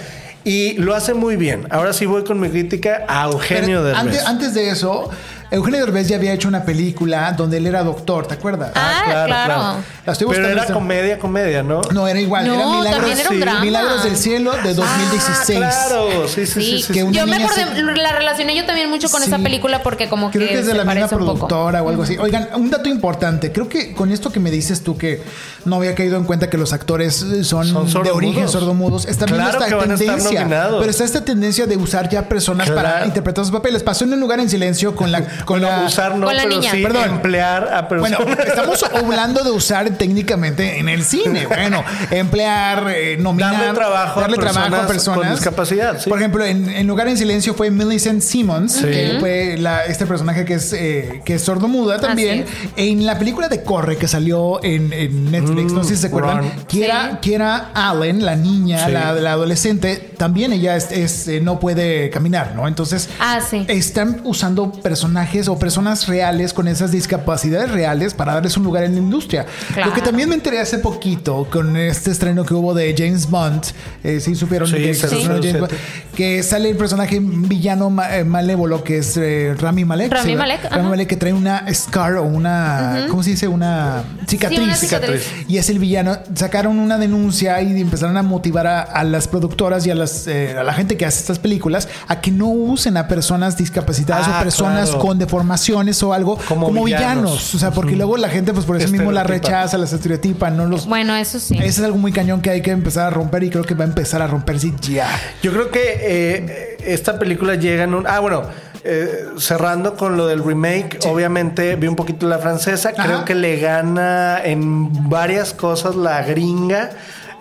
Y 0.44 0.74
lo 0.74 0.94
hace 0.94 1.14
muy 1.14 1.36
bien. 1.36 1.66
Ahora 1.70 1.92
sí 1.92 2.06
voy 2.06 2.24
con 2.24 2.40
mi 2.40 2.48
crítica 2.48 3.04
a 3.08 3.26
Eugenio 3.26 3.82
Derbez. 3.82 4.00
antes, 4.00 4.26
antes 4.26 4.54
de 4.54 4.70
eso, 4.70 5.10
Eugenio 5.50 5.80
Derbez 5.80 6.06
ya 6.08 6.16
había 6.16 6.32
hecho 6.32 6.46
una 6.48 6.62
película 6.64 7.32
donde 7.32 7.56
él 7.56 7.66
era 7.66 7.82
doctor, 7.82 8.26
¿te 8.26 8.34
acuerdas? 8.34 8.70
Ah, 8.74 9.02
claro. 9.26 9.76
La 10.06 10.12
estoy 10.12 10.26
Pero 10.28 10.28
buscando 10.28 10.48
era 10.48 10.60
esta- 10.62 10.74
comedia, 10.74 11.18
comedia, 11.18 11.62
¿no? 11.62 11.80
No, 11.92 12.06
era 12.06 12.20
igual. 12.20 12.46
No, 12.46 12.54
era 12.54 12.66
Milagros, 12.66 12.96
también 12.96 13.18
era 13.18 13.30
un 13.30 13.40
drama. 13.40 13.60
Milagros 13.60 14.04
del 14.04 14.16
Cielo 14.16 14.52
de 14.62 14.74
2016. 14.74 15.60
Ah, 15.62 15.84
claro, 15.88 16.28
sí, 16.28 16.46
sí, 16.46 16.46
sí. 16.46 16.60
Sí, 16.62 16.76
sí, 16.78 16.82
sí. 16.82 16.92
que 16.92 17.02
una 17.04 17.12
yo 17.18 17.26
me 17.26 17.36
acordé, 17.36 17.64
se- 17.74 17.82
la 17.82 18.12
relacioné 18.12 18.56
yo 18.56 18.64
también 18.64 18.88
mucho 18.90 19.08
con 19.10 19.20
Sí. 19.22 19.26
esa 19.28 19.38
película 19.38 19.82
porque 19.82 20.08
como 20.08 20.30
Creo 20.30 20.46
que, 20.46 20.54
que 20.54 20.60
es 20.60 20.66
de 20.66 20.72
se 20.72 20.78
la 20.78 20.84
misma 20.84 21.00
parece 21.00 21.14
un 21.16 21.20
poco. 21.26 21.32
productora 21.48 21.82
o 21.82 21.88
algo 21.88 22.02
así. 22.04 22.16
Oigan, 22.18 22.48
un 22.54 22.70
dato 22.70 22.88
importante. 22.88 23.50
Creo 23.52 23.68
que 23.68 23.92
con 23.94 24.12
esto 24.12 24.30
que 24.30 24.40
me 24.40 24.50
dices 24.50 24.82
tú 24.82 24.96
que 24.96 25.22
no 25.64 25.76
había 25.76 25.94
caído 25.94 26.16
en 26.16 26.24
cuenta 26.24 26.48
que 26.48 26.58
los 26.58 26.72
actores 26.72 27.24
son, 27.42 27.66
Son 27.88 28.02
de 28.04 28.10
origen 28.12 28.48
sordomudos. 28.48 29.04
Está 29.06 29.26
Claro 29.26 29.50
esta 29.50 29.66
que 29.66 29.74
van 29.74 29.90
a 29.90 29.94
estar 29.94 30.16
tendencia. 30.16 30.68
Pero 30.78 30.90
está 30.90 31.04
esta 31.04 31.24
tendencia 31.24 31.66
de 31.66 31.76
usar 31.76 32.08
ya 32.08 32.28
personas 32.28 32.70
para 32.70 32.90
Claro. 32.90 33.06
interpretar 33.06 33.44
sus 33.44 33.52
papeles. 33.52 33.82
Pasó 33.82 34.04
en 34.04 34.12
un 34.12 34.20
lugar 34.20 34.38
en 34.40 34.48
silencio 34.48 34.94
con 34.94 35.10
la 35.12 35.22
con 35.44 35.60
Bueno, 35.60 35.76
la 35.80 35.86
usar 35.86 36.16
no, 36.16 36.26
Con 36.26 36.36
la 36.36 36.42
pero 36.44 36.54
niña. 36.56 36.70
sí 36.72 36.82
Perdón. 36.82 37.10
emplear 37.10 37.68
a 37.72 37.82
Bueno, 37.82 38.18
personas. 38.18 38.46
estamos 38.46 38.82
hablando 38.82 39.42
de 39.44 39.50
usar 39.50 39.90
técnicamente 39.90 40.78
en 40.78 40.88
el 40.88 41.04
cine. 41.04 41.46
Bueno, 41.46 41.82
emplear, 42.10 42.86
eh, 42.94 43.16
nominar, 43.18 43.52
Darle 43.54 43.74
trabajo 43.74 44.18
a 44.18 44.22
darle 44.22 44.36
trabajo 44.36 44.58
a 44.60 44.62
personas 44.70 44.86
personas 44.90 45.18
con 45.20 45.30
discapacidad, 45.34 45.98
sí. 46.00 46.08
Por 46.10 46.18
ejemplo, 46.18 46.44
en, 46.44 46.68
en 46.68 46.86
Lugar 46.86 47.08
en 47.08 47.16
Silencio 47.16 47.54
fue 47.54 47.70
Millicent 47.70 48.22
Simmons, 48.22 48.72
Sí. 48.72 48.86
que 48.86 49.16
fue 49.20 49.56
la- 49.58 49.84
este 49.84 50.06
personaje 50.06 50.44
que 50.44 50.54
es, 50.54 50.72
eh, 50.72 51.22
que 51.24 51.34
es 51.34 51.42
sordomuda 51.42 51.98
también. 51.98 52.44
En 52.76 53.06
la 53.06 53.18
película 53.18 53.48
de 53.48 53.62
Corre 53.62 53.96
que 53.96 54.08
salió 54.08 54.62
en, 54.62 54.92
en 54.92 55.30
Netflix, 55.30 55.72
no 55.72 55.82
sé 55.84 55.94
si 55.96 56.02
se 56.02 56.06
acuerdan, 56.08 56.38
Ron. 56.38 56.50
Kiera, 56.66 57.10
Sí. 57.12 57.16
Kiera 57.22 57.70
Allen, 57.74 58.24
la 58.24 58.36
niña, 58.36 58.86
Sí. 58.86 58.92
la, 58.92 59.12
la 59.12 59.32
adolescente, 59.32 59.96
también 60.16 60.52
ella 60.52 60.76
es, 60.76 60.90
es, 60.92 61.28
eh, 61.28 61.40
no 61.40 61.58
puede 61.60 62.10
caminar, 62.10 62.52
¿no? 62.54 62.68
Entonces, 62.68 63.08
Ah, 63.18 63.40
sí. 63.48 63.64
están 63.68 64.20
usando 64.24 64.70
personajes 64.72 65.29
o 65.48 65.58
personas 65.58 66.06
reales 66.08 66.52
con 66.52 66.68
esas 66.68 66.90
discapacidades 66.92 67.70
reales 67.70 68.14
para 68.14 68.34
darles 68.34 68.56
un 68.56 68.64
lugar 68.64 68.84
en 68.84 68.92
la 68.94 68.98
industria. 68.98 69.46
Claro. 69.74 69.90
Lo 69.90 69.94
que 69.94 70.02
también 70.02 70.28
me 70.28 70.34
enteré 70.34 70.60
hace 70.60 70.78
poquito 70.78 71.46
con 71.50 71.76
este 71.76 72.10
estreno 72.10 72.44
que 72.44 72.54
hubo 72.54 72.74
de 72.74 72.94
James 72.96 73.28
Bond, 73.30 73.62
eh, 74.04 74.20
sí 74.20 74.34
supieron 74.34 74.68
Sí, 74.68 74.76
que, 74.76 74.94
sí. 74.94 75.06
James 75.08 75.40
007. 75.40 75.60
Bond, 75.60 75.72
que 76.14 76.42
sale 76.42 76.70
el 76.70 76.76
personaje 76.76 77.18
villano 77.20 77.90
ma- 77.90 78.16
eh, 78.16 78.24
malévolo 78.24 78.82
que 78.84 78.98
es 78.98 79.16
eh, 79.16 79.54
Rami 79.58 79.84
Malek. 79.84 80.12
Rami. 80.12 80.36
Malek, 80.36 80.64
Rami. 80.70 80.88
Malek 80.88 81.08
que 81.08 81.16
trae 81.16 81.32
una 81.32 81.64
scar 81.72 82.16
o 82.16 82.24
una, 82.24 83.06
¿cómo 83.08 83.22
se 83.22 83.30
dice? 83.30 83.48
Una 83.48 84.02
cicatriz. 84.26 84.58
Sí, 84.58 84.64
una 84.64 84.74
cicatriz. 84.76 85.22
Y 85.48 85.58
es 85.58 85.70
el 85.70 85.78
villano. 85.78 86.18
Sacaron 86.34 86.78
una 86.78 86.98
denuncia 86.98 87.60
y 87.62 87.80
empezaron 87.80 88.16
a 88.16 88.22
motivar 88.22 88.66
a, 88.66 88.80
a 88.82 89.04
las 89.04 89.28
productoras 89.28 89.86
y 89.86 89.90
a, 89.90 89.94
las, 89.94 90.26
eh, 90.26 90.56
a 90.58 90.62
la 90.64 90.72
gente 90.72 90.96
que 90.96 91.06
hace 91.06 91.20
estas 91.20 91.38
películas 91.38 91.88
a 92.08 92.20
que 92.20 92.30
no 92.30 92.48
usen 92.48 92.96
a 92.96 93.06
personas 93.08 93.56
discapacitadas 93.56 94.26
Ah, 94.28 94.38
o 94.40 94.42
personas 94.42 94.90
claro. 94.90 95.04
con 95.06 95.18
deformaciones 95.20 96.02
o 96.02 96.12
algo 96.12 96.36
como, 96.48 96.66
Como 96.66 96.84
villanos. 96.84 97.14
villanos. 97.22 97.54
O 97.54 97.58
sea, 97.60 97.70
porque 97.70 97.94
luego 97.94 98.16
la 98.16 98.28
gente, 98.28 98.52
pues 98.52 98.66
por 98.66 98.76
eso 98.76 98.88
mismo 98.88 99.12
la 99.12 99.22
rechaza, 99.22 99.78
las 99.78 99.92
estereotipa, 99.92 100.50
no 100.50 100.66
los. 100.66 100.86
Bueno, 100.86 101.14
eso 101.14 101.38
sí. 101.38 101.54
Eso 101.58 101.80
es 101.80 101.80
algo 101.82 101.98
muy 101.98 102.10
cañón 102.10 102.40
que 102.40 102.50
hay 102.50 102.62
que 102.62 102.72
empezar 102.72 103.06
a 103.06 103.10
romper 103.10 103.44
y 103.44 103.50
creo 103.50 103.62
que 103.62 103.74
va 103.74 103.84
a 103.84 103.88
empezar 103.88 104.20
a 104.22 104.26
romperse 104.26 104.72
ya. 104.80 105.06
Yo 105.42 105.52
creo 105.52 105.70
que 105.70 105.80
eh, 106.00 106.76
esta 106.84 107.18
película 107.20 107.54
llega 107.54 107.84
en 107.84 107.94
un. 107.94 108.06
Ah, 108.08 108.18
bueno. 108.18 108.42
eh, 108.82 109.26
cerrando 109.38 109.94
con 109.94 110.16
lo 110.16 110.26
del 110.26 110.42
remake, 110.42 110.98
obviamente 111.06 111.76
vi 111.76 111.86
un 111.86 111.96
poquito 111.96 112.26
la 112.26 112.38
francesa. 112.38 112.90
Ajá. 112.96 113.04
Creo 113.06 113.24
que 113.26 113.34
le 113.34 113.60
gana 113.60 114.40
en 114.42 115.08
varias 115.10 115.52
cosas 115.52 115.94
la 115.96 116.22
gringa. 116.22 116.90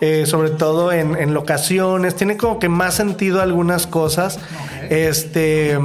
eh, 0.01 0.25
sobre 0.25 0.49
todo 0.51 0.91
en, 0.93 1.15
en 1.17 1.33
locaciones, 1.33 2.15
tiene 2.15 2.37
como 2.37 2.57
que 2.59 2.69
más 2.69 2.93
sentido 2.95 3.41
algunas 3.41 3.85
cosas. 3.87 4.39
Este 4.89 5.77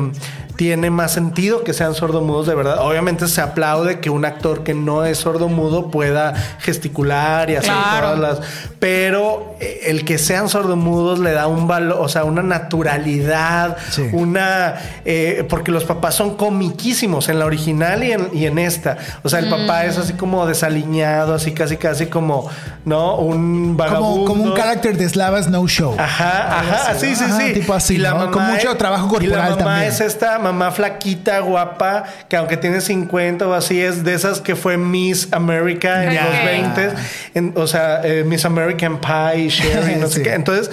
tiene 0.56 0.90
más 0.90 1.12
sentido 1.12 1.64
que 1.64 1.72
sean 1.72 1.94
sordomudos 1.94 2.46
de 2.46 2.54
verdad. 2.54 2.78
Obviamente 2.80 3.26
se 3.28 3.40
aplaude 3.40 3.98
que 4.00 4.08
un 4.10 4.24
actor 4.24 4.62
que 4.62 4.72
no 4.74 5.04
es 5.04 5.18
sordomudo 5.18 5.90
pueda 5.90 6.34
gesticular 6.60 7.50
y 7.50 7.56
hacer 7.56 7.72
Claro. 7.72 8.14
todas 8.14 8.18
las. 8.38 8.48
Pero 8.78 9.56
eh, 9.60 9.80
el 9.86 10.04
que 10.04 10.18
sean 10.18 10.48
sordomudos 10.48 11.18
le 11.18 11.32
da 11.32 11.46
un 11.48 11.66
valor, 11.66 11.98
o 12.00 12.08
sea, 12.08 12.24
una 12.24 12.42
naturalidad, 12.42 13.76
Sí. 13.90 14.08
una. 14.12 14.74
eh, 15.04 15.44
porque 15.48 15.70
los 15.70 15.84
papás 15.84 16.14
son 16.14 16.36
comiquísimos 16.36 17.28
en 17.28 17.38
la 17.38 17.46
original 17.46 18.02
y 18.04 18.12
en, 18.12 18.28
y 18.32 18.46
en 18.46 18.58
esta. 18.58 18.96
O 19.22 19.28
sea, 19.28 19.38
el 19.40 19.48
papá 19.50 19.84
es 19.84 19.98
así 19.98 20.12
como 20.14 20.46
desaliñado, 20.46 21.34
así 21.34 21.52
casi, 21.52 21.76
casi 21.76 22.06
como, 22.06 22.48
¿no? 22.84 23.16
Un 23.16 23.76
vagabundo. 23.76 24.24
Como, 24.24 24.24
como 24.26 24.44
un 24.44 24.52
carácter 24.52 24.96
de 24.96 25.08
Slavas 25.08 25.48
No 25.48 25.66
Show. 25.66 25.94
Ajá, 25.98 26.60
ajá, 26.60 26.94
sí, 26.94 27.14
sí, 27.16 27.24
Ajá, 27.24 27.38
sí. 27.38 27.52
tipo 27.54 27.74
así, 27.74 27.94
Y 27.94 27.98
la 27.98 28.10
¿no? 28.10 28.18
mamá 28.20 28.30
Con 28.32 28.42
mucho 28.44 28.70
es- 28.72 28.78
trabajo 28.78 29.06
Y 29.20 29.26
la 29.26 29.36
corporal 29.36 29.50
mamá 29.50 29.64
también. 29.64 29.92
es 29.92 30.00
esta 30.00 30.38
mamá 30.44 30.70
flaquita, 30.70 31.40
guapa, 31.40 32.04
que 32.28 32.36
aunque 32.36 32.56
tiene 32.56 32.80
50 32.80 33.48
o 33.48 33.52
así, 33.54 33.80
es 33.80 34.04
de 34.04 34.14
esas 34.14 34.40
que 34.40 34.54
fue 34.54 34.76
Miss 34.76 35.28
America 35.32 36.04
en 36.04 36.14
los 36.14 36.44
20. 36.44 36.90
en- 37.34 37.52
o 37.56 37.66
sea, 37.66 38.00
eh, 38.04 38.22
Miss 38.24 38.44
American 38.44 39.00
Pie, 39.00 39.48
Sherry, 39.48 39.96
no 39.96 40.06
sé 40.06 40.22
qué. 40.22 40.34
Entonces. 40.34 40.70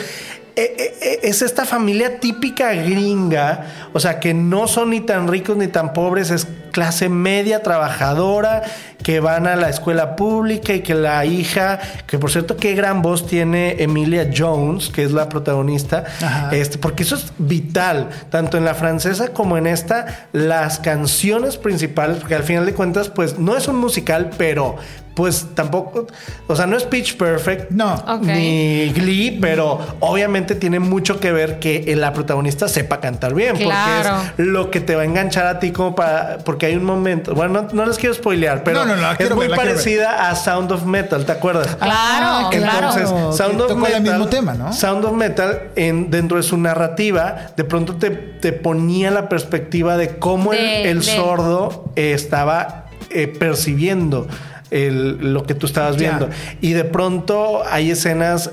Eh, 0.56 0.76
eh, 0.78 0.97
eh, 1.02 1.20
Es 1.24 1.41
esta 1.41 1.66
familia 1.66 2.20
típica 2.20 2.74
gringa, 2.74 3.66
o 3.93 3.99
sea, 3.99 4.20
que 4.20 4.34
no 4.34 4.68
son 4.68 4.89
ni 4.89 5.02
tan 5.02 5.28
ricos 5.28 5.58
ni 5.58 5.68
tan 5.68 5.93
pobres, 5.93 6.30
es 6.32 6.47
clase 6.72 7.10
media 7.10 7.64
trabajadora, 7.64 8.64
que 9.04 9.20
van 9.20 9.47
a 9.47 9.56
la 9.56 9.70
escuela 9.70 10.16
pública 10.16 10.74
y 10.74 10.82
que 10.82 10.93
la 10.93 11.26
hija, 11.26 11.80
que 12.08 12.20
por 12.20 12.32
cierto, 12.32 12.58
qué 12.58 12.76
gran 12.76 13.02
voz 13.02 13.28
tiene 13.28 13.82
Emilia 13.82 14.30
Jones, 14.36 14.89
que 14.89 15.04
es 15.04 15.12
la 15.12 15.28
protagonista, 15.30 16.04
Ajá. 16.22 16.49
este, 16.52 16.78
porque 16.78 17.04
eso 17.04 17.16
es 17.16 17.34
vital, 17.38 18.10
tanto 18.30 18.58
en 18.58 18.66
la 18.66 18.76
francesa 18.76 19.30
como 19.30 19.58
en 19.58 19.68
esta, 19.68 20.28
las 20.34 20.80
canciones 20.80 21.58
principales, 21.58 22.18
porque 22.18 22.36
al 22.36 22.43
final 22.43 22.66
de 22.66 22.74
cuentas, 22.74 23.10
pues 23.10 23.39
no 23.39 23.58
es 23.58 23.68
un 23.68 23.78
musical, 23.78 24.30
pero 24.38 24.78
pues 25.14 25.47
tampoco, 25.55 26.07
o 26.47 26.55
sea, 26.55 26.66
no 26.68 26.78
es 26.78 26.84
Pitch 26.84 27.18
Perfect, 27.18 27.72
No. 27.72 27.93
Ok. 27.95 28.22
ni 28.24 28.89
Glee, 28.93 29.38
pero 29.41 29.80
obviamente 29.99 30.55
tiene 30.55 30.80
mucho 30.80 31.20
que 31.20 31.32
ver 31.32 31.59
que 31.59 31.93
la 31.97 32.14
protagonista 32.14 32.68
sepa 32.70 32.99
cantar 33.01 33.34
bien, 33.34 33.57
Claro. 33.57 34.09
porque 34.16 34.41
es 34.43 34.47
lo 34.47 34.72
que 34.72 34.80
te 34.80 34.95
va 34.95 35.01
a 35.01 35.05
enganchar 35.05 35.47
a 35.47 35.59
ti 35.59 35.72
como 35.72 35.95
para, 35.95 36.38
porque 36.45 36.68
hay 36.68 36.76
un 36.76 36.86
momento, 36.86 37.34
bueno, 37.36 37.62
no, 37.64 37.68
no 37.74 37.86
les 37.86 37.97
quiero 37.97 38.16
spoilear, 38.16 38.64
pero 38.64 38.80
No, 38.80 38.86
no, 38.86 38.95
no, 38.95 39.01
la 39.01 39.14
es 39.14 39.36
muy 39.36 39.47
ver, 39.47 39.57
parecida 39.57 40.30
a 40.30 40.36
Sound 40.36 40.72
of 40.72 40.86
Metal, 40.86 41.26
¿te 41.26 41.32
acuerdas? 41.34 41.76
Claro, 41.76 42.47
Ah, 42.47 42.49
claro. 42.51 42.88
Entonces, 42.88 43.09
Que 43.12 43.38
Sound 43.38 43.62
of 43.62 43.68
tocó 43.68 43.86
el 43.88 43.93
Metal, 43.93 44.01
mismo 44.03 44.28
tema, 44.28 44.53
¿no? 44.53 44.72
Sound 44.74 45.03
of 45.05 45.14
Metal, 45.14 45.64
en, 45.76 46.09
dentro 46.09 46.38
de 46.38 46.43
su 46.43 46.57
narrativa, 46.57 47.47
de 47.57 47.64
pronto 47.66 47.95
te, 47.95 48.12
te 48.12 48.53
ponía 48.53 49.12
la 49.12 49.28
perspectiva 49.30 49.97
de 49.97 50.18
cómo 50.18 50.53
el- 50.53 50.59
De- 50.59 50.89
el, 50.91 50.99
de- 50.99 51.05
sordo 51.16 51.91
eh, 51.95 52.14
estaba 52.14 52.86
eh, 53.09 53.28
percibiendo 53.28 54.28
el- 54.72 55.34
lo 55.34 55.43
que 55.43 55.53
tú 55.53 55.65
estabas 55.67 55.97
Ya. 55.97 56.09
viendo. 56.17 56.30
Y 56.61 56.72
de 56.74 56.84
pronto 56.86 57.61
hay 57.69 57.91
escenas 57.91 58.49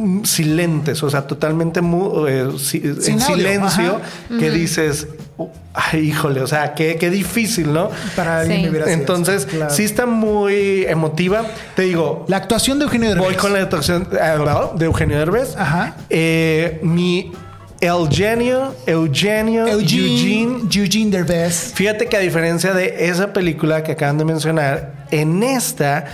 mm, 0.00 0.22
silentes, 0.22 1.02
o 1.02 1.10
sea, 1.10 1.26
totalmente 1.26 1.80
eh, 2.28 2.50
si- 2.56 2.80
Sin 3.00 3.14
en 3.16 3.22
audio, 3.22 3.34
silencio, 3.36 4.00
que 4.38 4.50
dices, 4.52 5.08
"Oh, 5.36 5.50
ay, 5.74 6.02
híjole, 6.02 6.40
o 6.40 6.46
sea, 6.46 6.72
qué, 6.74 6.96
qué 7.00 7.10
difícil, 7.10 7.72
¿no? 7.72 7.90
Para 8.14 8.40
alguien 8.40 8.72
Sí. 8.72 8.92
Entonces, 8.92 9.42
eso, 9.42 9.48
claro. 9.56 9.74
sí 9.74 9.82
está 9.82 10.06
muy 10.06 10.84
emotiva. 10.86 11.42
Te 11.74 11.82
digo, 11.82 12.24
La 12.28 12.36
actuación 12.36 12.78
de 12.78 12.84
Eugenio 12.84 13.08
Derbez. 13.08 13.24
Voy 13.26 13.34
con 13.34 13.52
la 13.52 13.58
actuación 13.60 14.06
eh, 14.12 14.38
de 14.76 14.84
Eugenio 14.84 15.18
Derbez. 15.18 15.56
Ajá. 15.56 15.96
Eh, 16.10 16.78
mi 16.84 17.32
Eugenio, 17.80 18.74
Eugenio, 18.86 19.66
Eugene, 19.66 20.10
Eugene. 20.10 20.68
Eugene 20.72 21.10
Derbez. 21.10 21.72
Fíjate 21.74 22.06
que 22.06 22.16
a 22.16 22.20
diferencia 22.20 22.72
de 22.72 23.08
esa 23.08 23.32
película 23.32 23.82
que 23.82 23.92
acaban 23.92 24.18
de 24.18 24.24
mencionar, 24.24 25.06
en 25.10 25.42
esta, 25.42 26.06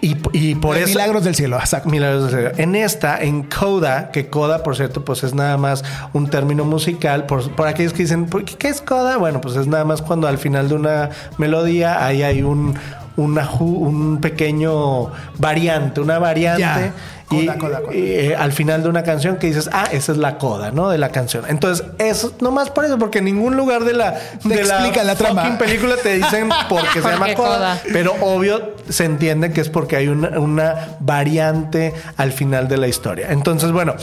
y, 0.00 0.16
y 0.32 0.54
por 0.54 0.76
eso... 0.76 0.88
Milagros 0.88 1.24
del 1.24 1.34
cielo, 1.34 1.56
exacto. 1.58 1.88
Milagros 1.88 2.30
del 2.30 2.40
Cielo. 2.40 2.54
En 2.56 2.76
esta, 2.76 3.18
en 3.22 3.44
Coda, 3.44 4.10
que 4.10 4.28
Coda, 4.28 4.62
por 4.62 4.76
cierto, 4.76 5.04
pues 5.04 5.22
es 5.24 5.34
nada 5.34 5.56
más 5.56 5.84
un 6.12 6.28
término 6.28 6.64
musical. 6.64 7.26
Por, 7.26 7.50
por 7.52 7.68
aquellos 7.68 7.92
que 7.92 8.02
dicen, 8.02 8.26
¿por 8.26 8.44
qué, 8.44 8.56
qué 8.56 8.68
es 8.68 8.80
Coda? 8.80 9.16
Bueno, 9.16 9.40
pues 9.40 9.56
es 9.56 9.66
nada 9.66 9.84
más 9.84 10.02
cuando 10.02 10.28
al 10.28 10.38
final 10.38 10.68
de 10.68 10.74
una 10.74 11.10
melodía 11.38 12.04
ahí 12.04 12.22
hay 12.22 12.42
un, 12.42 12.74
una 13.16 13.46
ju- 13.46 13.78
un 13.78 14.20
pequeño 14.20 15.10
variante, 15.38 16.00
una 16.00 16.18
variante. 16.18 16.60
Ya. 16.60 16.92
Y, 17.28 17.46
Coda, 17.46 17.58
coda, 17.58 17.80
coda. 17.80 17.94
y, 17.96 17.98
eh, 18.12 18.36
al 18.36 18.52
final 18.52 18.84
de 18.84 18.88
una 18.88 19.02
canción 19.02 19.36
que 19.38 19.48
dices, 19.48 19.68
ah, 19.72 19.88
esa 19.90 20.12
es 20.12 20.18
la 20.18 20.38
coda, 20.38 20.70
¿no? 20.70 20.90
De 20.90 20.96
la 20.98 21.08
canción. 21.08 21.44
Entonces, 21.48 21.84
eso 21.98 22.32
nomás 22.40 22.70
por 22.70 22.84
eso, 22.84 22.98
porque 23.00 23.18
en 23.18 23.24
ningún 23.24 23.56
lugar 23.56 23.82
de 23.84 23.94
la, 23.94 24.14
Te 24.14 24.48
de 24.48 24.60
explica 24.60 25.02
la 25.02 25.16
trama. 25.16 25.42
fucking 25.42 25.58
película 25.58 25.96
te 26.00 26.14
dicen 26.14 26.48
por 26.68 26.82
qué 26.82 27.00
se 27.00 27.00
¿Por 27.02 27.10
llama 27.14 27.34
coda. 27.34 27.56
coda? 27.56 27.80
Pero 27.92 28.14
obvio 28.20 28.74
se 28.88 29.06
entiende 29.06 29.50
que 29.52 29.60
es 29.60 29.68
porque 29.68 29.96
hay 29.96 30.06
una, 30.06 30.38
una 30.38 30.96
variante 31.00 31.94
al 32.16 32.30
final 32.30 32.68
de 32.68 32.76
la 32.76 32.86
historia. 32.86 33.32
Entonces, 33.32 33.72
bueno, 33.72 33.94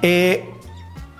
eh, 0.00 0.48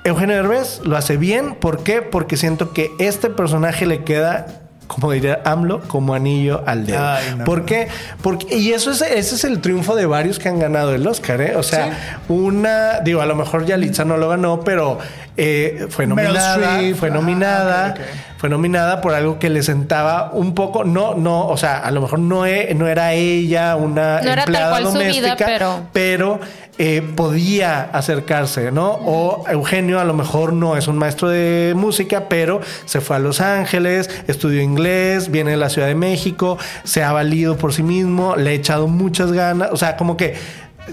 Eugenio 0.04 0.36
Derbez 0.36 0.80
lo 0.84 0.96
hace 0.96 1.18
bien. 1.18 1.56
¿Por 1.56 1.82
qué? 1.82 2.00
Porque 2.00 2.38
siento 2.38 2.72
que 2.72 2.90
este 2.98 3.28
personaje 3.28 3.84
le 3.84 4.02
queda, 4.04 4.46
como 4.86 5.10
diría 5.12 5.40
AMLO, 5.44 5.80
como 5.88 6.14
anillo 6.14 6.62
al 6.66 6.86
dedo. 6.86 6.98
Ay, 7.04 7.34
no. 7.38 7.44
¿Por 7.44 7.64
qué? 7.64 7.88
Porque, 8.22 8.56
y 8.56 8.72
eso 8.72 8.90
es, 8.90 9.00
ese 9.02 9.34
es 9.34 9.44
el 9.44 9.60
triunfo 9.60 9.96
de 9.96 10.06
varios 10.06 10.38
que 10.38 10.48
han 10.48 10.58
ganado 10.58 10.94
el 10.94 11.06
Oscar, 11.06 11.40
¿eh? 11.40 11.56
O 11.56 11.62
sea, 11.62 12.20
una, 12.28 13.00
digo, 13.00 13.20
a 13.20 13.26
lo 13.26 13.34
mejor 13.34 13.64
Yalitza 13.66 14.04
no 14.04 14.16
lo 14.16 14.28
ganó, 14.28 14.60
pero 14.60 14.98
eh, 15.36 15.86
fue 15.90 16.06
nominada, 16.06 16.78
fue 16.96 17.08
Ah, 17.08 17.12
nominada, 17.14 17.94
fue 18.38 18.48
nominada 18.48 19.00
por 19.00 19.14
algo 19.14 19.38
que 19.38 19.48
le 19.50 19.62
sentaba 19.62 20.30
un 20.32 20.54
poco, 20.54 20.84
no, 20.84 21.14
no, 21.14 21.46
o 21.48 21.56
sea, 21.56 21.78
a 21.78 21.90
lo 21.90 22.00
mejor 22.02 22.18
no, 22.18 22.44
e- 22.46 22.74
no 22.74 22.86
era 22.88 23.12
ella 23.14 23.74
una 23.76 24.20
No 24.20 24.30
era 24.30 24.44
tal 24.44 24.54
empleada 24.54 24.70
cual 24.70 24.82
su 24.84 24.92
vida, 24.92 25.04
doméstica, 25.08 25.46
pero- 25.46 25.80
pero 25.92 26.40
eh, 26.78 27.02
podía 27.14 27.82
acercarse, 27.82 28.72
¿no? 28.72 28.92
O 29.04 29.44
Eugenio 29.48 30.00
a 30.00 30.04
lo 30.04 30.14
mejor 30.14 30.52
no 30.52 30.76
es 30.76 30.88
un 30.88 30.96
maestro 30.98 31.28
de 31.28 31.72
música, 31.76 32.28
pero 32.28 32.60
se 32.84 33.00
fue 33.00 33.16
a 33.16 33.18
Los 33.20 33.40
Ángeles, 33.40 34.10
estudió 34.26 34.60
inglés, 34.60 35.30
viene 35.30 35.52
de 35.52 35.56
la 35.56 35.68
Ciudad 35.70 35.86
de 35.86 35.94
México, 35.94 36.58
se 36.82 37.04
ha 37.04 37.12
valido 37.12 37.56
por 37.56 37.72
sí 37.72 37.82
mismo, 37.84 38.34
le 38.36 38.50
ha 38.50 38.52
echado 38.54 38.88
muchas 38.88 39.30
ganas, 39.32 39.68
o 39.72 39.76
sea, 39.76 39.96
como 39.96 40.16
que 40.16 40.34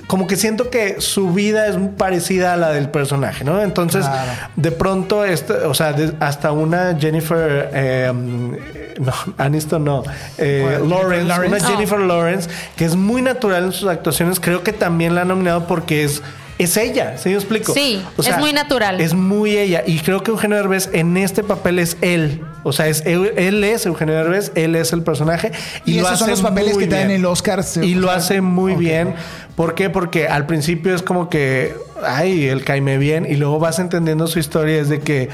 como 0.07 0.25
que 0.25 0.37
siento 0.37 0.69
que 0.69 1.01
su 1.01 1.33
vida 1.33 1.67
es 1.67 1.75
parecida 1.97 2.53
a 2.53 2.57
la 2.57 2.69
del 2.69 2.89
personaje, 2.89 3.43
¿no? 3.43 3.61
Entonces, 3.61 4.05
Claro. 4.05 4.31
de 4.55 4.71
pronto, 4.71 5.25
este, 5.25 5.51
o 5.51 5.73
sea, 5.73 5.93
hasta 6.21 6.53
una 6.53 6.95
Jennifer, 6.97 7.69
eh, 7.73 8.80
no, 9.01 9.13
Aniston 9.37 9.83
no, 9.83 10.03
eh, 10.37 10.79
Bueno, 10.79 10.95
Lawrence, 10.95 11.33
Jennifer 11.33 11.39
Lawrence. 11.39 11.55
una 11.55 11.57
Oh. 11.57 11.71
Jennifer 11.71 11.99
Lawrence, 11.99 12.49
que 12.75 12.85
es 12.85 12.95
muy 12.95 13.21
natural 13.21 13.65
en 13.65 13.71
sus 13.71 13.89
actuaciones, 13.89 14.39
creo 14.39 14.63
que 14.63 14.73
también 14.73 15.15
la 15.15 15.21
han 15.21 15.29
nominado 15.29 15.67
porque 15.67 16.03
es 16.03 16.21
es 16.63 16.77
ella, 16.77 17.17
¿sí 17.17 17.29
me 17.29 17.35
explico? 17.35 17.73
Sí, 17.73 18.03
es 18.19 18.37
muy 18.37 18.53
natural. 18.53 19.01
Es 19.01 19.15
muy 19.15 19.57
ella. 19.57 19.83
Y 19.85 19.99
creo 19.99 20.21
que 20.21 20.29
Eugenio 20.29 20.57
Derbez 20.57 20.89
en 20.93 21.17
este 21.17 21.43
papel 21.43 21.79
es 21.79 21.97
él. 22.01 22.43
O 22.63 22.71
sea, 22.71 22.87
es, 22.87 23.03
él, 23.05 23.63
es 23.63 23.85
Eugenio 23.87 24.13
Derbez, 24.13 24.51
él 24.53 24.75
es 24.75 24.93
el 24.93 25.01
personaje. 25.01 25.51
Y 25.85 25.95
lo 25.95 26.01
esos 26.01 26.19
son 26.19 26.29
hace 26.29 26.31
los 26.31 26.41
papeles 26.41 26.75
muy 26.75 26.83
que 26.83 26.89
te 26.89 26.97
dan 26.97 27.09
el 27.09 27.25
Oscar, 27.25 27.65
Y 27.81 27.95
lo 27.95 28.07
o 28.07 28.09
sea, 28.11 28.17
hace 28.17 28.41
muy 28.41 28.75
bien. 28.75 29.15
¿Por 29.55 29.73
qué? 29.73 29.89
Porque 29.89 30.27
al 30.27 30.45
principio 30.45 30.93
es 30.93 31.01
como 31.01 31.29
que, 31.29 31.75
ay, 32.05 32.47
él 32.47 32.63
caime 32.63 32.97
bien. 32.97 33.25
Y 33.29 33.35
luego 33.35 33.59
vas 33.59 33.79
entendiendo 33.79 34.27
su 34.27 34.39
historia. 34.39 34.79
Es 34.79 34.89
de 34.89 34.99
que, 35.01 35.29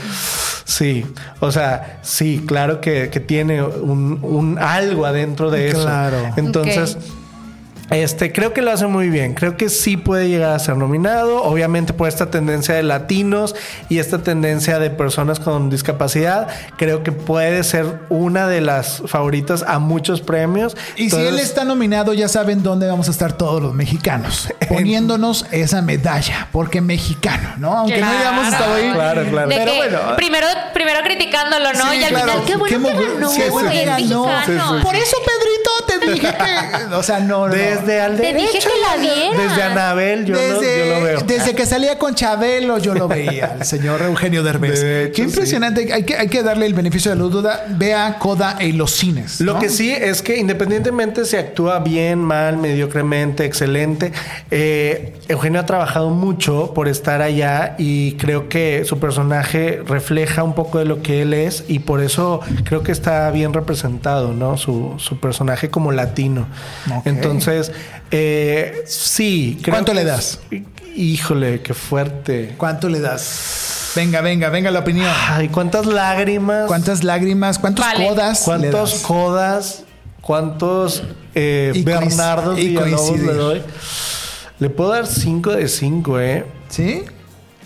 sí, 0.66 1.06
o 1.40 1.52
sea, 1.52 2.00
sí, 2.02 2.44
claro 2.46 2.82
que, 2.82 3.10
que 3.10 3.20
tiene 3.20 3.64
un, 3.64 4.20
un 4.22 4.60
algo 4.60 5.06
adentro 5.06 5.52
de 5.52 5.70
eso. 5.70 5.82
Claro. 5.84 6.34
Entonces. 6.36 6.98
Este, 7.90 8.32
creo 8.34 8.54
que 8.54 8.62
lo 8.62 8.72
hace 8.72 8.88
muy 8.88 9.10
bien. 9.10 9.34
Creo 9.34 9.56
que 9.56 9.70
sí 9.70 9.98
puede 9.98 10.28
llegar 10.28 10.52
a 10.52 10.60
ser 10.60 10.76
nominado. 10.78 11.44
Obviamente 11.44 11.94
por 11.94 12.08
esta 12.08 12.30
tendencia 12.30 12.76
de 12.76 12.84
latinos 12.84 13.56
y 13.90 14.00
esta 14.00 14.20
tendencia 14.20 14.80
de 14.80 14.90
personas 14.90 15.40
con 15.40 15.70
discapacidad, 15.70 16.48
creo 16.78 17.04
que 17.04 17.12
puede 17.12 17.64
ser 17.64 18.00
una 18.10 18.48
de 18.48 18.62
las 18.62 19.04
favoritas 19.06 19.64
a 19.68 19.80
muchos 19.80 20.22
premios. 20.22 20.76
Y 20.96 21.10
si 21.10 21.16
él 21.18 21.40
está 21.40 21.64
nominado, 21.64 22.14
ya 22.14 22.28
saben 22.28 22.64
dónde 22.64 22.88
vamos 22.88 23.08
a 23.08 23.12
estar 23.12 23.34
todos 23.34 23.62
los 23.62 23.74
mexicanos. 23.74 24.50
Poniéndonos 24.68 25.46
esa 25.52 25.82
medalla. 25.82 26.48
Porque 26.52 26.82
mexicano, 26.82 27.54
¿no? 27.58 27.78
Aunque 27.78 28.02
no 28.02 28.08
hayamos 28.10 28.48
estado 28.48 28.74
ahí. 28.74 28.92
Claro, 28.94 29.24
claro. 29.30 29.48
De 29.48 29.56
Pero 29.56 29.72
que 29.72 29.78
bueno. 29.78 30.00
primero, 30.16 30.48
primero 30.74 31.00
criticándolo, 31.04 31.74
¿no? 31.74 31.92
Sí, 31.92 31.98
y 32.00 32.04
al 32.04 32.10
claro. 32.10 32.32
final, 32.32 32.46
qué 32.46 32.56
bueno 32.58 32.78
Qué 32.78 32.98
que 32.98 33.06
ganó, 33.06 33.30
sí, 33.30 33.42
güey, 33.50 33.66
sí. 33.68 34.14
Por 34.84 34.96
eso, 34.96 35.18
Pedrito, 35.26 35.47
te 36.08 36.14
dije 36.14 36.28
que, 36.90 36.96
o 36.96 37.04
sea, 37.04 37.20
no, 37.20 37.48
no. 37.48 37.54
Desde 37.54 38.02
al 38.02 38.18
Te 38.18 38.34
dije 38.34 38.48
derecho. 38.48 38.70
que 38.70 38.82
la 38.82 39.02
vieras. 39.02 39.50
Desde 39.50 39.64
Anabel, 39.64 40.26
yo, 40.26 40.34
lo, 40.34 40.40
desde, 40.40 40.80
yo 40.80 40.96
lo 40.96 41.04
veo. 41.04 41.20
desde 41.22 41.54
que 41.56 41.66
salía 41.66 41.98
con 41.98 42.16
Chabelo, 42.16 42.78
yo 42.78 42.94
lo 42.94 43.08
veía, 43.08 43.56
el 43.60 43.66
señor 43.66 44.02
Eugenio 44.02 44.44
Derbez. 44.44 44.82
De 44.82 45.04
hecho, 45.06 45.14
Qué 45.16 45.22
impresionante. 45.24 45.94
Hay, 45.94 46.04
que, 46.04 46.16
hay 46.16 46.28
que 46.28 46.44
darle 46.44 46.66
el 46.66 46.74
beneficio 46.74 47.12
de 47.12 47.18
la 47.18 47.24
duda. 47.24 47.66
Vea 47.70 48.18
Coda 48.20 48.58
en 48.60 48.78
los 48.78 48.92
cines. 48.92 49.42
Lo 49.42 49.54
¿no? 49.54 49.60
que 49.60 49.70
sí 49.70 49.92
es 49.92 50.22
que 50.22 50.38
independientemente 50.38 51.26
si 51.26 51.36
actúa 51.36 51.80
bien, 51.80 52.20
mal, 52.20 52.58
mediocremente, 52.58 53.46
excelente, 53.46 54.12
eh, 54.52 55.14
Eugenio 55.28 55.60
ha 55.60 55.66
trabajado 55.66 56.10
mucho 56.10 56.74
por 56.74 56.88
estar 56.88 57.22
allá 57.22 57.76
y 57.78 58.14
creo 58.14 58.50
que 58.50 58.84
su 58.86 59.00
personaje 59.00 59.82
refleja 59.86 60.44
un 60.44 60.54
poco 60.54 60.80
de 60.80 60.86
lo 60.86 61.02
que 61.02 61.22
él 61.22 61.34
es 61.34 61.64
y 61.68 61.80
por 61.80 62.02
eso 62.02 62.42
creo 62.64 62.84
que 62.84 62.92
está 62.92 63.30
bien 63.32 63.54
representado, 63.54 64.34
¿no? 64.34 64.58
Su, 64.58 64.94
su 64.98 65.20
personaje 65.20 65.70
como 65.70 65.92
latino. 65.98 66.48
Entonces, 67.04 67.74
eh, 68.12 68.84
sí. 68.86 69.60
creo 69.62 69.74
¿Cuánto 69.76 69.92
que 69.92 70.00
le 70.00 70.06
das? 70.06 70.40
Híjole, 70.96 71.62
qué 71.62 71.74
fuerte. 71.74 72.56
¿Cuánto 72.58 72.88
le 72.88 73.02
das? 73.02 73.92
Venga, 73.96 74.22
venga, 74.22 74.50
venga 74.50 74.72
la 74.72 74.80
opinión. 74.80 75.10
Ay, 75.30 75.50
cuántas 75.50 75.86
lágrimas. 75.86 76.68
¿Cuántas 76.68 77.04
lágrimas? 77.04 77.60
¿Cuántos 77.60 77.86
Vale. 77.86 78.08
codas? 78.08 78.40
le 78.40 78.46
¿Cuántos 78.46 78.92
das? 78.94 79.02
codas? 79.02 79.84
¿Cuántos 80.22 81.04
eh, 81.36 81.72
Y 81.74 81.84
Bernardos 81.84 82.60
y 82.60 82.70
le 82.70 83.34
doy? 83.34 83.62
Le 84.60 84.70
puedo 84.70 84.92
dar 84.92 85.08
5 85.08 85.52
de 85.54 85.68
5, 85.68 86.20
¿eh? 86.20 86.46
¿Sí? 86.70 87.04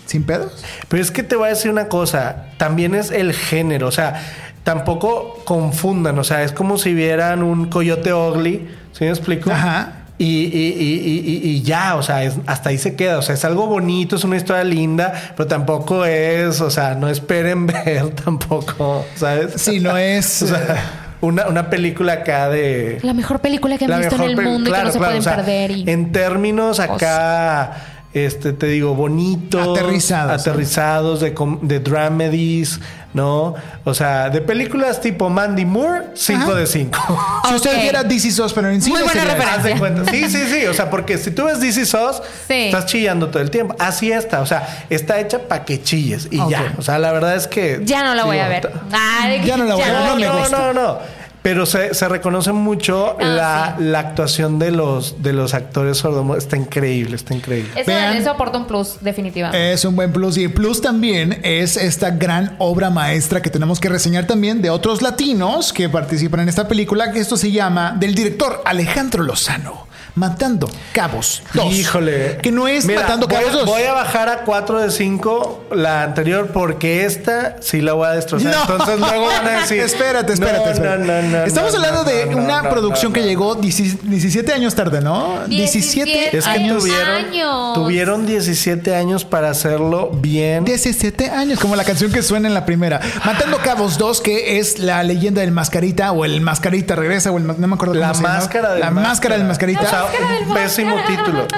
¿Sin 0.06 0.24
pedos? 0.24 0.52
Pero 0.88 1.02
es 1.02 1.10
que 1.10 1.22
te 1.22 1.36
voy 1.36 1.46
a 1.46 1.50
decir 1.50 1.70
una 1.70 1.88
cosa. 1.88 2.46
También 2.58 2.94
es 2.94 3.10
el 3.10 3.32
género. 3.32 3.88
O 3.88 3.92
sea, 3.92 4.22
tampoco 4.64 5.40
confundan. 5.44 6.18
O 6.18 6.24
sea, 6.24 6.42
es 6.42 6.52
como 6.52 6.78
si 6.78 6.94
vieran 6.94 7.42
un 7.42 7.66
coyote 7.66 8.12
ugly. 8.14 8.68
¿Sí 8.92 9.04
me 9.04 9.10
explico? 9.10 9.50
Ajá. 9.50 9.98
Y, 10.18 10.24
y- 10.24 10.76
y- 10.78 11.00
y- 11.10 11.48
y- 11.48 11.50
y 11.50 11.62
ya, 11.62 11.96
o 11.96 12.02
sea, 12.02 12.22
es- 12.22 12.36
hasta 12.46 12.68
ahí 12.68 12.78
se 12.78 12.94
queda. 12.94 13.18
O 13.18 13.22
sea, 13.22 13.34
es 13.34 13.44
algo 13.44 13.66
bonito, 13.66 14.14
es 14.16 14.24
una 14.24 14.36
historia 14.36 14.62
linda, 14.62 15.12
pero 15.36 15.48
tampoco 15.48 16.04
es, 16.04 16.60
o 16.60 16.70
sea, 16.70 16.94
no 16.94 17.08
esperen 17.08 17.66
ver 17.66 18.10
tampoco, 18.10 19.04
¿sabes? 19.16 19.54
Sí, 19.56 19.80
no 19.80 19.96
es. 19.96 20.42
O 20.42 20.46
sea, 20.46 20.98
una, 21.22 21.46
una 21.48 21.70
película 21.70 22.12
acá 22.14 22.48
de. 22.48 22.98
La 23.02 23.14
mejor 23.14 23.40
película 23.40 23.78
que 23.78 23.84
han 23.86 24.00
visto 24.00 24.16
en 24.16 24.20
mejor 24.22 24.30
el 24.40 24.46
mundo 24.48 24.60
y 24.60 24.64
que 24.64 24.70
claro, 24.70 24.84
no 24.86 24.92
se 24.92 24.98
claro, 24.98 25.10
pueden 25.10 25.20
o 25.20 25.22
sea, 25.24 25.36
perder. 25.36 25.70
Y... 25.70 25.84
En 25.90 26.12
términos 26.12 26.78
acá, 26.80 27.76
este, 28.12 28.52
te 28.52 28.66
digo, 28.66 28.94
bonitos. 28.94 29.78
Aterrizados, 29.78 30.40
Aterrizados 30.40 31.20
de, 31.20 31.32
com- 31.32 31.60
de 31.62 31.78
dramedies, 31.80 32.80
¿no? 33.14 33.54
O 33.84 33.94
sea, 33.94 34.30
de 34.30 34.40
películas 34.40 35.00
tipo 35.00 35.28
Mandy 35.28 35.64
Moore, 35.64 36.06
5 36.14 36.42
Ajá. 36.42 36.54
de 36.54 36.66
5. 36.66 36.98
Si 37.48 37.54
usted 37.54 37.80
viera 37.82 38.02
DC 38.04 38.30
SOS, 38.30 38.52
pero 38.54 38.70
en 38.70 38.80
cine 38.80 38.98
Muy 39.00 39.04
buena 39.04 39.24
referencia. 39.24 40.04
Sí, 40.10 40.30
sí, 40.30 40.44
sí. 40.48 40.66
O 40.66 40.74
sea, 40.74 40.88
porque 40.90 41.18
si 41.18 41.30
tú 41.32 41.44
ves 41.44 41.60
DC 41.60 41.84
SOS, 41.84 42.22
Sí. 42.48 42.54
estás 42.66 42.86
chillando 42.86 43.28
todo 43.28 43.42
el 43.42 43.50
tiempo. 43.50 43.74
Así 43.78 44.10
está. 44.12 44.40
O 44.40 44.46
sea, 44.46 44.86
está 44.88 45.18
hecha 45.20 45.40
para 45.40 45.64
que 45.64 45.82
chilles 45.82 46.28
y 46.30 46.38
ya. 46.48 46.74
O 46.78 46.82
sea, 46.82 46.98
la 46.98 47.12
verdad 47.12 47.36
es 47.36 47.46
que. 47.46 47.80
Ya 47.84 48.02
no 48.04 48.14
la 48.14 48.24
voy 48.24 48.38
a 48.38 48.48
ver. 48.48 48.70
Ay, 48.92 49.42
Ya 49.44 49.56
no 49.56 49.64
la 49.64 49.74
voy 49.74 49.84
a 49.84 49.92
ver, 49.92 50.02
no 50.08 50.16
me 50.16 50.26
no, 50.26 50.38
gusta. 50.38 50.58
no, 50.58 50.72
no. 50.72 50.98
Pero 51.42 51.66
se, 51.66 51.92
se 51.94 52.08
reconoce 52.08 52.52
mucho 52.52 53.16
Ah, 53.20 53.24
la, 53.24 53.74
sí. 53.78 53.84
la 53.84 53.98
actuación 53.98 54.58
de 54.58 54.70
los, 54.70 55.22
de 55.22 55.32
los 55.32 55.54
actores 55.54 55.98
sordomudos. 55.98 56.38
Está 56.44 56.56
increíble, 56.56 57.16
está 57.16 57.34
increíble. 57.34 57.70
Eso, 57.74 57.90
Vean. 57.90 58.16
eso 58.16 58.30
aporta 58.30 58.58
un 58.58 58.66
plus, 58.66 58.98
definitivamente. 59.00 59.72
Es 59.72 59.84
un 59.84 59.96
buen 59.96 60.12
plus. 60.12 60.36
Y 60.38 60.44
el 60.44 60.52
plus 60.52 60.80
también 60.80 61.40
es 61.42 61.76
esta 61.76 62.10
gran 62.10 62.54
obra 62.58 62.90
maestra 62.90 63.42
que 63.42 63.50
tenemos 63.50 63.80
que 63.80 63.88
reseñar 63.88 64.26
también 64.26 64.62
de 64.62 64.70
otros 64.70 65.02
latinos 65.02 65.72
que 65.72 65.88
participan 65.88 66.40
en 66.40 66.48
esta 66.48 66.68
película, 66.68 67.10
que 67.12 67.18
esto 67.20 67.36
se 67.36 67.50
llama 67.50 67.94
del 67.98 68.14
director 68.14 68.62
Alejandro 68.64 69.22
Lozano. 69.24 69.86
Matando 70.14 70.68
Cabos 70.92 71.42
2. 71.54 71.72
Híjole. 71.74 72.38
Que 72.42 72.52
no 72.52 72.68
es 72.68 72.84
Mira, 72.84 73.02
Matando 73.02 73.26
voy, 73.26 73.36
Cabos 73.38 73.52
2. 73.52 73.66
Voy 73.66 73.82
a 73.84 73.92
bajar 73.94 74.28
a 74.28 74.44
4 74.44 74.80
de 74.80 74.90
5 74.90 75.64
la 75.74 76.02
anterior 76.02 76.48
porque 76.52 77.04
esta 77.04 77.56
sí 77.60 77.80
la 77.80 77.94
voy 77.94 78.08
a 78.08 78.10
destrozar. 78.12 78.52
No. 78.54 78.60
Entonces 78.62 78.98
luego 79.00 79.26
van 79.26 79.46
a 79.48 79.50
decir. 79.62 79.80
espérate, 79.80 80.32
espérate, 80.34 80.64
No, 80.66 80.70
espérate. 80.72 81.04
no, 81.04 81.22
no, 81.22 81.28
no, 81.28 81.44
Estamos 81.44 81.72
no, 81.72 81.78
hablando 81.78 82.04
no, 82.04 82.10
de 82.10 82.26
no, 82.26 82.36
una 82.38 82.62
no, 82.62 82.68
producción 82.70 83.12
no, 83.12 83.14
que 83.14 83.20
no. 83.20 83.26
llegó 83.26 83.54
17 83.54 84.52
años 84.52 84.74
tarde, 84.74 85.00
¿no? 85.00 85.40
17 85.48 86.36
Es 86.36 86.44
que 86.44 86.50
años. 86.50 86.82
tuvieron, 86.82 87.08
Años. 87.26 87.74
tuvieron 87.74 88.26
17 88.26 88.94
años 88.94 89.24
para 89.24 89.50
hacerlo 89.50 90.10
bien. 90.10 90.64
17 90.64 91.30
años, 91.30 91.58
como 91.58 91.74
la 91.76 91.84
canción 91.84 92.12
que 92.12 92.22
suena 92.22 92.48
en 92.48 92.54
la 92.54 92.64
primera. 92.66 93.00
Matando 93.24 93.58
Cabos 93.58 93.96
2, 93.98 94.20
que 94.20 94.58
es 94.58 94.78
la 94.78 95.02
leyenda 95.02 95.40
del 95.40 95.52
mascarita, 95.52 96.12
o 96.12 96.24
el 96.24 96.40
mascarita 96.40 96.94
regresa, 96.96 97.30
o 97.30 97.38
el 97.38 97.46
no 97.46 97.54
me 97.66 97.74
acuerdo 97.74 97.94
La 97.94 98.08
cómo 98.08 98.14
se 98.14 98.22
llama. 98.22 98.34
máscara 98.38 98.70
del 98.72 98.80
La 98.80 98.90
máscara 98.90 99.38
del 99.38 99.46
mascarita. 99.46 99.80
O 99.82 99.86
sea, 99.88 100.01
un 100.46 100.54
pésimo 100.54 100.96
título. 101.06 101.46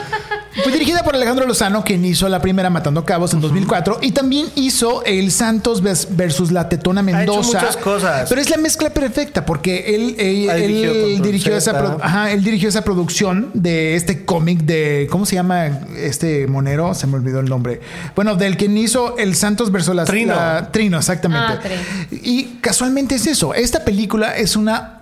Fue 0.62 0.70
dirigida 0.72 1.02
por 1.02 1.16
Alejandro 1.16 1.46
Lozano, 1.46 1.82
quien 1.82 2.04
hizo 2.04 2.28
la 2.28 2.40
primera 2.40 2.70
Matando 2.70 3.04
Cabos 3.04 3.34
en 3.34 3.40
2004 3.40 3.98
y 4.02 4.12
también 4.12 4.46
hizo 4.54 5.04
el 5.04 5.32
Santos 5.32 5.82
vers- 5.82 6.06
versus 6.10 6.52
la 6.52 6.68
Tetona 6.68 7.02
Mendoza. 7.02 7.58
muchas 7.58 7.76
cosas. 7.76 8.28
Pero 8.28 8.40
es 8.40 8.48
la 8.50 8.56
mezcla 8.56 8.90
perfecta 8.90 9.44
porque 9.44 9.94
él, 9.96 10.14
dirigió, 11.20 11.56
esa 11.56 11.72
Z. 11.72 11.82
produ- 11.82 11.98
ajá, 12.00 12.30
él 12.30 12.44
dirigió 12.44 12.68
esa 12.68 12.82
producción 12.84 13.50
de 13.52 13.96
este 13.96 14.24
cómic 14.24 14.60
de 14.60 15.08
¿cómo 15.10 15.26
se 15.26 15.34
llama 15.34 15.66
este 15.96 16.46
monero? 16.46 16.94
Se 16.94 17.08
me 17.08 17.16
olvidó 17.16 17.40
el 17.40 17.46
nombre. 17.48 17.80
Bueno, 18.14 18.36
del 18.36 18.56
quien 18.56 18.78
hizo 18.78 19.18
el 19.18 19.34
Santos 19.34 19.72
versus 19.72 19.94
la 19.96 20.04
Trino. 20.04 20.36
la- 20.36 20.70
Trino, 20.70 20.98
exactamente. 20.98 21.52
Ah. 21.64 22.06
Y 22.12 22.58
casualmente 22.60 23.16
es 23.16 23.26
eso. 23.26 23.54
Esta 23.54 23.84
película 23.84 24.36
es 24.36 24.54
una 24.54 25.00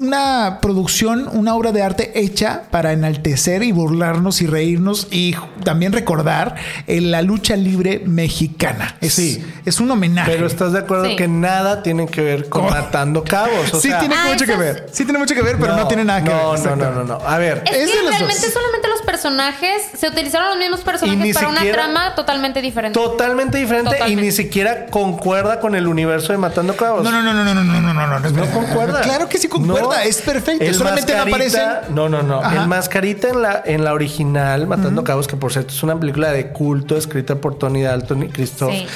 una 0.00 0.58
producción, 0.60 1.28
una 1.32 1.54
obra 1.54 1.72
de 1.72 1.82
arte 1.82 2.12
hecha 2.20 2.62
para 2.70 2.92
enaltecer 2.92 3.62
y 3.62 3.72
burlarnos 3.72 4.42
y 4.42 4.46
reírnos 4.46 5.06
y 5.10 5.34
también 5.64 5.92
recordar 5.92 6.56
eh, 6.86 7.00
la 7.00 7.22
lucha 7.22 7.56
libre 7.56 8.02
mexicana. 8.06 8.96
Es, 9.00 9.14
Sí. 9.14 9.44
es 9.64 9.78
un 9.80 9.90
homenaje. 9.90 10.32
Pero 10.32 10.46
estás 10.46 10.72
de 10.72 10.80
acuerdo 10.80 11.04
Sí. 11.06 11.16
que 11.16 11.28
nada 11.28 11.82
tiene 11.82 12.06
que 12.06 12.22
ver 12.22 12.48
con 12.48 12.62
¿Cómo? 12.62 12.74
matando 12.74 13.22
cabos. 13.22 13.72
O 13.72 13.80
sí 13.80 13.88
sea, 13.88 14.00
tiene 14.00 14.14
Ah, 14.18 14.26
mucho 14.32 14.44
que 14.46 14.56
ver. 14.56 14.86
Sí 14.92 15.04
tiene 15.04 15.18
mucho 15.18 15.34
que 15.34 15.42
ver, 15.42 15.56
pero 15.60 15.76
no, 15.76 15.86
tiene 15.86 16.04
nada 16.04 16.22
que 16.24 16.30
no, 16.30 16.52
ver. 16.52 16.60
No, 16.66 16.76
no, 16.76 16.90
no, 16.92 17.04
no. 17.04 17.14
A 17.26 17.38
ver, 17.38 17.62
Es 17.66 17.76
Es 17.76 17.90
que 17.90 17.96
de 17.98 18.02
los 18.02 18.10
realmente 18.14 18.46
dos. 18.46 18.52
solamente 18.52 18.88
los 18.88 18.89
personajes 19.20 19.82
se 19.98 20.08
utilizaron 20.08 20.48
los 20.48 20.58
mismos 20.58 20.80
Y 20.80 20.84
personajes 20.84 21.34
para 21.34 21.48
una 21.48 21.56
siquiera- 21.60 21.82
trama 21.84 22.14
totalmente 22.14 22.62
diferente. 22.62 22.98
totalmente 22.98 23.58
diferente 23.58 23.90
y 23.90 23.92
Totalmente. 23.92 24.22
ni 24.22 24.32
siquiera 24.32 24.86
concuerda 24.86 25.60
con 25.60 25.74
el 25.74 25.86
universo 25.86 26.32
de 26.32 26.38
matando 26.38 26.74
cabos. 26.74 27.04
No, 27.04 27.10
no, 27.10 27.22
no, 27.22 27.34
no, 27.34 27.44
no, 27.44 27.54
no, 27.54 27.64
no, 27.64 27.92
no, 27.92 28.06
no, 28.06 28.18
no, 28.20 28.30
No 28.30 28.46
concuerda. 28.50 29.02
Claro 29.02 29.28
que 29.28 29.36
sí 29.38 29.48
concuerda, 29.48 29.82
No. 29.88 29.92
es 30.02 30.22
perfecto. 30.22 30.64
El 30.64 30.74
Solamente 30.74 31.14
no 31.14 31.22
aparecen. 31.22 31.68
No, 31.90 32.08
no, 32.08 32.22
no. 32.22 32.40
Ajá. 32.40 32.62
El 32.62 32.68
Mascarita 32.68 33.28
en 33.28 33.42
la, 33.42 33.62
en 33.64 33.84
la 33.84 33.92
original, 33.92 34.66
Matando 34.66 35.04
Cabos, 35.04 35.26
que 35.26 35.36
por 35.36 35.52
cierto 35.52 35.74
es 35.74 35.82
una 35.82 35.98
película 36.00 36.30
de 36.32 36.48
culto 36.52 36.96
escrita 36.96 37.34
por 37.36 37.58
Tony 37.58 37.82
Dalton 37.82 38.22
y 38.22 38.28
Christoph. 38.28 38.72
Sí. 38.72 38.86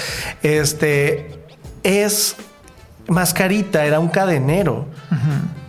Este 0.43 1.39
es. 1.83 2.37
Mascarita 3.09 3.84
era 3.84 3.98
un 4.00 4.09
cadenero. 4.09 4.86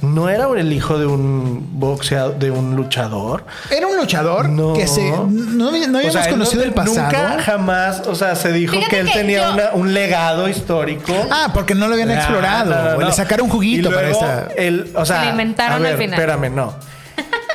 No 0.02 0.30
era 0.30 0.48
el 0.58 0.72
hijo 0.72 1.00
de 1.00 1.06
un 1.08 1.80
boxeador, 1.80 2.38
de 2.38 2.52
un 2.52 2.76
luchador. 2.76 3.44
Era 3.72 3.88
un 3.88 3.98
luchador 3.98 4.50
No. 4.50 4.74
que 4.74 4.86
se 4.88 5.10
no, 5.10 5.26
no 5.28 5.70
habíamos 5.70 6.06
O 6.06 6.12
sea, 6.12 6.26
él 6.26 6.32
no 6.32 6.38
conocido 6.38 6.64
el 6.64 6.74
pasado. 6.74 7.02
Nunca 7.12 7.42
jamás, 7.42 8.04
o 8.08 8.14
sea, 8.14 8.36
se 8.36 8.52
dijo 8.52 8.74
Fíjate 8.76 8.90
que 8.92 9.00
él 9.02 9.08
que 9.08 9.14
tenía 9.14 9.48
yo- 9.48 9.54
una- 9.54 9.70
un 9.74 9.94
legado 9.94 10.48
histórico. 10.48 11.14
Ah, 11.32 11.50
porque 11.54 11.74
no 11.74 11.88
lo 11.88 11.94
habían 11.94 12.12
Ah, 12.12 12.16
explorado. 12.16 12.76
no, 12.76 12.84
no, 12.84 12.90
o 12.98 13.00
no. 13.02 13.08
le 13.08 13.14
sacaron 13.14 13.50
juguito 13.50 13.90
Y 13.90 13.94
para 13.94 14.10
esta. 14.10 14.48
el- 14.58 14.92
o 14.96 15.06
sea, 15.06 15.20
Se 15.22 15.26
lo 15.26 15.32
inventaron 15.32 15.78
a 15.78 15.80
ver, 15.80 15.92
al 15.94 15.98
final. 15.98 16.20
Espérame, 16.20 16.50
no. 16.56 16.74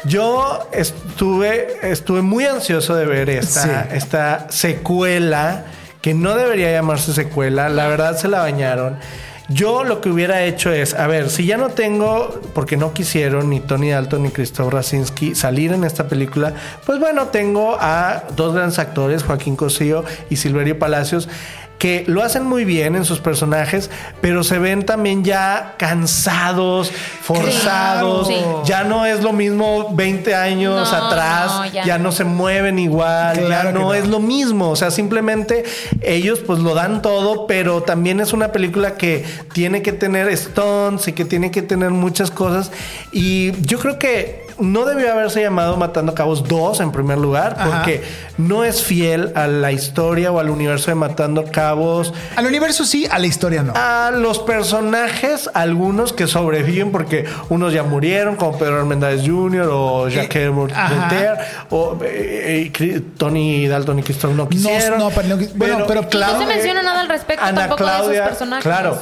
Yo 0.04 0.66
estuve, 0.72 1.78
estuve 1.82 2.22
muy 2.22 2.46
ansioso 2.46 2.94
de 2.96 3.04
ver 3.06 3.28
esta, 3.30 3.62
Sí. 3.62 3.70
esta 3.92 4.46
secuela 4.50 5.64
que 6.00 6.14
no 6.14 6.34
debería 6.34 6.72
llamarse 6.72 7.12
secuela. 7.12 7.68
La 7.68 7.86
verdad 7.86 8.16
se 8.16 8.26
la 8.28 8.40
bañaron. 8.40 8.96
Yo 9.53 9.82
lo 9.82 10.01
que 10.01 10.09
hubiera 10.09 10.44
hecho 10.44 10.72
es, 10.72 10.94
a 10.94 11.09
ver, 11.09 11.28
si 11.28 11.44
ya 11.44 11.57
no 11.57 11.70
tengo, 11.70 12.40
porque 12.55 12.76
no 12.76 12.92
quisieron 12.92 13.51
ni 13.51 13.59
Tony 13.59 13.90
Dalton 13.90 14.22
ni 14.22 14.30
Christoph 14.30 14.72
Rasinski 14.72 15.34
salir 15.34 15.72
en 15.72 15.82
esta 15.82 16.07
película, 16.07 16.55
pues 16.86 17.01
bueno, 17.01 17.26
tengo 17.26 17.76
a 17.80 18.22
dos 18.36 18.55
grandes 18.55 18.78
actores, 18.78 19.24
Joaquín 19.24 19.57
Cosío 19.57 20.05
y 20.30 20.36
Silverio 20.36 20.78
Palacios, 20.78 21.28
que 21.80 22.04
lo 22.06 22.22
hacen 22.22 22.44
muy 22.44 22.64
bien 22.66 22.94
en 22.94 23.04
sus 23.06 23.20
personajes, 23.20 23.90
pero 24.20 24.44
se 24.44 24.58
ven 24.58 24.84
también 24.84 25.24
ya 25.24 25.74
cansados, 25.78 26.92
forzados, 27.22 28.28
Sí. 28.28 28.34
ya 28.66 28.84
no 28.84 29.06
es 29.06 29.22
lo 29.22 29.32
mismo 29.32 29.88
20 29.94 30.34
años 30.34 30.90
No, 30.92 30.96
atrás, 30.96 31.46
no, 31.52 31.66
ya. 31.66 31.84
ya 31.84 31.96
no 31.98 32.04
no. 32.04 32.12
se 32.12 32.24
mueven 32.24 32.78
igual, 32.78 33.38
Claro 33.38 33.70
ya 33.70 33.78
no. 33.78 33.94
es 33.94 34.06
lo 34.08 34.20
mismo, 34.20 34.68
o 34.70 34.76
sea, 34.76 34.90
simplemente 34.90 35.64
ellos 36.02 36.40
pues 36.40 36.58
lo 36.58 36.74
dan 36.74 37.00
todo, 37.02 37.46
pero 37.46 37.82
también 37.82 38.20
es 38.20 38.32
una 38.34 38.52
película 38.52 38.96
que 38.96 39.24
tiene 39.54 39.80
que 39.80 39.92
tener 39.92 40.36
stunts 40.36 41.08
y 41.08 41.12
que 41.14 41.24
tiene 41.24 41.50
que 41.50 41.62
tener 41.62 41.90
muchas 41.90 42.30
cosas 42.30 42.70
y 43.10 43.52
yo 43.62 43.78
creo 43.78 43.98
que 43.98 44.49
no 44.61 44.84
debió 44.84 45.12
haberse 45.12 45.40
llamado 45.42 45.76
Matando 45.76 46.14
Cabos 46.14 46.46
2 46.46 46.80
en 46.80 46.92
primer 46.92 47.18
lugar, 47.18 47.56
Ajá. 47.58 47.70
porque 47.70 48.02
no 48.38 48.64
es 48.64 48.82
fiel 48.82 49.32
a 49.34 49.46
la 49.46 49.72
historia 49.72 50.30
o 50.32 50.38
al 50.40 50.50
universo 50.50 50.90
de 50.90 50.94
Matando 50.94 51.44
Cabos. 51.50 52.12
Al 52.36 52.46
universo 52.46 52.84
sí, 52.84 53.06
a 53.11 53.18
la 53.18 53.26
historia 53.26 53.62
no. 53.62 53.72
A 53.76 54.11
los 54.11 54.38
personajes, 54.38 55.50
algunos 55.54 56.12
que 56.12 56.26
sobreviven 56.26 56.92
porque 56.92 57.24
unos 57.48 57.72
ya 57.72 57.82
murieron, 57.82 58.36
como 58.36 58.58
Pedro 58.58 58.78
Armendáriz 58.80 59.22
Jr. 59.26 59.68
o 59.70 60.08
Jacques 60.08 60.48
ajá. 60.74 60.94
Voltaire, 60.94 61.34
o 61.70 61.98
eh, 62.04 62.70
eh, 62.78 63.00
Tony 63.16 63.66
Dalton 63.66 63.98
y 63.98 64.02
Christoph 64.02 64.32
no 64.34 64.48
quisieron. 64.48 64.98
no, 64.98 65.11
pero 65.11 65.28
no- 65.28 65.36
bueno, 65.54 65.84
pero- 65.86 66.02
No 66.02 66.38
se 66.38 66.46
menciona 66.46 66.82
nada 66.82 67.00
al 67.00 67.08
respecto 67.08 67.44
tampoco 67.54 67.84
de 67.84 68.16
esos 68.16 68.28
personajes. 68.28 68.62
Claro. 68.64 68.98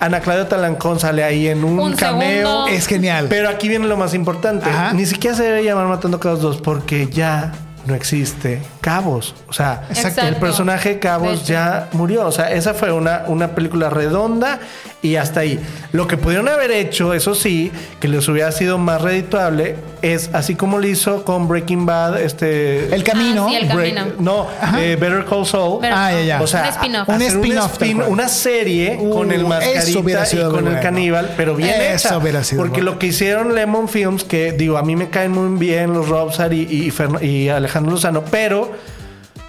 Ana 0.00 0.20
Claudia 0.20 0.48
Talancón 0.48 0.98
sale 1.00 1.24
ahí 1.24 1.48
en 1.48 1.64
un, 1.64 1.78
Un 1.78 1.92
cameo. 1.94 2.46
segundo. 2.48 2.66
Es 2.68 2.86
genial. 2.86 3.26
Pero 3.28 3.48
aquí 3.48 3.68
viene 3.68 3.86
lo 3.86 3.96
más 3.96 4.12
importante. 4.14 4.68
Ajá. 4.68 4.92
Ni 4.92 5.06
siquiera 5.06 5.36
se 5.36 5.44
debe 5.44 5.64
llamar 5.64 5.86
Matando 5.86 6.20
Cabos 6.20 6.40
2 6.40 6.60
porque 6.60 7.06
ya 7.08 7.52
no 7.86 7.94
existe 7.94 8.60
Cabos. 8.80 9.34
O 9.48 9.52
sea, 9.52 9.84
Exacto. 9.90 10.22
el 10.22 10.36
personaje 10.36 10.90
De 10.90 10.98
Cabos 10.98 11.46
ya 11.46 11.88
murió. 11.92 12.26
O 12.26 12.32
sea, 12.32 12.50
esa 12.52 12.74
fue 12.74 12.92
una, 12.92 13.24
una 13.28 13.54
película 13.54 13.90
redonda 13.90 14.58
y 15.02 15.16
hasta 15.16 15.40
ahí. 15.40 15.58
Lo 15.92 16.06
que 16.06 16.16
pudieron 16.16 16.48
haber 16.48 16.70
hecho, 16.70 17.12
eso 17.14 17.34
sí, 17.34 17.70
que 18.00 18.08
les 18.08 18.26
hubiera 18.28 18.50
sido 18.52 18.78
más 18.78 19.02
redituable, 19.02 19.76
es 20.02 20.30
así 20.32 20.54
como 20.54 20.78
lo 20.78 20.86
hizo 20.86 21.24
con 21.24 21.46
Breaking 21.46 21.84
Bad, 21.84 22.20
este... 22.22 22.94
El 22.94 23.04
camino. 23.04 23.46
Ah, 23.46 23.50
sí, 23.50 23.56
el 23.56 23.68
Break- 23.68 23.94
camino. 23.94 24.14
no, 24.18 24.46
eh, 24.78 24.96
Better 24.98 25.24
Call 25.26 25.44
Saul. 25.46 25.80
Better 25.82 25.94
Ah, 25.98 26.12
ya, 26.12 26.20
ya. 26.22 26.42
O 26.42 26.46
sea, 26.46 26.70
Un 27.06 27.20
spin-off. 27.22 27.74
Un 27.78 27.84
spin- 27.86 28.02
una 28.08 28.28
serie 28.28 28.96
Uh, 28.98 29.10
con 29.14 29.30
el 29.32 29.40
eso 29.40 29.48
mascarita 29.48 30.00
y 30.32 30.36
con 30.38 30.50
muy 30.52 30.58
el 30.58 30.64
bueno. 30.64 30.80
caníbal, 30.82 31.34
pero 31.36 31.54
bien 31.54 31.70
Eso 31.80 32.08
hecha. 32.08 32.18
hubiera 32.18 32.42
sido 32.44 32.62
porque 32.62 32.80
bueno. 32.80 32.92
lo 32.92 32.98
que 32.98 33.06
hicieron 33.08 33.54
Lemon 33.54 33.88
Films, 33.88 34.24
que 34.24 34.52
digo, 34.52 34.78
a 34.78 34.82
mí 34.82 34.96
me 34.96 35.10
caen 35.10 35.32
muy 35.32 35.58
bien 35.58 35.92
los 35.92 36.08
Robsar 36.08 36.52
y, 36.54 36.62
y, 36.62 36.92
y 37.26 37.48
Alejandro 37.50 37.73
Lozano, 37.80 38.24
pero, 38.30 38.72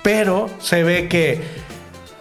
pero 0.03 0.49
se 0.60 0.84
ve 0.84 1.07
que 1.07 1.64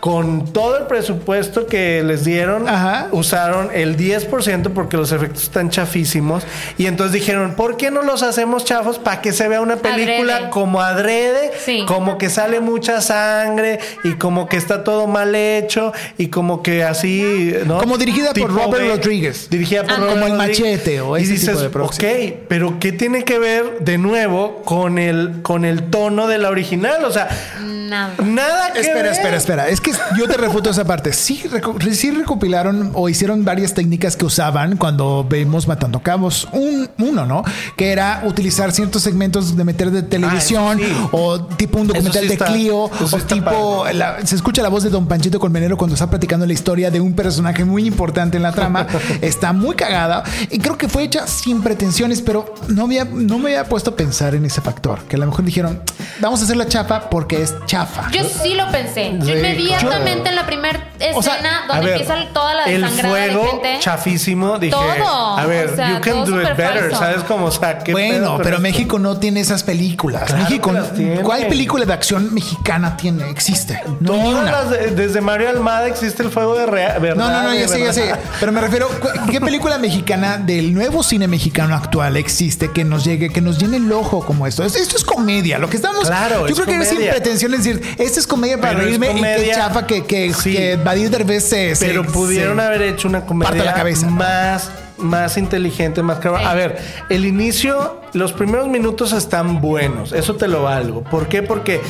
con 0.05 0.53
todo 0.53 0.77
el 0.77 0.85
presupuesto 0.85 1.65
que 1.65 2.03
les 2.05 2.27
dieron, 2.27 2.69
Ajá. 2.69 3.09
usaron 3.13 3.71
el 3.73 3.97
10% 3.97 4.69
porque 4.75 4.99
los 4.99 5.13
efectos 5.13 5.45
están 5.45 5.71
chafísimos. 5.71 6.43
Y 6.77 6.85
entonces 6.85 7.15
dijeron, 7.15 7.55
¿por 7.55 7.79
qué 7.79 7.91
no 7.91 8.03
los 8.03 8.23
hacemos 8.23 8.67
chafos 8.67 8.99
para 8.99 9.23
que 9.23 9.33
se 9.33 9.49
vea 9.49 9.63
una 9.63 9.77
película 9.77 10.35
Adrede. 10.37 10.51
como 10.51 10.83
adrede? 10.83 11.53
Sí. 11.65 11.85
Como 11.89 12.19
que 12.19 12.29
sale 12.29 12.61
mucha 12.61 13.01
sangre 13.01 13.79
y 14.05 14.13
como 14.17 14.47
que 14.47 14.59
está 14.59 14.85
todo 14.85 15.07
mal 15.07 15.35
hecho 15.35 15.95
y 16.19 16.27
como 16.27 16.63
que 16.63 16.85
así, 16.85 17.55
¿no? 17.65 17.79
Como 17.79 17.97
dirigida 17.97 18.35
por 18.35 18.53
Robert 18.53 18.87
Rodríguez. 18.87 19.49
Dirigida 19.49 19.85
por 19.85 19.93
Ah, 19.93 19.97
Robert 19.97 20.13
como 20.21 20.27
El. 20.27 20.33
Machete 20.35 21.01
o 21.01 21.17
y 21.17 21.23
ese 21.23 21.33
dices, 21.33 21.57
tipo 21.63 21.79
de 21.79 21.85
ok, 22.35 22.35
pero 22.47 22.79
¿qué 22.79 22.93
tiene 22.93 23.25
que 23.25 23.39
ver 23.39 23.79
de 23.81 23.97
nuevo 23.97 24.61
con 24.67 24.99
el, 24.99 25.41
con 25.41 25.65
el 25.65 25.85
tono 25.89 26.27
de 26.27 26.37
la 26.37 26.51
original? 26.51 27.03
O 27.07 27.11
sea, 27.11 27.27
Nada. 27.59 28.13
nada 28.23 28.73
que 28.75 28.81
Espera, 28.81 29.03
ver. 29.05 29.13
espera, 29.13 29.37
espera. 29.39 29.69
Es 29.69 29.81
que 29.81 29.94
yo 30.17 30.27
te 30.27 30.37
refuto 30.37 30.71
esa 30.71 30.85
parte. 30.85 31.13
Sí, 31.13 31.43
reco- 31.51 31.81
sí 31.93 32.11
recopilaron 32.11 32.91
o 32.95 33.09
hicieron 33.09 33.45
varias 33.45 33.75
técnicas 33.75 34.17
que 34.17 34.25
usaban 34.25 34.77
cuando 34.77 35.27
vemos 35.29 35.67
Matando 35.69 36.01
Cabos. 36.01 36.49
Un, 36.53 36.89
uno, 36.99 37.27
¿no? 37.27 37.43
Que 37.77 37.93
era 37.93 38.23
utilizar 38.25 38.73
ciertos 38.73 39.03
segmentos 39.03 39.57
de 39.57 39.65
meter 39.65 39.91
de 39.91 40.03
televisión 40.03 40.79
Ah, 40.83 40.85
sí. 40.87 41.09
o 41.13 41.45
tipo 41.45 41.79
un 41.81 41.87
documental 41.89 42.23
sí 42.23 42.29
de 42.29 42.35
está- 42.35 42.47
Clio 42.47 42.79
o 42.85 42.91
tipo... 43.27 43.85
la- 43.93 44.25
se 44.27 44.37
escucha 44.37 44.63
la 44.63 44.69
voz 44.69 44.83
de 44.83 44.91
Don 44.91 45.07
Panchito 45.07 45.39
Colmenero 45.39 45.77
cuando 45.77 45.95
está 45.95 46.09
platicando 46.09 46.47
la 46.47 46.53
historia 46.53 46.91
de 46.91 47.01
un 47.01 47.15
personaje 47.15 47.65
muy 47.65 47.87
importante 47.87 48.37
en 48.37 48.43
la 48.43 48.53
trama. 48.53 48.87
está 49.21 49.53
muy 49.53 49.75
cagada 49.77 50.23
y 50.51 50.59
creo 50.59 50.77
que 50.79 50.89
fue 50.89 51.03
hecha 51.05 51.27
sin 51.27 51.63
pretensiones, 51.63 52.21
pero 52.23 52.55
no, 52.69 52.85
había, 52.85 53.05
no 53.05 53.39
me 53.39 53.51
había 53.57 53.65
puesto 53.69 53.91
a 53.91 53.97
pensar 53.97 54.35
en 54.35 54.45
ese 54.45 54.61
factor. 54.61 55.01
Que 55.09 55.17
a 55.17 55.19
lo 55.19 55.27
mejor 55.27 55.45
dijeron, 55.45 55.81
vamos 56.21 56.41
a 56.41 56.45
hacer 56.45 56.57
la 56.57 56.67
chafa 56.69 57.09
porque 57.11 57.43
es 57.43 57.55
chafa. 57.67 58.11
Yo 58.13 58.23
sí 58.25 58.55
lo 58.55 58.71
pensé. 58.71 59.17
Yo 59.21 59.25
Sí, 59.27 59.84
inmediatamente 59.85 60.29
en 60.31 60.37
la 60.37 60.47
primera 60.47 60.89
escena 60.99 61.17
O 61.19 61.23
sea, 61.23 61.35
A 61.35 61.67
donde 61.69 61.87
ver, 61.87 62.01
empieza 62.01 62.15
toda 62.33 62.55
la 62.55 62.65
el 62.65 62.85
fuego 62.89 63.43
de 63.45 63.49
gente. 63.51 63.77
chafísimo, 63.81 64.59
dije, 64.59 64.73
Todo, 64.73 65.39
a 65.39 65.47
ver, 65.47 65.71
o 65.71 65.77
sea, 65.77 65.89
you 65.95 66.01
can 66.01 66.25
do 66.25 66.41
it 66.43 66.49
better, 66.57 66.91
falso. 66.91 66.99
¿sabes 66.99 67.23
cómo? 67.25 67.47
O 67.47 67.51
sea, 67.51 67.79
¿qué 67.79 67.93
Bueno, 67.93 68.37
pero 68.39 68.51
esto? 68.51 68.61
México 68.63 68.99
no 68.99 69.19
tiene 69.19 69.41
esas 69.41 69.63
películas. 69.65 70.25
Claro 70.25 70.43
México, 70.45 70.73
que. 70.97 71.21
¿cuál 71.23 71.47
película 71.47 71.85
de 71.85 71.93
acción 71.93 72.33
mexicana 72.35 72.97
tiene? 72.97 73.29
Existe. 73.31 73.81
No, 74.01 74.13
Todas 74.13 74.27
una. 74.43 74.51
las 74.53 74.71
de- 74.71 74.91
desde 74.91 75.21
Mario 75.21 75.49
Almada 75.51 75.87
existe 75.89 76.23
el 76.23 76.31
fuego 76.31 76.55
de 76.57 76.67
rea- 76.67 76.99
verdad. 76.99 77.17
No, 77.17 77.31
no, 77.31 77.43
no, 77.45 77.55
ya 77.55 77.69
sé, 77.69 77.81
ya 77.81 77.93
sé. 77.93 78.15
Pero 78.41 78.53
me 78.53 78.61
refiero, 78.61 78.89
¿cu- 78.89 79.09
¿qué 79.31 79.41
película 79.41 79.79
mexicana 79.79 80.39
del 80.39 80.73
nuevo 80.75 81.03
cine 81.03 81.29
mexicano 81.29 81.75
actual 81.75 82.17
existe 82.17 82.71
que 82.73 82.85
nos 82.85 83.05
llegue, 83.05 83.31
que 83.31 83.41
nos 83.41 83.59
llene 83.59 83.77
el 83.79 83.91
ojo 83.93 84.25
como 84.25 84.47
esto? 84.47 84.65
Es- 84.65 84.77
Esto 84.77 84.97
es 84.97 85.05
comedia. 85.05 85.59
Lo 85.59 85.69
que 85.69 85.77
estamos. 85.77 86.07
Claro, 86.07 86.41
yo 86.47 86.47
es 86.47 86.55
creo 86.55 86.67
que 86.67 86.83
es 86.83 86.89
sin 86.89 86.97
comedia. 86.97 87.13
pretensión 87.13 87.51
de 87.53 87.59
decir, 87.59 87.97
esta 87.99 88.21
es 88.21 88.27
comedia 88.27 88.57
para 88.61 88.73
Pero 88.75 88.83
es 88.83 88.87
reírme 88.87 89.07
y 89.07 89.09
qué 89.11 89.17
comedia- 89.17 89.55
chafa 89.75 89.87
que, 89.87 90.05
que, 90.05 90.33
Sí. 90.35 90.55
que 90.55 90.77
Badir 90.77 91.11
Derbez 91.11 91.45
se. 91.45 91.75
se- 91.75 91.87
Pero 91.87 92.05
pudieron 92.05 92.57
se- 92.59 92.63
haber 92.65 92.83
hecho 92.83 93.09
una 93.09 93.27
comedia 93.27 93.65
la 93.65 93.75
cabeza. 93.75 94.07
más, 94.09 94.71
más 94.99 95.37
inteligente, 95.37 96.03
más 96.03 96.19
clara. 96.21 96.39
Sí. 96.39 96.45
A 96.45 96.55
ver, 96.55 96.79
el 97.11 97.25
inicio, 97.25 98.01
los 98.13 98.33
primeros 98.33 98.69
minutos 98.69 99.13
están 99.13 99.61
buenos. 99.61 100.13
Eso 100.13 100.37
te 100.37 100.49
lo 100.49 100.63
valgo. 100.63 101.03
¿Por 101.05 101.29
qué? 101.29 101.43
Porque 101.43 101.81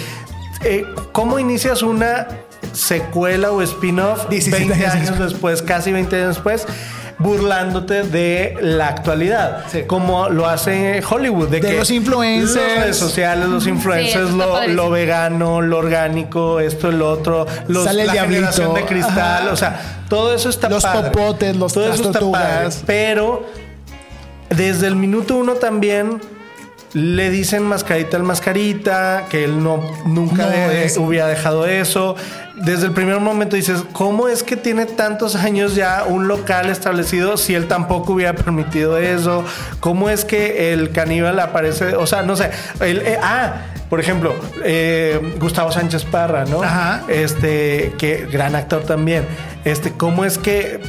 eh, 0.64 0.84
¿cómo 1.12 1.38
inicias 1.38 1.82
una 1.82 2.26
secuela 2.72 3.50
o 3.52 3.60
spin-off 3.62 4.28
17 4.30 4.66
20 4.68 4.86
años 4.86 5.10
años 5.10 5.18
después, 5.32 5.60
casi 5.62 5.92
20 5.92 6.16
años 6.16 6.28
después? 6.36 6.66
Burlándote 7.18 8.02
de 8.02 8.56
la 8.60 8.88
actualidad, 8.88 9.64
como 9.86 10.28
lo 10.28 10.46
hace 10.46 11.02
Hollywood, 11.08 11.48
de, 11.48 11.60
De 11.60 11.68
que 11.70 11.78
los 11.78 11.90
influencers. 11.90 12.54
las 12.66 12.80
redes 12.82 12.96
sociales, 12.96 13.48
los 13.48 13.66
influencers, 13.66 14.30
lo, 14.32 14.66
lo 14.68 14.90
vegano, 14.90 15.60
lo 15.62 15.78
orgánico, 15.78 16.60
esto, 16.60 16.88
el 16.88 17.00
otro, 17.02 17.46
los, 17.68 17.84
Sale 17.84 18.06
la 18.06 18.12
generación 18.14 18.74
de 18.74 18.84
cristal, 18.84 19.42
Ajá. 19.44 19.52
o 19.52 19.56
sea, 19.56 19.80
todo 20.08 20.34
eso 20.34 20.48
está 20.50 20.68
Los 20.68 20.82
padre. 20.82 21.10
popotes, 21.10 21.56
los- 21.56 21.72
todo 21.72 21.88
las 21.88 22.00
eso 22.00 22.10
está 22.10 22.20
padre, 22.30 22.68
pero 22.86 23.46
desde 24.50 24.86
el 24.86 24.96
minuto 24.96 25.36
uno 25.36 25.54
también 25.54 26.20
le 26.94 27.28
dicen 27.30 27.64
mascarita 27.64 28.16
al 28.16 28.22
mascarita, 28.22 29.26
que 29.28 29.44
él 29.44 29.62
no 29.62 29.82
nunca 30.06 30.44
No 30.44 30.50
de- 30.50 30.84
es- 30.86 30.96
hubiera 30.96 31.26
dejado 31.26 31.66
eso. 31.66 32.14
Desde 32.54 32.86
el 32.86 32.92
primer 32.92 33.18
momento 33.18 33.56
dices, 33.56 33.82
¿cómo 33.92 34.28
es 34.28 34.44
que 34.44 34.56
tiene 34.56 34.86
tantos 34.86 35.34
años 35.34 35.74
ya 35.74 36.04
un 36.06 36.28
local 36.28 36.70
establecido 36.70 37.36
si 37.36 37.54
él 37.56 37.66
tampoco 37.66 38.12
hubiera 38.12 38.32
permitido 38.34 38.96
eso? 38.96 39.44
¿Cómo 39.80 40.08
es 40.08 40.24
que 40.24 40.72
el 40.72 40.92
caníbal 40.92 41.40
aparece? 41.40 41.96
O 41.96 42.06
sea, 42.06 42.22
no 42.22 42.36
sé. 42.36 42.50
el- 42.80 42.98
eh, 43.02 43.18
ah, 43.20 43.54
por 43.90 43.98
ejemplo, 43.98 44.34
eh, 44.64 45.20
Gustavo 45.40 45.72
Sánchez 45.72 46.04
Parra, 46.04 46.44
¿no? 46.44 46.62
Ajá. 46.62 47.02
Este, 47.08 47.92
que 47.98 48.26
gran 48.30 48.54
actor 48.54 48.84
también. 48.84 49.24
Este, 49.64 49.90
¿cómo 49.92 50.24
es 50.24 50.38
que 50.38 50.60
eh, 50.76 50.80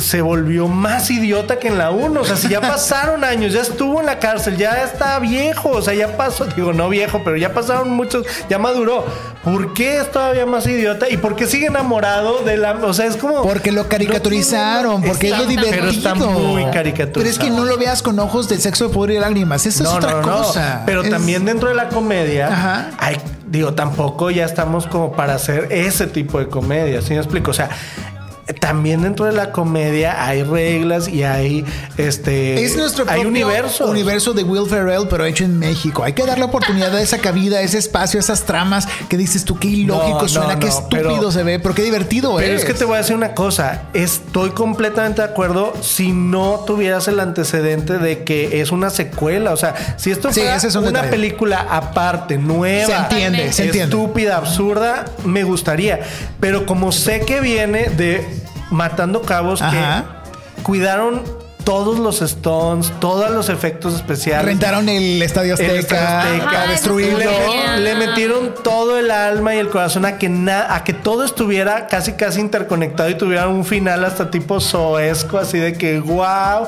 se 0.00 0.20
volvió 0.20 0.68
más 0.68 1.10
idiota 1.10 1.58
que 1.58 1.68
en 1.68 1.78
la 1.78 1.90
1? 1.90 2.20
O 2.20 2.24
sea, 2.24 2.36
si 2.36 2.48
ya 2.48 2.60
pasaron 2.62 3.24
años, 3.24 3.52
ya 3.52 3.60
estuvo 3.62 4.00
en 4.00 4.06
la 4.06 4.18
cárcel, 4.18 4.56
ya 4.56 4.82
está 4.84 5.18
viejo, 5.18 5.70
o 5.70 5.82
sea, 5.82 5.94
ya 5.94 6.16
pasó, 6.16 6.44
digo, 6.46 6.72
no 6.72 6.88
viejo, 6.88 7.22
pero 7.24 7.36
ya 7.36 7.52
pasaron 7.54 7.90
muchos, 7.90 8.26
ya 8.48 8.58
maduró. 8.58 9.04
¿Por 9.44 9.74
qué 9.74 9.98
es 9.98 10.10
todavía 10.10 10.46
más 10.46 10.66
idiota? 10.66 11.08
¿Y 11.10 11.16
por 11.16 11.34
qué 11.34 11.46
sigue 11.46 11.66
enamorado 11.66 12.44
de 12.44 12.56
la... 12.56 12.72
O 12.72 12.92
sea, 12.94 13.06
es 13.06 13.16
como... 13.16 13.42
Porque 13.42 13.72
lo 13.72 13.88
caricaturizaron, 13.88 15.02
porque 15.02 15.30
es 15.30 15.38
lo 15.38 15.46
divertido. 15.46 15.80
Pero 15.80 15.90
está 15.90 16.14
muy 16.14 16.64
caricaturizado. 16.66 17.12
Pero 17.14 17.28
es 17.28 17.38
que 17.38 17.50
no 17.50 17.64
lo 17.64 17.76
veas 17.78 18.02
con 18.02 18.18
ojos 18.20 18.48
de 18.48 18.58
sexo 18.58 18.88
de 18.88 18.94
poder 18.94 19.16
y 19.16 19.18
lágrimas. 19.18 19.66
Eso 19.66 19.82
es 19.82 19.88
otra 19.90 20.20
cosa. 20.20 20.82
Pero 20.86 21.02
Es- 21.02 21.10
también 21.10 21.44
dentro 21.44 21.68
de 21.68 21.74
la 21.74 21.88
comedia, 21.88 22.48
Ajá. 22.48 22.90
hay, 22.98 23.16
digo, 23.46 23.74
tampoco 23.74 24.30
ya 24.30 24.44
estamos 24.44 24.86
como 24.86 25.12
para 25.12 25.34
hacer 25.34 25.68
ese 25.70 26.06
tipo 26.06 26.38
de 26.38 26.46
comedia, 26.48 27.02
¿sí 27.02 27.10
me 27.14 27.18
explico? 27.18 27.50
O 27.50 27.54
sea, 27.54 27.68
también 28.60 29.02
dentro 29.02 29.26
de 29.26 29.32
la 29.32 29.52
comedia 29.52 30.24
hay 30.26 30.42
reglas 30.42 31.08
y 31.08 31.22
hay 31.22 31.64
este 31.96 32.64
Es 32.64 32.76
nuestro 32.76 33.04
hay 33.08 33.24
universo 33.24 33.86
universo 33.86 34.32
de 34.34 34.42
Will 34.42 34.68
Ferrell, 34.68 35.06
pero 35.08 35.24
hecho 35.24 35.44
en 35.44 35.58
México. 35.58 36.02
Hay 36.02 36.12
que 36.12 36.24
darle 36.26 36.44
oportunidad 36.44 36.94
a 36.94 37.00
esa 37.00 37.18
cabida, 37.18 37.58
a 37.58 37.62
ese 37.62 37.78
espacio, 37.78 38.18
a 38.18 38.20
esas 38.22 38.42
tramas 38.42 38.86
que 39.08 39.16
dices 39.16 39.44
tú, 39.44 39.58
qué 39.58 39.68
ilógico 39.68 40.22
No, 40.22 40.28
suena, 40.28 40.54
no, 40.54 40.58
qué 40.60 40.66
no, 40.66 40.72
estúpido 40.72 41.00
pero- 41.18 41.32
se 41.32 41.42
ve, 41.42 41.60
pero 41.60 41.74
qué 41.74 41.82
divertido 41.82 42.36
Pero 42.36 42.54
es. 42.54 42.60
es 42.62 42.66
que 42.66 42.74
te 42.74 42.84
voy 42.84 42.94
a 42.94 42.98
decir 42.98 43.14
una 43.16 43.34
cosa, 43.34 43.82
estoy 43.94 44.50
completamente 44.50 45.22
de 45.22 45.28
acuerdo 45.28 45.72
si 45.80 46.12
no 46.12 46.64
tuvieras 46.66 47.06
el 47.08 47.20
antecedente 47.20 47.98
de 47.98 48.24
que 48.24 48.60
es 48.60 48.72
una 48.72 48.90
secuela, 48.90 49.52
o 49.52 49.56
sea, 49.56 49.94
si 49.98 50.10
esto 50.10 50.32
fuera 50.32 50.56
es 50.56 50.64
un 50.74 50.82
una 50.82 50.90
detalle. 51.02 51.10
película 51.10 51.66
aparte, 51.70 52.38
nueva, 52.38 52.86
Se 52.86 52.94
entiende, 52.96 53.52
se 53.52 53.64
entiende. 53.66 53.94
estúpida, 53.94 54.36
absurda, 54.36 55.04
me 55.24 55.44
gustaría, 55.44 56.00
pero 56.40 56.66
como 56.66 56.92
sé 56.92 57.20
que 57.20 57.40
viene 57.40 57.88
de 57.90 58.31
Matando 58.72 59.22
Cabos 59.22 59.62
Ajá. 59.62 60.04
que 60.56 60.62
cuidaron 60.62 61.22
todos 61.64 62.00
los 62.00 62.22
stones, 62.22 62.92
todos 62.98 63.30
los 63.30 63.48
efectos 63.48 63.94
especiales. 63.94 64.46
Rentaron 64.46 64.88
el 64.88 65.22
Estadio 65.22 65.54
El 65.54 65.78
Azteca, 65.78 65.78
Estadio 65.78 66.18
Azteca, 66.18 66.44
para 66.44 66.62
Ajá, 66.64 66.70
destruirlo. 66.72 67.18
le, 67.18 67.80
le 67.80 67.94
metieron 67.94 68.52
todo 68.64 68.98
el 68.98 69.12
alma 69.12 69.54
y 69.54 69.58
el 69.58 69.68
corazón 69.68 70.04
a 70.04 70.18
que 70.18 70.28
na- 70.28 70.74
a 70.74 70.82
que 70.82 70.92
todo 70.92 71.22
estuviera 71.24 71.86
casi 71.86 72.14
casi 72.14 72.40
interconectado 72.40 73.08
y 73.10 73.14
tuviera 73.14 73.46
un 73.46 73.64
final 73.64 74.04
hasta 74.04 74.28
tipo 74.28 74.58
soesco, 74.58 75.38
así 75.38 75.58
de 75.58 75.74
que 75.74 76.00
wow. 76.00 76.66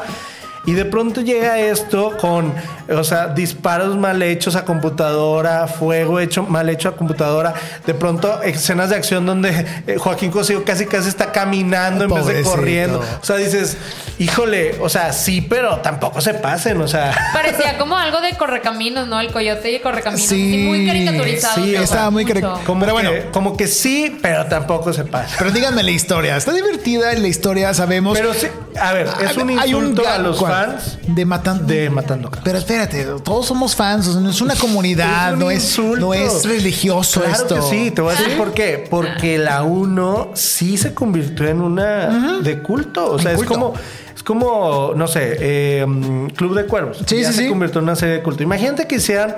Y 0.67 0.73
de 0.73 0.85
pronto 0.85 1.21
llega 1.23 1.59
esto 1.59 2.17
con 2.17 2.55
O 2.91 3.05
sea, 3.05 3.29
disparos 3.29 3.97
mal 3.97 4.23
hechos 4.23 4.57
a 4.57 4.65
computadora, 4.65 5.67
fuego 5.67 6.21
hecho 6.21 6.43
mal 6.43 6.69
hecho 6.69 6.89
a 6.89 6.97
computadora. 6.97 7.55
De 7.87 7.95
pronto, 7.95 8.43
escenas 8.43 8.91
de 8.91 8.97
acción 8.97 9.25
donde 9.27 9.67
eh, 9.87 9.97
Joaquín 9.99 10.31
Cosío 10.31 10.65
casi 10.65 10.87
casi 10.87 11.09
está 11.09 11.33
caminando 11.33 12.05
en 12.05 12.15
vez 12.15 12.27
de 12.27 12.43
corriendo. 12.43 13.03
O 13.21 13.25
sea, 13.25 13.37
dices, 13.37 13.77
híjole, 14.19 14.77
o 14.81 14.89
sea, 14.89 15.13
sí, 15.13 15.41
pero 15.41 15.79
tampoco 15.79 16.21
se 16.21 16.35
pasen. 16.35 16.81
O 16.81 16.89
sea, 16.89 17.15
Parecía 17.33 17.79
como 17.79 17.97
algo 17.97 18.21
de 18.21 18.33
correcaminos, 18.37 19.09
¿no? 19.09 19.21
El 19.21 19.33
coyote 19.33 19.71
y 19.73 19.77
el 19.77 19.83
correcaminos. 19.83 20.27
Sí, 20.27 20.53
Sí, 20.55 20.59
muy 20.65 20.87
caricaturizado. 20.87 21.55
sí, 21.65 21.75
estaba 21.75 22.11
muy 22.11 22.25
mucho. 22.25 22.35
caric- 22.35 22.65
como, 22.65 22.81
Pero 22.85 22.97
que, 22.97 23.03
bueno. 23.09 23.25
como 23.33 23.57
que 23.57 23.67
sí, 23.67 24.19
pero 24.21 24.47
tampoco 24.47 24.93
se 24.93 25.05
pasa. 25.05 25.35
Pero 25.39 25.51
díganme 25.51 25.83
la 25.83 25.91
historia. 25.91 26.37
Está 26.37 26.53
divertida 26.53 27.13
la 27.15 27.29
historia, 27.29 27.73
sabemos. 27.75 28.17
Pero 28.19 28.35
sí, 28.35 28.47
a 28.81 28.93
ver, 28.93 29.09
es 29.23 29.37
un 29.37 29.51
Hay 29.59 29.71
insulto 29.71 30.07
a 30.09 30.19
los 30.19 30.39
¿cuál? 30.39 30.53
fans 30.79 30.99
de 31.07 31.25
Matando. 31.25 31.65
de 31.67 31.91
Matando 31.91 32.31
Cabos. 32.31 32.45
Pero 32.45 32.59
espérate, 32.83 33.23
todos 33.23 33.47
somos 33.47 33.75
fans, 33.75 34.09
o 34.09 34.13
sea, 34.13 34.21
no 34.21 34.31
es 34.31 34.41
una 34.41 34.55
comunidad, 34.59 35.29
Es 35.31 35.35
un 35.35 35.39
no, 35.41 35.51
es, 35.51 35.79
no 35.79 36.15
es 36.15 36.45
religioso 36.45 37.21
Claro 37.21 37.35
esto. 37.37 37.55
que 37.57 37.63
sí, 37.63 37.91
te 37.91 38.01
voy 38.03 38.15
a 38.15 38.19
decir 38.19 38.37
por 38.37 38.53
qué. 38.53 38.87
Porque 38.91 39.39
la 39.39 39.63
1 39.63 40.31
sí 40.35 40.77
se 40.77 40.95
convirtió 40.95 41.47
en 41.49 41.61
una 41.61 42.41
de 42.43 42.59
culto. 42.63 43.13
O 43.13 43.19
sea, 43.19 43.33
En 43.33 43.39
es 43.39 43.45
culto. 43.45 43.55
como, 43.55 43.75
es 44.15 44.23
como, 44.23 44.93
no 44.97 45.07
sé, 45.07 45.37
eh, 45.41 45.85
mm, 45.87 46.27
Club 46.29 46.55
de 46.57 46.67
Cuervos. 46.67 46.99
Sí, 47.07 47.21
ya 47.21 47.29
sí, 47.31 47.37
se 47.39 47.43
sí. 47.45 47.49
convirtió 47.49 47.79
en 47.81 47.85
una 47.85 47.97
serie 47.97 48.17
de 48.17 48.23
culto. 48.23 48.43
Imagínate 48.43 48.87
que 48.87 48.97
hicieran 48.97 49.37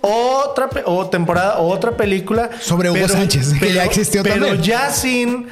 otra 0.00 0.68
o 0.84 1.06
temporada 1.06 1.58
o 1.58 1.68
otra 1.68 1.92
película 1.96 2.50
Sobre 2.60 2.90
Hugo 2.90 3.08
Sánchez, 3.08 3.54
que 3.58 3.72
ya 3.72 3.84
existió 3.84 4.22
pero 4.22 4.46
también. 4.46 4.62
ya 4.62 4.90
sin 4.90 5.48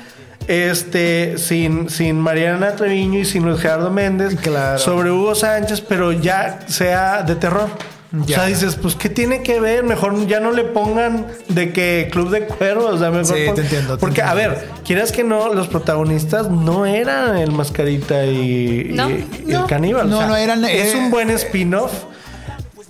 este 0.49 1.39
sin 1.39 1.89
sin 1.91 2.21
Mariana 2.21 2.77
Treviño 2.77 3.19
y 3.21 3.25
sin 3.25 3.45
Luis 3.45 3.61
Gerardo 3.61 3.91
Méndez 3.91 4.37
Claro. 4.41 4.79
sobre 4.79 5.11
Hugo 5.11 5.35
Sánchez, 5.35 5.81
pero 5.81 6.13
ya 6.13 6.61
sea 6.67 7.23
de 7.23 7.35
terror. 7.37 7.69
O 8.17 8.25
Ya. 8.27 8.37
sea, 8.37 8.47
dices, 8.47 8.77
pues, 8.77 8.95
¿qué 8.95 9.09
tiene 9.09 9.43
que 9.43 9.59
ver? 9.59 9.83
Mejor 9.83 10.29
ya 10.29 10.39
no 10.39 10.53
le 10.53 10.63
pongan 10.63 11.27
de 11.49 11.73
que 11.73 12.09
Club 12.13 12.31
de 12.31 12.47
Cuervos. 12.47 12.95
O 12.95 12.99
sea, 12.99 13.11
mejor 13.11 13.37
Sí, 13.37 13.43
pon- 13.47 13.55
te 13.57 13.63
entiendo, 13.63 13.97
te 13.97 14.01
Porque, 14.01 14.23
a 14.23 14.33
ver, 14.35 14.69
quieras 14.85 15.11
que 15.11 15.25
no, 15.25 15.53
los 15.53 15.67
protagonistas 15.67 16.49
no 16.49 16.87
eran 16.87 17.37
el 17.37 17.51
Mascarita 17.51 18.25
y, 18.25 18.91
y- 18.91 18.93
No. 18.95 19.11
y 19.11 19.25
No. 19.47 19.63
el 19.63 19.67
Caníbal. 19.67 20.09
No, 20.09 20.17
O 20.17 20.21
sea, 20.21 20.29
no 20.29 20.37
eran, 20.37 20.65
Es 20.65 20.95
eh, 20.95 20.97
un 20.97 21.11
buen 21.11 21.29
spin-off. 21.31 21.93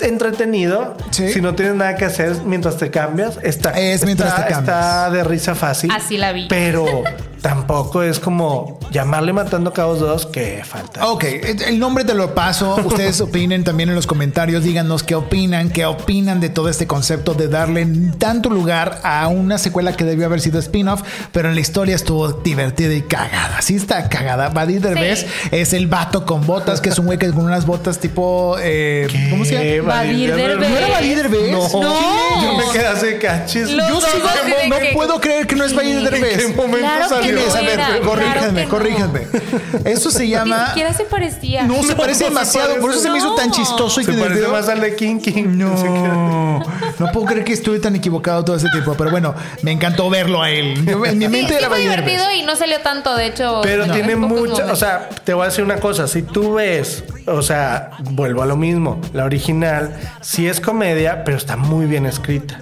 Entretenido, 0.01 0.97
Sí. 1.11 1.33
si 1.33 1.41
no 1.41 1.55
tienes 1.55 1.77
nada 1.77 1.95
que 1.97 2.05
hacer 2.05 2.35
mientras 2.45 2.77
te 2.77 2.91
cambias, 2.91 3.39
está, 3.43 3.71
Es 3.71 4.05
mientras 4.05 4.31
está, 4.31 4.47
te 4.47 4.53
cambias. 4.53 4.77
está 4.77 5.11
de 5.11 5.25
risa 5.25 5.55
fácil. 5.55 5.91
Así 5.91 6.19
la 6.19 6.33
vi. 6.33 6.47
Pero 6.49 7.05
tampoco 7.45 8.03
es 8.03 8.21
como 8.21 8.79
llamarle 8.91 9.35
Matando 9.35 9.75
Cabos 9.75 10.01
2 10.01 10.27
que 10.27 10.63
falta. 10.65 11.07
Ok, 11.09 11.25
el 11.67 11.79
nombre 11.79 12.03
te 12.03 12.15
lo 12.15 12.35
paso. 12.35 12.77
Ustedes 12.87 13.21
opinen 13.21 13.65
también 13.65 13.91
en 13.91 13.95
los 13.95 14.07
comentarios. 14.07 14.65
Díganos 14.65 15.03
qué 15.03 15.15
opinan, 15.15 15.69
qué 15.69 15.85
opinan 15.85 16.41
de 16.41 16.49
todo 16.49 16.71
este 16.71 16.87
concepto 16.87 17.35
de 17.35 17.49
darle 17.49 17.87
tanto 18.17 18.49
lugar 18.49 18.99
a 19.05 19.29
una 19.29 19.59
secuela 19.59 19.95
que 19.95 20.05
debió 20.05 20.25
haber 20.25 20.41
sido 20.41 20.59
spin-off, 20.59 21.03
pero 21.33 21.51
en 21.51 21.55
la 21.55 21.61
historia 21.61 21.95
estuvo 21.95 22.33
divertida 22.33 22.95
y 22.95 23.03
cagada. 23.03 23.61
Sí 23.61 23.77
está 23.77 24.09
cagada. 24.09 24.49
Badir 24.49 24.81
Derbez 24.81 25.27
es 25.51 25.75
el 25.75 25.87
vato 25.87 26.25
con 26.25 26.47
botas, 26.47 26.81
que 26.81 26.89
es 26.89 26.99
un 26.99 27.05
güey 27.05 27.19
que 27.19 27.31
con 27.31 27.45
unas 27.45 27.67
botas 27.67 27.99
tipo... 27.99 28.57
eh, 28.59 29.07
¿Cómo 29.29 29.45
se 29.45 29.77
llama? 29.77 29.97
Badir 29.97 30.35
Derbez. 30.35 30.71
¿No 30.71 30.77
era 30.79 30.89
Badir 30.89 31.17
Derbez? 31.19 31.53
No, 31.53 31.69
¿Quién 31.69 32.34
así 32.79 33.15
cachis. 33.21 33.71
Los 33.71 33.89
Yo 33.89 34.01
sigo, 34.01 34.27
de 34.29 34.69
no 34.69 34.79
que- 34.79 34.91
puedo 34.93 35.21
creer 35.21 35.47
que 35.47 35.57
no 35.57 35.65
es 35.65 35.75
Badir 35.75 35.99
Sí. 35.99 36.05
Derbez. 36.05 36.45
¿En 36.45 36.51
qué 36.53 36.57
momento 36.57 36.79
Claro 36.79 37.03
que 37.03 37.09
salió? 37.09 37.35
¿Quién 37.37 37.39
es? 37.49 37.55
A 37.55 37.61
no 37.61 37.67
ver, 37.67 38.01
corríjanme, 38.03 38.61
que 38.61 38.65
no. 38.67 38.71
corríjanme. 38.71 39.21
Eso 39.85 40.11
se 40.11 40.25
Ni 40.25 40.31
llama... 40.31 40.67
siquiera 40.69 40.93
se 40.93 41.05
parecía. 41.05 41.63
No 41.65 41.83
se 41.83 41.89
No, 41.93 41.97
parece 41.97 42.25
no 42.25 42.29
se 42.31 42.35
demasiado, 42.35 42.77
por 42.81 42.91
eso 42.91 43.01
se 43.01 43.11
me 43.11 43.19
hizo 43.19 43.29
No. 43.31 43.35
tan 43.35 43.51
chistoso 43.51 44.01
y 44.01 44.05
Se 44.05 44.13
parece 44.13 44.29
divertido. 44.29 44.53
más 44.53 44.69
al 44.69 44.81
de 44.81 44.97
King 44.97 45.19
King. 45.21 45.45
No, 45.59 46.63
no 46.99 47.13
puedo 47.13 47.27
creer 47.27 47.45
que 47.45 47.53
estuve 47.53 47.79
tan 47.79 47.97
equivocado 47.97 48.45
todo 48.45 48.57
ese 48.57 48.69
tiempo, 48.71 48.95
pero 48.97 49.11
bueno, 49.11 49.35
me 49.63 49.73
encantó 49.73 50.09
verlo 50.11 50.43
a 50.43 50.51
él. 50.51 50.75
En 51.07 51.19
mi 51.19 51.29
mente 51.29 51.53
sí 51.53 51.59
era 51.59 51.69
Badir 51.69 51.91
divertido 51.91 52.25
y 52.33 52.43
no 52.43 52.57
salió 52.57 52.81
tanto, 52.81 53.15
de 53.17 53.27
hecho. 53.27 53.61
Pero 53.63 53.87
no, 53.87 53.95
tiene 53.95 54.17
mucha, 54.17 54.73
o 54.73 54.77
sea, 54.77 55.09
te 55.25 55.35
voy 55.35 55.45
a 55.45 55.49
decir 55.49 55.65
una 55.65 55.77
cosa, 55.77 56.07
si 56.09 56.23
tú 56.23 56.55
ves, 56.55 57.05
o 57.27 57.43
sea, 57.43 57.91
vuelvo 58.11 58.43
a 58.43 58.47
lo 58.47 58.57
mismo, 58.57 59.01
la 59.13 59.25
original 59.25 59.95
sí 60.21 60.47
es 60.49 60.61
comedia, 60.61 61.25
pero 61.25 61.37
está 61.37 61.57
muy 61.57 61.87
bien 61.87 62.07
escrita. 62.07 62.59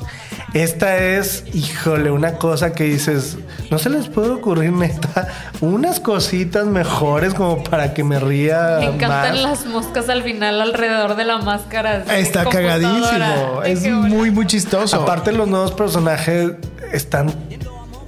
Esta 0.55 0.99
es, 0.99 1.45
híjole, 1.55 2.11
una 2.11 2.35
cosa 2.35 2.73
que 2.73 2.85
dices, 2.85 3.39
no 3.71 3.79
se 3.79 3.89
les 3.89 4.09
puede 4.09 4.31
ocurrir 4.31 4.71
neta 4.73 5.29
unas 5.63 5.99
cositas 5.99 6.67
mejores 6.67 7.33
como 7.33 7.65
para 7.65 7.95
que 7.95 8.05
me 8.05 8.19
ría 8.21 8.77
Me 8.81 8.87
encantan 8.87 9.33
más. 9.33 9.43
las 9.43 9.67
moscas 9.67 10.11
al 10.11 10.23
final 10.23 10.61
alrededor 10.61 11.17
de 11.17 11.25
la 11.25 11.39
máscara. 11.39 12.05
Está 12.19 12.45
cagadísimo. 12.45 13.63
Es 13.65 13.83
muy, 13.89 14.31
muy 14.31 14.47
chistoso. 14.47 15.03
Aparte 15.03 15.33
los 15.33 15.49
nuevos 15.49 15.73
personajes 15.73 16.53
están 16.93 17.33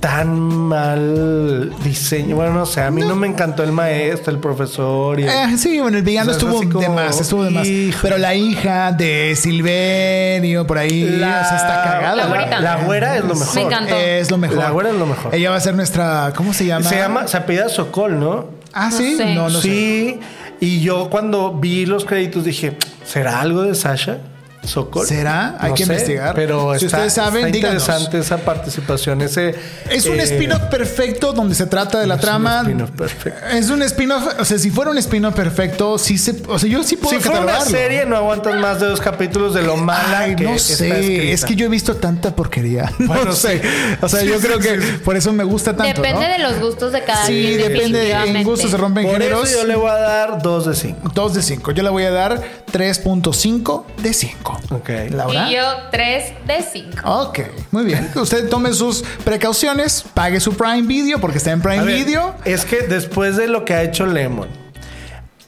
tan 0.05 0.37
mal 0.39 1.73
diseño. 1.83 2.37
Bueno, 2.37 2.53
no 2.53 2.67
sé, 2.67 2.83
a 2.83 2.91
mí 2.91 3.01
no, 3.01 3.17
me 3.17 3.27
encantó 3.27 3.63
el 3.65 3.73
maestro, 3.73 4.35
el 4.35 4.39
profesor 4.39 5.19
y 5.19 5.23
el- 5.23 5.31
Eh, 5.31 5.57
sí, 5.57 5.81
bueno, 5.81 5.97
el 5.97 6.03
villano 6.03 6.31
O 6.31 6.35
sea, 6.35 6.47
es 6.47 6.55
estuvo 6.55 6.71
como, 6.71 6.81
de 6.83 6.89
más, 6.91 7.19
estuvo 7.23 7.43
de 7.43 7.51
más. 7.51 7.67
Pero 8.03 8.19
la 8.19 8.35
hija 8.35 8.93
de 8.93 9.35
Silverio, 9.35 10.67
por 10.67 10.77
ahí, 10.77 11.05
o 11.05 11.19
sea, 11.19 11.41
está 11.57 11.83
cagada. 11.85 12.17
La 12.17 12.61
la 12.61 12.77
güera 12.85 13.17
es 13.17 13.25
lo 13.25 13.35
mejor. 13.35 13.55
Me 13.55 13.63
encantó. 13.63 13.97
Es 13.97 14.31
lo 14.31 14.37
mejor. 14.37 14.59
La 14.59 14.71
güera 14.73 14.91
es 14.91 14.97
lo 14.97 15.07
mejor. 15.07 15.35
Ella 15.35 15.49
va 15.49 15.57
a 15.57 15.61
ser 15.61 15.75
nuestra, 15.75 16.35
¿cómo 16.37 16.53
se 16.53 16.67
llama? 16.67 16.87
Se 16.87 16.97
llama, 16.99 17.27
se 17.27 17.39
apellida 17.39 17.71
Sokol, 17.71 18.21
¿no? 18.21 18.49
Ah, 18.75 18.91
No 18.91 18.97
sí. 18.99 19.17
sé. 19.17 19.35
No, 19.35 19.49
no 19.49 19.59
sé. 19.59 19.63
sí. 19.63 20.21
Y 20.61 20.81
yo 20.83 21.09
cuando 21.09 21.55
vi 21.55 21.87
los 21.87 22.05
créditos 22.05 22.45
dije, 22.45 22.77
¿será 23.07 23.41
algo 23.41 23.63
de 23.63 23.75
Sasha? 23.75 24.19
Sokol. 24.67 25.07
¿Será? 25.07 25.57
Hay 25.61 25.75
que 25.75 25.83
investigar. 25.85 26.35
Pero 26.35 26.79
Si 26.79 26.87
está, 26.87 26.99
ustedes 26.99 27.13
saben, 27.15 27.47
está 27.47 27.57
díganos. 27.57 27.83
interesante 27.83 28.19
esa 28.19 28.39
participación. 28.39 29.21
Ese, 29.23 29.55
Es 29.91 30.07
un 30.07 30.19
eh, 30.21 30.25
spin-off 30.25 30.63
perfecto 30.71 31.33
donde 31.33 31.55
se 31.55 31.67
trata 31.67 32.01
de 32.01 32.07
la 32.07 32.15
es 32.15 32.21
un 32.21 32.27
trama. 32.27 32.61
spin-off 32.63 32.91
perfecto. 32.91 33.47
Es 33.53 33.71
un 33.71 33.83
spin-off, 33.83 34.27
o 34.41 34.45
sea, 34.45 34.59
si 34.59 34.71
fuera 34.71 34.91
un 34.91 34.99
spin-off 34.99 35.35
perfecto, 35.35 35.99
sí 35.99 36.19
se, 36.19 36.37
o 36.49 36.59
sea, 36.59 36.69
yo 36.69 36.83
sí 36.83 36.97
puedo 36.97 37.17
Si 37.17 37.21
fuera 37.23 37.41
una 37.41 37.61
serie, 37.61 38.07
no 38.07 38.17
aguantas 38.17 38.55
más 38.57 38.81
de 38.81 38.87
dos 38.87 39.01
capítulos 39.01 39.55
de 39.55 39.63
lo 39.63 39.77
mala 39.77 40.21
Ay, 40.21 40.37
que 40.37 40.45
no 40.45 40.59
sé, 40.59 41.33
es 41.33 41.45
que 41.45 41.55
yo 41.55 41.67
he 41.67 41.69
visto 41.69 41.97
tanta 41.97 42.35
porquería. 42.35 42.91
No 42.99 43.09
Bueno, 43.09 43.33
sé. 43.33 43.61
sí. 43.61 43.69
O 44.01 44.09
sea, 44.09 44.21
Sí, 44.21 44.29
yo 44.29 44.39
sí, 44.41 44.47
creo 44.47 44.61
sí, 44.63 44.69
que 44.69 44.81
sí. 44.81 44.87
por 45.05 45.17
eso 45.17 45.33
me 45.33 45.45
gusta 45.45 45.77
tanto. 45.77 46.01
Depende 46.03 46.27
¿no? 46.27 46.33
de 46.33 46.39
los 46.39 46.61
gustos 46.61 46.93
de 46.93 47.03
cada 47.05 47.27
Sí, 47.27 47.57
quien. 47.57 47.59
depende. 47.73 48.13
En 48.13 48.45
gustos 48.45 48.71
se 48.71 48.77
rompen 48.77 49.05
Por 49.05 49.13
géneros. 49.15 49.49
eso 49.49 49.61
yo 49.61 49.67
le 49.67 49.77
voy 49.77 49.91
a 49.91 49.95
dar 49.95 50.43
dos 50.43 50.67
de 50.67 50.75
cinco. 50.75 51.11
2 51.15 51.35
de 51.35 51.43
5. 51.43 51.71
Yo 51.73 51.83
le 51.83 51.91
voy 51.91 52.05
a 52.05 52.11
dar 52.11 52.43
3.5 52.73 53.85
de 54.03 54.13
5. 54.13 54.54
Ok. 54.71 54.91
Laura. 55.11 55.51
Y 55.51 55.55
yo 55.55 55.63
3 55.91 56.33
de 56.47 56.63
5. 56.63 56.89
Ok, 57.05 57.41
muy 57.71 57.85
bien. 57.85 58.11
Usted 58.15 58.49
tome 58.49 58.73
sus 58.73 59.03
precauciones, 59.25 60.05
pague 60.15 60.41
su 60.41 60.57
Prime 60.57 60.83
Video 60.83 61.21
porque 61.21 61.39
está 61.39 61.51
en 61.53 61.61
Prime 61.63 61.85
ver, 61.85 62.05
Video. 62.05 62.35
Es 62.45 62.65
que 62.65 62.83
después 62.83 63.37
de 63.37 63.49
lo 63.49 63.65
que 63.65 63.75
ha 63.75 63.83
hecho 63.83 64.07
Lemon, 64.07 64.49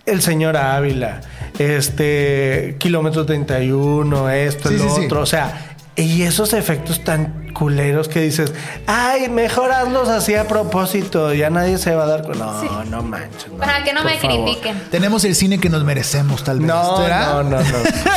el 0.05 0.23
señor 0.23 0.57
Ávila, 0.57 1.21
este 1.59 2.77
kilómetro 2.79 3.27
31, 3.27 4.31
esto, 4.31 4.69
Sí, 4.69 4.75
el 4.77 4.81
sí, 4.81 4.89
sí. 4.97 5.05
otro, 5.07 5.23
o 5.23 5.27
sea, 5.27 5.76
y 5.97 6.23
esos 6.23 6.53
efectos 6.53 7.03
tan 7.05 7.47
culeros 7.55 8.09
que 8.09 8.21
dices, 8.21 8.53
ay, 8.87 9.31
mejor 9.31 9.73
hazlos 9.73 10.11
así 10.11 10.35
a 10.35 10.47
propósito, 10.47 11.33
ya 11.33 11.49
nadie 11.49 11.79
se 11.79 11.95
va 11.95 12.05
a 12.05 12.07
dar 12.07 12.23
cuenta. 12.23 12.45
No, 12.45 12.85
no 12.85 13.03
manches. 13.03 13.49
no, 13.51 13.57
Para 13.57 13.83
que 13.83 13.95
no 13.95 14.05
me 14.05 14.19
favor. 14.19 14.45
critiquen. 14.45 14.79
Tenemos 14.91 15.25
el 15.25 15.35
cine 15.35 15.59
que 15.59 15.71
nos 15.71 15.83
merecemos, 15.83 16.45
tal 16.45 16.59
vez. 16.59 16.69
No, 16.69 17.09
no, 17.09 17.43
no, 17.45 17.59
no. 17.59 17.65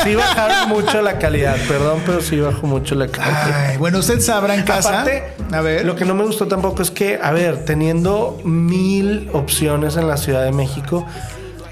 Sí 0.04 0.14
bajaron 0.14 0.68
mucho 0.68 1.00
la 1.00 1.18
calidad, 1.18 1.56
perdón, 1.68 2.02
pero 2.04 2.20
sí 2.20 2.38
bajó 2.38 2.66
mucho 2.66 2.94
la 2.94 3.08
calidad. 3.08 3.68
Ay, 3.70 3.76
bueno, 3.78 4.00
usted 4.00 4.20
sabrá 4.20 4.54
en 4.54 4.62
casa. 4.64 5.00
Aparte, 5.00 5.32
a 5.50 5.60
ver. 5.62 5.86
lo 5.86 5.96
que 5.96 6.04
no 6.04 6.14
me 6.14 6.24
gustó 6.24 6.46
tampoco 6.46 6.82
es 6.82 6.90
que, 6.90 7.18
a 7.22 7.30
ver, 7.30 7.64
teniendo 7.64 8.38
mil 8.44 9.30
opciones 9.32 9.96
en 9.96 10.06
la 10.06 10.18
Ciudad 10.18 10.44
de 10.44 10.52
México, 10.52 11.06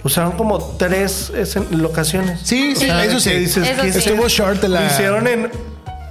usaron 0.04 0.32
como 0.32 0.58
tres 0.78 1.32
locaciones. 1.70 2.40
Sí, 2.44 2.74
sí, 2.76 2.84
O 2.84 2.86
sea, 2.88 3.04
eso 3.04 3.20
sí. 3.20 3.28
que 3.28 3.38
dices, 3.40 3.68
Eso 3.68 3.82
¿qué 3.82 3.88
es 3.88 3.94
sí. 4.02 4.08
Estuvo 4.08 4.26
short 4.26 4.62
la- 4.64 4.80
Lo 4.80 4.86
hicieron 4.86 5.26
en. 5.26 5.50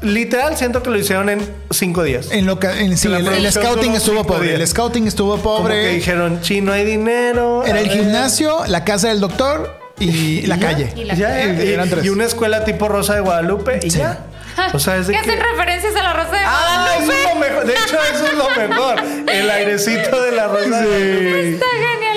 Literal, 0.02 0.56
siento 0.58 0.84
que 0.84 0.90
lo 0.92 0.98
hicieron 1.00 1.30
en 1.30 1.42
cinco 1.72 2.04
días. 2.04 2.30
En 2.32 2.46
lo 2.46 2.60
que, 2.60 2.68
en, 2.68 2.98
sí, 2.98 3.08
el, 3.12 3.52
scouting 3.52 3.96
estuvo 3.96 4.24
pobre. 4.26 4.50
días. 4.50 4.60
El 4.62 4.68
scouting 4.68 5.08
estuvo 5.08 5.38
Como 5.38 5.58
que 5.58 5.62
pobre. 5.64 5.88
dijeron, 5.94 6.40
sí, 6.44 6.62
no 6.62 6.72
hay 6.72 6.86
dinero. 6.86 7.64
Era 7.66 7.80
el 7.80 7.88
ver". 7.90 7.98
gimnasio, 7.98 8.66
la 8.68 8.84
casa 8.84 9.08
del 9.10 9.20
doctor 9.20 9.76
y, 10.00 10.42
la 10.46 10.60
calle. 10.60 10.94
Y 10.96 11.04
la 11.04 11.16
Ya, 11.16 11.30
calle. 11.30 11.66
y, 11.66 11.72
Eran 11.74 11.90
tres. 11.90 12.06
y 12.06 12.10
una 12.10 12.26
escuela 12.26 12.64
tipo 12.64 12.88
Rosa 12.88 13.16
de 13.16 13.22
Guadalupe 13.22 13.80
y 13.84 13.90
Sí. 13.90 13.98
ya. 14.00 14.20
O 14.74 14.80
sea, 14.80 14.98
es 14.98 15.06
de 15.08 15.14
¿Qué 15.14 15.22
que. 15.22 15.30
hacen 15.32 15.44
referencias 15.52 15.96
a 15.96 16.02
la 16.04 16.14
Rosa 16.14 16.32
de 16.32 16.38
Ah, 16.46 16.88
eso 16.98 17.06
Guadalupe? 17.06 17.14
es 17.22 17.34
lo 17.34 17.40
mejor. 17.40 17.66
De 17.68 17.74
hecho, 17.74 17.98
eso 18.14 18.26
es 18.26 18.34
lo 18.34 18.50
mejor. 18.68 19.04
El 19.32 19.50
airecito 19.52 20.22
de 20.22 20.32
la 20.32 20.48
rosa. 20.48 20.82
de 20.82 20.88
Guadalupe. 20.88 21.60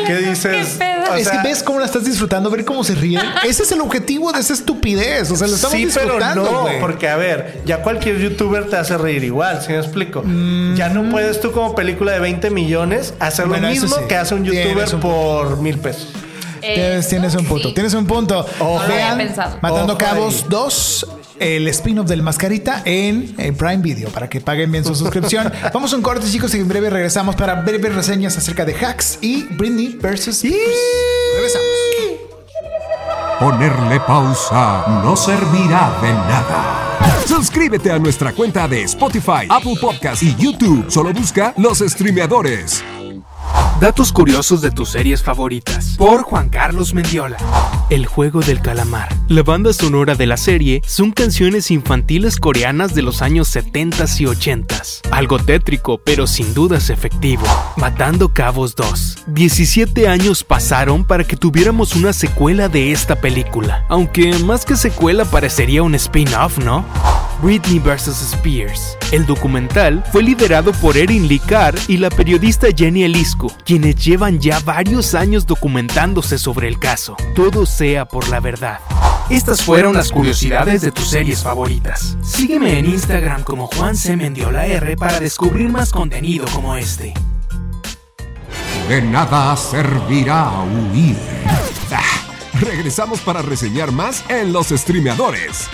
¿Qué 0.06 0.16
dices? 0.16 0.68
¿Qué 0.70 0.78
pedo? 0.78 1.12
O 1.12 1.14
es 1.14 1.28
que 1.28 1.39
ves 1.43 1.62
cómo 1.62 1.81
la 1.81 1.86
estás 1.86 2.05
disfrutando, 2.05 2.51
ver 2.51 2.64
cómo 2.64 2.85
se 2.85 2.94
ríen. 2.94 3.22
Ese 3.44 3.64
es 3.64 3.72
el 3.72 3.81
objetivo 3.81 4.32
de 4.32 4.40
esa 4.40 4.52
estupidez. 4.55 5.31
O 5.31 5.36
sea, 5.36 5.48
lo 5.48 5.56
estamos 5.56 5.77
sí, 5.77 5.89
pero 5.93 6.18
no, 6.35 6.66
porque 6.81 7.09
a 7.09 7.16
ver, 7.16 7.60
ya 7.64 7.82
cualquier 7.82 8.18
youtuber 8.18 8.68
te 8.68 8.77
hace 8.77 8.97
reír 8.97 9.24
igual, 9.24 9.60
¿sí 9.60 9.72
me 9.72 9.78
explico? 9.78 10.22
Ya 10.74 10.89
no 10.89 11.10
puedes 11.10 11.40
tú 11.40 11.52
como 11.52 11.74
película 11.74 12.12
de 12.12 12.20
20 12.20 12.51
millones 12.51 13.14
hacer 13.18 13.40
Mm. 13.47 13.48
Bueno, 13.48 13.66
lo 13.68 13.72
mismo 13.72 13.97
sí. 13.97 14.02
que 14.09 14.16
hace 14.16 14.35
un 14.35 14.44
youtuber 14.44 14.94
un 14.94 15.01
por 15.01 15.60
mil 15.60 15.78
pesos. 15.78 16.09
Tienes, 16.60 17.09
tienes 17.09 17.35
un 17.35 17.47
punto, 17.47 17.68
sí. 17.68 17.74
tienes 17.74 17.94
un 17.94 18.06
punto. 18.06 18.47
No 18.59 18.64
lo 18.64 18.81
había 18.81 18.97
Vean, 18.97 19.18
pensado. 19.18 19.59
Matando 19.62 19.94
Ojo 19.94 19.98
Cabos 19.98 20.43
ahí. 20.43 20.47
2, 20.51 21.06
el 21.40 21.66
spin-off 21.68 22.06
del 22.06 22.22
Mascarita 22.22 22.82
en, 22.84 23.34
en 23.38 23.56
Prime 23.56 23.78
Video 23.78 24.10
para 24.10 24.28
que 24.28 24.40
paguen 24.40 24.70
bien 24.70 24.84
su 24.84 24.94
suscripción. 24.94 25.52
Vamos 25.74 25.92
a 25.92 25.96
un 25.96 26.02
corte, 26.02 26.26
chicos, 26.30 26.54
y 26.54 26.58
en 26.58 26.68
breve 26.68 26.90
regresamos 26.90 27.34
para 27.34 27.54
breves 27.62 27.94
reseñas 27.94 28.36
acerca 28.36 28.64
de 28.64 28.74
Hacks 28.74 29.18
y 29.22 29.44
Britney 29.44 29.98
versus. 30.00 30.42
Regresamos. 30.42 31.66
Ponerle 33.40 33.98
pausa 34.00 35.00
no 35.02 35.16
servirá 35.16 35.98
de 36.02 36.12
nada. 36.12 36.90
Suscríbete 37.26 37.90
a 37.90 37.98
nuestra 37.98 38.32
cuenta 38.32 38.68
de 38.68 38.82
Spotify, 38.82 39.46
Apple 39.48 39.76
Podcast 39.80 40.22
y 40.22 40.36
YouTube. 40.36 40.90
Solo 40.90 41.12
busca 41.14 41.54
los 41.56 41.78
streameadores. 41.78 42.84
Datos 43.81 44.12
curiosos 44.12 44.61
de 44.61 44.70
tus 44.70 44.90
series 44.90 45.23
favoritas. 45.23 45.94
Por 45.97 46.23
Juan 46.23 46.51
Carlos 46.51 46.93
Mendiola. 46.93 47.39
El 47.89 48.05
juego 48.05 48.40
del 48.40 48.61
calamar. 48.61 49.09
La 49.27 49.43
banda 49.43 49.73
sonora 49.73 50.15
de 50.16 50.27
la 50.27 50.36
serie 50.36 50.82
son 50.85 51.12
canciones 51.12 51.70
infantiles 51.70 52.36
coreanas 52.36 52.94
de 52.94 53.01
los 53.01 53.23
años 53.23 53.48
70 53.48 54.05
y 54.19 54.27
80. 54.27 54.82
Algo 55.11 55.39
tétrico, 55.39 55.97
pero 55.97 56.27
sin 56.27 56.52
dudas 56.52 56.90
efectivo. 56.90 57.43
Matando 57.78 58.35
Cabos 58.35 58.77
2. 58.77 59.24
17 59.28 60.09
años 60.09 60.44
pasaron 60.44 61.07
para 61.07 61.24
que 61.24 61.36
tuviéramos 61.36 61.97
una 61.97 62.12
secuela 62.12 62.69
de 62.69 62.93
esta 62.93 63.16
película. 63.16 63.86
Aunque 63.89 64.36
más 64.40 64.66
que 64.66 64.77
secuela 64.77 65.24
parecería 65.24 65.82
un 65.82 65.94
spin-off, 65.94 66.59
¿no? 66.59 66.85
Britney 67.42 67.78
vs. 67.78 68.34
Spears. 68.34 68.98
El 69.12 69.26
documental 69.26 70.04
fue 70.12 70.22
liderado 70.22 70.72
por 70.72 70.96
Erin 70.96 71.26
Lee 71.26 71.38
Carr 71.38 71.74
y 71.88 71.96
la 71.96 72.10
periodista 72.10 72.68
Jenny 72.76 73.04
Eliscu, 73.04 73.50
quienes 73.64 73.96
llevan 73.96 74.38
ya 74.38 74.60
varios 74.60 75.14
años 75.14 75.46
documentándose 75.46 76.38
sobre 76.38 76.68
el 76.68 76.78
caso. 76.78 77.16
Todo 77.34 77.66
sea 77.66 78.06
por 78.06 78.28
la 78.28 78.40
verdad. 78.40 78.80
Estas 79.30 79.62
fueron 79.62 79.94
las 79.94 80.10
curiosidades 80.10 80.82
de 80.82 80.92
tus 80.92 81.08
series 81.08 81.42
favoritas. 81.42 82.16
Sígueme 82.22 82.78
en 82.78 82.86
Instagram 82.86 83.42
como 83.44 83.68
Juan 83.68 83.96
C. 83.96 84.16
Mendiola 84.16 84.66
R 84.66 84.96
para 84.96 85.20
descubrir 85.20 85.68
más 85.70 85.92
contenido 85.92 86.46
como 86.52 86.76
este. 86.76 87.14
De 88.88 89.00
nada 89.02 89.56
servirá 89.56 90.50
huir. 90.62 91.16
Ah, 91.92 92.02
regresamos 92.60 93.20
para 93.20 93.40
reseñar 93.40 93.92
más 93.92 94.24
en 94.28 94.52
los 94.52 94.68
streameadores. 94.68 95.68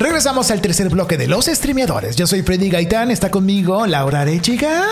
Regresamos 0.00 0.50
al 0.50 0.62
tercer 0.62 0.88
bloque 0.88 1.18
de 1.18 1.26
los 1.28 1.44
streameadores. 1.44 2.16
Yo 2.16 2.26
soy 2.26 2.40
Freddy 2.40 2.70
Gaitán, 2.70 3.10
está 3.10 3.30
conmigo 3.30 3.86
Laura 3.86 4.22
Arechiga 4.22 4.84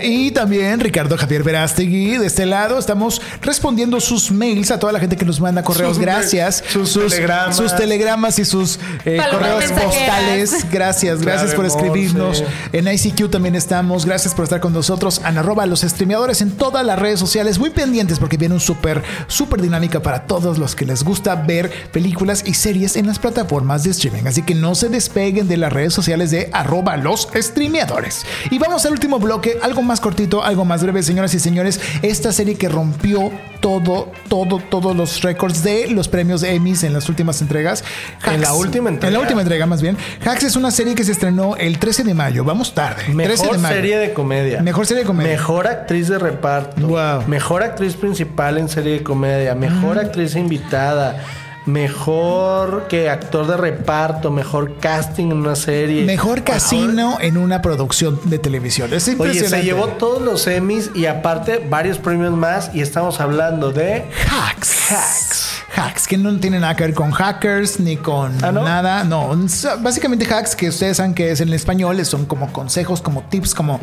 y 0.00 0.30
también 0.30 0.78
Ricardo 0.78 1.18
Javier 1.18 1.42
Verástegui. 1.42 2.18
De 2.18 2.26
este 2.28 2.46
lado 2.46 2.78
estamos 2.78 3.20
respondiendo 3.42 3.98
sus 4.00 4.30
mails 4.30 4.70
a 4.70 4.78
toda 4.78 4.92
la 4.92 5.00
gente 5.00 5.16
que 5.16 5.24
nos 5.24 5.40
manda 5.40 5.64
correos. 5.64 5.96
Sus- 5.96 5.98
Gracias. 5.98 6.62
sus 6.72 6.92
telegramas. 6.94 7.56
sus 7.56 7.74
telegramas 7.74 8.38
y 8.38 8.44
sus 8.44 8.78
eh, 9.04 9.18
correos 9.28 9.58
mensajeras. 9.58 9.84
postales. 9.96 10.66
Gracias, 10.70 11.20
gracias 11.20 11.54
por 11.54 11.66
escribirnos. 11.66 12.40
Morse. 12.40 12.46
En 12.72 12.86
ICQ 12.86 13.30
también 13.30 13.56
estamos. 13.56 14.06
Gracias 14.06 14.34
por 14.34 14.44
estar 14.44 14.60
con 14.60 14.72
nosotros. 14.72 15.20
En 15.26 15.36
arroba 15.36 15.66
los 15.66 15.80
streameadores 15.80 16.42
en 16.42 16.52
todas 16.52 16.86
las 16.86 16.96
redes 16.96 17.18
sociales. 17.18 17.58
Muy 17.58 17.70
pendientes 17.70 18.20
porque 18.20 18.36
viene 18.36 18.54
un 18.54 18.60
súper, 18.60 19.02
súper 19.26 19.60
dinámica 19.60 20.00
para 20.00 20.26
todos 20.28 20.58
los 20.58 20.76
que 20.76 20.84
les 20.86 21.02
gusta 21.02 21.34
ver 21.34 21.72
películas 21.90 22.44
y 22.46 22.54
series 22.54 22.94
en 22.94 23.08
las 23.08 23.18
plataformas 23.18 23.82
de 23.82 23.90
streaming. 23.90 24.27
Así 24.28 24.42
que 24.42 24.54
no 24.54 24.74
se 24.74 24.90
despeguen 24.90 25.48
de 25.48 25.56
las 25.56 25.72
redes 25.72 25.94
sociales 25.94 26.30
de 26.30 26.50
arroba 26.52 26.98
los 26.98 27.28
streameadores. 27.34 28.26
Y 28.50 28.58
vamos 28.58 28.84
al 28.84 28.92
último 28.92 29.18
bloque, 29.18 29.58
algo 29.62 29.82
más 29.82 30.00
cortito, 30.00 30.44
algo 30.44 30.66
más 30.66 30.82
breve, 30.82 31.02
señoras 31.02 31.32
y 31.32 31.38
señores. 31.38 31.80
Esta 32.02 32.30
serie 32.30 32.56
que 32.56 32.68
rompió 32.68 33.32
todo, 33.60 34.12
todo, 34.28 34.58
todos 34.58 34.94
los 34.94 35.22
récords 35.22 35.62
de 35.62 35.88
los 35.88 36.08
premios 36.08 36.42
Emmys 36.42 36.84
en 36.84 36.92
las 36.92 37.08
últimas 37.08 37.40
entregas. 37.40 37.82
En 38.26 38.42
la 38.42 38.52
última 38.52 38.90
entrega. 38.90 39.08
En 39.08 39.14
la 39.14 39.20
última 39.20 39.40
entrega, 39.40 39.64
más 39.64 39.80
bien. 39.80 39.96
Hacks 40.24 40.44
es 40.44 40.56
una 40.56 40.70
serie 40.70 40.94
que 40.94 41.04
se 41.04 41.12
estrenó 41.12 41.56
el 41.56 41.78
13 41.78 42.04
de 42.04 42.12
mayo. 42.12 42.44
Vamos 42.44 42.74
tarde. 42.74 43.04
13 43.04 43.14
Mejor 43.14 43.52
de 43.52 43.58
mayo. 43.62 43.74
serie 43.74 43.98
de 43.98 44.12
comedia. 44.12 44.62
Mejor 44.62 44.84
serie 44.84 45.04
de 45.04 45.06
comedia. 45.06 45.32
Mejor 45.32 45.66
actriz 45.66 46.08
de 46.08 46.18
reparto. 46.18 46.86
Wow. 46.86 47.26
Mejor 47.26 47.62
actriz 47.62 47.96
principal 47.96 48.58
en 48.58 48.68
serie 48.68 48.92
de 48.92 49.02
comedia. 49.02 49.54
Mejor 49.54 49.98
actriz 49.98 50.36
invitada. 50.36 51.24
Mejor 51.68 52.88
que 52.88 53.10
actor 53.10 53.46
de 53.46 53.58
reparto. 53.58 54.30
Mejor 54.30 54.78
casting 54.78 55.26
en 55.26 55.32
una 55.34 55.54
serie. 55.54 56.04
Mejor 56.04 56.42
casino 56.42 57.18
en 57.20 57.36
una 57.36 57.60
producción 57.60 58.18
de 58.24 58.38
televisión. 58.38 58.92
Es 58.94 59.04
Oye, 59.04 59.12
impresionante. 59.12 59.56
se 59.58 59.62
llevó 59.64 59.88
todos 59.88 60.22
los 60.22 60.46
Emmys 60.46 60.90
y 60.94 61.04
aparte 61.04 61.64
varios 61.68 61.98
premios 61.98 62.32
más. 62.32 62.70
Y 62.74 62.80
estamos 62.80 63.20
hablando 63.20 63.70
de 63.70 64.06
Hacks. 64.30 64.90
Hacks. 64.92 65.47
Hacks, 65.76 66.08
que 66.08 66.16
no 66.16 66.34
tiene 66.40 66.58
nada 66.58 66.74
que 66.74 66.84
ver 66.84 66.94
con 66.94 67.10
hackers 67.10 67.78
ni 67.78 67.96
con 67.98 68.32
¿Ah, 68.42 68.50
no? 68.50 68.64
nada. 68.64 69.04
No, 69.04 69.36
básicamente 69.80 70.24
hacks 70.32 70.56
que 70.56 70.70
ustedes 70.70 70.96
saben 70.96 71.12
que 71.14 71.30
es 71.30 71.40
en 71.42 71.52
español, 71.52 72.04
son 72.06 72.24
como 72.24 72.50
consejos, 72.52 73.02
como 73.02 73.22
tips, 73.24 73.54
como 73.54 73.78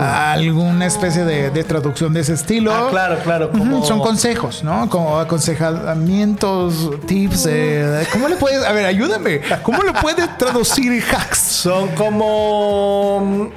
alguna 0.00 0.86
especie 0.86 1.24
de, 1.24 1.50
de 1.50 1.64
traducción 1.64 2.12
de 2.12 2.20
ese 2.20 2.34
estilo. 2.34 2.72
Mm. 2.72 2.74
Ah, 2.74 2.86
claro, 2.90 3.18
claro, 3.22 3.50
Son 3.84 4.00
consejos, 4.00 4.64
¿no? 4.64 4.90
Como 4.90 5.18
aconsejamientos, 5.18 6.90
tips. 7.06 7.46
eh, 7.48 8.06
¿Cómo 8.12 8.28
le 8.28 8.36
puedes, 8.36 8.64
a 8.64 8.72
ver, 8.72 8.86
ayúdame? 8.86 9.40
¿Cómo 9.62 9.82
le 9.82 9.92
puede 9.92 10.26
traducir 10.38 11.02
hacks? 11.12 11.38
Son 11.38 11.88
como. 11.94 13.50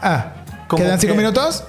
Ah, 0.00 0.26
¿Cómo 0.68 0.82
¿quedan 0.82 1.00
cinco 1.00 1.14
qué? 1.14 1.18
minutos? 1.18 1.64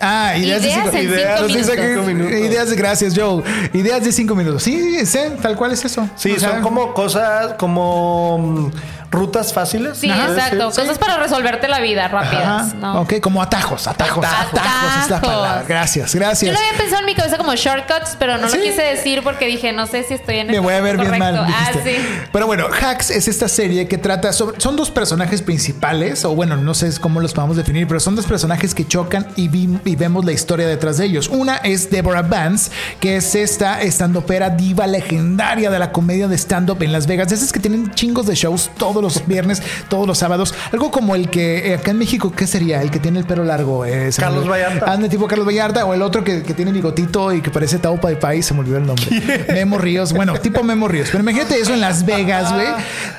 Ah, 0.00 0.36
ideas, 0.36 0.62
de 0.62 0.68
Ideas 0.68 0.84
cinco, 0.84 0.96
en 0.96 1.08
ideas, 1.08 1.40
cinco 1.40 1.48
minutos. 1.48 1.76
Cinco 1.76 2.02
minutos. 2.06 2.32
ideas 2.38 2.70
de 2.70 2.76
gracias, 2.76 3.14
Joe. 3.16 3.42
Ideas 3.72 4.04
de 4.04 4.12
cinco 4.12 4.34
minutos. 4.34 4.62
Sí, 4.62 5.04
sí, 5.06 5.18
tal 5.42 5.56
cual 5.56 5.72
es 5.72 5.84
eso. 5.84 6.08
Sí, 6.16 6.32
O 6.32 6.38
sea, 6.40 6.52
son 6.52 6.62
como 6.62 6.94
cosas, 6.94 7.54
como 7.54 8.38
mm, 8.38 8.70
rutas 9.10 9.52
fáciles. 9.52 9.98
Sí, 9.98 10.10
Ajá, 10.10 10.28
exacto. 10.32 10.70
sí. 10.70 10.80
Cosas 10.82 10.98
para 10.98 11.16
resolverte 11.18 11.66
la 11.68 11.80
vida 11.80 12.08
rápidas, 12.08 12.74
¿no? 12.74 13.00
Ok, 13.00 13.14
como 13.20 13.42
atajos, 13.42 13.86
atajos, 13.86 14.24
atajos, 14.24 14.60
Atajos. 14.60 15.02
es 15.04 15.10
la 15.10 15.20
palabra. 15.20 15.64
Gracias, 15.66 16.12
Yo 16.12 16.18
gracias. 16.18 16.52
lo 16.52 16.58
había 16.58 16.76
pensado 16.78 17.00
en 17.00 17.06
mi 17.06 17.14
cabeza 17.14 17.36
como 17.38 17.54
shortcuts, 17.54 18.16
pero 18.18 18.38
no 18.38 18.48
Sí. 18.48 18.58
lo 18.58 18.62
quise 18.64 18.82
decir 18.82 19.22
porque 19.22 19.46
dije, 19.46 19.72
no 19.72 19.86
sé 19.86 20.04
si 20.04 20.14
estoy 20.14 20.38
en 20.38 20.48
Me 20.48 20.54
el 20.56 20.60
voy 20.60 20.74
a 20.74 20.80
ver 20.80 20.96
bien 20.98 21.18
mal. 21.18 21.36
Ah, 21.38 21.70
dijiste. 21.72 21.96
sí. 22.00 22.06
Pero 22.32 22.46
bueno, 22.46 22.66
Hacks 22.66 23.10
es 23.10 23.28
esta 23.28 23.48
serie 23.48 23.88
que 23.88 23.98
trata 23.98 24.32
sobre. 24.32 24.60
Son 24.60 24.76
dos 24.76 24.90
personajes 24.90 25.40
principales, 25.42 26.24
o 26.24 26.34
bueno, 26.34 26.56
no 26.56 26.74
sé 26.74 26.88
cómo 27.00 27.20
los 27.20 27.32
podemos 27.32 27.56
definir, 27.56 27.86
pero 27.86 28.00
son 28.00 28.14
dos 28.14 28.26
personajes 28.26 28.74
que 28.74 28.86
chocan 28.86 29.26
y, 29.36 29.48
vi- 29.48 29.78
y 29.84 29.96
vemos 29.96 30.24
la 30.24 30.32
historia 30.32 30.66
detrás 30.66 30.98
de 30.98 31.06
ellos. 31.06 31.28
Una 31.28 31.56
es 31.56 31.90
Deborah 31.90 32.22
Vance, 32.22 32.70
que 33.00 33.16
es 33.16 33.34
esta 33.34 33.80
estandopera 33.82 34.50
diva 34.50 34.86
legendaria 34.86 35.70
de 35.70 35.78
la 35.78 35.92
comedia 35.92 36.28
de 36.28 36.36
stand-up 36.36 36.82
en 36.82 36.92
Las 36.92 37.06
Vegas. 37.06 37.32
Esas 37.32 37.52
que 37.52 37.60
tienen 37.60 37.90
chingos 37.94 38.26
de 38.26 38.34
shows 38.34 38.70
todos 39.00 39.14
los 39.14 39.26
viernes, 39.28 39.62
todos 39.88 40.06
los 40.06 40.18
sábados. 40.18 40.54
Algo 40.72 40.90
como 40.90 41.14
el 41.14 41.30
que 41.30 41.70
eh, 41.70 41.74
acá 41.74 41.92
en 41.92 41.98
México, 41.98 42.32
¿qué 42.34 42.46
sería? 42.46 42.82
El 42.82 42.90
que 42.90 42.98
tiene 42.98 43.20
el 43.20 43.26
pelo 43.26 43.44
largo. 43.44 43.84
eh, 43.84 44.06
me 44.06 44.12
Carlos. 44.12 44.48
Vallarta. 44.48 44.92
Ande 44.92 45.08
tipo 45.08 45.26
Carlos 45.28 45.46
Vallarta 45.46 45.84
o 45.84 45.94
el 45.94 46.02
otro 46.02 46.24
que, 46.24 46.42
que 46.42 46.54
tiene 46.54 46.72
bigotito 46.72 47.32
y 47.32 47.40
que 47.40 47.50
parece 47.50 47.78
Taupa 47.78 48.08
de 48.08 48.16
País, 48.16 48.46
se 48.46 48.54
me 48.54 48.60
olvidó 48.60 48.78
el 48.78 48.86
nombre. 48.86 49.06
Memo 49.52 49.78
Ríos, 49.78 50.12
bueno, 50.12 50.34
tipo 50.34 50.62
Memo 50.64 50.88
Ríos. 50.88 51.08
Pero 51.12 51.22
imagínate 51.22 51.60
eso 51.60 51.72
en 51.74 51.80
Las 51.80 52.04
Vegas, 52.04 52.52
güey. 52.52 52.66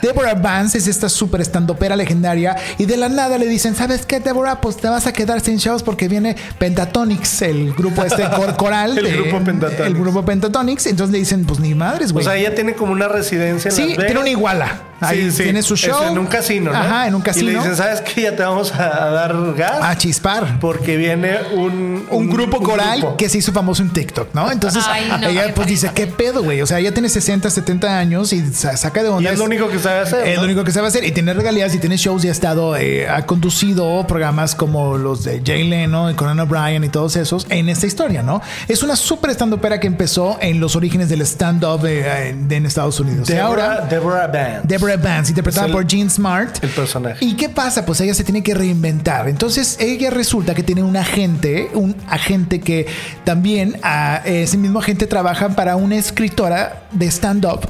Deborah 0.01 0.33
Vance 0.35 0.77
es 0.77 0.87
esta 0.87 1.07
súper 1.09 1.41
estandopera 1.41 1.95
legendaria 1.95 2.55
y 2.77 2.85
de 2.85 2.97
la 2.97 3.07
nada 3.09 3.37
le 3.37 3.45
dicen, 3.47 3.75
¿sabes 3.75 4.05
qué, 4.05 4.19
Deborah? 4.19 4.59
Pues 4.61 4.77
te 4.77 4.89
vas 4.89 5.07
a 5.07 5.13
quedar 5.13 5.39
sin 5.41 5.57
shows 5.57 5.83
porque 5.83 6.07
viene 6.07 6.35
Pentatonix, 6.57 7.41
el 7.41 7.73
grupo 7.73 8.03
este 8.03 8.23
cor- 8.29 8.55
coral. 8.57 8.97
El 8.97 9.03
de- 9.05 9.11
grupo 9.13 9.39
Pentatonix. 9.43 9.85
El 9.87 9.93
grupo 9.95 10.25
Pentatonix. 10.25 10.85
Entonces 10.87 11.11
le 11.13 11.19
dicen, 11.19 11.45
pues 11.45 11.59
ni 11.59 11.73
madres, 11.75 12.11
O 12.11 12.13
güey. 12.13 12.25
sea, 12.25 12.35
ella 12.35 12.53
tiene 12.55 12.73
como 12.73 12.91
una 12.91 13.07
residencia 13.07 13.69
en 13.69 13.75
Sí, 13.75 13.81
Las 13.81 13.89
Vegas. 13.91 14.05
tiene 14.07 14.19
una 14.21 14.29
iguala. 14.29 14.81
Ahí 15.01 15.23
Sí, 15.29 15.31
sí. 15.37 15.43
tiene 15.43 15.61
su 15.61 15.73
Es 15.75 15.81
show. 15.81 16.03
en 16.03 16.17
un 16.17 16.27
casino, 16.27 16.71
¿no? 16.71 16.77
Ajá, 16.77 17.07
en 17.07 17.15
un 17.15 17.21
casino. 17.21 17.49
Y 17.49 17.53
le 17.53 17.59
dicen, 17.59 17.75
¿sabes 17.75 18.01
qué? 18.01 18.23
Ya 18.23 18.35
te 18.35 18.43
vamos 18.43 18.73
a, 18.73 18.77
dar 19.09 19.35
gas. 19.55 19.79
a 19.81 19.97
chispar. 19.97 20.59
Porque 20.59 20.97
viene 20.97 21.37
un... 21.55 22.05
un 22.09 22.29
grupo 22.29 22.61
coral 22.61 22.99
grupo. 22.99 23.17
que 23.17 23.29
se 23.29 23.37
hizo 23.37 23.51
famoso 23.51 23.81
en 23.81 23.91
TikTok, 23.91 24.33
¿no? 24.33 24.51
Entonces 24.51 24.83
Ay, 24.87 25.07
no, 25.09 25.27
ella 25.27 25.41
pues 25.43 25.53
parece. 25.53 25.71
dice, 25.71 25.91
¿qué 25.93 26.07
pedo, 26.07 26.43
güey? 26.43 26.61
O 26.61 26.67
sea, 26.67 26.79
ella 26.79 26.93
tiene 26.93 27.09
60, 27.09 27.49
70 27.49 27.97
años 27.97 28.33
y 28.33 28.45
sa- 28.53 28.75
saca 28.77 29.01
de 29.03 29.09
Y 29.09 29.11
onda. 29.11 29.31
es 29.31 29.37
lo 29.39 29.45
único 29.45 29.69
que 29.69 29.79
sabe 29.79 29.99
hacer. 30.01 30.27
Es 30.27 30.35
¿no? 30.35 30.41
lo 30.41 30.45
único 30.47 30.63
que 30.63 30.71
sabe 30.71 30.87
hacer 30.87 31.03
y 31.05 31.11
tiene 31.11 31.33
regalías 31.33 31.73
y 31.75 31.79
tiene 31.79 31.97
shows 31.97 32.23
y 32.25 32.29
ha 32.29 32.31
estado, 32.31 32.75
eh, 32.75 33.07
ha 33.09 33.25
conducido 33.25 34.05
programas 34.07 34.55
como 34.55 34.97
los 34.97 35.23
de 35.23 35.41
Jay 35.45 35.67
Leno 35.67 36.09
y 36.11 36.13
Conan 36.15 36.39
O'Brien 36.39 36.83
y 36.83 36.89
todos 36.89 37.15
esos 37.15 37.45
en 37.49 37.69
esta 37.69 37.87
historia, 37.87 38.21
¿no? 38.23 38.41
Es 38.67 38.83
una 38.83 38.95
súper 38.95 39.31
stand-upera 39.31 39.79
que 39.79 39.87
empezó 39.87 40.37
en 40.41 40.59
los 40.59 40.75
orígenes 40.75 41.09
del 41.09 41.21
stand-up 41.21 41.85
eh, 41.85 42.29
en 42.49 42.65
Estados 42.65 42.99
Unidos. 42.99 43.29
y 43.29 43.33
Deborah, 43.33 43.47
ahora, 43.73 43.85
Deborah 43.87 44.27
Vance. 44.27 44.61
Deborah 44.63 44.88
Vance, 44.97 45.31
interpretada 45.31 45.67
el- 45.67 45.71
por 45.71 45.85
Jean 45.87 46.09
Smart. 46.09 46.63
el 46.63 46.69
personaje. 46.69 47.23
¿Y 47.25 47.33
qué 47.35 47.49
pasa? 47.49 47.85
Pues 47.85 47.99
ella 48.01 48.13
se 48.13 48.23
tiene 48.23 48.43
que 48.43 48.53
reinventar. 48.53 49.27
Entonces 49.29 49.77
ella 49.79 50.09
resulta 50.09 50.53
que 50.55 50.63
tiene 50.63 50.83
un 50.83 50.97
agente, 50.97 51.69
un 51.73 51.95
agente 52.07 52.59
que 52.61 52.87
también, 53.23 53.77
ah, 53.83 54.21
ese 54.25 54.57
mismo 54.57 54.79
agente 54.79 55.07
trabaja 55.07 55.49
para 55.49 55.75
una 55.75 55.95
escritora 55.97 56.83
de 56.91 57.07
stand-up 57.11 57.67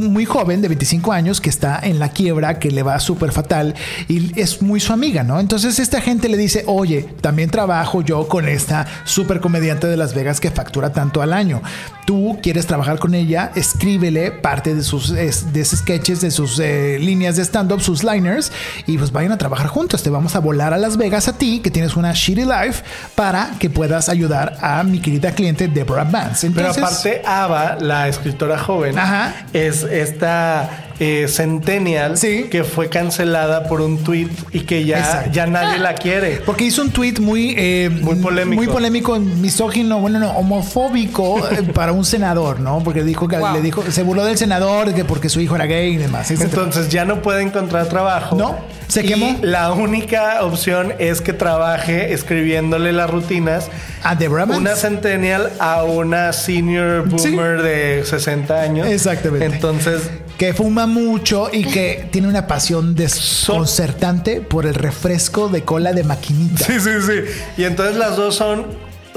muy 0.00 0.24
joven, 0.24 0.60
de 0.62 0.68
25 0.68 1.12
años, 1.12 1.40
que 1.40 1.50
está 1.50 1.78
en 1.82 1.98
la 1.98 2.10
quiebra, 2.10 2.58
que 2.58 2.70
le 2.70 2.82
va 2.82 2.98
súper 3.00 3.32
fatal 3.32 3.74
y 4.08 4.38
es 4.40 4.62
muy 4.62 4.80
su 4.80 4.92
amiga, 4.92 5.22
¿no? 5.22 5.38
Entonces 5.40 5.78
esta 5.78 6.00
gente 6.00 6.28
le 6.28 6.36
dice, 6.36 6.64
oye, 6.66 7.06
también 7.20 7.50
trabajo 7.50 8.02
yo 8.02 8.28
con 8.28 8.48
esta 8.48 8.86
súper 9.04 9.40
comediante 9.40 9.86
de 9.86 9.96
Las 9.96 10.14
Vegas 10.14 10.40
que 10.40 10.50
factura 10.50 10.92
tanto 10.92 11.22
al 11.22 11.32
año. 11.32 11.62
Tú 12.10 12.40
quieres 12.42 12.66
trabajar 12.66 12.98
con 12.98 13.14
ella, 13.14 13.52
escríbele 13.54 14.32
parte 14.32 14.74
de 14.74 14.82
sus 14.82 15.10
es- 15.10 15.52
de 15.52 15.64
sus 15.64 15.78
sketches, 15.78 16.20
de 16.20 16.32
sus 16.32 16.58
eh, 16.58 16.98
líneas 17.00 17.36
de 17.36 17.44
stand-up, 17.44 17.80
sus 17.80 18.02
liners, 18.02 18.50
y 18.84 18.98
pues 18.98 19.12
vayan 19.12 19.30
a 19.30 19.38
trabajar 19.38 19.68
juntos. 19.68 20.02
Te 20.02 20.10
vamos 20.10 20.34
a 20.34 20.40
volar 20.40 20.74
a 20.74 20.76
Las 20.76 20.96
Vegas 20.96 21.28
a 21.28 21.38
ti, 21.38 21.60
que 21.60 21.70
tienes 21.70 21.94
una 21.94 22.12
shitty 22.12 22.42
life, 22.46 22.82
para 23.14 23.52
que 23.60 23.70
puedas 23.70 24.08
ayudar 24.08 24.58
a 24.60 24.82
mi 24.82 24.98
querida 24.98 25.30
cliente 25.30 25.68
Deborah 25.68 26.02
Vance. 26.02 26.50
Pero 26.50 26.70
aparte, 26.72 27.22
Ava, 27.24 27.76
la 27.80 28.08
escritora 28.08 28.58
joven, 28.58 28.98
Ajá. 28.98 29.46
es 29.52 29.84
esta 29.84 30.89
eh, 31.00 31.26
Centennial 31.28 32.16
Sí. 32.18 32.44
que 32.50 32.62
fue 32.62 32.88
cancelada 32.90 33.64
por 33.64 33.80
un 33.80 33.98
tweet 34.04 34.28
y 34.52 34.60
que 34.60 34.84
ya, 34.84 34.98
Exacto. 34.98 35.30
ya 35.32 35.46
nadie 35.46 35.78
la 35.78 35.94
quiere. 35.94 36.42
Porque 36.44 36.64
hizo 36.64 36.82
un 36.82 36.90
tweet 36.90 37.14
muy, 37.20 37.54
eh, 37.56 37.88
Muy 37.90 38.16
polémico. 38.16 38.62
muy 38.62 38.66
polémico, 38.72 39.18
misógino, 39.18 39.98
bueno, 39.98 40.18
no, 40.18 40.30
homofóbico 40.32 41.38
eh, 41.50 41.62
para 41.74 41.92
un 41.92 42.04
senador, 42.04 42.60
¿no? 42.60 42.80
Porque 42.84 43.02
dijo 43.02 43.26
que 43.28 43.38
Wow. 43.38 43.54
le 43.54 43.62
dijo, 43.62 43.82
se 43.90 44.02
burló 44.02 44.24
del 44.24 44.36
senador 44.38 44.92
que 44.94 45.04
porque 45.04 45.28
su 45.28 45.40
hijo 45.40 45.56
era 45.56 45.64
gay 45.66 45.94
y 45.94 45.96
demás. 45.96 46.30
Entonces 46.30 46.88
ya 46.90 47.04
no 47.04 47.22
puede 47.22 47.42
encontrar 47.42 47.86
trabajo. 47.86 48.36
No, 48.36 48.58
se 48.86 49.02
Y 49.04 49.08
quemó. 49.08 49.36
La 49.42 49.72
única 49.72 50.42
opción 50.44 50.92
es 50.98 51.20
que 51.22 51.32
trabaje 51.32 52.12
escribiéndole 52.12 52.92
las 52.92 53.08
rutinas. 53.10 53.68
a 54.02 54.14
Deborah. 54.14 54.44
Una 54.44 54.76
centennial 54.76 55.50
a 55.58 55.84
una 55.84 56.32
senior 56.32 57.04
Sí. 57.18 57.30
boomer 57.30 57.60
de 57.62 58.02
60 58.06 58.60
años. 58.62 58.86
Exactamente. 58.86 59.44
Entonces, 59.44 60.08
que 60.40 60.54
fuma 60.54 60.86
mucho 60.86 61.50
y 61.52 61.64
que 61.64 62.08
tiene 62.10 62.26
una 62.26 62.46
pasión 62.46 62.94
desconcertante 62.94 64.40
por 64.40 64.64
el 64.64 64.72
refresco 64.72 65.50
de 65.50 65.64
cola 65.64 65.92
de 65.92 66.02
maquinita. 66.02 66.64
sí, 66.64 66.80
sí, 66.80 66.92
sí. 67.06 67.12
Y 67.58 67.64
entonces 67.64 67.96
las 67.96 68.16
dos 68.16 68.36
son 68.36 68.64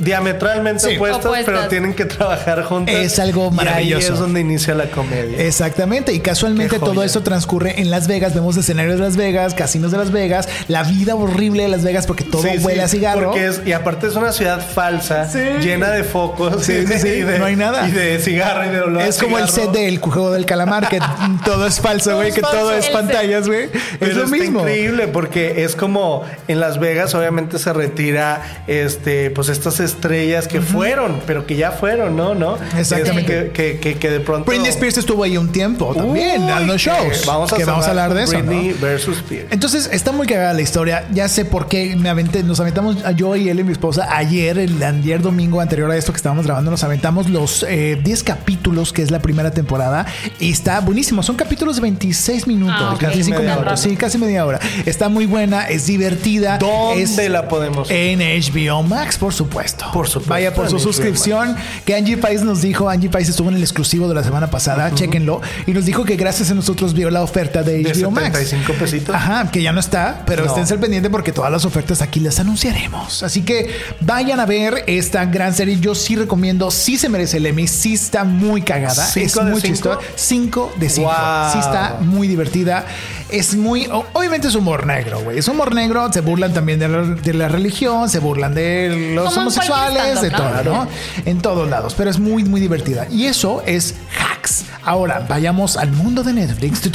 diametralmente 0.03 0.89
Sí. 0.89 0.95
opuestas, 0.95 1.25
Opuestas. 1.25 1.45
pero 1.55 1.67
tienen 1.67 1.93
que 1.93 2.05
trabajar 2.05 2.63
juntas. 2.63 2.95
Es 2.95 3.19
algo 3.19 3.49
Y 3.51 3.55
maravilloso. 3.55 4.07
ahí 4.07 4.13
es 4.13 4.19
donde 4.19 4.39
inicia 4.41 4.73
la 4.75 4.85
comedia. 4.89 5.37
Exactamente, 5.39 6.13
y 6.13 6.19
casualmente 6.19 6.79
todo 6.79 7.03
esto 7.03 7.21
transcurre 7.23 7.79
en 7.81 7.89
Las 7.89 8.07
Vegas. 8.07 8.33
Vemos 8.33 8.57
escenarios 8.57 8.97
de 8.97 9.03
Las 9.03 9.17
Vegas, 9.17 9.53
casinos 9.53 9.91
de 9.91 9.97
Las 9.97 10.11
Vegas, 10.11 10.47
la 10.67 10.83
vida 10.83 11.15
horrible 11.15 11.63
de 11.63 11.69
Las 11.69 11.83
Vegas 11.83 12.05
porque 12.07 12.23
todo 12.23 12.41
Sí, 12.43 12.49
sí, 12.57 12.63
huele 12.63 12.81
a 12.83 12.87
cigarro. 12.87 13.31
porque 13.31 13.47
es- 13.47 13.61
y 13.65 13.71
aparte 13.73 14.07
es 14.07 14.15
una 14.15 14.31
ciudad 14.31 14.61
falsa, 14.65 15.29
Sí. 15.29 15.39
llena 15.61 15.89
de 15.91 16.03
focos. 16.03 16.63
Sí, 16.65 16.73
y 16.73 16.85
de- 16.85 16.99
sí, 16.99 16.99
sí, 16.99 17.07
y 17.07 17.21
de- 17.21 17.39
no 17.39 17.45
hay 17.45 17.55
nada. 17.55 17.87
Y 17.87 17.91
de 17.91 18.19
cigarro 18.19 18.65
y 18.65 18.69
de 18.69 18.81
olor 18.81 19.01
Es 19.03 19.17
como 19.17 19.37
el 19.37 19.49
set 19.49 19.71
del 19.71 19.99
juego 19.99 20.31
del 20.31 20.45
calamar, 20.45 20.89
que 20.89 20.99
todo 21.45 21.67
es 21.67 21.79
falso, 21.79 22.15
güey, 22.15 22.29
es 22.29 22.35
que 22.35 22.41
todo 22.41 22.73
es 22.73 22.87
El 22.87 22.93
pantallas, 22.93 23.47
güey. 23.47 23.69
Es 23.99 24.15
lo 24.15 24.27
mismo. 24.27 24.59
increíble 24.61 25.07
porque 25.07 25.63
es 25.63 25.75
como 25.75 26.23
en 26.47 26.59
Las 26.59 26.79
Vegas 26.79 27.13
obviamente 27.15 27.59
se 27.59 27.71
retira 27.73 28.41
este 28.67 29.29
pues 29.31 29.49
estas 29.49 29.79
estrellas 29.93 30.47
que 30.47 30.61
fueron, 30.61 31.21
pero 31.25 31.45
que 31.45 31.55
ya 31.55 31.71
fueron, 31.71 32.15
¿no? 32.15 32.35
¿No? 32.35 32.57
Exactamente. 32.77 33.51
Que, 33.53 33.73
que, 33.73 33.79
que, 33.79 33.95
que 33.97 34.09
de 34.09 34.19
pronto 34.19 34.45
Britney 34.49 34.69
Spears 34.69 34.97
estuvo 34.97 35.23
ahí 35.23 35.37
un 35.37 35.51
tiempo 35.51 35.93
también, 35.95 36.41
Uy, 36.43 36.47
dando 36.47 36.73
que 36.73 36.79
shows. 36.79 37.25
Vamos 37.25 37.51
a, 37.53 37.57
que 37.57 37.65
vamos 37.65 37.85
a 37.85 37.89
hablar 37.89 38.13
de 38.13 38.23
eso, 38.23 38.33
¿no? 38.39 38.45
Britney 38.45 38.73
versus 38.73 39.17
Spears. 39.17 39.47
Entonces 39.51 39.89
está 39.91 40.11
muy 40.11 40.27
cagada 40.27 40.53
la 40.53 40.61
historia. 40.61 41.05
Ya 41.13 41.27
sé 41.27 41.45
por 41.45 41.67
qué 41.67 41.95
me 41.95 42.09
aventé, 42.09 42.43
nos 42.43 42.59
aventamos 42.59 42.97
yo 43.15 43.35
y 43.35 43.49
él 43.49 43.59
y 43.59 43.63
mi 43.63 43.71
esposa 43.71 44.07
ayer, 44.15 44.57
el 44.57 44.81
ayer 44.81 45.21
domingo 45.21 45.61
anterior 45.61 45.89
a 45.91 45.97
esto 45.97 46.11
que 46.11 46.17
estábamos 46.17 46.45
grabando, 46.45 46.71
nos 46.71 46.83
aventamos 46.83 47.29
los 47.29 47.63
eh, 47.67 47.99
10 48.03 48.23
capítulos 48.23 48.91
que 48.93 49.01
es 49.01 49.11
la 49.11 49.19
primera 49.19 49.51
temporada 49.51 50.05
y 50.39 50.51
está 50.51 50.79
buenísimo. 50.79 51.23
Son 51.23 51.35
capítulos 51.35 51.75
de 51.75 51.81
26 51.83 52.47
minutos, 52.47 52.75
Ah, 52.79 52.97
casi 52.99 53.23
5 53.23 53.37
Media 53.39 53.51
minutos. 53.55 53.67
hora. 53.67 53.77
Sí, 53.77 53.95
casi 53.95 54.17
media 54.17 54.45
hora. 54.45 54.59
Está 54.85 55.09
muy 55.09 55.25
buena, 55.25 55.65
es 55.67 55.85
divertida. 55.85 56.57
¿Dónde 56.57 57.03
es 57.03 57.29
la 57.29 57.47
podemos 57.47 57.87
ver? 57.89 58.19
En 58.19 58.19
HBO 58.19 58.83
Max, 58.83 59.17
por 59.17 59.33
supuesto. 59.33 59.72
Por 59.93 60.07
supuesto, 60.07 60.29
Vaya 60.33 60.53
por 60.53 60.69
su 60.69 60.79
suscripción. 60.79 61.55
Que 61.85 61.95
Angie 61.95 62.17
Pais 62.17 62.41
nos 62.43 62.61
dijo, 62.61 62.89
Angie 62.89 63.09
Pais 63.09 63.29
estuvo 63.29 63.49
en 63.49 63.55
el 63.55 63.61
exclusivo 63.63 64.07
de 64.07 64.15
la 64.15 64.23
semana 64.23 64.49
pasada, 64.49 64.93
chéquenlo, 64.93 65.41
y 65.67 65.71
nos 65.71 65.85
dijo 65.85 66.03
que 66.05 66.15
gracias 66.15 66.51
a 66.51 66.53
nosotros 66.53 66.93
vio 66.93 67.09
la 67.09 67.21
oferta 67.21 67.63
de 67.63 67.83
De 67.83 67.93
HBO 67.93 68.11
Max. 68.11 68.37
75 68.37 68.73
pesitos. 68.79 69.15
Ajá, 69.15 69.49
que 69.51 69.61
ya 69.61 69.71
no 69.71 69.79
está, 69.79 70.23
pero 70.25 70.43
No. 70.45 70.49
esténse 70.49 70.73
al 70.73 70.79
pendiente 70.79 71.09
porque 71.09 71.31
todas 71.31 71.51
las 71.51 71.65
ofertas 71.65 72.01
aquí 72.01 72.19
las 72.19 72.39
anunciaremos. 72.39 73.23
Así 73.23 73.41
que 73.43 73.69
vayan 74.01 74.39
a 74.39 74.45
ver 74.45 74.83
esta 74.87 75.25
gran 75.25 75.53
serie. 75.53 75.79
Yo 75.79 75.95
sí 75.95 76.15
recomiendo, 76.15 76.71
sí 76.71 76.97
se 76.97 77.09
merece 77.09 77.37
el 77.37 77.45
Emmy, 77.45 77.67
sí 77.67 77.93
está 77.93 78.23
muy 78.23 78.61
cagada, 78.61 79.05
¿Cinco 79.05 79.25
es 79.27 79.33
de 79.45 79.51
muy 79.51 79.61
cinco? 79.61 79.73
chistosa. 79.73 79.99
5 80.15 80.73
de 80.77 80.89
5. 80.89 81.07
Wow. 81.09 81.51
Sí 81.51 81.59
está 81.59 81.97
muy 82.01 82.27
divertida. 82.27 82.85
Es 83.33 83.55
muy, 83.55 83.89
obviamente 84.13 84.47
es 84.47 84.53
humor 84.53 84.85
negro, 84.85 85.21
güey. 85.21 85.39
Es 85.39 85.47
humor 85.47 85.73
negro, 85.73 86.13
se 86.13 86.21
burlan 86.21 86.53
también 86.53 86.77
de 86.77 86.87
la, 86.87 87.01
de 87.01 87.33
la 87.33 87.47
religión, 87.47 88.07
se 88.07 88.19
burlan 88.19 88.53
de 88.53 89.13
los 89.15 89.29
Como 89.29 89.41
homosexuales, 89.47 90.21
de 90.21 90.29
todo, 90.29 90.63
¿no? 90.63 90.87
En 91.25 91.41
todos 91.41 91.67
lados, 91.67 91.95
pero 91.97 92.11
es 92.11 92.19
muy, 92.19 92.43
muy 92.43 92.61
divertida. 92.61 93.07
Y 93.09 93.25
eso 93.25 93.63
es 93.65 93.95
hacks. 94.19 94.65
Ahora, 94.83 95.25
vayamos 95.27 95.77
al 95.77 95.91
mundo 95.91 96.23
de 96.23 96.33
Netflix, 96.33 96.87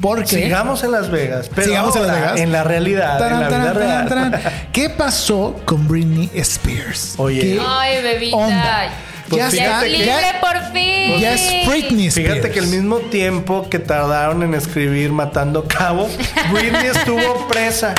porque... 0.00 0.26
Sigamos 0.26 0.82
en 0.82 0.90
Las 0.90 1.08
Vegas. 1.08 1.50
Pero 1.54 1.68
Sigamos 1.68 1.94
en 1.94 2.06
Las 2.06 2.16
Vegas. 2.16 2.40
En 2.40 2.50
la 2.50 2.64
realidad. 2.64 3.32
En 3.32 3.40
la 3.40 3.48
vida 3.48 3.72
real. 3.72 4.42
¿Qué 4.72 4.90
pasó 4.90 5.54
con 5.64 5.86
Britney 5.86 6.30
Spears? 6.34 7.14
Oye. 7.18 7.40
¿Qué 7.40 7.60
Ay, 7.64 8.02
bebita. 8.02 8.36
onda? 8.36 8.88
Pues 9.28 9.42
ya 9.42 9.50
Ya 9.50 9.64
está, 9.64 9.86
es 9.86 9.92
libre 9.92 10.06
ya, 10.06 10.40
por 10.40 10.72
fin. 10.72 11.18
ya 11.20 11.34
es 11.34 11.66
Britney 11.68 12.06
Spears. 12.06 12.32
Fíjate 12.34 12.50
que 12.52 12.58
el 12.60 12.66
mismo 12.68 12.98
tiempo 12.98 13.68
que 13.68 13.78
tardaron 13.78 14.42
en 14.42 14.54
escribir 14.54 15.10
Matando 15.12 15.64
Cabos, 15.66 16.10
Britney 16.52 16.86
estuvo 16.86 17.46
presa. 17.48 17.94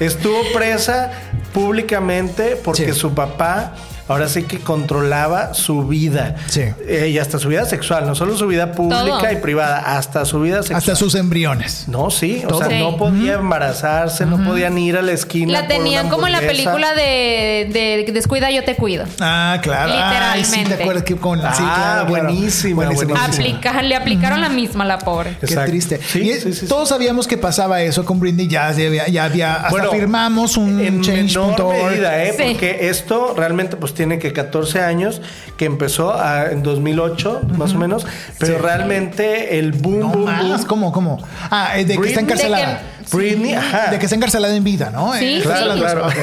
Estuvo 0.00 0.42
presa 0.52 1.10
públicamente 1.54 2.56
porque 2.56 2.92
Sí. 2.92 3.00
su 3.00 3.14
papá 3.14 3.74
ahora 4.08 4.28
sí 4.28 4.42
que 4.44 4.58
controlaba 4.60 5.54
su 5.54 5.86
vida. 5.86 6.36
Sí. 6.48 6.62
Eh, 6.86 7.08
y 7.12 7.18
hasta 7.18 7.38
su 7.38 7.48
vida 7.48 7.64
sexual, 7.64 8.06
no 8.06 8.14
solo 8.14 8.36
su 8.36 8.46
vida 8.46 8.72
pública 8.72 9.18
Todo. 9.18 9.32
y 9.32 9.36
privada, 9.36 9.96
hasta 9.96 10.24
su 10.24 10.40
vida 10.40 10.58
sexual. 10.58 10.78
Hasta 10.78 10.96
sus 10.96 11.14
embriones. 11.14 11.84
No, 11.88 12.10
sí, 12.10 12.42
o 12.44 12.48
Todo. 12.48 12.58
sea, 12.60 12.68
Sí. 12.68 12.78
no 12.78 12.96
podía 12.96 13.34
embarazarse, 13.34 14.26
no 14.26 14.42
podían 14.44 14.76
ir 14.78 14.96
a 14.96 15.02
la 15.02 15.12
esquina. 15.12 15.52
La 15.52 15.68
tenían 15.68 16.08
como 16.08 16.26
en 16.26 16.32
la 16.32 16.40
película 16.40 16.94
de, 16.94 17.68
de 17.72 18.12
Descuida, 18.12 18.50
yo 18.50 18.64
te 18.64 18.76
cuido. 18.76 19.04
Ah, 19.20 19.58
claro. 19.62 19.92
Ay, 19.94 20.42
sí, 20.44 20.50
Literalmente. 20.52 20.76
te 20.76 20.82
acuerdas 20.82 21.02
que 21.04 21.16
con. 21.16 21.40
sí, 21.40 21.44
Ah, 21.48 21.54
claro, 21.56 22.06
claro. 22.08 22.24
buenísima, 22.28 22.84
buenísima. 22.86 23.24
Aplica- 23.24 23.82
le 23.82 23.94
aplicaron 23.96 24.40
la 24.40 24.48
misma 24.48 24.84
a 24.84 24.86
la 24.86 24.98
pobre. 24.98 25.36
Qué 25.40 25.46
Exacto. 25.46 25.70
triste. 25.70 26.00
Sí, 26.06 26.20
y 26.30 26.34
sí, 26.40 26.52
sí, 26.52 26.66
todos 26.66 26.88
sabíamos 26.88 27.26
que 27.26 27.36
pasaba 27.36 27.82
eso 27.82 28.04
con 28.04 28.18
Britney. 28.20 28.48
Ya 28.48 28.68
había, 28.68 29.06
ya 29.08 29.24
había 29.24 29.54
hasta 29.56 29.68
Bueno, 29.70 29.90
firmamos 29.90 30.56
un 30.56 30.80
en 30.80 31.00
menor 31.00 31.04
change.org. 31.04 31.90
medida, 31.90 32.24
¿eh? 32.24 32.34
Sí. 32.36 32.42
Porque 32.52 32.88
esto 32.88 33.34
realmente 33.36 33.76
pues 33.76 33.92
tiene 33.96 34.18
que 34.20 34.32
14 34.32 34.80
años, 34.82 35.20
que 35.56 35.64
empezó 35.64 36.14
a- 36.14 36.50
en 36.52 36.62
2008 36.62 37.40
más 37.58 37.72
o 37.74 37.78
menos, 37.78 38.06
pero 38.38 38.56
Sí. 38.58 38.62
realmente 38.62 39.58
el 39.58 39.72
boom, 39.72 39.98
No 40.00 40.08
boom, 40.10 40.24
más, 40.26 40.42
boom. 40.44 40.62
¿cómo, 40.66 40.92
cómo? 40.92 41.18
Ah, 41.50 41.72
eh, 41.76 41.84
de 41.84 41.98
que 41.98 42.06
está 42.08 42.20
Britney- 42.20 42.24
encarcelada. 42.24 42.82
Britney, 43.12 43.54
ajá. 43.54 43.90
De 43.90 43.98
que 43.98 44.06
está 44.06 44.16
encarcelada 44.16 44.54
en 44.56 44.64
vida, 44.64 44.90
¿no? 44.90 45.12
Sí, 45.14 45.36
Eh, 45.38 45.40
Claro, 45.42 45.74
sí. 45.74 45.80
claro. 45.80 46.06
Ok. 46.06 46.14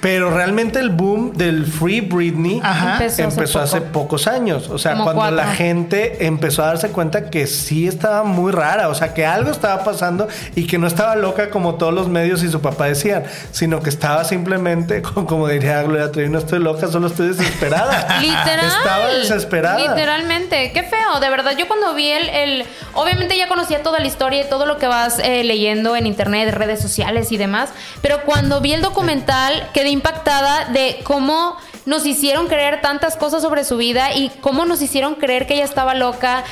Pero 0.00 0.30
realmente 0.30 0.78
el 0.78 0.90
boom 0.90 1.32
del 1.32 1.64
Free 1.66 2.00
Britney 2.00 2.60
Ajá. 2.62 2.92
Empezó 2.92 3.12
hace 3.14 3.22
empezó 3.22 3.60
hace, 3.60 3.80
poco. 3.80 3.92
pocos 4.06 4.26
años. 4.26 4.68
O 4.68 4.78
sea, 4.78 4.92
Como 4.92 5.04
cuando 5.04 5.20
cuatro. 5.20 5.36
la 5.36 5.46
gente 5.54 6.26
empezó 6.26 6.62
a 6.62 6.66
darse 6.66 6.88
cuenta 6.90 7.30
que 7.30 7.46
sí 7.46 7.88
estaba 7.88 8.22
muy 8.22 8.52
rara. 8.52 8.88
O 8.88 8.94
sea, 8.94 9.14
que 9.14 9.26
algo 9.26 9.50
estaba 9.50 9.82
pasando 9.84 10.28
y 10.54 10.66
que 10.66 10.78
no 10.78 10.86
estaba 10.86 11.16
loca 11.16 11.50
como 11.50 11.74
todos 11.76 11.92
los 11.94 12.08
medios 12.08 12.42
y 12.42 12.48
su 12.50 12.60
papá 12.60 12.86
decían, 12.86 13.24
sino 13.52 13.80
que 13.82 13.90
estaba 13.90 14.24
simplemente, 14.24 15.02
como, 15.14 15.26
como 15.26 15.48
diría 15.48 15.82
Gloria 15.82 16.12
Trevi, 16.12 16.28
no 16.28 16.38
estoy 16.38 16.58
loca, 16.60 16.86
solo 16.88 17.06
estoy 17.08 17.28
desesperada. 17.28 18.18
Literal. 18.20 18.66
Estaba 18.66 19.08
desesperada. 19.08 19.78
Literalmente. 19.88 20.72
Qué 20.72 20.82
feo. 20.82 21.20
De 21.20 21.30
verdad, 21.30 21.52
yo 21.58 21.66
cuando 21.66 21.94
vi 21.94 22.10
el, 22.10 22.28
el- 22.28 22.64
Obviamente 22.94 23.36
ya 23.36 23.46
conocía 23.48 23.82
toda 23.82 23.98
la 23.98 24.06
historia 24.06 24.42
y 24.46 24.48
todo 24.48 24.64
lo 24.64 24.78
que 24.78 24.86
vas 24.86 25.18
eh, 25.18 25.44
leyendo 25.44 25.96
en 25.96 26.05
internet, 26.06 26.54
redes 26.54 26.80
sociales 26.80 27.32
y 27.32 27.36
demás. 27.36 27.70
Pero 28.02 28.22
cuando 28.24 28.60
vi 28.60 28.72
el 28.72 28.82
documental 28.82 29.68
quedé 29.74 29.90
impactada 29.90 30.66
de 30.66 31.00
cómo 31.04 31.56
nos 31.84 32.04
hicieron 32.04 32.48
creer 32.48 32.80
tantas 32.80 33.16
cosas 33.16 33.42
sobre 33.42 33.64
su 33.64 33.76
vida 33.76 34.14
y 34.14 34.30
cómo 34.40 34.64
nos 34.64 34.82
hicieron 34.82 35.14
creer 35.14 35.46
que 35.46 35.54
ella 35.54 35.64
estaba 35.64 35.94
loca, 35.94 36.44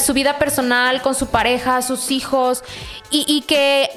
su 0.00 0.14
vida 0.14 0.38
personal 0.38 1.02
con 1.02 1.14
su 1.14 1.26
pareja, 1.26 1.82
sus 1.82 2.10
hijos. 2.10 2.64
y 3.10 3.42
que 3.42 3.88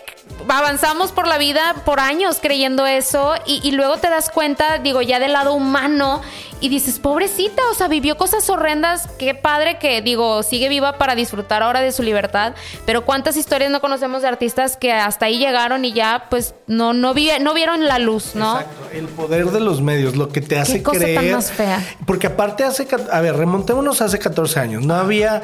avanzamos 0.47 1.11
por 1.11 1.27
la 1.27 1.37
vida 1.37 1.75
por 1.85 1.99
años 1.99 2.39
creyendo 2.41 2.85
eso 2.85 3.33
y, 3.45 3.61
y 3.67 3.71
luego 3.71 3.97
te 3.97 4.09
das 4.09 4.29
cuenta, 4.29 4.77
digo, 4.79 5.01
ya 5.01 5.19
del 5.19 5.33
lado 5.33 5.53
humano 5.53 6.21
y 6.59 6.69
dices, 6.69 6.99
pobrecita, 6.99 7.61
o 7.71 7.73
sea, 7.73 7.87
vivió 7.87 8.17
cosas 8.17 8.47
horrendas, 8.49 9.07
qué 9.17 9.33
padre 9.33 9.79
que, 9.79 10.01
digo, 10.03 10.43
sigue 10.43 10.69
viva 10.69 10.99
para 10.99 11.15
disfrutar 11.15 11.63
ahora 11.63 11.81
de 11.81 11.91
su 11.91 12.03
libertad, 12.03 12.53
pero 12.85 13.03
cuántas 13.03 13.35
historias 13.35 13.71
no 13.71 13.81
conocemos 13.81 14.21
de 14.21 14.27
artistas 14.27 14.77
que 14.77 14.91
hasta 14.93 15.25
ahí 15.25 15.39
llegaron 15.39 15.85
y 15.85 15.93
ya, 15.93 16.27
pues, 16.29 16.53
no, 16.67 16.93
no, 16.93 17.15
vi- 17.15 17.31
no 17.41 17.55
vieron 17.55 17.87
la 17.87 17.97
luz, 17.97 18.35
¿no? 18.35 18.59
Exacto, 18.59 18.89
el 18.93 19.07
poder 19.07 19.45
de 19.45 19.59
los 19.59 19.81
medios, 19.81 20.15
lo 20.15 20.27
que 20.29 20.41
te 20.41 20.59
hace 20.59 20.83
cosa 20.83 20.99
tan 20.99 21.07
creer. 21.15 21.33
más 21.35 21.51
fea. 21.51 21.83
Porque 22.05 22.27
aparte 22.27 22.63
hace, 22.63 22.87
a 23.11 23.21
ver, 23.21 23.35
remontémonos 23.37 23.99
hace 24.01 24.19
14 24.19 24.59
años. 24.59 24.85
No 24.85 24.93
había 24.93 25.41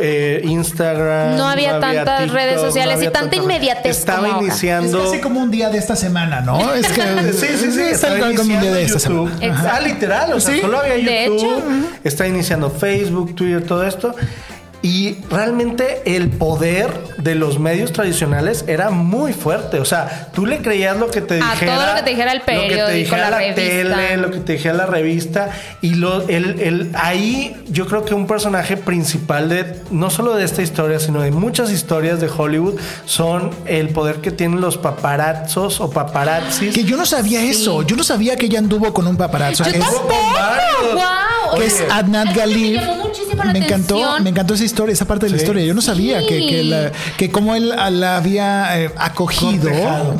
eh, 0.00 0.40
Instagram. 0.42 1.36
No 1.36 1.46
había 1.46 1.78
tantas 1.80 2.30
redes 2.30 2.60
sociales 2.62 2.94
y 2.94 3.06
había 3.06 3.12
tanta 3.12 3.36
inmediatez 3.36 3.98
Estaba 3.98 4.15
como 4.16 4.26
ahora. 4.32 4.38
Es 4.40 4.52
iniciando. 4.52 5.04
casi 5.04 5.20
como 5.20 5.40
un 5.40 5.50
día 5.50 5.70
de 5.70 5.78
esta 5.78 5.96
semana, 5.96 6.40
¿no? 6.40 6.58
Es 6.74 6.88
que 6.88 7.32
Sí, 7.32 7.46
sí, 7.58 7.70
sí. 7.72 7.80
es 7.82 7.92
Estaba 7.92 8.18
tal 8.18 8.34
como 8.36 8.54
un 8.54 8.60
día 8.60 8.72
de 8.72 8.82
esta 8.84 8.98
iniciando 8.98 9.38
semana. 9.38 9.72
Ah, 9.74 9.80
literal. 9.80 10.32
O 10.32 10.40
sea, 10.40 10.54
Sí. 10.54 10.60
solo 10.60 10.78
había 10.78 10.96
YouTube. 10.96 11.08
De 11.08 11.24
hecho, 11.24 11.62
Está 12.04 12.26
iniciando 12.26 12.70
Facebook, 12.70 13.34
Twitter, 13.34 13.62
todo 13.64 13.84
esto. 13.84 14.14
Y 14.86 15.16
realmente 15.30 16.00
el 16.04 16.28
poder 16.30 16.88
de 17.18 17.34
los 17.34 17.58
medios 17.58 17.92
tradicionales 17.92 18.64
era 18.68 18.90
muy 18.90 19.32
fuerte. 19.32 19.80
O 19.80 19.84
sea, 19.84 20.28
tú 20.32 20.46
le 20.46 20.58
creías 20.58 20.96
lo 20.96 21.10
que 21.10 21.20
te 21.22 21.40
A 21.42 21.50
dijera. 21.54 21.74
todo 21.74 21.86
lo 21.86 21.94
que 21.96 22.02
te 22.02 22.10
dijera 22.10 22.30
el 22.32 22.38
lo 22.38 22.44
que 22.44 22.52
te 22.52 22.58
periódico, 22.68 22.94
dijera 22.94 23.30
la 23.30 23.54
tele, 23.56 24.16
lo 24.18 24.30
que 24.30 24.38
te 24.38 24.52
dijera 24.52 24.74
la 24.76 24.86
revista. 24.86 25.50
Y 25.80 25.94
lo, 25.94 26.28
el, 26.28 26.60
el- 26.60 26.90
ahí 26.94 27.56
yo 27.68 27.86
creo 27.88 28.04
que 28.04 28.14
un 28.14 28.28
personaje 28.28 28.76
principal 28.76 29.48
de 29.48 29.82
no 29.90 30.08
solo 30.08 30.36
de 30.36 30.44
esta 30.44 30.62
historia, 30.62 31.00
sino 31.00 31.20
de 31.22 31.32
muchas 31.32 31.72
historias 31.72 32.20
de 32.20 32.28
Hollywood 32.28 32.78
son 33.06 33.50
el 33.66 33.88
poder 33.88 34.16
que 34.20 34.30
tienen 34.30 34.60
los 34.60 34.78
paparazzos 34.78 35.80
o 35.80 35.90
paparazzis. 35.90 36.72
Que 36.74 36.84
yo 36.84 36.96
no 36.96 37.06
sabía 37.06 37.42
eso. 37.42 37.82
Yo 37.82 37.96
no 37.96 38.04
sabía 38.04 38.36
que 38.36 38.46
ella 38.46 38.60
anduvo 38.60 38.94
con 38.94 39.08
un 39.08 39.16
paparazzo. 39.16 39.64
Yo 39.64 39.70
Es- 39.70 39.78
tampoco. 39.80 40.14
Wow. 40.94 41.58
que 41.58 41.66
es 41.66 41.82
Adnat 41.90 42.34
Galib. 42.36 42.78
Me 42.80 42.86
llamó 42.86 42.96
muchísimo 43.06 43.42
la 43.44 43.52
Me 43.52 43.58
encantó, 43.60 44.20
me 44.20 44.30
encantó 44.30 44.54
esa 44.54 44.64
historia, 44.64 44.75
esa 44.90 45.04
parte 45.06 45.26
de 45.26 45.30
la 45.30 45.36
historia. 45.38 45.64
Yo 45.64 45.74
no 45.74 45.82
sabía 45.82 46.20
Sí. 46.20 46.26
que, 46.26 46.46
que, 46.46 46.62
la- 46.64 46.92
que 47.16 47.30
como 47.30 47.54
él 47.54 47.68
la 47.70 48.16
había 48.16 48.80
eh, 48.80 48.90
acogido, 48.96 49.70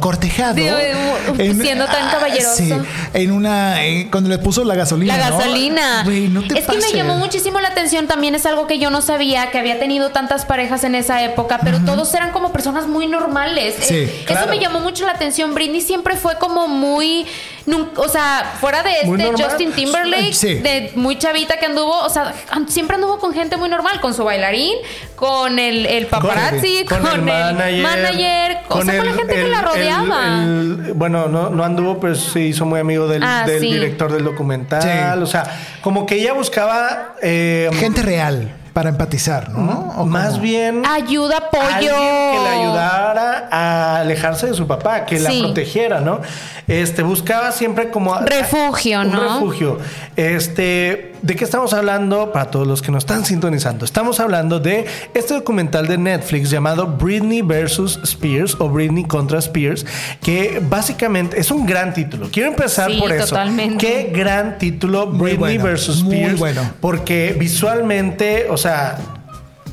Cortejado. 0.00 0.56
eh, 0.58 1.54
siendo 1.60 1.84
tan 1.86 2.08
ah, 2.08 2.10
caballeroso. 2.12 2.56
sí, 2.56 2.72
en 3.14 3.30
una 3.32 3.84
eh, 3.84 4.08
cuando 4.10 4.28
le 4.30 4.38
puso 4.38 4.64
la 4.64 4.74
gasolina. 4.74 5.16
La 5.16 5.30
¿no? 5.30 5.38
gasolina. 5.38 6.02
Güey, 6.04 6.28
no 6.28 6.42
te 6.42 6.58
es 6.58 6.66
que 6.66 6.78
me 6.78 6.92
llamó 6.92 7.16
muchísimo 7.16 7.60
la 7.60 7.68
atención. 7.68 8.06
También 8.06 8.34
es 8.34 8.46
algo 8.46 8.66
que 8.66 8.78
yo 8.78 8.90
no 8.90 9.02
sabía, 9.02 9.50
que 9.50 9.58
había 9.58 9.78
tenido 9.78 10.10
tantas 10.10 10.44
parejas 10.44 10.84
en 10.84 10.94
esa 10.94 11.22
época, 11.22 11.60
pero 11.62 11.80
todos 11.84 12.12
eran 12.14 12.32
como 12.32 12.52
personas 12.52 12.86
muy 12.86 13.06
normales. 13.06 13.74
Sí, 13.80 13.94
Eh, 13.94 14.22
claro. 14.26 14.42
Eso 14.42 14.50
me 14.50 14.58
llamó 14.60 14.80
mucho 14.80 15.04
la 15.06 15.12
atención. 15.12 15.54
Britney 15.54 15.80
siempre 15.80 16.16
fue 16.16 16.36
como 16.38 16.68
muy. 16.68 17.26
Nun- 17.66 17.90
O 17.97 18.09
sea, 18.09 18.55
fuera 18.60 18.82
de 18.82 18.93
este. 19.02 19.43
Justin 19.43 19.72
Timberlake, 19.72 20.32
Sí. 20.32 20.55
de 20.55 20.93
muy 20.94 21.18
chavita 21.18 21.56
que 21.59 21.66
anduvo, 21.66 21.98
o 22.01 22.09
sea, 22.09 22.32
siempre 22.68 22.97
anduvo 22.97 23.18
con 23.18 23.32
gente 23.32 23.56
muy 23.56 23.68
normal, 23.68 24.01
con 24.01 24.14
su 24.14 24.24
bailarín, 24.24 24.74
con 25.16 25.59
el, 25.59 25.86
el 25.86 26.06
paparazzi, 26.06 26.84
con, 26.84 27.06
el 27.06 27.22
manager, 27.22 28.59
o 28.68 28.82
sea, 28.82 28.97
con 28.98 29.06
la 29.06 29.12
gente 29.14 29.34
que 29.34 29.48
la 29.48 29.62
rodeaba. 29.62 30.26
el- 30.44 30.84
el- 30.86 30.93
bueno, 30.94 31.26
no, 31.28 31.51
no 31.51 31.64
anduvo, 31.64 31.98
pero 32.01 32.14
se 32.14 32.40
hizo 32.40 32.64
muy 32.66 32.80
amigo 32.80 33.06
del, 33.09 33.22
Ah, 33.22 33.44
del 33.47 33.60
sí. 33.60 33.72
director 33.72 34.12
del 34.12 34.24
documental. 34.24 34.82
Sí. 34.82 35.22
O 35.22 35.26
sea, 35.26 35.44
como 35.82 36.06
que 36.06 36.16
ella 36.16 36.32
buscaba 36.32 37.14
eh, 37.22 37.70
gente 37.74 38.02
real 38.02 38.52
para 38.72 38.90
empatizar, 38.90 39.48
¿no? 39.51 39.94
¿O 39.97 40.05
más 40.05 40.32
cómo? 40.32 40.43
bien 40.43 40.82
Ayuda, 40.86 41.38
apoyo. 41.38 41.78
que 41.80 42.38
la 42.44 42.51
ayudara 42.60 43.48
a 43.51 44.01
alejarse 44.01 44.48
de 44.48 44.55
su 44.55 44.66
papá, 44.66 45.06
que 45.06 45.18
la 45.18 45.30
protegiera, 45.30 46.01
¿no? 46.01 46.20
Este 46.68 47.02
buscaba 47.02 47.52
siempre 47.52 47.90
como 47.90 48.18
Refugio, 48.18 49.01
un 49.02 49.12
¿no? 49.12 49.22
refugio. 49.34 49.78
Este, 50.16 51.12
¿de 51.22 51.36
qué 51.36 51.44
estamos 51.44 51.72
hablando? 51.72 52.32
Para 52.32 52.51
todos 52.51 52.66
los 52.66 52.82
que 52.82 52.90
nos 52.90 53.05
están 53.05 53.24
sintonizando, 53.24 53.84
estamos 53.84 54.18
hablando 54.18 54.59
de 54.59 54.84
este 55.14 55.34
documental 55.34 55.86
de 55.86 55.97
Netflix 55.97 56.51
llamado 56.51 56.86
Britney 56.86 57.43
versus 57.43 58.01
Spears 58.02 58.56
o 58.59 58.68
Britney 58.68 59.05
contra 59.05 59.38
Spears, 59.38 59.86
que 60.22 60.60
básicamente 60.68 61.38
es 61.38 61.52
un 61.52 61.66
gran 61.66 61.94
título. 61.94 62.28
Quiero 62.32 62.48
empezar 62.48 62.90
Sí, 62.90 62.98
por 62.98 63.12
eso. 63.12 63.26
totalmente. 63.28 63.86
Qué 63.86 64.10
gran 64.12 64.59
título 64.59 65.06
Muy 65.06 65.18
Britney 65.36 65.38
bueno, 65.59 65.64
versus 65.64 66.02
muy 66.02 66.16
Spears, 66.16 66.38
bueno. 66.40 66.70
porque 66.80 67.36
visualmente, 67.38 68.47
o 68.51 68.56
sea, 68.56 68.98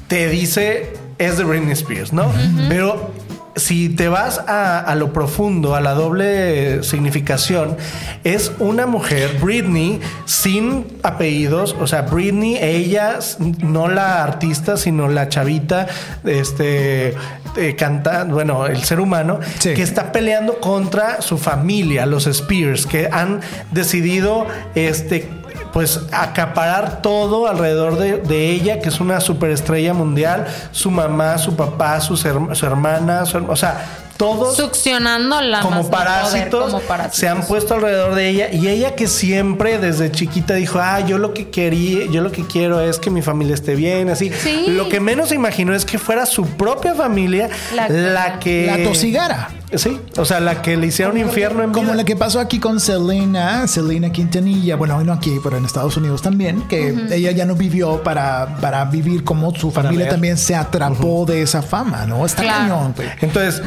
te 0.07 0.29
dice 0.29 0.93
es 1.17 1.37
de 1.37 1.43
Britney 1.43 1.71
Spears, 1.73 2.11
¿no? 2.11 2.31
Pero 2.69 3.11
si 3.55 3.89
te 3.89 4.07
vas 4.07 4.39
a, 4.47 4.79
a 4.79 4.95
lo 4.95 5.13
profundo, 5.13 5.75
a 5.75 5.81
la 5.81 5.93
doble 5.93 6.83
significación, 6.83 7.77
es 8.23 8.51
una 8.59 8.87
mujer, 8.87 9.37
Britney, 9.41 9.99
sin 10.25 10.87
apellidos, 11.03 11.75
o 11.79 11.85
sea, 11.87 12.03
Britney, 12.03 12.57
ella, 12.59 13.19
no 13.59 13.87
la 13.87 14.23
artista, 14.23 14.77
sino 14.77 15.07
la 15.07 15.29
chavita, 15.29 15.87
este, 16.23 17.13
eh, 17.55 17.75
canta, 17.77 18.23
bueno, 18.23 18.65
el 18.65 18.83
ser 18.83 18.99
humano, 18.99 19.39
Sí. 19.59 19.73
que 19.73 19.83
está 19.83 20.11
peleando 20.11 20.59
contra 20.59 21.21
su 21.21 21.37
familia, 21.37 22.05
los 22.05 22.25
Spears, 22.27 22.85
que 22.87 23.07
han 23.11 23.41
decidido, 23.71 24.47
este, 24.75 25.29
pues 25.73 25.99
acaparar 26.11 27.01
todo 27.01 27.47
alrededor 27.47 27.97
de, 27.97 28.17
de 28.17 28.51
ella, 28.51 28.79
que 28.79 28.89
es 28.89 28.99
una 28.99 29.19
superestrella 29.19 29.93
mundial, 29.93 30.45
su 30.71 30.91
mamá, 30.91 31.37
su 31.39 31.55
papá, 31.55 31.99
sus 31.99 32.23
her- 32.25 32.53
su 32.55 32.65
hermana, 32.65 33.25
su 33.25 33.39
o 33.39 33.55
sea, 33.55 33.83
todos 34.15 34.55
Succionándola 34.55 35.61
como 35.61 35.89
poder, 35.89 36.49
como 36.51 36.79
parásitos. 36.81 37.17
se 37.17 37.27
han 37.27 37.41
puesto 37.47 37.73
alrededor 37.73 38.13
de 38.13 38.29
ella 38.29 38.49
y 38.53 38.67
ella 38.67 38.95
que 38.95 39.07
siempre 39.07 39.79
desde 39.79 40.11
chiquita 40.11 40.53
dijo, 40.53 40.79
ah, 40.79 40.99
yo 40.99 41.17
lo 41.17 41.33
que 41.33 41.49
quería, 41.49 42.05
yo 42.11 42.21
lo 42.21 42.31
que 42.31 42.45
quiero 42.45 42.79
es 42.79 42.99
que 42.99 43.09
mi 43.09 43.23
familia 43.23 43.55
esté 43.55 43.73
bien, 43.73 44.09
así. 44.11 44.31
Sí. 44.31 44.65
Lo 44.67 44.87
que 44.87 44.99
menos 44.99 45.29
se 45.29 45.35
imaginó 45.35 45.73
es 45.73 45.83
que 45.85 45.97
fuera 45.97 46.27
su 46.27 46.45
propia 46.45 46.93
familia 46.93 47.49
La 47.75 47.89
la, 47.89 48.39
que- 48.39 48.67
que... 48.67 48.77
La 48.77 48.83
tosigara. 48.87 49.49
Sí, 49.75 49.99
o 50.17 50.25
sea, 50.25 50.39
la 50.39 50.61
que 50.61 50.77
le 50.77 50.87
hicieron 50.87 51.17
infierno 51.17 51.63
en 51.63 51.71
Como 51.71 51.87
vida. 51.87 51.95
la 51.95 52.03
que 52.03 52.15
pasó 52.15 52.39
aquí 52.39 52.59
con 52.59 52.79
Selena, 52.79 53.67
Selena 53.67 54.11
Quintanilla, 54.11 54.75
bueno, 54.75 55.03
no 55.03 55.13
aquí, 55.13 55.39
pero 55.43 55.57
en 55.57 55.65
Estados 55.65 55.97
Unidos 55.97 56.21
también, 56.21 56.61
que 56.67 56.95
ella 57.11 57.31
ya 57.31 57.45
no 57.45 57.55
vivió 57.55 58.03
para, 58.03 58.57
para 58.61 58.85
vivir 58.85 59.23
como 59.23 59.53
su 59.55 59.71
familia 59.71 60.05
ver. 60.05 60.09
también 60.09 60.37
se 60.37 60.55
atrapó 60.55 61.25
de 61.25 61.41
esa 61.41 61.61
fama, 61.61 62.05
¿no? 62.05 62.25
Está 62.25 62.43
Claro. 62.43 62.59
cañón, 62.59 62.93
güey. 62.95 63.09
Entonces, 63.21 63.61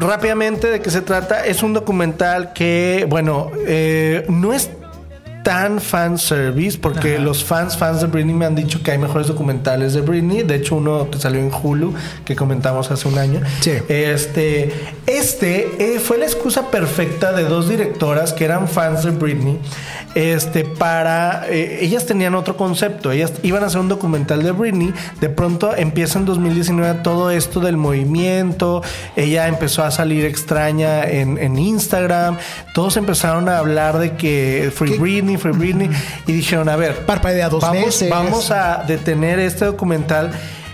rápidamente 0.00 0.68
de 0.68 0.80
qué 0.80 0.90
se 0.90 1.02
trata. 1.02 1.44
Es 1.44 1.62
un 1.62 1.72
documental 1.72 2.52
que, 2.52 3.06
bueno, 3.08 3.50
eh, 3.66 4.24
no 4.28 4.52
es 4.52 4.70
tan 5.42 5.80
fan 5.80 6.18
service 6.18 6.78
porque 6.78 7.18
los 7.18 7.44
fans 7.44 7.76
fans 7.76 8.00
de 8.00 8.06
Britney 8.06 8.34
me 8.34 8.46
han 8.46 8.54
dicho 8.54 8.82
que 8.82 8.92
hay 8.92 8.98
mejores 8.98 9.26
documentales 9.26 9.94
de 9.94 10.00
Britney. 10.00 10.42
De 10.42 10.56
hecho 10.56 10.76
uno 10.76 11.10
que 11.10 11.18
salió 11.18 11.40
en 11.40 11.50
Hulu 11.52 11.94
que 12.24 12.36
comentamos 12.36 12.90
hace 12.90 13.08
un 13.08 13.18
año. 13.18 13.40
Sí. 13.60 13.72
este 13.88 14.72
este 15.06 15.94
eh, 15.94 15.98
fue 15.98 16.18
la 16.18 16.26
excusa 16.26 16.70
perfecta 16.70 17.32
de 17.32 17.44
dos 17.44 17.68
directoras 17.68 18.32
que 18.32 18.44
eran 18.44 18.68
fans 18.68 19.04
de 19.04 19.10
Britney 19.10 19.58
este 20.14 20.64
para 20.64 21.46
eh, 21.48 21.78
ellas 21.80 22.06
tenían 22.06 22.34
otro 22.34 22.56
concepto. 22.56 23.12
Ellas 23.12 23.32
iban 23.42 23.62
a 23.62 23.66
hacer 23.66 23.80
un 23.80 23.88
documental 23.88 24.42
de 24.42 24.52
Britney. 24.52 24.92
De 25.20 25.28
pronto 25.28 25.74
empieza 25.74 26.18
en 26.18 26.26
2019 26.26 27.00
todo 27.02 27.30
esto 27.30 27.60
del 27.60 27.76
movimiento. 27.76 28.82
Ella 29.16 29.48
empezó 29.48 29.84
a 29.84 29.90
salir 29.90 30.24
extraña 30.24 31.04
en, 31.04 31.38
en 31.38 31.58
Instagram. 31.58 32.36
Todos 32.74 32.96
empezaron 32.96 33.48
a 33.48 33.58
hablar 33.58 33.98
de 33.98 34.16
que 34.16 34.70
Free 34.74 34.92
¿Qué? 34.92 34.98
Britney 34.98 35.31
Free 35.36 35.52
Britney 35.52 35.90
y 36.26 36.32
dijeron 36.32 36.68
a 36.68 36.76
ver 36.76 37.04
Parpadea 37.06 37.48
dos 37.48 37.62
vamos, 37.62 37.84
veces. 37.84 38.10
vamos 38.10 38.50
a 38.50 38.84
detener 38.86 39.38
este 39.38 39.64
documental 39.64 40.32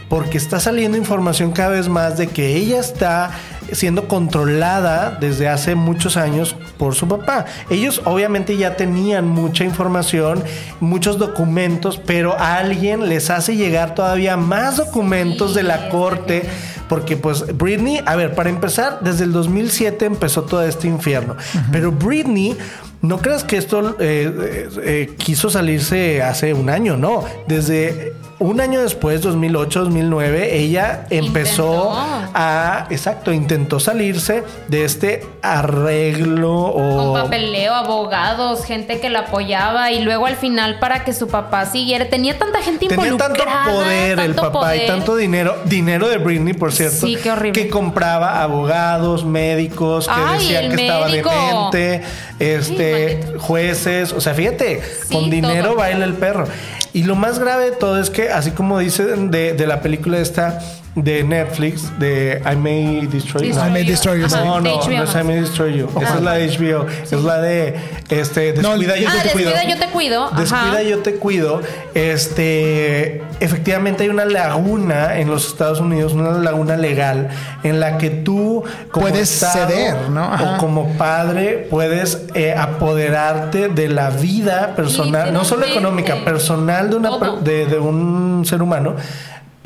porque 0.08 0.38
está 0.38 0.58
saliendo 0.58 0.96
información 0.96 1.52
cada 1.52 1.70
vez 1.70 1.88
más 1.88 2.16
de 2.16 2.28
que 2.28 2.56
ella 2.56 2.80
está 2.80 3.30
siendo 3.72 4.08
controlada 4.08 5.18
desde 5.20 5.48
hace 5.48 5.74
muchos 5.74 6.16
años 6.16 6.56
por 6.78 6.94
su 6.94 7.06
papá. 7.06 7.44
Ellos 7.68 8.00
obviamente 8.04 8.56
ya 8.56 8.76
tenían 8.76 9.28
mucha 9.28 9.64
información, 9.64 10.42
muchos 10.80 11.18
documentos, 11.18 11.98
pero 11.98 12.38
a 12.38 12.56
alguien 12.56 13.08
les 13.08 13.30
hace 13.30 13.56
llegar 13.56 13.94
todavía 13.94 14.36
más 14.36 14.78
documentos 14.78 15.54
de 15.54 15.62
la 15.64 15.88
corte. 15.90 16.48
Porque 16.88 17.16
pues 17.16 17.56
Britney, 17.56 18.00
a 18.04 18.16
ver, 18.16 18.34
para 18.34 18.50
empezar, 18.50 19.00
desde 19.00 19.24
el 19.24 19.32
2007 19.32 20.04
empezó 20.06 20.42
todo 20.42 20.62
este 20.62 20.88
infierno. 20.88 21.36
Pero 21.70 21.92
Britney 21.92 22.56
no 23.00 23.18
creas 23.18 23.44
que 23.44 23.56
esto 23.56 23.96
eh, 24.00 24.32
eh, 24.40 24.68
eh, 24.82 25.14
quiso 25.16 25.50
salirse 25.50 26.22
hace 26.22 26.52
un 26.52 26.68
año, 26.68 26.96
no. 26.96 27.24
Desde 27.46 28.14
un 28.40 28.60
año 28.60 28.80
después, 28.80 29.20
2008, 29.22 29.84
2009, 29.84 30.56
ella 30.56 31.06
empezó 31.10 31.92
Intentó. 31.92 32.30
a, 32.34 32.86
exacto, 32.90 33.32
intentó 33.32 33.80
salirse 33.80 34.44
de 34.68 34.84
este 34.84 35.26
arreglo 35.42 36.72
Con 36.72 37.08
o... 37.08 37.14
papeleo, 37.14 37.74
abogados, 37.74 38.64
gente 38.64 39.00
que 39.00 39.10
la 39.10 39.20
apoyaba 39.20 39.90
y 39.90 40.02
luego 40.02 40.26
al 40.26 40.36
final 40.36 40.78
para 40.78 41.04
que 41.04 41.12
su 41.12 41.28
papá 41.28 41.66
siguiera. 41.66 42.08
Tenía 42.08 42.38
tanta 42.38 42.62
gente 42.62 42.86
Tenía 42.86 43.16
tanto 43.16 43.42
involucrada. 43.42 43.72
poder 43.72 44.18
el 44.20 44.34
tanto 44.34 44.52
papá 44.52 44.76
y 44.76 44.86
tanto 44.86 45.16
dinero, 45.16 45.56
dinero 45.64 46.08
de 46.08 46.18
Britney, 46.18 46.54
por 46.54 46.72
cierto, 46.78 47.06
Sí, 47.06 47.16
qué 47.22 47.30
horrible. 47.32 47.52
que 47.62 47.68
compraba 47.68 48.42
abogados, 48.42 49.24
médicos, 49.24 50.06
que 50.06 50.14
Ay, 50.16 50.38
decían 50.38 50.74
que 50.74 50.82
estaba 50.86 51.08
médico. 51.08 51.30
demente, 51.30 52.02
este, 52.38 53.20
jueces, 53.38 54.12
o 54.12 54.20
sea, 54.20 54.34
fíjate, 54.34 54.80
Sí, 55.08 55.14
con 55.14 55.30
dinero 55.30 55.74
baila 55.74 56.04
el 56.04 56.14
perro. 56.14 56.46
Y 56.92 57.02
lo 57.04 57.14
más 57.16 57.38
grave 57.38 57.66
de 57.70 57.76
todo 57.76 58.00
es 58.00 58.08
que, 58.10 58.30
así 58.30 58.50
como 58.52 58.78
dice 58.78 59.04
de, 59.04 59.52
de 59.52 59.66
la 59.66 59.80
película 59.82 60.18
esta 60.18 60.58
de 61.02 61.22
Netflix, 61.22 61.98
de 61.98 62.42
I 62.50 62.56
May 62.56 63.06
Destroy, 63.06 63.50
I 63.50 63.70
May 63.70 63.84
Destroy 63.84 64.20
You. 64.20 64.28
No, 64.28 64.60
no, 64.60 64.60
no 64.60 65.02
es. 65.04 65.14
I 65.14 65.22
May 65.24 65.40
Destroy 65.40 65.78
You. 65.78 65.88
Esa 66.00 66.14
es 66.16 66.22
la 66.22 66.32
de 66.34 66.48
HBO. 66.48 66.86
Es 67.04 67.12
la 67.12 67.40
de 67.40 67.74
este, 68.10 68.54
No, 68.54 68.70
Descuida, 68.70 68.96
yo 68.96 69.08
Ah, 69.08 69.22
te 69.22 69.30
cuido. 69.30 69.50
descuida, 69.50 69.70
yo 69.74 69.78
te 69.78 69.86
cuido. 69.92 70.24
Ajá. 70.24 70.40
Descuida, 70.40 70.82
yo 70.82 70.98
te 70.98 71.14
cuido. 71.14 71.60
Este, 71.94 73.22
efectivamente 73.40 74.02
hay 74.04 74.08
una 74.08 74.24
laguna 74.24 75.18
en 75.18 75.28
los 75.28 75.46
Estados 75.46 75.80
Unidos, 75.80 76.12
una 76.14 76.30
laguna 76.32 76.76
legal 76.76 77.28
en 77.62 77.80
la 77.80 77.98
que 77.98 78.10
tú 78.10 78.64
como 78.90 79.06
Puedes 79.08 79.30
Estado 79.42 79.68
ceder, 79.68 80.10
¿no? 80.10 80.24
Ajá. 80.24 80.54
O 80.56 80.58
como 80.58 80.96
padre 80.96 81.66
puedes 81.70 82.22
eh, 82.34 82.54
apoderarte 82.56 83.68
de 83.68 83.88
la 83.88 84.10
vida 84.10 84.74
personal, 84.74 85.32
no 85.32 85.44
solo 85.44 85.66
económica, 85.66 86.24
personal 86.24 86.90
de 86.90 86.96
una 86.96 87.10
de 87.42 87.78
un 87.78 88.44
ser 88.46 88.62
humano. 88.62 88.96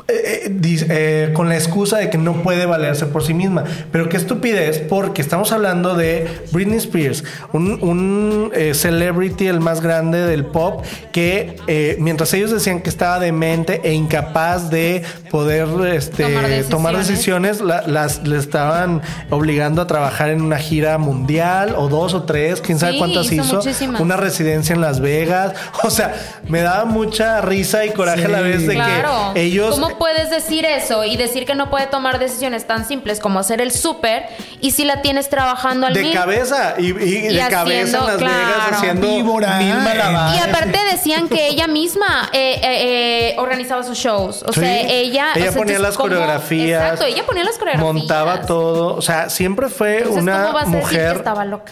Eh, 0.07 0.51
eh, 0.63 0.85
eh, 0.89 1.29
con 1.33 1.49
la 1.49 1.55
excusa 1.55 1.97
de 1.97 2.09
que 2.09 2.17
no 2.17 2.43
puede 2.43 2.65
valerse 2.65 3.05
por 3.05 3.23
sí 3.23 3.33
misma. 3.33 3.63
Pero 3.91 4.09
qué 4.09 4.17
estupidez, 4.17 4.79
porque 4.79 5.21
estamos 5.21 5.51
hablando 5.51 5.95
de 5.95 6.27
Britney 6.51 6.77
Spears, 6.77 7.23
un, 7.53 7.79
un, 7.81 8.51
eh, 8.53 8.73
celebrity, 8.73 9.47
el 9.47 9.59
más 9.59 9.81
grande 9.81 10.19
del 10.19 10.45
pop, 10.45 10.83
que 11.11 11.55
eh, 11.67 11.95
mientras 11.99 12.33
ellos 12.33 12.51
decían 12.51 12.81
que 12.81 12.89
estaba 12.89 13.19
demente 13.19 13.81
e 13.83 13.93
incapaz 13.93 14.69
de 14.69 15.03
poder 15.31 15.67
este, 15.93 16.23
Tomar 16.23 16.45
tomar 16.69 16.97
decisiones. 16.97 17.59
decisiones, 17.59 17.61
la- 17.61 17.87
las 17.87 18.27
le 18.27 18.37
estaban 18.37 19.01
obligando 19.29 19.81
a 19.81 19.87
trabajar 19.87 20.29
en 20.29 20.41
una 20.41 20.57
gira 20.57 20.97
mundial 20.97 21.75
o 21.77 21.87
dos 21.87 22.13
o 22.13 22.23
tres, 22.23 22.61
quién 22.61 22.77
sabe 22.79 22.93
Sí, 22.93 22.97
cuántas 22.99 23.31
hizo 23.31 23.61
una 23.99 24.17
residencia 24.17 24.73
en 24.75 24.81
Las 24.81 24.99
Vegas, 24.99 25.53
o 25.83 25.89
sea, 25.89 26.13
me 26.47 26.61
daba 26.61 26.85
mucha 26.85 27.41
risa 27.41 27.85
y 27.85 27.91
coraje 27.91 28.25
a 28.25 28.29
la 28.29 28.41
vez 28.41 28.67
de 28.67 28.73
Claro. 28.75 29.33
que 29.33 29.41
ellos 29.41 29.75
¿Cómo 29.79 29.92
puedes 29.97 30.29
decir 30.29 30.65
eso 30.65 31.03
y 31.03 31.17
decir 31.17 31.45
que 31.45 31.55
no 31.55 31.69
puede 31.69 31.87
tomar 31.87 32.19
decisiones 32.19 32.65
tan 32.67 32.85
simples 32.87 33.19
como 33.19 33.39
hacer 33.39 33.61
el 33.61 33.71
súper 33.71 34.25
y 34.61 34.71
si 34.71 34.85
la 34.85 35.01
tienes 35.01 35.29
trabajando 35.29 35.87
al 35.87 35.93
de 35.93 36.03
mil? 36.03 36.13
cabeza 36.13 36.75
y, 36.77 36.87
y 36.87 36.93
de 36.93 37.41
haciendo- 37.41 37.49
cabeza 37.49 37.97
en 37.99 38.05
Las 38.05 38.17
Vegas 38.17 38.43
claro. 38.67 38.75
haciendo 38.77 39.07
Víbora. 39.07 39.57
mil 39.57 39.75
malabares. 39.75 40.37
Y 40.39 40.49
aparte 40.49 40.79
decían 40.91 41.27
que 41.27 41.47
ella 41.47 41.67
misma 41.67 42.29
eh, 42.33 42.59
eh, 42.63 43.29
eh, 43.31 43.35
organizaba 43.37 43.83
sus 43.83 43.97
shows. 43.97 44.43
O 44.47 44.53
Sí. 44.53 44.59
sea, 44.61 44.79
ella... 44.81 45.27
o 45.35 45.39
Ella 45.39 45.51
sea, 45.51 45.59
ponía 45.61 45.79
las 45.79 45.95
coreografías. 45.97 46.81
Exacto, 46.81 47.05
ella 47.05 47.25
ponía 47.25 47.43
las 47.43 47.57
coreografías. 47.57 47.93
montaba 47.93 48.41
todo, 48.41 48.95
o 48.95 49.01
sea, 49.01 49.29
siempre 49.29 49.69
fue 49.69 49.99
Entonces, 49.99 50.19
¿cómo 50.19 50.31
una 50.31 50.51
vas 50.51 50.67
a 50.67 50.71
decir 50.71 50.71
que 50.71 50.77
mujer 50.97 51.15
estaba 51.17 51.45
loca? 51.45 51.71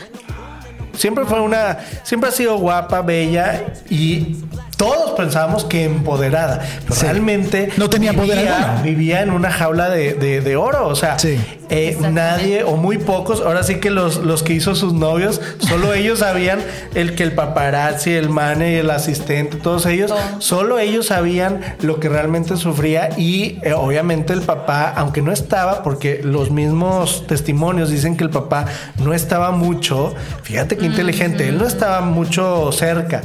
Siempre 0.94 1.26
fue 1.26 1.40
una, 1.40 1.80
siempre 2.04 2.30
ha 2.30 2.34
sido 2.34 2.58
guapa, 2.58 3.02
bella 3.02 3.64
y 3.90 4.36
todos 4.82 5.12
pensábamos 5.12 5.64
que 5.66 5.84
empoderada. 5.84 6.60
Pero 6.84 6.96
Sí. 6.96 7.04
realmente 7.06 7.70
No 7.78 7.88
tenía 7.88 8.14
poder 8.14 8.38
vivía, 8.40 8.58
alguno. 8.58 8.84
vivía 8.84 9.22
en 9.22 9.30
una 9.30 9.52
jaula 9.52 9.90
de, 9.92 10.14
de- 10.16 10.42
de 10.42 10.56
oro. 10.56 10.88
O 10.88 10.96
sea, 10.96 11.20
Sí. 11.20 11.38
eh, 11.70 11.96
nadie 12.12 12.64
o 12.64 12.78
muy 12.78 12.98
pocos, 12.98 13.42
ahora 13.46 13.62
sí 13.62 13.76
que 13.76 13.92
los, 13.92 14.18
los 14.18 14.42
que 14.42 14.54
hizo 14.54 14.74
sus 14.74 14.94
novios, 14.94 15.40
solo 15.60 15.94
ellos 15.94 16.18
sabían 16.20 16.62
el 16.96 17.14
que 17.14 17.22
el 17.22 17.34
paparazzi, 17.34 18.12
el 18.14 18.30
manager, 18.30 18.80
el 18.80 18.90
asistente, 18.90 19.58
todos 19.58 19.86
ellos, 19.86 20.10
Todo. 20.10 20.20
solo 20.40 20.80
ellos 20.80 21.06
sabían 21.08 21.62
lo 21.82 22.00
que 22.00 22.10
realmente 22.10 22.58
sufría 22.58 23.10
y 23.18 23.60
eh, 23.62 23.74
obviamente 23.74 24.34
el 24.34 24.42
papá, 24.42 24.92
aunque 24.98 25.22
no 25.22 25.32
estaba, 25.32 25.84
porque 25.84 26.22
los 26.24 26.50
mismos 26.50 27.28
testimonios 27.28 27.92
dicen 27.92 28.18
que 28.18 28.24
el 28.24 28.32
papá 28.32 28.66
no 28.98 29.14
estaba 29.14 29.52
mucho, 29.52 30.16
fíjate 30.42 30.76
qué 30.76 30.88
inteligente, 30.88 31.48
él 31.48 31.60
no 31.60 31.68
estaba 31.68 32.02
mucho 32.02 32.72
cerca. 32.72 33.22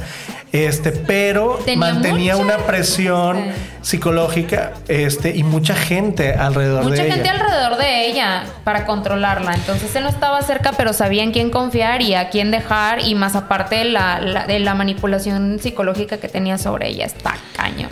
Este, 0.53 0.93
pero 0.93 1.59
Tenía 1.65 1.77
mantenía 1.93 2.37
mucha 2.37 2.45
una 2.57 2.67
presión 2.67 3.37
gente. 3.37 3.55
psicológica, 3.83 4.73
este, 4.89 5.37
y 5.37 5.43
mucha 5.43 5.75
gente 5.75 6.33
alrededor 6.35 6.85
Mucha 6.85 7.03
de 7.03 7.11
gente 7.11 7.29
ella. 7.29 7.33
alrededor 7.33 7.77
de 7.79 8.07
ella 8.09 8.45
para 8.65 8.87
controlarla. 8.87 9.55
Entonces 9.55 9.95
él 9.97 10.05
no 10.05 10.09
estaba 10.09 10.41
cerca, 10.43 10.73
pero 10.73 10.93
sabía 10.93 11.25
en 11.25 11.33
quién 11.33 11.51
confiar 11.51 12.01
y 12.01 12.15
a 12.15 12.31
quién 12.31 12.51
dejar. 12.51 13.01
Y 13.01 13.15
más 13.17 13.35
aparte 13.35 13.85
la, 13.85 14.21
la- 14.21 14.47
de 14.47 14.59
la 14.61 14.75
manipulación 14.75 15.59
psicológica 15.61 16.19
que 16.19 16.29
tenía 16.29 16.59
sobre 16.59 16.89
ella. 16.89 17.05
Está 17.07 17.35
cañón. 17.55 17.91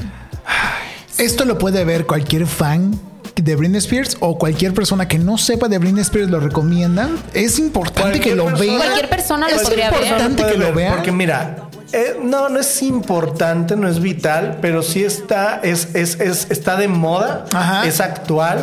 Esto 1.18 1.44
lo 1.44 1.59
puede 1.59 1.85
ver 1.85 2.06
cualquier 2.06 2.47
fan 2.47 2.98
de 3.35 3.56
Britney 3.56 3.78
Spears 3.78 4.16
o 4.20 4.39
cualquier 4.39 4.72
persona 4.74 5.06
que 5.09 5.18
no 5.18 5.39
sepa 5.39 5.68
de 5.68 5.78
Britney 5.78 6.02
Spears 6.02 6.31
lo 6.31 6.40
recomiendan. 6.40 7.16
Es 7.35 7.59
importante 7.59 8.20
que 8.20 8.35
lo 8.35 8.47
persona- 8.47 8.64
vea. 8.66 8.76
Cualquier 8.78 9.09
persona 9.09 9.48
lo 9.48 9.56
es 9.56 9.62
podría 9.62 9.90
ver. 9.90 10.02
importante 10.02 10.43
Puede 10.43 10.52
que 10.55 10.59
lo 10.59 10.72
vea. 10.72 10.93
Porque 10.94 11.12
mira, 11.12 11.56
eh, 11.94 12.18
no, 12.22 12.48
no 12.48 12.58
es 12.60 12.82
importante, 12.82 13.76
no 13.76 13.88
es 13.88 14.00
vital, 14.00 14.58
pero 14.60 14.82
sí 14.82 15.04
está, 15.04 15.60
es, 15.62 15.94
es, 15.94 16.20
es- 16.20 16.50
está 16.50 16.76
de 16.76 16.88
moda, 16.88 17.44
Ajá. 17.54 17.86
es 17.86 18.00
actual. 18.00 18.58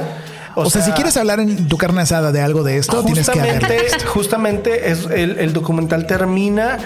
o, 0.56 0.70
sea, 0.70 0.82
si 0.82 0.92
quieres 0.92 1.16
hablar 1.18 1.40
en 1.40 1.68
tu 1.70 1.78
carne 1.78 2.02
asada 2.02 2.32
de 2.32 2.42
algo 2.42 2.64
de 2.64 2.78
esto, 2.78 3.04
tienes 3.06 3.30
que 3.30 3.40
verlo. 3.40 3.68
justamente, 3.68 4.06
justamente 4.06 4.92
es 4.92 5.06
el, 5.06 5.40
el 5.40 5.54
documental 5.54 6.06
termina 6.06 6.78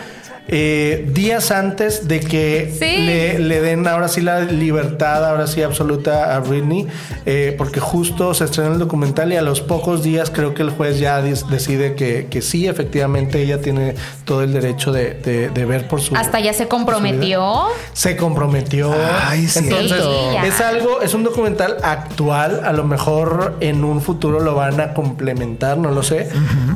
eh, 0.48 1.10
días 1.12 1.52
antes 1.52 2.08
de 2.08 2.20
que 2.20 2.72
Sí. 2.78 2.98
le, 3.04 3.40
le 3.40 3.62
den 3.62 3.88
ahora 3.88 4.08
sí 4.08 4.22
la 4.22 4.42
libertad, 4.42 5.26
ahora 5.28 5.48
sí 5.48 5.62
absoluta 5.64 6.36
a 6.36 6.40
Britney, 6.40 6.88
eh, 7.26 7.56
porque 7.58 7.80
justo 7.80 8.34
se 8.34 8.46
estrena 8.46 8.74
el 8.74 8.80
documental 8.80 9.34
y 9.34 9.38
a 9.38 9.42
los 9.42 9.62
pocos 9.62 10.04
días 10.04 10.30
creo 10.30 10.54
que 10.54 10.62
el 10.62 10.70
juez 10.70 11.00
ya 11.00 11.22
decide 11.22 11.96
que, 11.96 12.28
que 12.30 12.42
sí, 12.42 12.68
efectivamente 12.68 13.42
ella 13.42 13.62
tiene 13.62 13.96
todo 14.26 14.44
el 14.44 14.54
derecho 14.54 14.92
de, 14.92 15.14
de- 15.16 15.50
de 15.50 15.66
ver 15.66 15.88
por 15.88 16.02
su... 16.02 16.16
Hasta 16.16 16.40
ya 16.40 16.54
se 16.54 16.68
comprometió. 16.68 17.64
se 17.94 18.16
comprometió. 18.16 18.94
Ay, 19.28 19.46
es 19.46 19.58
Entonces. 19.58 20.02
Sí, 20.04 20.38
es 20.48 20.62
algo, 20.62 21.02
es 21.02 21.14
un 21.14 21.24
documental 21.24 21.78
actual. 21.84 22.62
A 22.64 22.72
lo 22.74 22.84
mejor 22.84 23.56
en 23.62 23.84
un 23.84 24.02
futuro 24.02 24.40
lo 24.40 24.54
van 24.56 24.80
a 24.80 24.94
complementar, 24.94 25.78
no 25.78 25.92
lo 25.92 26.04
sé. 26.04 26.30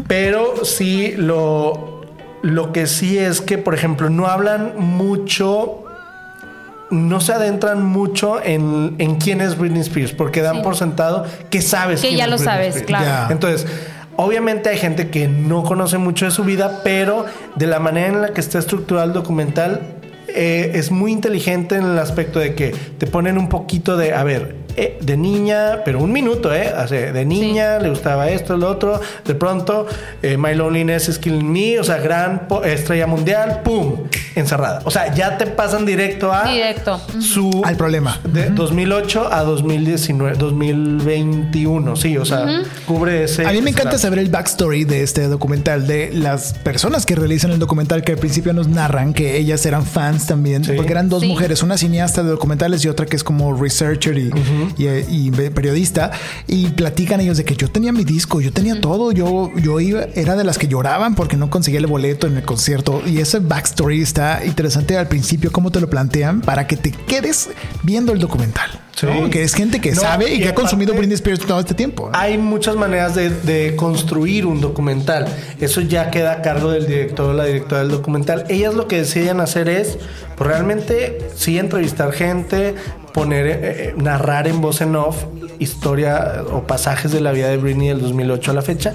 Pero 0.07 0.65
sí 0.65 1.13
lo, 1.17 1.98
lo 2.41 2.71
que 2.71 2.87
sí 2.87 3.17
es 3.17 3.41
que, 3.41 3.57
por 3.57 3.73
ejemplo, 3.75 4.09
no 4.09 4.27
hablan 4.27 4.73
mucho. 4.77 5.83
No 6.91 7.21
se 7.21 7.33
adentran 7.33 7.85
mucho 7.85 8.41
en, 8.43 8.95
en 8.97 9.15
quién 9.17 9.41
es 9.41 9.57
Britney 9.57 9.81
Spears, 9.81 10.11
porque 10.13 10.41
dan 10.41 10.57
Sí. 10.57 10.61
por 10.63 10.75
sentado 10.75 11.25
que 11.51 11.61
sabes 11.61 12.01
Que 12.01 12.07
quién 12.07 12.17
ya 12.19 12.23
es 12.25 12.29
lo 12.31 12.37
Britney 12.37 12.53
sabes, 12.55 12.75
Spears. 12.77 12.87
claro. 12.87 13.05
Ya. 13.05 13.27
Entonces, 13.31 13.67
obviamente 14.15 14.69
hay 14.69 14.77
gente 14.77 15.09
que 15.09 15.27
no 15.27 15.63
conoce 15.63 15.99
mucho 15.99 16.25
de 16.25 16.31
su 16.31 16.43
vida, 16.43 16.81
pero 16.83 17.25
de 17.55 17.67
la 17.67 17.79
manera 17.79 18.07
en 18.07 18.21
la 18.21 18.29
que 18.33 18.41
está 18.41 18.57
estructurado 18.57 19.05
el 19.05 19.13
documental, 19.13 19.81
eh, 20.29 20.71
es 20.73 20.89
muy 20.89 21.11
inteligente 21.11 21.75
en 21.75 21.83
el 21.85 21.99
aspecto 21.99 22.39
de 22.39 22.55
que 22.55 22.71
te 22.97 23.05
ponen 23.05 23.37
un 23.37 23.49
poquito 23.49 23.95
de, 23.95 24.13
a 24.15 24.23
ver, 24.23 24.55
eh, 24.75 24.97
de 25.01 25.17
niña, 25.17 25.83
pero 25.85 25.99
un 25.99 26.11
minuto, 26.11 26.53
¿eh? 26.53 26.71
O 26.83 26.87
sea, 26.87 27.11
de 27.11 27.25
niña, 27.25 27.79
le 27.79 27.89
gustaba 27.89 28.29
esto, 28.29 28.57
lo 28.57 28.69
otro, 28.69 28.99
de 29.25 29.35
pronto, 29.35 29.87
eh, 30.21 30.37
My 30.37 30.53
Loneliness 30.55 31.09
is 31.09 31.17
Killing 31.19 31.51
Me, 31.51 31.79
o 31.79 31.83
sea, 31.83 31.97
gran 31.97 32.47
po- 32.47 32.63
estrella 32.63 33.07
mundial, 33.07 33.61
¡pum! 33.63 34.03
Encerrada. 34.35 34.81
O 34.85 34.91
sea, 34.91 35.13
ya 35.13 35.37
te 35.37 35.47
pasan 35.47 35.85
directo 35.85 36.31
a 36.31 36.49
Directo. 36.51 37.01
su 37.19 37.61
Al 37.65 37.75
problema. 37.75 38.19
de 38.23 38.49
2008 38.51 39.29
a 39.31 39.43
2019, 39.43 40.37
2021, 40.37 41.95
sí, 41.95 42.17
o 42.17 42.25
sea, 42.25 42.63
cubre 42.85 43.23
ese. 43.25 43.45
A 43.45 43.51
mí 43.51 43.61
me 43.61 43.71
encanta 43.71 43.97
saber 43.97 44.19
el 44.19 44.29
backstory 44.29 44.85
de 44.85 45.03
este 45.03 45.27
documental, 45.27 45.87
de 45.87 46.11
las 46.13 46.53
personas 46.53 47.05
que 47.05 47.15
realizan 47.15 47.51
el 47.51 47.59
documental 47.59 48.03
que 48.03 48.13
al 48.13 48.17
principio 48.17 48.53
nos 48.53 48.67
narran 48.67 49.13
que 49.13 49.37
ellas 49.37 49.65
eran 49.65 49.85
fans 49.85 50.27
también, 50.27 50.63
Sí. 50.63 50.73
porque 50.75 50.91
eran 50.91 51.09
dos 51.09 51.21
Sí. 51.21 51.27
mujeres, 51.27 51.63
una 51.63 51.77
cineasta 51.77 52.23
de 52.23 52.29
documentales 52.29 52.83
y 52.85 52.87
otra 52.89 53.05
que 53.05 53.15
es 53.15 53.23
como 53.23 53.53
researcher 53.53 54.17
y, 54.17 54.29
y, 54.77 54.87
eh, 54.87 55.05
y 55.09 55.31
periodista, 55.31 56.11
y 56.47 56.67
platican 56.67 57.21
ellos 57.21 57.37
de 57.37 57.45
que 57.45 57.55
yo 57.55 57.69
tenía 57.69 57.91
mi 57.91 58.03
disco, 58.03 58.41
yo 58.41 58.51
tenía 58.51 58.79
todo, 58.79 59.11
yo, 59.11 59.51
yo 59.57 59.79
iba, 59.79 60.03
era 60.15 60.35
de 60.35 60.43
las 60.43 60.57
que 60.57 60.67
lloraban 60.67 61.15
porque 61.15 61.37
no 61.37 61.49
conseguía 61.49 61.79
el 61.79 61.87
boleto 61.87 62.27
en 62.27 62.37
el 62.37 62.43
concierto, 62.43 63.01
y 63.05 63.19
ese 63.19 63.39
backstory 63.39 64.01
está 64.01 64.45
interesante 64.45 64.97
al 64.97 65.07
principio, 65.07 65.51
cómo 65.51 65.71
te 65.71 65.79
lo 65.79 65.89
plantean, 65.89 66.41
para 66.41 66.67
que 66.67 66.77
te 66.77 66.91
quedes 66.91 67.49
viendo 67.83 68.13
el 68.13 68.19
documental. 68.19 68.69
¿no? 69.03 69.29
Que 69.29 69.43
es 69.43 69.53
gente 69.53 69.79
que 69.79 69.91
No, 69.91 70.01
sabe 70.01 70.29
y, 70.33 70.35
y 70.35 70.41
que 70.41 70.49
ha 70.49 70.55
consumido 70.55 70.93
Britney 70.93 71.15
Spears 71.15 71.45
todo 71.45 71.59
este 71.59 71.73
tiempo. 71.73 72.09
Hay 72.13 72.37
muchas 72.37 72.75
maneras 72.75 73.15
de, 73.15 73.29
de 73.29 73.75
construir 73.75 74.45
un 74.45 74.61
documental. 74.61 75.27
Eso 75.59 75.81
ya 75.81 76.11
queda 76.11 76.33
a 76.33 76.41
cargo 76.41 76.71
del 76.71 76.87
director 76.87 77.29
o 77.29 77.33
la 77.33 77.45
directora 77.45 77.81
del 77.81 77.91
documental. 77.91 78.45
Ellas 78.49 78.73
lo 78.73 78.87
que 78.87 78.97
deciden 78.97 79.39
hacer 79.39 79.69
es, 79.69 79.97
pues 80.35 80.49
realmente, 80.49 81.19
sí 81.35 81.57
entrevistar 81.57 82.11
gente, 82.11 82.75
poner, 83.13 83.47
eh, 83.47 83.59
eh, 83.61 83.93
narrar 83.97 84.47
en 84.47 84.61
voz 84.61 84.81
en 84.81 84.95
off 84.95 85.23
historia 85.59 86.43
o 86.51 86.63
pasajes 86.63 87.11
de 87.11 87.21
la 87.21 87.31
vida 87.31 87.49
de 87.49 87.57
Britney 87.57 87.89
del 87.89 88.01
2008 88.01 88.51
a 88.51 88.53
la 88.53 88.61
fecha. 88.61 88.93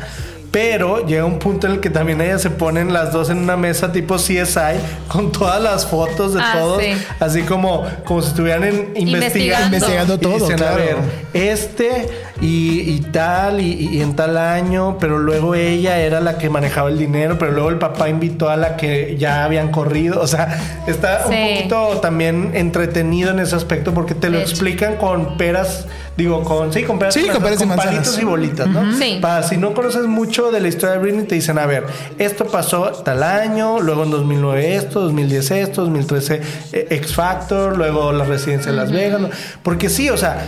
Pero 0.50 1.04
llega 1.04 1.24
un 1.24 1.40
punto 1.40 1.66
en 1.66 1.72
el 1.74 1.80
que 1.80 1.90
también 1.90 2.20
ellas 2.20 2.40
se 2.40 2.48
ponen 2.48 2.92
las 2.92 3.12
dos 3.12 3.28
en 3.28 3.38
una 3.38 3.56
mesa 3.56 3.90
tipo 3.90 4.14
CSI 4.16 4.78
con 5.08 5.32
todas 5.32 5.60
las 5.60 5.84
fotos 5.84 6.32
de 6.34 6.40
Ah, 6.40 6.52
todos, 6.56 6.80
sí. 6.80 6.92
así 7.18 7.42
como, 7.42 7.84
como 8.04 8.22
si 8.22 8.28
estuvieran 8.28 8.62
en- 8.62 8.92
investigando, 8.94 9.66
Investigando 9.76 10.14
Y 10.14 10.18
todo, 10.18 10.34
dicen, 10.34 10.52
a 10.54 10.56
claro. 10.58 10.76
ver, 10.76 10.96
este 11.32 12.08
y, 12.44 12.80
y 12.90 13.00
tal 13.10 13.60
y, 13.60 13.72
y 13.96 14.02
en 14.02 14.14
tal 14.16 14.36
año, 14.36 14.98
pero 15.00 15.18
luego 15.18 15.54
ella 15.54 15.98
era 15.98 16.20
la 16.20 16.36
que 16.36 16.50
manejaba 16.50 16.90
el 16.90 16.98
dinero, 16.98 17.38
pero 17.38 17.52
luego 17.52 17.70
el 17.70 17.78
papá 17.78 18.08
invitó 18.10 18.50
a 18.50 18.56
la 18.56 18.76
que 18.76 19.16
ya 19.18 19.44
habían 19.44 19.70
corrido, 19.70 20.20
o 20.20 20.26
sea, 20.26 20.82
está 20.86 21.26
Sí. 21.26 21.34
un 21.34 21.56
poquito 21.56 22.00
también 22.00 22.50
entretenido 22.54 23.30
en 23.30 23.38
ese 23.40 23.56
aspecto 23.56 23.94
porque 23.94 24.14
te 24.14 24.28
lo 24.28 24.38
hecho. 24.38 24.50
explican 24.50 24.96
con 24.96 25.38
peras, 25.38 25.86
digo, 26.18 26.42
con 26.42 26.70
sí, 26.72 26.82
con 26.82 26.98
peras, 26.98 27.14
Sí, 27.14 27.26
con 27.32 27.42
peras 27.42 27.62
y 27.62 27.66
palitos 27.66 28.18
y 28.20 28.24
bolitas, 28.24 28.66
¿no? 28.68 28.92
Sí. 28.92 29.18
Para 29.22 29.42
si 29.42 29.56
no 29.56 29.72
conoces 29.72 30.02
mucho 30.06 30.50
de 30.50 30.60
la 30.60 30.68
historia 30.68 30.96
de 30.96 30.98
Britney, 31.02 31.24
te 31.26 31.36
dicen, 31.36 31.58
a 31.58 31.64
ver, 31.64 31.84
esto 32.18 32.44
pasó 32.44 32.82
tal 33.04 33.22
año, 33.22 33.80
luego 33.80 34.04
en 34.04 34.10
2009 34.10 34.76
esto, 34.76 35.00
2010 35.00 35.50
esto, 35.52 35.80
2013 35.82 36.40
eh, 36.72 36.86
X 36.90 37.14
Factor, 37.14 37.76
luego 37.76 38.12
la 38.12 38.24
residencia 38.24 38.70
de 38.70 38.76
Las 38.76 38.92
Vegas, 38.92 39.20
¿no? 39.20 39.30
porque 39.62 39.88
sí, 39.88 40.10
o 40.10 40.16
sea, 40.18 40.44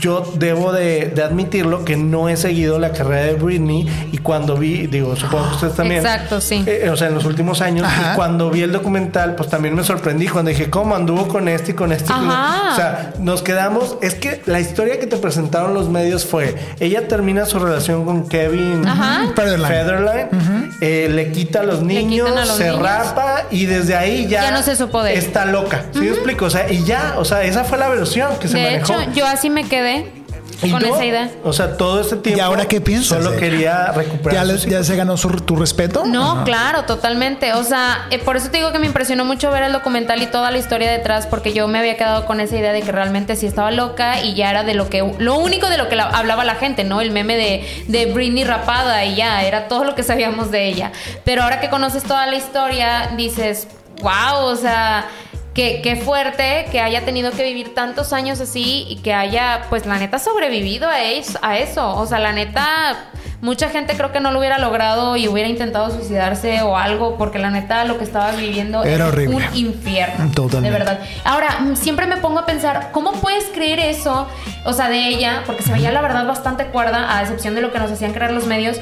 yo 0.00 0.32
debo 0.36 0.72
de, 0.72 1.06
de 1.14 1.22
admitirlo 1.22 1.84
que 1.84 1.96
no 1.96 2.28
he 2.28 2.36
seguido 2.36 2.78
la 2.78 2.92
carrera 2.92 3.26
de 3.26 3.34
Britney 3.34 3.86
y 4.12 4.18
cuando 4.18 4.56
vi, 4.56 4.86
digo, 4.86 5.16
supongo 5.16 5.48
que 5.48 5.54
ustedes 5.54 5.74
también. 5.74 6.00
Exacto, 6.00 6.40
sí. 6.40 6.62
eh, 6.66 6.88
o 6.90 6.96
sea, 6.96 7.08
en 7.08 7.14
los 7.14 7.24
últimos 7.24 7.60
años, 7.60 7.86
y 7.88 8.16
cuando 8.16 8.50
vi 8.50 8.62
el 8.62 8.72
documental, 8.72 9.34
pues 9.34 9.48
también 9.48 9.74
me 9.74 9.84
sorprendí 9.84 10.26
cuando 10.28 10.50
dije, 10.50 10.68
¿cómo 10.70 10.94
anduvo 10.94 11.28
con 11.28 11.48
este 11.48 11.72
y 11.72 11.74
con 11.74 11.92
este? 11.92 12.12
Ajá. 12.12 12.56
este?". 12.70 12.72
O 12.72 12.76
sea, 12.76 13.12
nos 13.18 13.42
quedamos. 13.42 13.96
Es 14.02 14.14
que 14.14 14.42
la 14.46 14.60
historia 14.60 14.98
que 14.98 15.06
te 15.06 15.16
presentaron 15.16 15.74
los 15.74 15.88
medios 15.88 16.24
fue: 16.26 16.54
ella 16.80 17.08
termina 17.08 17.44
su 17.46 17.58
relación 17.58 18.04
con 18.04 18.28
Kevin 18.28 18.86
Ajá. 18.86 19.32
Federline. 19.34 19.66
Federline, 19.68 20.28
eh, 20.80 21.08
le 21.10 21.32
quita 21.32 21.60
a 21.60 21.62
los 21.62 21.82
niños, 21.82 22.26
quitan 22.28 22.38
a 22.38 22.46
los 22.46 22.56
se 22.56 22.64
niños. 22.70 22.82
rapa 22.82 23.42
y 23.50 23.66
desde 23.66 23.94
ahí 23.96 24.26
ya, 24.26 24.42
Ya 24.42 24.50
no 24.50 24.62
se 24.62 24.76
supo 24.76 25.02
de 25.02 25.12
él. 25.12 25.18
está 25.18 25.44
loca. 25.46 25.84
¿Sí 25.92 26.00
me 26.00 26.08
explico? 26.10 26.46
O 26.46 26.50
sea, 26.50 26.70
y 26.70 26.84
ya, 26.84 27.14
o 27.18 27.24
sea, 27.24 27.42
esa 27.44 27.64
fue 27.64 27.78
la 27.78 27.88
versión 27.88 28.36
que 28.40 28.48
se 28.48 28.56
De 28.58 28.64
manejó. 28.64 29.00
hecho, 29.00 29.12
yo 29.12 29.26
así 29.26 29.50
me 29.50 29.64
quedé 29.64 29.75
Y 30.62 30.70
con 30.70 30.80
no, 30.80 30.94
esa 30.94 31.04
idea. 31.04 31.30
O 31.44 31.52
sea, 31.52 31.76
todo 31.76 32.00
este 32.00 32.16
tiempo. 32.16 32.38
¿Y 32.38 32.40
ahora 32.40 32.64
qué 32.64 32.80
piensas? 32.80 33.22
Solo 33.22 33.36
quería 33.36 33.92
recuperar. 33.92 34.46
¿Ya, 34.46 34.82
se 34.82 34.96
ganó 34.96 35.18
su- 35.18 35.28
tu 35.28 35.54
respeto? 35.54 36.06
No, 36.06 36.32
Ajá. 36.32 36.44
claro, 36.44 36.84
totalmente. 36.84 37.52
O 37.52 37.62
sea, 37.62 38.06
eh, 38.10 38.18
por 38.18 38.38
eso 38.38 38.48
te 38.48 38.56
digo 38.56 38.72
que 38.72 38.78
me 38.78 38.86
impresionó 38.86 39.26
mucho 39.26 39.50
ver 39.50 39.64
el 39.64 39.72
documental 39.72 40.22
y 40.22 40.26
toda 40.26 40.50
la 40.50 40.56
historia 40.56 40.90
detrás, 40.90 41.26
porque 41.26 41.52
yo 41.52 41.68
me 41.68 41.78
había 41.78 41.98
quedado 41.98 42.24
con 42.24 42.40
esa 42.40 42.56
idea 42.56 42.72
de 42.72 42.80
que 42.80 42.90
realmente 42.90 43.36
sí 43.36 43.44
estaba 43.44 43.70
loca 43.70 44.22
y 44.22 44.32
ya 44.32 44.48
era 44.48 44.64
de 44.64 44.72
lo 44.72 44.88
que, 44.88 45.04
lo 45.18 45.34
único 45.36 45.68
de 45.68 45.76
lo 45.76 45.90
que 45.90 45.96
la- 45.96 46.08
hablaba 46.08 46.42
la 46.44 46.54
gente, 46.54 46.84
¿no? 46.84 47.02
El 47.02 47.10
meme 47.10 47.36
de, 47.36 47.84
de 47.88 48.06
Britney 48.14 48.44
rapada 48.44 49.04
y 49.04 49.14
ya, 49.14 49.42
era 49.42 49.68
todo 49.68 49.84
lo 49.84 49.94
que 49.94 50.02
sabíamos 50.04 50.50
de 50.50 50.68
ella. 50.68 50.90
Pero 51.24 51.42
ahora 51.42 51.60
que 51.60 51.68
conoces 51.68 52.02
toda 52.02 52.26
la 52.26 52.34
historia, 52.36 53.10
dices, 53.14 53.68
wow, 54.00 54.46
o 54.46 54.56
sea, 54.56 55.04
qué, 55.56 55.80
qué 55.82 55.96
fuerte 55.96 56.66
que 56.70 56.80
haya 56.80 57.04
tenido 57.04 57.32
que 57.32 57.42
vivir 57.42 57.74
tantos 57.74 58.12
años 58.12 58.40
así 58.40 58.86
y 58.88 58.96
que 58.96 59.14
haya, 59.14 59.62
pues 59.70 59.86
la 59.86 59.98
neta, 59.98 60.18
sobrevivido 60.18 60.88
a 60.88 61.02
eso. 61.02 61.38
A 61.42 61.56
eso. 61.58 61.96
O 61.96 62.06
sea, 62.06 62.18
la 62.18 62.32
neta, 62.32 63.06
mucha 63.40 63.70
gente 63.70 63.96
creo 63.96 64.12
que 64.12 64.20
no 64.20 64.30
lo 64.32 64.38
hubiera 64.38 64.58
logrado 64.58 65.16
y 65.16 65.28
hubiera 65.28 65.48
intentado 65.48 65.90
suicidarse 65.90 66.60
o 66.62 66.76
algo, 66.76 67.16
porque 67.16 67.38
la 67.38 67.50
neta 67.50 67.84
lo 67.84 67.96
que 67.96 68.04
estaba 68.04 68.32
viviendo 68.32 68.84
Era 68.84 69.06
horrible. 69.06 69.36
un 69.36 69.56
infierno. 69.56 70.30
Totalmente. 70.32 70.70
De 70.70 70.78
verdad. 70.78 71.00
Ahora, 71.24 71.48
siempre 71.74 72.06
me 72.06 72.18
pongo 72.18 72.40
a 72.40 72.46
pensar, 72.46 72.90
¿cómo 72.92 73.12
puedes 73.12 73.44
creer 73.46 73.80
eso? 73.80 74.28
O 74.64 74.74
sea, 74.74 74.90
de 74.90 75.08
ella, 75.08 75.42
porque 75.46 75.62
se 75.62 75.72
veía 75.72 75.90
la 75.90 76.02
verdad 76.02 76.26
bastante 76.26 76.66
cuerda, 76.66 77.16
a 77.16 77.22
excepción 77.22 77.54
de 77.54 77.62
lo 77.62 77.72
que 77.72 77.78
nos 77.78 77.90
hacían 77.90 78.12
creer 78.12 78.32
los 78.32 78.46
medios. 78.46 78.76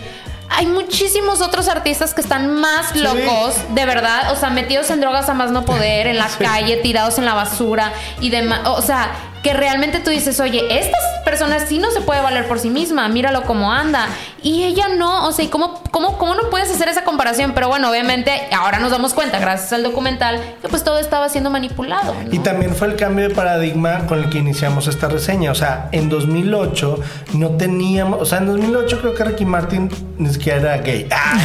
Hay 0.56 0.66
muchísimos 0.66 1.40
otros 1.40 1.68
artistas 1.68 2.14
que 2.14 2.20
están 2.20 2.54
más 2.54 2.94
locos, 2.96 3.56
de 3.74 3.84
verdad, 3.86 4.32
o 4.32 4.36
sea, 4.36 4.50
metidos 4.50 4.90
en 4.90 5.00
drogas 5.00 5.28
a 5.28 5.34
más 5.34 5.50
no 5.50 5.64
poder, 5.64 6.06
en 6.06 6.16
la 6.18 6.28
calle, 6.28 6.76
tirados 6.76 7.18
en 7.18 7.24
la 7.24 7.34
basura 7.34 7.92
y 8.20 8.30
demás. 8.30 8.60
O 8.66 8.82
sea, 8.82 9.33
que 9.44 9.52
realmente 9.52 10.00
tú 10.00 10.10
dices, 10.10 10.40
oye, 10.40 10.78
estas 10.80 11.00
personas 11.22 11.64
sí 11.68 11.78
no 11.78 11.90
se 11.90 12.00
puede 12.00 12.22
valer 12.22 12.48
por 12.48 12.58
sí 12.58 12.70
misma, 12.70 13.06
míralo 13.08 13.42
cómo 13.42 13.70
anda. 13.70 14.08
Y 14.42 14.64
ella 14.64 14.88
no, 14.96 15.26
o 15.28 15.32
sea, 15.32 15.44
¿y 15.44 15.48
cómo, 15.48 15.82
cómo, 15.90 16.16
cómo 16.18 16.34
no 16.34 16.48
puedes 16.50 16.70
hacer 16.70 16.88
esa 16.88 17.04
comparación? 17.04 17.52
Pero 17.54 17.68
bueno, 17.68 17.90
obviamente 17.90 18.32
ahora 18.56 18.78
nos 18.78 18.90
damos 18.90 19.12
cuenta, 19.12 19.38
gracias 19.38 19.72
al 19.74 19.82
documental, 19.82 20.40
que 20.62 20.68
pues 20.68 20.82
todo 20.82 20.98
estaba 20.98 21.28
siendo 21.28 21.50
manipulado. 21.50 22.14
¿no? 22.24 22.34
Y 22.34 22.38
también 22.38 22.74
fue 22.74 22.88
el 22.88 22.96
cambio 22.96 23.28
de 23.28 23.34
paradigma 23.34 24.06
con 24.06 24.18
el 24.24 24.30
que 24.30 24.38
iniciamos 24.38 24.86
esta 24.86 25.08
reseña. 25.08 25.50
O 25.52 25.54
sea, 25.54 25.88
en 25.92 26.08
2008 26.08 27.00
no 27.34 27.50
teníamos. 27.50 28.20
O 28.22 28.24
sea, 28.24 28.38
en 28.38 28.46
2008 28.46 29.00
creo 29.02 29.14
que 29.14 29.24
Ricky 29.24 29.44
Martin 29.44 29.90
ni 30.18 30.30
siquiera 30.32 30.58
era 30.58 30.76
gay. 30.78 31.06
Ah, 31.16 31.38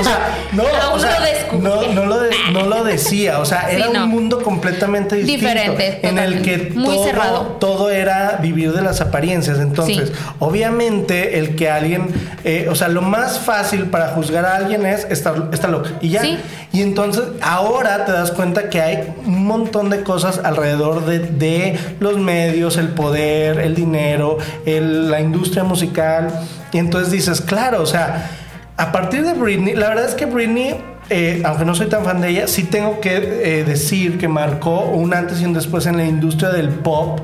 o 0.00 0.04
sea, 0.04 0.18
no, 0.52 0.62
o 0.94 0.98
sea, 0.98 1.18
no, 1.60 1.82
no 1.92 2.06
lo 2.06 2.20
de- 2.20 2.36
no 2.52 2.62
lo 2.66 2.84
decía. 2.84 3.38
O 3.40 3.44
sea, 3.44 3.70
era 3.70 3.88
un 3.88 4.08
mundo 4.08 4.42
completamente 4.42 5.16
distinto. 5.16 5.46
Diferente, 5.46 6.00
En 6.02 6.18
el 6.18 6.42
que. 6.42 6.72
Muy 6.74 6.94
todo, 6.96 7.04
cerrado. 7.04 7.35
Todo 7.42 7.90
era 7.90 8.38
vivir 8.42 8.72
de 8.72 8.82
las 8.82 9.00
apariencias. 9.00 9.58
Entonces, 9.58 10.08
Sí. 10.08 10.14
obviamente, 10.38 11.38
el 11.38 11.56
que 11.56 11.70
alguien. 11.70 12.08
eh, 12.44 12.68
o 12.70 12.74
sea, 12.76 12.88
lo 12.88 13.02
más 13.02 13.40
fácil 13.40 13.86
para 13.86 14.08
juzgar 14.08 14.44
a 14.44 14.54
alguien 14.56 14.86
es 14.86 15.04
estar, 15.10 15.48
estar 15.52 15.68
loca. 15.70 15.90
Y 16.00 16.10
ya. 16.10 16.22
Sí. 16.22 16.38
Y 16.72 16.82
entonces 16.82 17.24
ahora 17.42 18.04
te 18.04 18.12
das 18.12 18.30
cuenta 18.30 18.68
que 18.70 18.80
hay 18.80 19.12
un 19.24 19.44
montón 19.46 19.90
de 19.90 20.02
cosas 20.02 20.40
alrededor 20.44 21.06
de, 21.06 21.18
de 21.18 21.78
los 21.98 22.18
medios, 22.18 22.76
el 22.76 22.88
poder, 22.90 23.58
el 23.58 23.74
dinero, 23.74 24.38
el- 24.64 25.10
la 25.10 25.20
industria 25.20 25.64
musical. 25.64 26.28
Y 26.72 26.78
entonces 26.78 27.10
dices, 27.10 27.40
claro, 27.40 27.82
o 27.82 27.86
sea, 27.86 28.30
a 28.76 28.92
partir 28.92 29.24
de 29.24 29.32
Britney, 29.34 29.74
la 29.74 29.88
verdad 29.88 30.04
es 30.04 30.14
que 30.14 30.26
Britney, 30.26 30.76
eh, 31.08 31.42
aunque 31.44 31.64
no 31.64 31.74
soy 31.74 31.86
tan 31.86 32.04
fan 32.04 32.20
de 32.20 32.30
ella, 32.30 32.48
sí 32.48 32.64
tengo 32.64 33.00
que 33.00 33.16
eh, 33.16 33.64
decir 33.64 34.18
que 34.18 34.26
marcó 34.26 34.80
un 34.86 35.14
antes 35.14 35.40
y 35.40 35.44
un 35.44 35.52
después 35.52 35.86
en 35.86 35.96
la 35.96 36.04
industria 36.04 36.50
del 36.50 36.68
pop 36.68 37.20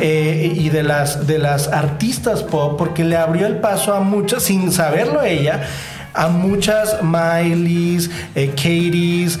eh, 0.00 0.52
y 0.54 0.70
de 0.70 0.82
las, 0.82 1.26
de 1.26 1.38
las 1.38 1.68
artistas 1.68 2.42
pop, 2.42 2.78
porque 2.78 3.04
le 3.04 3.16
abrió 3.16 3.46
el 3.46 3.56
paso 3.56 3.92
a 3.92 4.00
muchas, 4.00 4.42
sin 4.44 4.72
saberlo 4.72 5.22
ella 5.22 5.62
a 6.14 6.28
muchas 6.28 7.02
Mileys, 7.02 8.10
Katies, 8.34 9.38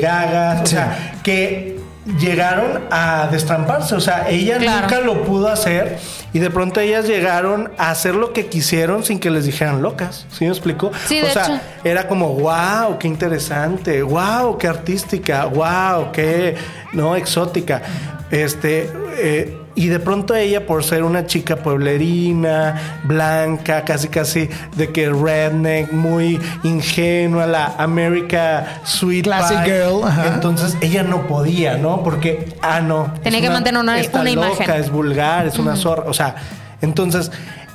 Gagas, 0.00 0.62
o 0.62 0.66
sea, 0.66 1.14
que 1.24 1.77
llegaron 2.18 2.84
a 2.90 3.28
destramparse, 3.30 3.94
o 3.94 4.00
sea, 4.00 4.28
ella 4.30 4.56
Claro. 4.58 4.80
nunca 4.82 5.00
lo 5.00 5.22
pudo 5.24 5.48
hacer 5.48 5.98
y 6.32 6.38
de 6.38 6.48
pronto 6.50 6.80
ellas 6.80 7.06
llegaron 7.06 7.70
a 7.76 7.90
hacer 7.90 8.14
lo 8.14 8.32
que 8.32 8.46
quisieron 8.46 9.04
sin 9.04 9.18
que 9.18 9.30
les 9.30 9.44
dijeran 9.44 9.82
locas, 9.82 10.26
¿sí 10.32 10.44
me 10.44 10.50
explico? 10.50 10.90
Sí, 11.06 11.20
o 11.20 11.26
de 11.26 11.32
sea, 11.32 11.44
hecho. 11.44 11.60
era 11.84 12.08
como, 12.08 12.32
wow, 12.34 12.98
qué 12.98 13.08
interesante, 13.08 14.02
wow, 14.02 14.56
qué 14.56 14.68
artística, 14.68 15.44
wow, 15.46 16.10
qué, 16.12 16.56
no, 16.92 17.14
exótica, 17.14 17.82
este, 18.30 18.90
eh, 19.18 19.56
y 19.78 19.88
de 19.88 20.00
pronto 20.00 20.34
ella, 20.34 20.66
por 20.66 20.82
ser 20.84 21.02
una 21.04 21.26
chica 21.26 21.56
pueblerina, 21.56 23.00
blanca, 23.04 23.84
casi 23.84 24.08
casi 24.08 24.48
de 24.76 24.90
que 24.92 25.08
redneck, 25.10 25.92
muy 25.92 26.40
ingenua, 26.64 27.46
la 27.46 27.74
America 27.78 28.80
Sweet 28.84 29.24
Classic 29.24 29.62
Pie, 29.64 29.72
girl, 29.74 30.04
ajá. 30.04 30.26
Entonces 30.34 30.76
ella 30.80 31.02
no 31.02 31.26
podía, 31.26 31.76
¿no? 31.76 32.02
Porque, 32.02 32.54
ah, 32.62 32.80
no. 32.80 33.12
Tenía 33.22 33.40
que 33.40 33.50
mantener 33.50 33.80
una- 33.80 33.98
está 34.00 34.20
una 34.20 34.30
loca, 34.32 34.46
imagen. 34.48 34.70
Es 34.80 34.90
vulgar, 34.90 35.46
es 35.46 35.58
una 35.58 35.76
zorra. 35.76 36.04
O 36.06 36.12
sea, 36.14 36.34
entonces 36.80 37.30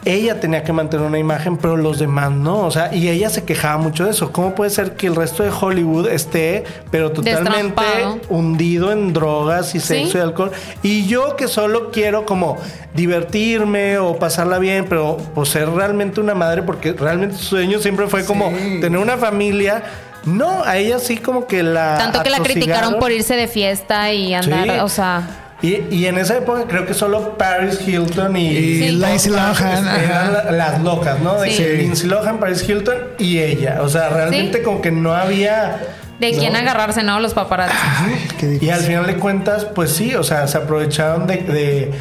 ella 0.05 0.39
tenía 0.39 0.63
que 0.63 0.73
mantener 0.73 1.05
una 1.05 1.19
imagen, 1.19 1.57
pero 1.57 1.77
los 1.77 1.99
demás 1.99 2.31
no. 2.31 2.59
O 2.61 2.71
sea, 2.71 2.93
y 2.93 3.07
ella 3.09 3.29
se 3.29 3.43
quejaba 3.43 3.77
mucho 3.77 4.05
de 4.05 4.11
eso. 4.11 4.31
¿Cómo 4.31 4.53
puede 4.55 4.69
ser 4.69 4.95
que 4.95 5.07
el 5.07 5.15
resto 5.15 5.43
de 5.43 5.49
Hollywood 5.49 6.07
esté, 6.07 6.63
pero 6.91 7.11
totalmente 7.11 7.83
hundido 8.29 8.91
en 8.91 9.13
drogas 9.13 9.75
y 9.75 9.79
sexo 9.79 10.11
Sí. 10.13 10.17
y 10.17 10.21
alcohol? 10.21 10.51
Y 10.81 11.05
yo 11.07 11.35
que 11.35 11.47
solo 11.47 11.91
quiero 11.91 12.25
como 12.25 12.57
divertirme 12.93 13.97
o 13.97 14.17
pasarla 14.17 14.59
bien, 14.59 14.85
pero 14.89 15.17
pues 15.35 15.49
ser 15.49 15.69
realmente 15.69 16.19
una 16.19 16.33
madre, 16.35 16.63
porque 16.63 16.93
realmente 16.93 17.35
su 17.37 17.43
sueño 17.45 17.79
siempre 17.79 18.07
fue 18.07 18.25
como 18.25 18.49
tener 18.81 18.97
una 18.97 19.17
familia. 19.17 19.83
No, 20.25 20.63
a 20.63 20.77
ella 20.77 20.99
sí 20.99 21.17
como 21.17 21.47
que 21.47 21.63
la. 21.63 21.97
Tanto 21.97 22.23
que 22.23 22.29
la 22.29 22.39
criticaron 22.39 22.97
por 22.99 23.11
irse 23.11 23.35
de 23.35 23.47
fiesta 23.47 24.11
y 24.13 24.33
andar, 24.33 24.63
Sí. 24.63 24.69
o 24.81 24.87
sea, 24.89 25.42
Y, 25.63 25.81
y 25.95 26.05
en 26.07 26.17
esa 26.17 26.37
época 26.37 26.65
creo 26.67 26.85
que 26.85 26.93
solo 26.93 27.37
Paris 27.37 27.79
Hilton 27.87 28.35
y, 28.37 28.47
Y 28.49 28.77
Sí. 28.79 28.91
Lindsay 28.91 29.31
Lohan. 29.31 29.87
eran 29.87 30.33
la- 30.33 30.51
las 30.51 30.81
locas, 30.81 31.19
¿no? 31.21 31.39
De 31.41 31.49
Sí. 31.51 31.63
que 31.63 31.73
Lindsay 31.77 32.07
Lohan, 32.09 32.37
Paris 32.39 32.67
Hilton 32.67 32.97
y 33.17 33.39
ella. 33.39 33.79
O 33.81 33.87
sea, 33.89 34.09
realmente 34.09 34.57
Sí. 34.59 34.63
como 34.63 34.81
que 34.81 34.91
no 34.91 35.15
había. 35.15 35.77
de 36.19 36.31
¿no? 36.31 36.37
quién 36.37 36.55
agarrarse, 36.55 37.01
¿no? 37.03 37.19
Los 37.19 37.33
paparazzi. 37.33 37.75
Y 38.61 38.69
al 38.69 38.81
final 38.81 39.07
de 39.07 39.15
cuentas, 39.15 39.65
pues 39.65 39.91
sí, 39.91 40.13
o 40.15 40.23
sea, 40.23 40.47
se 40.47 40.57
aprovecharon 40.57 41.25
de, 41.27 41.37
de, 41.37 41.91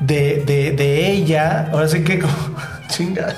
de, 0.00 0.42
de, 0.44 0.70
de 0.72 1.10
ella. 1.10 1.70
Ahora 1.72 1.88
sí 1.88 2.04
que 2.04 2.18
como, 2.18 2.32
chinga. 2.96 3.34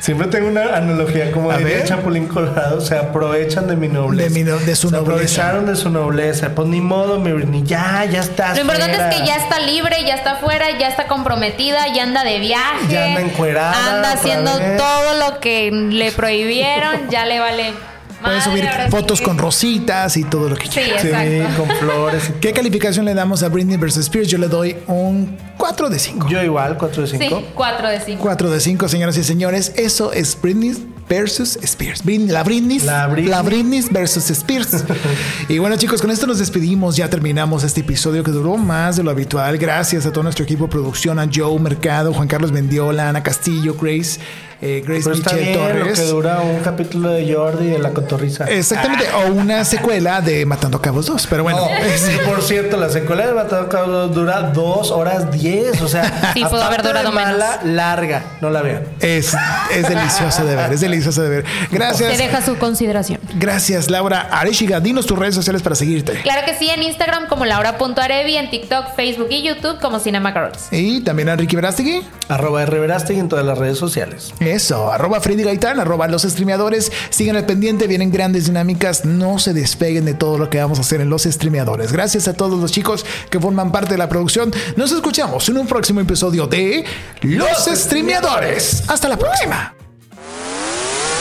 Siempre 0.00 0.28
tengo 0.28 0.48
una 0.48 0.76
analogía 0.76 1.30
como 1.32 1.50
A 1.50 1.56
diría 1.58 1.78
ver. 1.78 1.86
Chapulín 1.86 2.26
Colorado. 2.28 2.80
Se 2.80 2.96
aprovechan 2.96 3.66
de 3.66 3.76
mi 3.76 3.88
nobleza. 3.88 4.28
De 4.28 4.34
mi 4.34 4.44
no- 4.44 4.56
de 4.58 4.76
su 4.76 4.88
se 4.88 4.96
nobleza. 4.96 5.12
aprovecharon 5.12 5.66
de 5.66 5.76
su 5.76 5.90
nobleza. 5.90 6.50
Pues 6.54 6.68
ni 6.68 6.80
modo, 6.80 7.18
mi 7.18 7.32
Britney. 7.32 7.62
Ya, 7.64 8.04
ya 8.04 8.20
estás. 8.20 8.54
Lo 8.56 8.62
importante 8.62 8.96
es 8.96 9.14
que 9.16 9.26
ya 9.26 9.36
está 9.36 9.58
libre, 9.60 9.96
ya 10.06 10.14
está 10.14 10.36
fuera, 10.36 10.78
ya 10.78 10.88
está 10.88 11.06
comprometida, 11.06 11.92
ya 11.94 12.02
anda 12.04 12.24
de 12.24 12.38
viaje. 12.38 12.86
Ya 12.88 13.04
anda 13.06 13.20
encuerada 13.20 13.96
Anda 13.96 14.12
haciendo 14.12 14.56
vez. 14.58 14.76
todo 14.76 15.14
lo 15.28 15.40
que 15.40 15.70
le 15.70 16.12
prohibieron, 16.12 17.08
ya 17.10 17.24
le 17.26 17.40
vale. 17.40 17.72
Madre, 18.22 18.40
subir 18.42 18.64
sí 18.64 18.90
fotos 18.90 19.18
que- 19.20 19.24
con 19.26 19.38
rositas 19.38 20.16
y 20.16 20.24
todo 20.24 20.48
lo 20.50 20.56
que 20.56 20.66
Sí, 20.66 20.72
quieras. 20.80 21.02
Sí, 21.02 21.08
exacto. 21.08 21.62
con 21.64 21.76
flores. 21.76 22.30
¿Qué 22.40 22.52
calificación 22.52 23.04
le 23.04 23.14
damos 23.14 23.42
a 23.42 23.48
Britney 23.48 23.76
vs. 23.76 23.96
Spears? 23.98 24.28
Yo 24.28 24.38
le 24.38 24.48
doy 24.48 24.76
un 24.86 25.36
4 25.56 25.88
de 25.90 25.98
5. 25.98 26.28
Yo 26.28 26.42
igual, 26.42 26.76
4 26.78 27.02
de 27.02 27.08
5. 27.08 27.38
Sí, 27.40 27.46
4 27.54 27.88
de 27.88 28.00
5. 28.00 28.22
4 28.22 28.50
de 28.50 28.60
5, 28.60 28.88
señoras 28.88 29.16
y 29.16 29.24
señores. 29.24 29.72
Eso 29.76 30.12
es 30.12 30.36
Britney 30.40 30.74
versus 31.14 31.58
Spears. 31.62 32.04
Britney- 32.04 32.28
la 32.30 32.44
Britney. 32.44 32.78
La 32.78 33.06
Britney. 33.08 33.30
La 33.30 33.42
Britney 33.42 33.84
versus 33.90 34.30
Spears. 34.30 34.84
y 35.48 35.58
bueno, 35.58 35.76
chicos, 35.76 36.00
con 36.00 36.10
esto 36.12 36.26
nos 36.26 36.38
despedimos. 36.38 36.96
Ya 36.96 37.10
terminamos 37.10 37.64
este 37.64 37.80
episodio 37.80 38.22
que 38.22 38.30
duró 38.30 38.56
más 38.56 38.96
de 38.96 39.02
lo 39.02 39.10
habitual. 39.10 39.58
Gracias 39.58 40.06
a 40.06 40.12
todo 40.12 40.22
nuestro 40.22 40.44
equipo 40.44 40.64
de 40.66 40.70
producción, 40.70 41.18
a 41.18 41.28
Joe 41.32 41.58
Mercado, 41.58 42.14
Juan 42.14 42.28
Carlos 42.28 42.52
Mendiola, 42.52 43.08
Ana 43.08 43.22
Castillo, 43.24 43.74
Grace, 43.74 44.20
eh, 44.62 44.82
Grace 44.86 45.02
Pero 45.04 45.16
está 45.16 45.34
bien 45.34 45.54
lo 45.54 45.66
Torres. 45.66 45.98
que 45.98 46.06
dura 46.06 46.40
un 46.42 46.60
capítulo 46.60 47.08
de 47.10 47.34
Jordi 47.34 47.66
de 47.70 47.78
la 47.80 47.90
cotorriza. 47.90 48.44
Exactamente, 48.44 49.06
o 49.10 49.32
una 49.32 49.64
secuela 49.64 50.20
de 50.20 50.46
Matando 50.46 50.80
Cabos 50.80 51.06
2. 51.06 51.26
Pero 51.28 51.42
bueno, 51.42 51.58
No, 51.60 52.30
por 52.30 52.40
cierto, 52.42 52.76
la 52.76 52.88
secuela 52.90 53.26
de 53.26 53.32
Matado 53.34 53.68
Cabos 53.68 54.14
dura 54.14 54.42
2 54.54 54.90
horas 54.92 55.30
10. 55.32 55.80
O 55.80 55.88
sea, 55.88 56.32
Sí, 56.34 56.44
pudo 56.44 56.62
haber 56.62 56.82
durado 56.82 57.08
de 57.08 57.14
mala, 57.14 57.60
larga. 57.64 58.22
No 58.40 58.50
la 58.50 58.62
vean. 58.62 58.84
es, 59.00 59.34
es 59.74 59.88
delicioso 59.88 60.44
de 60.44 60.54
ver, 60.54 60.72
es 60.72 60.80
delicioso 60.80 60.99
de 61.04 61.28
ver. 61.28 61.44
Te 61.44 61.76
Gracias. 61.76 62.18
deja 62.18 62.44
su 62.44 62.56
consideración. 62.58 63.20
Gracias, 63.34 63.90
Laura 63.90 64.20
Areshiga. 64.30 64.80
Dinos 64.80 65.06
tus 65.06 65.18
redes 65.18 65.34
sociales 65.34 65.62
para 65.62 65.74
seguirte. 65.74 66.12
Claro 66.22 66.42
que 66.46 66.54
sí, 66.54 66.68
en 66.70 66.82
Instagram 66.82 67.26
como 67.28 67.44
laura.arevi, 67.44 68.36
en 68.36 68.50
TikTok, 68.50 68.94
Facebook 68.94 69.28
y 69.30 69.42
YouTube 69.42 69.80
como 69.80 69.98
Cinema 69.98 70.32
Girls. 70.32 70.68
Y 70.70 71.00
también 71.00 71.28
a 71.28 71.36
Ricky 71.36 71.56
Verástegui. 71.56 72.02
Arroba 72.28 72.64
RVerástegui 72.64 73.20
en 73.20 73.28
todas 73.28 73.44
las 73.44 73.58
redes 73.58 73.78
sociales. 73.78 74.32
Eso, 74.40 74.92
arroba 74.92 75.20
Freddy 75.20 75.42
Gaitán, 75.42 75.80
arroba 75.80 76.06
los 76.08 76.22
streameadores. 76.22 76.92
Sigan 77.10 77.36
al 77.36 77.46
pendiente, 77.46 77.86
vienen 77.86 78.12
grandes 78.12 78.46
dinámicas. 78.46 79.04
No 79.04 79.38
se 79.38 79.52
despeguen 79.52 80.04
de 80.04 80.14
todo 80.14 80.38
lo 80.38 80.48
que 80.50 80.58
vamos 80.60 80.78
a 80.78 80.82
hacer 80.82 81.00
en 81.00 81.10
los 81.10 81.24
streameadores. 81.24 81.92
Gracias 81.92 82.28
a 82.28 82.34
todos 82.34 82.60
los 82.60 82.70
chicos 82.70 83.04
que 83.30 83.40
forman 83.40 83.72
parte 83.72 83.92
de 83.92 83.98
la 83.98 84.08
producción. 84.08 84.52
Nos 84.76 84.92
escuchamos 84.92 85.48
en 85.48 85.58
un 85.58 85.66
próximo 85.66 86.00
episodio 86.00 86.46
de 86.46 86.84
Los 87.22 87.64
Streameadores. 87.66 88.84
Hasta 88.88 89.08
la 89.08 89.16
próxima. 89.16 89.79